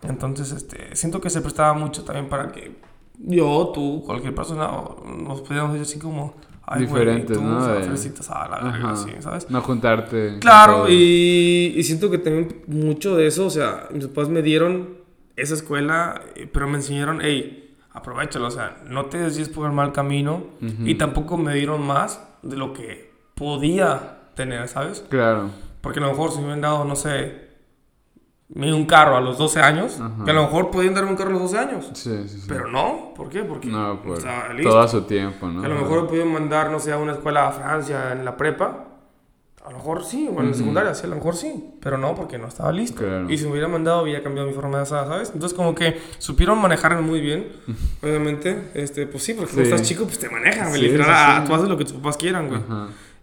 Entonces, 0.04 0.52
este, 0.52 0.96
siento 0.96 1.20
que 1.20 1.30
se 1.30 1.42
prestaba 1.42 1.74
mucho 1.74 2.04
también 2.04 2.30
para 2.30 2.52
que 2.52 2.74
yo, 3.20 3.72
tú, 3.74 4.04
cualquier 4.06 4.36
persona, 4.36 4.70
nos 5.18 5.42
pudiéramos 5.42 5.74
decir 5.74 5.88
así 5.90 6.00
como, 6.00 6.36
ay, 6.68 6.86
güey, 6.86 7.02
Diferentes, 7.02 7.38
tú, 7.38 7.44
¿no? 7.44 7.58
o 7.58 7.62
sea, 7.66 7.74
De- 7.76 7.84
fresitas 7.84 8.30
a 8.30 8.48
la 8.48 8.60
verga, 8.62 8.78
Ajá. 8.78 8.92
así, 8.92 9.10
¿sabes? 9.20 9.50
No 9.50 9.62
juntarte. 9.62 10.38
Claro, 10.40 10.88
y, 10.90 11.74
y 11.76 11.84
siento 11.84 12.12
que 12.12 12.18
también 12.20 12.62
mucho 12.68 13.16
de 13.16 13.26
eso, 13.28 13.46
o 13.48 13.50
sea, 13.50 13.88
mis 13.92 14.06
papás 14.08 14.30
me 14.30 14.42
dieron 14.42 14.98
esa 15.36 15.54
escuela, 15.56 16.22
eh, 16.36 16.48
pero 16.52 16.68
me 16.68 16.76
enseñaron, 16.78 17.20
hey, 17.22 17.76
aprovechalo, 17.94 18.48
o 18.48 18.52
sea, 18.52 18.78
no 18.88 19.06
te 19.06 19.18
desvíes 19.18 19.50
por 19.50 19.66
el 19.66 19.72
mal 19.72 19.92
camino, 19.92 20.44
y 20.84 20.96
tampoco 20.96 21.38
me 21.38 21.54
dieron 21.56 21.86
más 21.86 22.22
de 22.44 22.56
lo 22.58 22.74
que 22.74 23.12
podía 23.36 24.20
tener, 24.36 24.68
¿sabes? 24.68 25.04
Claro. 25.10 25.50
Porque 25.82 26.00
a 26.00 26.04
lo 26.04 26.10
mejor 26.10 26.30
si 26.32 26.38
me 26.38 26.44
hubieran 26.44 26.62
dado, 26.62 26.86
no 26.86 26.96
sé, 26.96 27.47
un 28.56 28.86
carro 28.86 29.18
a 29.18 29.22
los 29.22 29.38
12 29.38 29.60
años, 29.60 30.00
Ajá. 30.00 30.24
que 30.24 30.32
a 30.32 30.34
lo 30.34 30.44
mejor 30.44 30.72
podían 30.72 30.94
darme 30.94 31.12
un 31.12 31.18
carro 31.18 31.32
a 31.32 31.34
los 31.34 31.42
12 31.52 31.58
años. 31.58 31.90
Sí, 31.94 32.10
sí, 32.28 32.40
sí. 32.40 32.46
Pero 32.48 32.68
no, 32.68 33.14
¿por 33.16 33.30
qué? 33.30 33.44
Porque 33.44 33.68
no, 33.68 34.02
por 34.02 34.18
estaba 34.18 34.54
listo. 34.54 34.70
todo 34.70 34.80
a 34.80 34.88
su 34.88 35.02
tiempo, 35.02 35.48
¿no? 35.48 35.60
Que 35.62 35.66
a 35.66 35.70
lo 35.70 35.76
mejor 35.82 36.04
me 36.04 36.08
pudieron 36.08 36.32
mandar, 36.34 36.72
no 36.72 36.80
sé, 36.80 36.92
a 36.94 36.98
una 36.98 37.14
escuela 37.14 37.48
a 37.48 37.52
Francia 37.52 38.12
en 38.14 38.24
la 38.24 38.38
prepa. 38.38 38.86
A 39.66 39.72
lo 39.72 39.80
mejor 39.80 40.06
sí, 40.06 40.28
o 40.30 40.40
en 40.40 40.46
la 40.46 40.52
Ujú. 40.52 40.60
secundaria, 40.60 40.94
sí, 40.96 41.06
a 41.06 41.10
lo 41.10 41.18
mejor 41.18 41.36
sí. 41.36 41.72
Pero 41.82 41.98
no, 41.98 42.16
porque 42.16 42.38
no 42.38 42.48
estaba 42.48 42.72
listo. 42.72 43.02
Claro. 43.04 43.30
Y 43.30 43.38
si 43.38 43.44
me 43.44 43.52
hubiera 43.52 43.68
mandado, 43.68 44.04
hubiera 44.04 44.24
cambiado 44.24 44.48
mi 44.48 44.54
forma 44.54 44.78
de 44.78 44.84
hacer, 44.84 45.00
¿sabes? 45.06 45.32
Entonces, 45.34 45.54
como 45.58 45.76
que 45.76 46.00
supieron 46.20 46.58
manejarme 46.62 47.02
muy 47.02 47.20
bien. 47.20 47.50
Obviamente, 48.02 48.70
este, 48.76 49.08
pues 49.08 49.24
sí, 49.24 49.34
porque 49.34 49.52
cuando 49.54 49.70
estás 49.76 49.86
chico, 49.86 50.06
pues 50.06 50.20
te 50.20 50.30
manejan, 50.30 50.70
güey. 50.70 50.80
Sí, 50.84 50.88
Literal, 50.88 51.10
ah, 51.10 51.44
tú 51.46 51.54
haces 51.54 51.68
lo 51.68 51.78
que 51.78 51.84
tus 51.84 51.94
papás 51.96 52.16
quieran, 52.16 52.48
güey. 52.48 52.62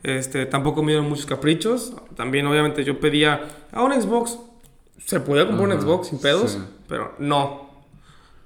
Este, 0.03 0.45
tampoco 0.45 0.83
me 0.83 0.93
dieron 0.93 1.09
muchos 1.09 1.25
caprichos. 1.25 1.95
También, 2.15 2.47
obviamente, 2.47 2.85
yo 2.85 3.01
pedía 3.01 3.41
a 3.73 3.83
un 3.83 3.99
Xbox. 3.99 4.39
Se 5.05 5.21
podía 5.21 5.47
comprar 5.47 5.67
un 5.69 5.73
Ajá, 5.73 5.83
Xbox 5.83 6.09
sin 6.09 6.19
pedos, 6.21 6.53
sí. 6.53 6.59
pero 6.89 7.15
no. 7.19 7.71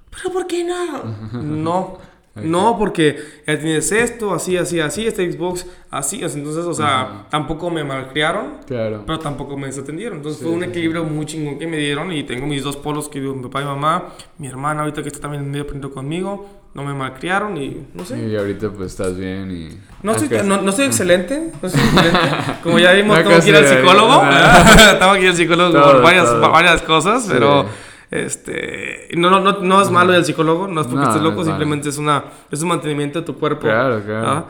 ¿Pero 0.09 0.33
por 0.33 0.47
qué 0.47 0.63
no? 0.63 1.03
No. 1.41 1.97
No, 2.35 2.77
porque 2.77 3.17
ya 3.45 3.59
tienes 3.59 3.91
esto, 3.91 4.33
así, 4.33 4.55
así, 4.55 4.79
así, 4.79 5.05
este 5.05 5.29
Xbox, 5.29 5.65
así. 5.89 6.17
Entonces, 6.23 6.63
o 6.63 6.73
sea, 6.73 7.01
Ajá. 7.01 7.25
tampoco 7.29 7.69
me 7.69 7.83
malcriaron, 7.83 8.59
Claro. 8.65 9.03
pero 9.05 9.19
tampoco 9.19 9.57
me 9.57 9.67
desatendieron. 9.67 10.17
Entonces, 10.19 10.39
Sí, 10.39 10.45
fue 10.45 10.53
un 10.53 10.61
sí, 10.63 10.69
equilibrio 10.69 11.03
muy 11.03 11.25
chingón 11.25 11.57
que 11.59 11.67
me 11.67 11.75
dieron. 11.75 12.13
Y 12.13 12.23
tengo 12.23 12.47
mis 12.47 12.63
dos 12.63 12.77
polos 12.77 13.09
que 13.09 13.19
vivo 13.19 13.33
mi 13.35 13.43
papá 13.43 13.63
y 13.63 13.65
mamá. 13.65 14.13
Mi 14.37 14.47
hermana, 14.47 14.81
ahorita 14.81 15.01
que 15.01 15.09
está 15.09 15.19
también 15.21 15.49
medio 15.49 15.63
aprendiendo 15.63 15.93
conmigo. 15.93 16.58
No 16.73 16.83
me 16.83 16.93
malcriaron 16.93 17.57
y 17.57 17.87
no 17.95 18.05
sé. 18.05 18.27
Y 18.27 18.35
ahorita 18.35 18.69
pues 18.69 18.91
estás 18.91 19.17
bien 19.17 19.51
y... 19.51 19.77
No 20.03 20.13
Aunque- 20.13 20.43
no, 20.43 20.61
no 20.61 20.69
estoy 20.69 20.85
excelente, 20.91 21.51
no 21.61 21.67
estoy 21.67 21.81
excelente. 21.83 22.19
Como 22.63 22.77
ya 22.79 22.91
vimos, 22.93 23.17
No 23.17 23.23
tengo 23.23 23.41
que 23.41 23.49
ir 23.49 23.55
al 23.55 23.65
psicólogo. 23.67 24.21
tengo 24.99 25.13
que 25.13 25.21
ir 25.21 25.29
al 25.29 25.35
psicólogo 25.35 25.73
por 25.83 26.01
varias, 26.03 26.25
todo. 26.25 26.51
varias 26.51 26.81
cosas, 26.83 27.23
Sí. 27.23 27.29
pero 27.33 27.65
este 28.11 29.07
no, 29.15 29.29
no, 29.29 29.39
no, 29.39 29.59
no 29.61 29.81
es 29.81 29.89
malo 29.91 30.13
al 30.13 30.25
psicólogo, 30.25 30.67
no 30.67 30.81
es 30.81 30.87
porque 30.87 31.05
estés 31.05 31.21
loco, 31.21 31.41
es 31.41 31.47
simplemente 31.47 31.89
es 31.89 31.97
una 31.97 32.23
es 32.51 32.61
un 32.61 32.69
mantenimiento 32.69 33.19
de 33.19 33.25
tu 33.25 33.37
cuerpo. 33.37 33.61
Claro, 33.61 34.01
claro. 34.03 34.45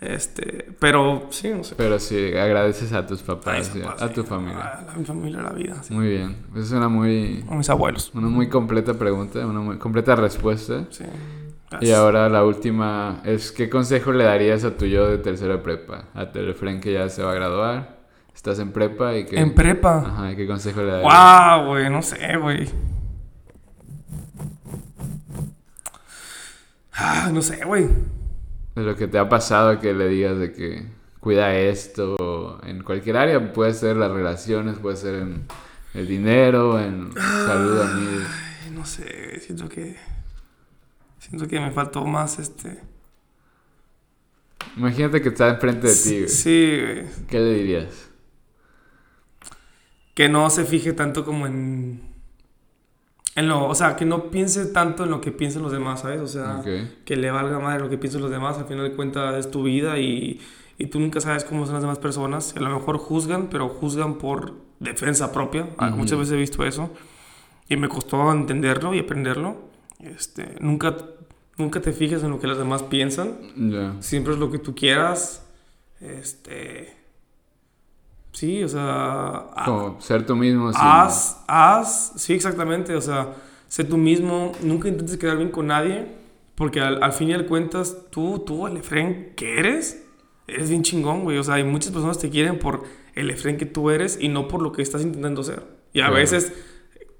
Este, 0.00 0.66
pero 0.80 1.26
sí, 1.30 1.48
no 1.50 1.62
sé. 1.62 1.74
Pero 1.76 1.98
sí, 2.00 2.34
agradeces 2.36 2.92
a 2.92 3.06
tus 3.06 3.22
A 3.22 3.26
papás, 3.26 3.70
a- 4.00 4.08
sí, 4.08 4.14
tu 4.14 4.24
familia. 4.24 4.58
A, 4.88 4.92
a 4.92 4.96
mi 4.96 5.04
familia, 5.04 5.38
a 5.40 5.42
la 5.44 5.50
vida. 5.50 5.76
sí. 5.82 5.94
Muy 5.94 6.08
bien. 6.08 6.36
Es 6.56 6.70
una 6.72 6.88
muy, 6.88 7.44
A 7.48 7.54
mis 7.54 7.70
abuelos. 7.70 8.10
una 8.14 8.26
muy 8.28 8.48
completa 8.48 8.94
pregunta, 8.94 9.38
una 9.46 9.60
muy 9.60 9.78
completa 9.78 10.16
respuesta. 10.16 10.84
Sí. 10.90 11.04
Y 11.80 11.90
ahora 11.92 12.28
la 12.28 12.44
última 12.44 13.20
es, 13.24 13.52
¿qué 13.52 13.68
consejo 13.70 14.12
le 14.12 14.24
darías 14.24 14.64
a 14.64 14.76
tu 14.76 14.86
yo 14.86 15.08
de 15.08 15.18
tercera 15.18 15.62
prepa? 15.62 16.06
A 16.14 16.30
tu 16.30 16.40
Efren 16.40 16.80
que 16.80 16.92
ya 16.92 17.08
se 17.08 17.22
va 17.22 17.32
a 17.32 17.34
graduar, 17.34 18.00
estás 18.34 18.58
en 18.58 18.72
prepa 18.72 19.16
y 19.16 19.24
que... 19.24 19.38
En 19.38 19.54
prepa. 19.54 19.98
Ajá, 19.98 20.32
¿y 20.32 20.36
¿qué 20.36 20.46
consejo 20.46 20.82
le 20.82 20.92
darías? 20.92 21.60
Wow, 21.60 21.66
güey, 21.68 21.90
no 21.90 22.02
sé, 22.02 22.36
güey. 22.36 22.68
Ah, 26.94 27.30
no 27.32 27.42
sé, 27.42 27.64
güey. 27.64 27.88
De 28.74 28.82
lo 28.82 28.96
que 28.96 29.08
te 29.08 29.18
ha 29.18 29.28
pasado 29.28 29.78
que 29.80 29.92
le 29.92 30.08
digas 30.08 30.38
de 30.38 30.52
que 30.52 30.86
cuida 31.20 31.54
esto 31.54 32.60
en 32.64 32.82
cualquier 32.82 33.16
área, 33.16 33.52
puede 33.52 33.74
ser 33.74 33.96
las 33.96 34.10
relaciones, 34.10 34.78
puede 34.78 34.96
ser 34.96 35.14
en 35.16 35.46
el 35.94 36.06
dinero, 36.06 36.80
en 36.80 37.12
salud, 37.12 37.80
amigos. 37.80 38.24
Ay, 38.64 38.70
no 38.72 38.84
sé, 38.84 39.40
siento 39.40 39.68
que. 39.68 39.96
Siento 41.22 41.46
que 41.46 41.60
me 41.60 41.70
faltó 41.70 42.04
más 42.04 42.40
este. 42.40 42.80
Imagínate 44.76 45.22
que 45.22 45.28
está 45.28 45.50
enfrente 45.50 45.86
de 45.86 45.94
ti, 45.94 46.16
güey. 46.18 46.28
Sí, 46.28 46.80
güey. 46.80 47.04
¿Qué 47.28 47.38
le 47.38 47.54
dirías? 47.54 48.10
Que 50.14 50.28
no 50.28 50.50
se 50.50 50.64
fije 50.64 50.92
tanto 50.92 51.24
como 51.24 51.46
en. 51.46 52.02
En 53.36 53.46
lo. 53.46 53.68
O 53.68 53.74
sea, 53.76 53.94
que 53.94 54.04
no 54.04 54.32
piense 54.32 54.66
tanto 54.66 55.04
en 55.04 55.10
lo 55.10 55.20
que 55.20 55.30
piensan 55.30 55.62
los 55.62 55.70
demás, 55.70 56.00
¿sabes? 56.00 56.20
O 56.20 56.26
sea, 56.26 56.64
que 57.04 57.16
le 57.16 57.30
valga 57.30 57.60
madre 57.60 57.78
lo 57.78 57.88
que 57.88 57.98
piensan 57.98 58.22
los 58.22 58.30
demás. 58.30 58.58
Al 58.58 58.66
final 58.66 58.82
de 58.82 58.96
cuentas 58.96 59.36
es 59.36 59.48
tu 59.48 59.62
vida 59.62 59.98
y. 59.98 60.40
Y 60.76 60.86
tú 60.86 60.98
nunca 60.98 61.20
sabes 61.20 61.44
cómo 61.44 61.66
son 61.66 61.74
las 61.74 61.84
demás 61.84 62.00
personas. 62.00 62.56
A 62.56 62.60
lo 62.60 62.68
mejor 62.68 62.98
juzgan, 62.98 63.48
pero 63.48 63.68
juzgan 63.68 64.18
por 64.18 64.54
defensa 64.80 65.30
propia. 65.30 65.68
Ujú. 65.78 65.96
Muchas 65.98 66.18
veces 66.18 66.34
he 66.34 66.36
visto 66.36 66.64
eso. 66.64 66.90
Y 67.68 67.76
me 67.76 67.88
costó 67.88 68.32
entenderlo 68.32 68.92
y 68.92 68.98
aprenderlo. 68.98 69.70
Este, 70.02 70.56
nunca, 70.60 70.96
nunca 71.56 71.80
te 71.80 71.92
fijes 71.92 72.22
en 72.22 72.30
lo 72.30 72.40
que 72.40 72.46
los 72.46 72.58
demás 72.58 72.82
piensan. 72.82 73.96
Siempre 74.00 74.34
es 74.34 74.38
lo 74.38 74.50
que 74.50 74.58
tú 74.58 74.74
quieras. 74.74 75.46
Este. 76.00 76.96
Sí, 78.32 78.62
o 78.64 78.68
sea. 78.68 79.50
ha- 79.54 79.64
Como 79.64 80.00
ser 80.00 80.24
tú 80.26 80.34
mismo. 80.36 80.72
sin- 80.72 80.80
Haz, 80.82 81.42
haz. 81.46 82.12
Sí, 82.16 82.32
exactamente. 82.32 82.94
O 82.96 83.00
sea, 83.00 83.34
sé 83.68 83.84
tú 83.84 83.96
mismo. 83.98 84.52
Nunca 84.62 84.88
intentes 84.88 85.16
quedar 85.18 85.36
bien 85.36 85.50
con 85.50 85.66
nadie. 85.68 86.20
Porque 86.54 86.80
al, 86.80 87.02
al 87.02 87.12
fin 87.12 87.30
y 87.30 87.34
al 87.34 87.46
cuentas, 87.46 87.96
tú, 88.10 88.40
tú, 88.40 88.66
el 88.66 88.76
Efren 88.76 89.32
que 89.36 89.58
eres, 89.58 90.04
eres 90.46 90.68
bien 90.68 90.82
chingón, 90.82 91.22
güey. 91.24 91.38
O 91.38 91.44
sea, 91.44 91.54
hay 91.54 91.64
muchas 91.64 91.92
personas 91.92 92.18
que 92.18 92.28
te 92.28 92.30
quieren 92.30 92.58
por 92.58 92.84
el 93.14 93.30
Efren 93.30 93.56
que 93.56 93.66
tú 93.66 93.90
eres 93.90 94.18
y 94.20 94.28
no 94.28 94.48
por 94.48 94.60
lo 94.62 94.72
que 94.72 94.82
estás 94.82 95.02
intentando 95.02 95.42
ser. 95.42 95.62
Y 95.92 96.00
a 96.00 96.04
Claro. 96.04 96.14
veces. 96.16 96.52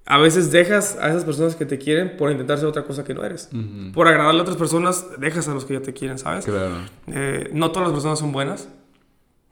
A 0.05 0.19
veces 0.19 0.51
dejas 0.51 0.97
a 1.01 1.09
esas 1.11 1.25
personas 1.25 1.55
que 1.55 1.65
te 1.65 1.79
quieren 1.79 2.17
por 2.17 2.31
intentar 2.33 2.59
ser 2.59 2.67
otra 2.67 2.83
cosa 2.83 3.05
que 3.05 3.15
no 3.15 3.25
eres. 3.25 3.49
Ujú. 3.53 3.93
Por 3.93 4.09
agradarle 4.09 4.41
a 4.41 4.43
otras 4.43 4.57
personas, 4.57 5.07
dejas 5.19 5.47
a 5.49 5.55
los 5.55 5.65
que 5.65 5.75
ya 5.75 5.81
te 5.81 5.93
quieren, 5.93 6.19
¿sabes? 6.19 6.45
Claro. 6.45 6.75
Eh, 7.07 7.51
no 7.53 7.71
todas 7.71 7.89
las 7.89 7.95
personas 7.95 8.19
son 8.19 8.33
buenas. 8.33 8.69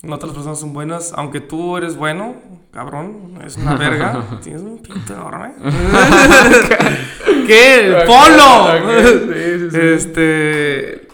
No 0.03 0.17
todas 0.17 0.31
las 0.31 0.37
personas 0.37 0.59
son 0.59 0.73
buenas. 0.73 1.13
Aunque 1.15 1.41
tú 1.41 1.77
eres 1.77 1.95
bueno, 1.95 2.35
cabrón, 2.73 3.39
es 3.47 3.59
una 3.59 3.77
verga. 3.77 4.25
Tienes 4.43 4.63
un 4.63 4.79
pito 4.79 5.13
enorme. 5.13 5.53
¿Qué? 7.47 8.03
¡Polo! 8.07 9.03
Sí, 9.03 9.59
sí, 9.59 9.71
sí. 9.71 9.79
Este. 9.79 11.09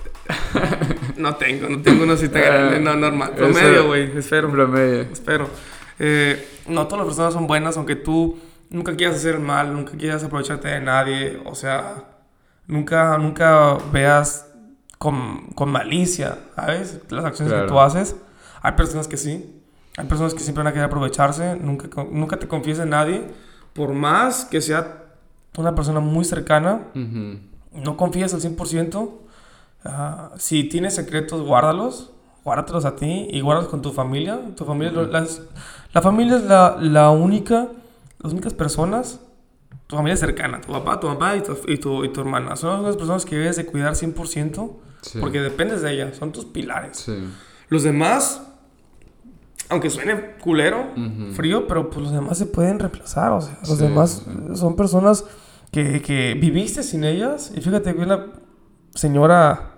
No 1.16 1.34
tengo, 1.36 1.68
no 1.68 1.82
tengo 1.82 2.04
una 2.04 2.16
cita 2.16 2.38
grande. 2.38 2.80
No, 2.80 2.94
normal. 2.94 3.32
Promedio, 3.36 3.86
güey. 3.86 4.16
Espero. 4.16 4.50
Promedio. 4.50 5.02
Espero. 5.12 5.50
Eh, 5.98 6.46
no 6.68 6.86
todas 6.86 6.98
las 7.00 7.06
personas 7.08 7.34
son 7.34 7.46
buenas, 7.46 7.76
aunque 7.76 7.96
tú 7.96 8.38
nunca 8.70 8.94
quieras 8.97 9.16
hacer 9.16 9.38
mal, 9.38 9.72
nunca 9.72 9.93
quieras 9.93 10.22
aprovecharte 10.24 10.68
de 10.68 10.80
nadie. 10.80 11.40
O 11.47 11.55
sea, 11.55 12.05
nunca, 12.66 13.16
nunca 13.18 13.76
veas 13.93 14.47
con, 14.98 15.48
con 15.55 15.70
malicia, 15.70 16.38
¿sabes? 16.55 17.01
Las 17.10 17.24
acciones 17.24 17.52
Claro. 17.52 17.66
que 17.66 17.72
tú 17.72 17.80
haces. 17.80 18.16
Hay 18.62 18.72
personas 18.72 19.09
que 19.09 19.16
sí. 19.16 19.52
Hay 19.97 20.06
personas 20.06 20.34
que 20.34 20.40
siempre 20.40 20.62
van 20.62 20.68
a 20.68 20.72
querer 20.72 20.86
aprovecharse. 20.86 21.56
Nunca, 21.56 21.88
nunca 22.10 22.38
te 22.38 22.48
confíes 22.48 22.78
en 22.78 22.90
nadie. 22.90 23.24
Por 23.72 23.93
más 23.93 24.44
que 24.44 24.60
sea 24.60 25.02
una 25.56 25.74
persona 25.74 26.01
muy 26.01 26.24
cercana, 26.24 26.82
no 26.94 27.97
confíes 27.97 28.34
al 28.34 28.40
100%. 28.40 29.10
Ah, 29.84 30.30
si 30.38 30.64
tienes 30.64 30.94
secretos, 30.94 31.43
guárdalos. 31.43 32.12
Guárdatelos 32.44 32.84
a 32.84 32.94
ti 32.97 33.26
y 33.30 33.40
guárdalos 33.40 33.70
con 33.70 33.82
tu 33.82 33.93
familia. 33.93 34.38
Tu 34.56 34.64
familia 34.64 34.93
las- 35.02 35.43
la 35.93 36.01
familia 36.02 36.36
es 36.36 36.44
la, 36.44 36.76
la 36.80 37.10
única, 37.10 37.68
las 38.26 38.32
únicas 38.32 38.54
personas, 38.54 39.20
tu 39.86 39.96
familia 39.96 40.16
cercana, 40.16 40.60
tu 40.60 40.72
papá, 40.72 40.98
tu 41.00 41.06
mamá 41.06 41.36
y 41.36 41.42
tu, 41.42 41.56
y 41.68 41.78
tu, 41.78 42.04
y 42.04 42.12
tu 42.12 42.20
hermana. 42.20 42.56
Son 42.56 42.82
las 42.82 42.96
personas 42.96 43.24
que 43.24 43.36
debes 43.36 43.56
de 43.56 43.66
cuidar 43.66 43.94
100% 43.94 44.70
Sí. 45.02 45.18
porque 45.20 45.40
dependes 45.40 45.82
de 45.82 45.92
ellas, 45.92 46.16
son 46.16 46.32
tus 46.32 46.44
pilares. 46.46 46.96
Sí. 46.96 47.14
Los 47.68 47.84
demás, 47.84 48.42
aunque 49.68 49.90
suene 49.90 50.32
culero, 50.42 50.86
Ujú. 50.96 51.32
frío, 51.32 51.66
pero 51.68 51.90
pues 51.90 52.02
los 52.04 52.12
demás 52.12 52.38
se 52.38 52.46
pueden 52.46 52.78
reemplazar. 52.80 53.32
O 53.32 53.40
sea, 53.40 53.56
los 53.68 53.78
Sí, 53.78 53.84
demás 53.84 54.26
son 54.54 54.74
personas 54.74 55.24
que, 55.70 56.02
que 56.02 56.34
viviste 56.40 56.82
sin 56.82 57.04
ellas. 57.04 57.52
Y 57.54 57.60
fíjate 57.60 57.94
que 57.94 58.00
una 58.02 58.26
señora 58.94 59.72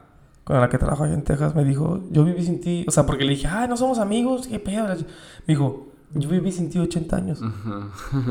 con 0.44 0.58
la 0.60 0.68
que 0.70 0.78
trabajo 0.78 1.04
allá 1.04 1.12
en 1.14 1.24
Texas 1.24 1.54
me 1.54 1.64
dijo, 1.64 2.00
yo 2.10 2.24
viví 2.24 2.42
sin 2.44 2.60
ti. 2.60 2.84
O 2.88 2.90
sea, 2.90 3.04
porque 3.04 3.24
le 3.24 3.30
dije, 3.30 3.48
ah, 3.48 3.66
no 3.66 3.76
somos 3.76 3.98
amigos, 3.98 4.46
qué 4.46 4.58
pedo. 4.58 4.86
Me 4.86 4.96
dijo, 5.46 5.87
yo 6.14 6.28
viví 6.28 6.50
sin 6.52 6.70
ti 6.70 6.78
80 6.78 7.16
años. 7.16 7.40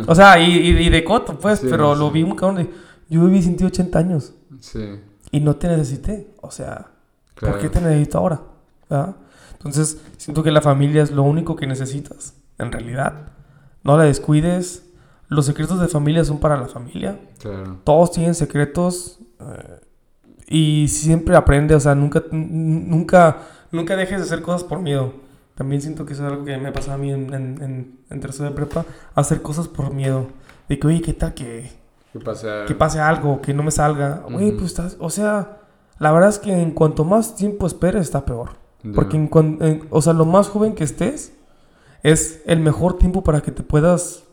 O 0.08 0.16
sea, 0.16 0.40
y, 0.40 0.52
y- 0.52 0.78
y 0.88 0.90
de 0.90 1.04
coto, 1.04 1.38
pues, 1.40 1.60
Sí, 1.60 1.68
pero 1.70 1.94
sí. 1.94 2.00
lo 2.00 2.12
vi 2.12 2.24
muy 2.24 2.36
cabrón 2.36 2.58
de, 2.58 2.70
yo 3.10 3.24
viví 3.26 3.42
sin 3.42 3.56
ti 3.58 3.64
80 3.64 4.00
años. 4.00 4.34
Sí. 4.60 5.00
y 5.32 5.40
no 5.42 5.56
te 5.58 5.68
necesité. 5.68 6.34
O 6.42 6.50
sea, 6.52 6.88
¿por 7.40 7.60
qué 7.60 7.70
te 7.70 7.82
necesito 7.82 8.18
ahora? 8.18 8.42
¿verdad? 8.90 9.16
Entonces, 9.54 10.00
siento 10.18 10.42
que 10.44 10.52
la 10.52 10.62
familia 10.62 11.04
es 11.04 11.12
lo 11.12 11.24
único 11.24 11.56
que 11.56 11.68
necesitas, 11.68 12.34
en 12.58 12.72
realidad. 12.72 13.32
No 13.84 13.98
la 13.98 14.04
descuides. 14.06 14.84
Los 15.28 15.46
secretos 15.46 15.82
de 15.82 15.90
familia 15.90 16.24
son 16.24 16.40
para 16.40 16.56
la 16.58 16.68
familia. 16.68 17.20
Claro. 17.40 17.78
Todos 17.84 18.12
tienen 18.12 18.34
secretos. 18.36 19.20
eh, 19.42 19.82
y 20.50 20.88
siempre 20.88 21.36
aprende, 21.36 21.76
o 21.76 21.80
sea, 21.82 21.94
nunca, 21.94 22.24
nunca, 22.32 23.40
nunca 23.72 23.96
dejes 23.98 24.20
de 24.20 24.24
hacer 24.24 24.42
cosas 24.42 24.64
por 24.64 24.80
miedo. 24.80 25.12
También 25.58 25.82
siento 25.82 26.06
que 26.06 26.14
eso 26.14 26.26
es 26.26 26.32
algo 26.32 26.46
que 26.46 26.56
me 26.58 26.72
pasa 26.72 26.94
a 26.94 26.98
mí 26.98 27.12
en, 27.12 27.34
en, 27.34 27.62
en, 27.64 28.00
en 28.10 28.20
tercero 28.22 28.50
de 28.50 28.56
prepa, 28.56 28.86
hacer 29.16 29.42
cosas 29.42 29.68
por 29.68 29.92
miedo. 29.94 30.28
De 30.70 30.78
que, 30.78 30.86
oye, 30.88 31.02
¿qué 31.02 31.14
tal 31.14 31.34
que, 31.34 31.72
que 32.68 32.76
pase 32.76 33.00
algo, 33.00 33.42
que 33.42 33.54
no 33.54 33.64
me 33.64 33.72
salga? 33.72 34.24
Oye, 34.28 34.50
Ujú. 34.50 34.58
pues 34.60 34.72
estás, 34.72 34.98
o 35.00 35.10
sea, 35.10 35.58
la 35.98 36.12
verdad 36.12 36.30
es 36.30 36.38
que 36.40 36.54
en 36.54 36.72
cuanto 36.72 37.04
más 37.06 37.36
tiempo 37.36 37.66
esperes, 37.66 38.04
está 38.04 38.24
peor. 38.24 38.52
Ya. 38.84 38.92
Porque, 38.94 39.18
en- 39.18 39.88
o 39.90 40.02
sea, 40.02 40.14
lo 40.14 40.26
más 40.26 40.48
joven 40.48 40.76
que 40.76 40.84
estés 40.84 41.34
es 42.04 42.42
el 42.46 42.60
mejor 42.60 43.00
tiempo 43.00 43.24
para 43.24 43.42
que 43.42 43.52
te 43.52 43.64
puedas 43.64 44.24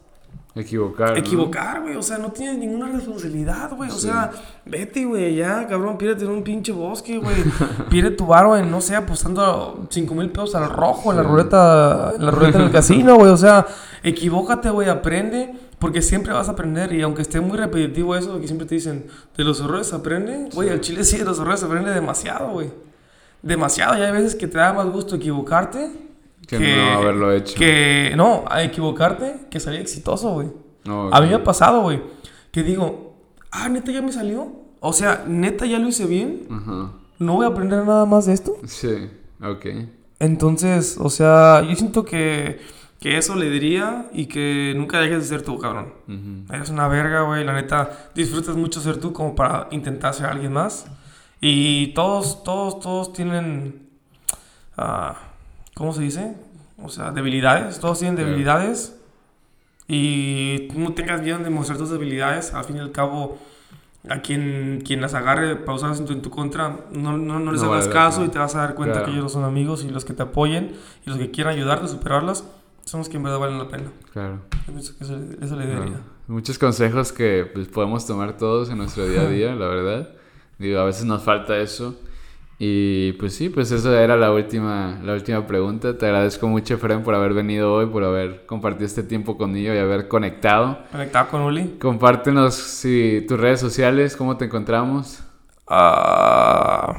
Equivocar. 0.56 1.18
equivocar, 1.18 1.82
güey. 1.82 1.96
O 1.96 2.02
sea, 2.02 2.18
no 2.18 2.30
tienes 2.30 2.58
ninguna 2.58 2.86
responsabilidad, 2.88 3.72
güey. 3.76 3.90
O 3.90 3.94
Sí. 3.94 4.06
sea, 4.06 4.30
vete, 4.64 5.04
güey, 5.04 5.34
ya, 5.34 5.66
cabrón, 5.66 5.98
pídete 5.98 6.24
en 6.24 6.30
un 6.30 6.44
pinche 6.44 6.70
bosque, 6.70 7.18
güey. 7.18 7.34
Pide 7.90 8.10
tu 8.12 8.26
varo 8.26 8.56
en, 8.56 8.70
no 8.70 8.80
sé, 8.80 8.94
apostando 8.94 9.86
5 9.90 10.14
mil 10.14 10.30
pesos 10.30 10.54
al 10.54 10.70
rojo 10.70 11.10
en 11.10 11.16
la 11.16 11.22
Sí. 11.24 11.28
ruleta, 11.28 12.12
en 12.16 12.24
la 12.24 12.30
ruleta 12.30 12.58
del 12.58 12.70
casino, 12.70 13.16
güey. 13.16 13.30
O 13.32 13.36
sea, 13.36 13.66
equivócate, 14.04 14.70
güey, 14.70 14.88
aprende. 14.88 15.54
Porque 15.80 16.00
siempre 16.00 16.32
vas 16.32 16.48
a 16.48 16.52
aprender. 16.52 16.92
Y 16.94 17.02
aunque 17.02 17.20
esté 17.22 17.40
muy 17.40 17.58
repetitivo 17.58 18.14
eso, 18.16 18.40
que 18.40 18.46
siempre 18.46 18.66
te 18.66 18.76
dicen, 18.76 19.06
de 19.36 19.44
los 19.44 19.60
errores 19.60 19.92
aprende. 19.92 20.48
Güey, 20.54 20.70
al 20.70 20.80
chile 20.80 21.02
sí, 21.04 21.18
de 21.18 21.24
los 21.24 21.40
errores 21.40 21.62
aprende 21.64 21.90
demasiado, 21.90 22.50
güey. 22.52 22.70
Demasiado. 23.42 23.98
Y 23.98 24.02
hay 24.02 24.12
veces 24.12 24.34
que 24.36 24.46
te 24.46 24.56
da 24.56 24.72
más 24.72 24.86
gusto 24.86 25.16
equivocarte 25.16 25.90
Que 26.46 26.58
no 26.58 26.92
haberlo 26.98 27.32
hecho. 27.32 27.56
que 27.58 28.12
no, 28.16 28.44
a 28.48 28.62
equivocarte 28.62 29.46
que 29.50 29.60
salir 29.60 29.80
exitoso, 29.80 30.30
güey. 30.34 30.48
A 31.12 31.20
mí 31.20 31.28
me 31.28 31.34
ha 31.34 31.44
pasado, 31.44 31.80
güey, 31.82 32.02
que 32.50 32.62
digo, 32.62 33.16
ah, 33.50 33.68
neta 33.68 33.90
ya 33.92 34.02
me 34.02 34.12
salió. 34.12 34.52
O 34.80 34.92
sea, 34.92 35.24
neta 35.26 35.64
ya 35.66 35.78
lo 35.78 35.88
hice 35.88 36.06
bien. 36.06 36.46
Ajá. 36.50 36.92
No 37.18 37.34
voy 37.36 37.46
a 37.46 37.48
aprender 37.48 37.84
nada 37.86 38.04
más 38.04 38.26
de 38.26 38.34
esto. 38.34 38.56
Sí, 38.66 39.08
ok. 39.42 39.66
Entonces, 40.18 40.96
o 41.00 41.08
sea, 41.08 41.62
yo 41.62 41.74
siento 41.74 42.04
que, 42.04 42.60
que 43.00 43.16
eso 43.16 43.34
le 43.34 43.48
diría 43.48 44.10
y 44.12 44.26
que 44.26 44.74
nunca 44.76 45.00
dejes 45.00 45.18
de 45.22 45.24
ser 45.24 45.42
tú, 45.42 45.58
cabrón. 45.58 45.94
Ujú. 46.06 46.54
Eres 46.54 46.68
una 46.68 46.86
verga, 46.88 47.22
güey. 47.22 47.44
La 47.44 47.54
neta, 47.54 48.10
disfrutas 48.14 48.56
mucho 48.56 48.80
ser 48.80 48.98
tú 48.98 49.12
como 49.12 49.34
para 49.34 49.68
intentar 49.70 50.12
ser 50.12 50.26
alguien 50.26 50.52
más. 50.52 50.86
Y 51.40 51.88
todos, 51.94 52.42
todos, 52.44 52.80
todos 52.80 53.12
tienen. 53.14 53.88
ah, 54.76 55.16
¿Cómo 55.74 55.92
se 55.92 56.02
dice? 56.02 56.34
O 56.82 56.88
sea, 56.88 57.10
debilidades. 57.10 57.78
Todos 57.80 57.98
tienen 57.98 58.16
debilidades. 58.16 58.96
Y 59.86 60.68
no 60.74 60.92
tengas 60.94 61.20
miedo 61.22 61.38
de 61.38 61.50
mostrar 61.50 61.78
tus 61.78 61.90
debilidades. 61.90 62.54
Al 62.54 62.64
fin 62.64 62.76
y 62.76 62.80
al 62.80 62.90
cabo, 62.92 63.38
a 64.08 64.20
quien, 64.20 64.82
quien 64.84 65.00
las 65.00 65.14
agarre 65.14 65.56
para 65.56 65.76
usarlas 65.76 66.00
en 66.00 66.06
tu, 66.06 66.12
en 66.14 66.22
tu 66.22 66.30
contra, 66.30 66.80
no, 66.92 67.16
no, 67.18 67.38
no 67.38 67.52
les 67.52 67.60
No 67.62 67.72
hagas 67.72 67.84
vale 67.88 67.92
caso 67.94 68.16
pena. 68.20 68.28
y 68.28 68.30
te 68.32 68.38
vas 68.38 68.54
a 68.54 68.58
dar 68.60 68.74
cuenta 68.74 68.94
Claro. 68.94 69.06
que 69.06 69.12
ellos 69.12 69.24
no 69.24 69.28
son 69.28 69.44
amigos 69.44 69.84
y 69.84 69.90
los 69.90 70.04
que 70.04 70.14
te 70.14 70.22
apoyen 70.22 70.72
y 71.06 71.10
los 71.10 71.18
que 71.18 71.30
quieran 71.30 71.54
ayudarte 71.54 71.84
a 71.84 71.88
superarlas 71.88 72.44
son 72.84 73.00
los 73.00 73.08
que 73.08 73.16
en 73.18 73.22
verdad 73.24 73.38
valen 73.38 73.58
la 73.58 73.68
pena. 73.68 73.90
Claro. 74.12 74.40
Que 74.66 74.78
eso, 74.78 74.94
eso 75.40 75.56
le 75.56 75.66
debería. 75.66 76.00
Muchos 76.28 76.58
consejos 76.58 77.12
que 77.12 77.50
pues, 77.52 77.68
podemos 77.68 78.06
tomar 78.06 78.36
todos 78.38 78.70
en 78.70 78.78
nuestro 78.78 79.06
día 79.06 79.22
a 79.22 79.26
día, 79.28 79.54
la 79.54 79.66
verdad. 79.68 80.08
Digo, 80.58 80.78
a 80.80 80.84
veces 80.84 81.04
nos 81.04 81.22
falta 81.22 81.56
eso. 81.58 81.98
Y 82.58 83.12
pues 83.14 83.34
sí, 83.34 83.48
pues 83.48 83.72
esa 83.72 84.00
era 84.00 84.16
la 84.16 84.30
última, 84.32 85.00
la 85.02 85.14
última 85.14 85.46
pregunta. 85.46 85.98
Te 85.98 86.06
agradezco 86.06 86.46
mucho, 86.46 86.78
Fren, 86.78 87.02
por 87.02 87.14
haber 87.14 87.34
venido 87.34 87.72
hoy, 87.74 87.86
por 87.86 88.04
haber 88.04 88.46
compartido 88.46 88.86
este 88.86 89.02
tiempo 89.02 89.36
conmigo 89.36 89.74
y 89.74 89.78
haber 89.78 90.06
conectado. 90.08 90.78
Conectado 90.92 91.28
con 91.30 91.40
Uli. 91.42 91.76
Compártenos 91.80 92.54
si, 92.54 93.24
tus 93.28 93.38
redes 93.40 93.58
sociales, 93.60 94.16
cómo 94.16 94.36
te 94.36 94.44
encontramos. 94.44 95.20
Ah, 95.66 96.94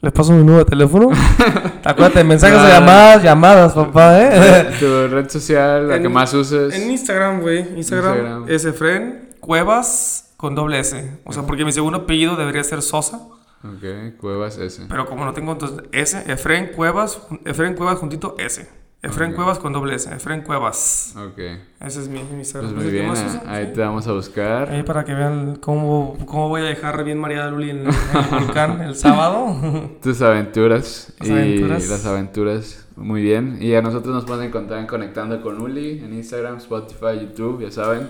¿Les 0.00 0.12
paso 0.12 0.32
mi 0.32 0.38
número 0.38 0.58
de 0.60 0.64
teléfono? 0.64 1.10
Acuérdate, 1.84 2.22
mensajes 2.24 2.62
de 2.62 2.68
llamadas, 2.68 3.22
llamadas, 3.22 3.72
papá, 3.74 4.18
¿eh? 4.22 4.70
tu 4.78 5.08
red 5.08 5.28
social, 5.28 5.88
la 5.88 5.96
En- 5.96 6.02
que 6.02 6.08
más 6.08 6.32
uses. 6.32 6.72
En 6.74 6.90
Instagram, 6.90 7.40
güey. 7.40 7.58
Instagram, 7.76 8.14
Instagram. 8.14 8.44
es 8.48 8.64
Efren 8.64 9.28
Cuevas 9.40 10.34
con 10.36 10.54
doble 10.54 10.78
S. 10.78 11.18
O 11.24 11.32
sea, 11.32 11.42
porque 11.42 11.64
mi 11.64 11.72
segundo 11.72 11.98
apellido 11.98 12.36
debería 12.36 12.62
ser 12.64 12.80
Sosa. 12.82 13.20
Ok, 13.64 14.16
Cuevas 14.18 14.58
S. 14.58 14.86
Pero 14.88 15.06
como 15.06 15.24
no 15.24 15.32
tengo 15.32 15.52
entonces 15.52 15.82
S, 15.92 16.22
Efren 16.30 16.68
Cuevas, 16.74 17.20
Efren 17.44 17.74
Cuevas 17.74 17.98
juntito 17.98 18.34
S. 18.38 18.68
Efren. 19.00 19.32
Cuevas 19.32 19.60
con 19.60 19.72
doble 19.72 19.94
S. 19.94 20.12
Efren 20.12 20.42
Cuevas. 20.42 21.14
Ok, 21.16 21.38
Ese 21.80 22.00
es 22.02 22.08
mi, 22.08 22.20
mi 22.24 22.38
Instagram. 22.40 22.74
pues 22.74 22.86
¿Es 22.86 22.92
muy 22.92 22.98
que 23.00 23.04
bien, 23.04 23.46
ahí 23.46 23.66
Sí. 23.66 23.72
te 23.74 23.80
vamos 23.80 24.06
a 24.08 24.12
buscar. 24.12 24.70
Ahí 24.70 24.82
para 24.82 25.04
que 25.04 25.14
vean 25.14 25.54
cómo, 25.56 26.16
cómo 26.26 26.48
voy 26.48 26.62
a 26.62 26.64
dejar 26.64 27.04
bien 27.04 27.16
mareada 27.18 27.48
Luli 27.48 27.70
en, 27.70 27.78
en 27.86 27.86
el 27.86 28.44
volcán 28.46 28.80
el 28.80 28.96
sábado. 28.96 29.56
tus 30.02 30.20
aventuras 30.20 31.12
Las 31.20 31.28
y 31.28 31.32
aventuras. 31.32 31.88
las 31.88 32.06
aventuras. 32.06 32.86
Muy 32.96 33.22
bien. 33.22 33.58
Y 33.60 33.74
a 33.76 33.82
nosotros 33.82 34.12
nos 34.12 34.24
pueden 34.24 34.48
encontrar 34.48 34.80
en 34.80 34.88
Conectando 34.88 35.40
con 35.42 35.60
Uli 35.60 36.00
en 36.04 36.12
Instagram, 36.14 36.56
Spotify, 36.56 37.20
YouTube, 37.20 37.62
ya 37.62 37.70
saben. 37.70 38.08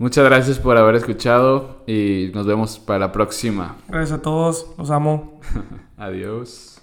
Muchas 0.00 0.24
gracias 0.24 0.58
por 0.58 0.78
haber 0.78 0.94
escuchado 0.94 1.82
y 1.86 2.30
nos 2.32 2.46
vemos 2.46 2.78
para 2.78 2.98
la 2.98 3.12
próxima. 3.12 3.76
Gracias 3.86 4.18
a 4.18 4.22
todos. 4.22 4.66
Los 4.78 4.90
amo. 4.90 5.42
Adiós. 5.98 6.79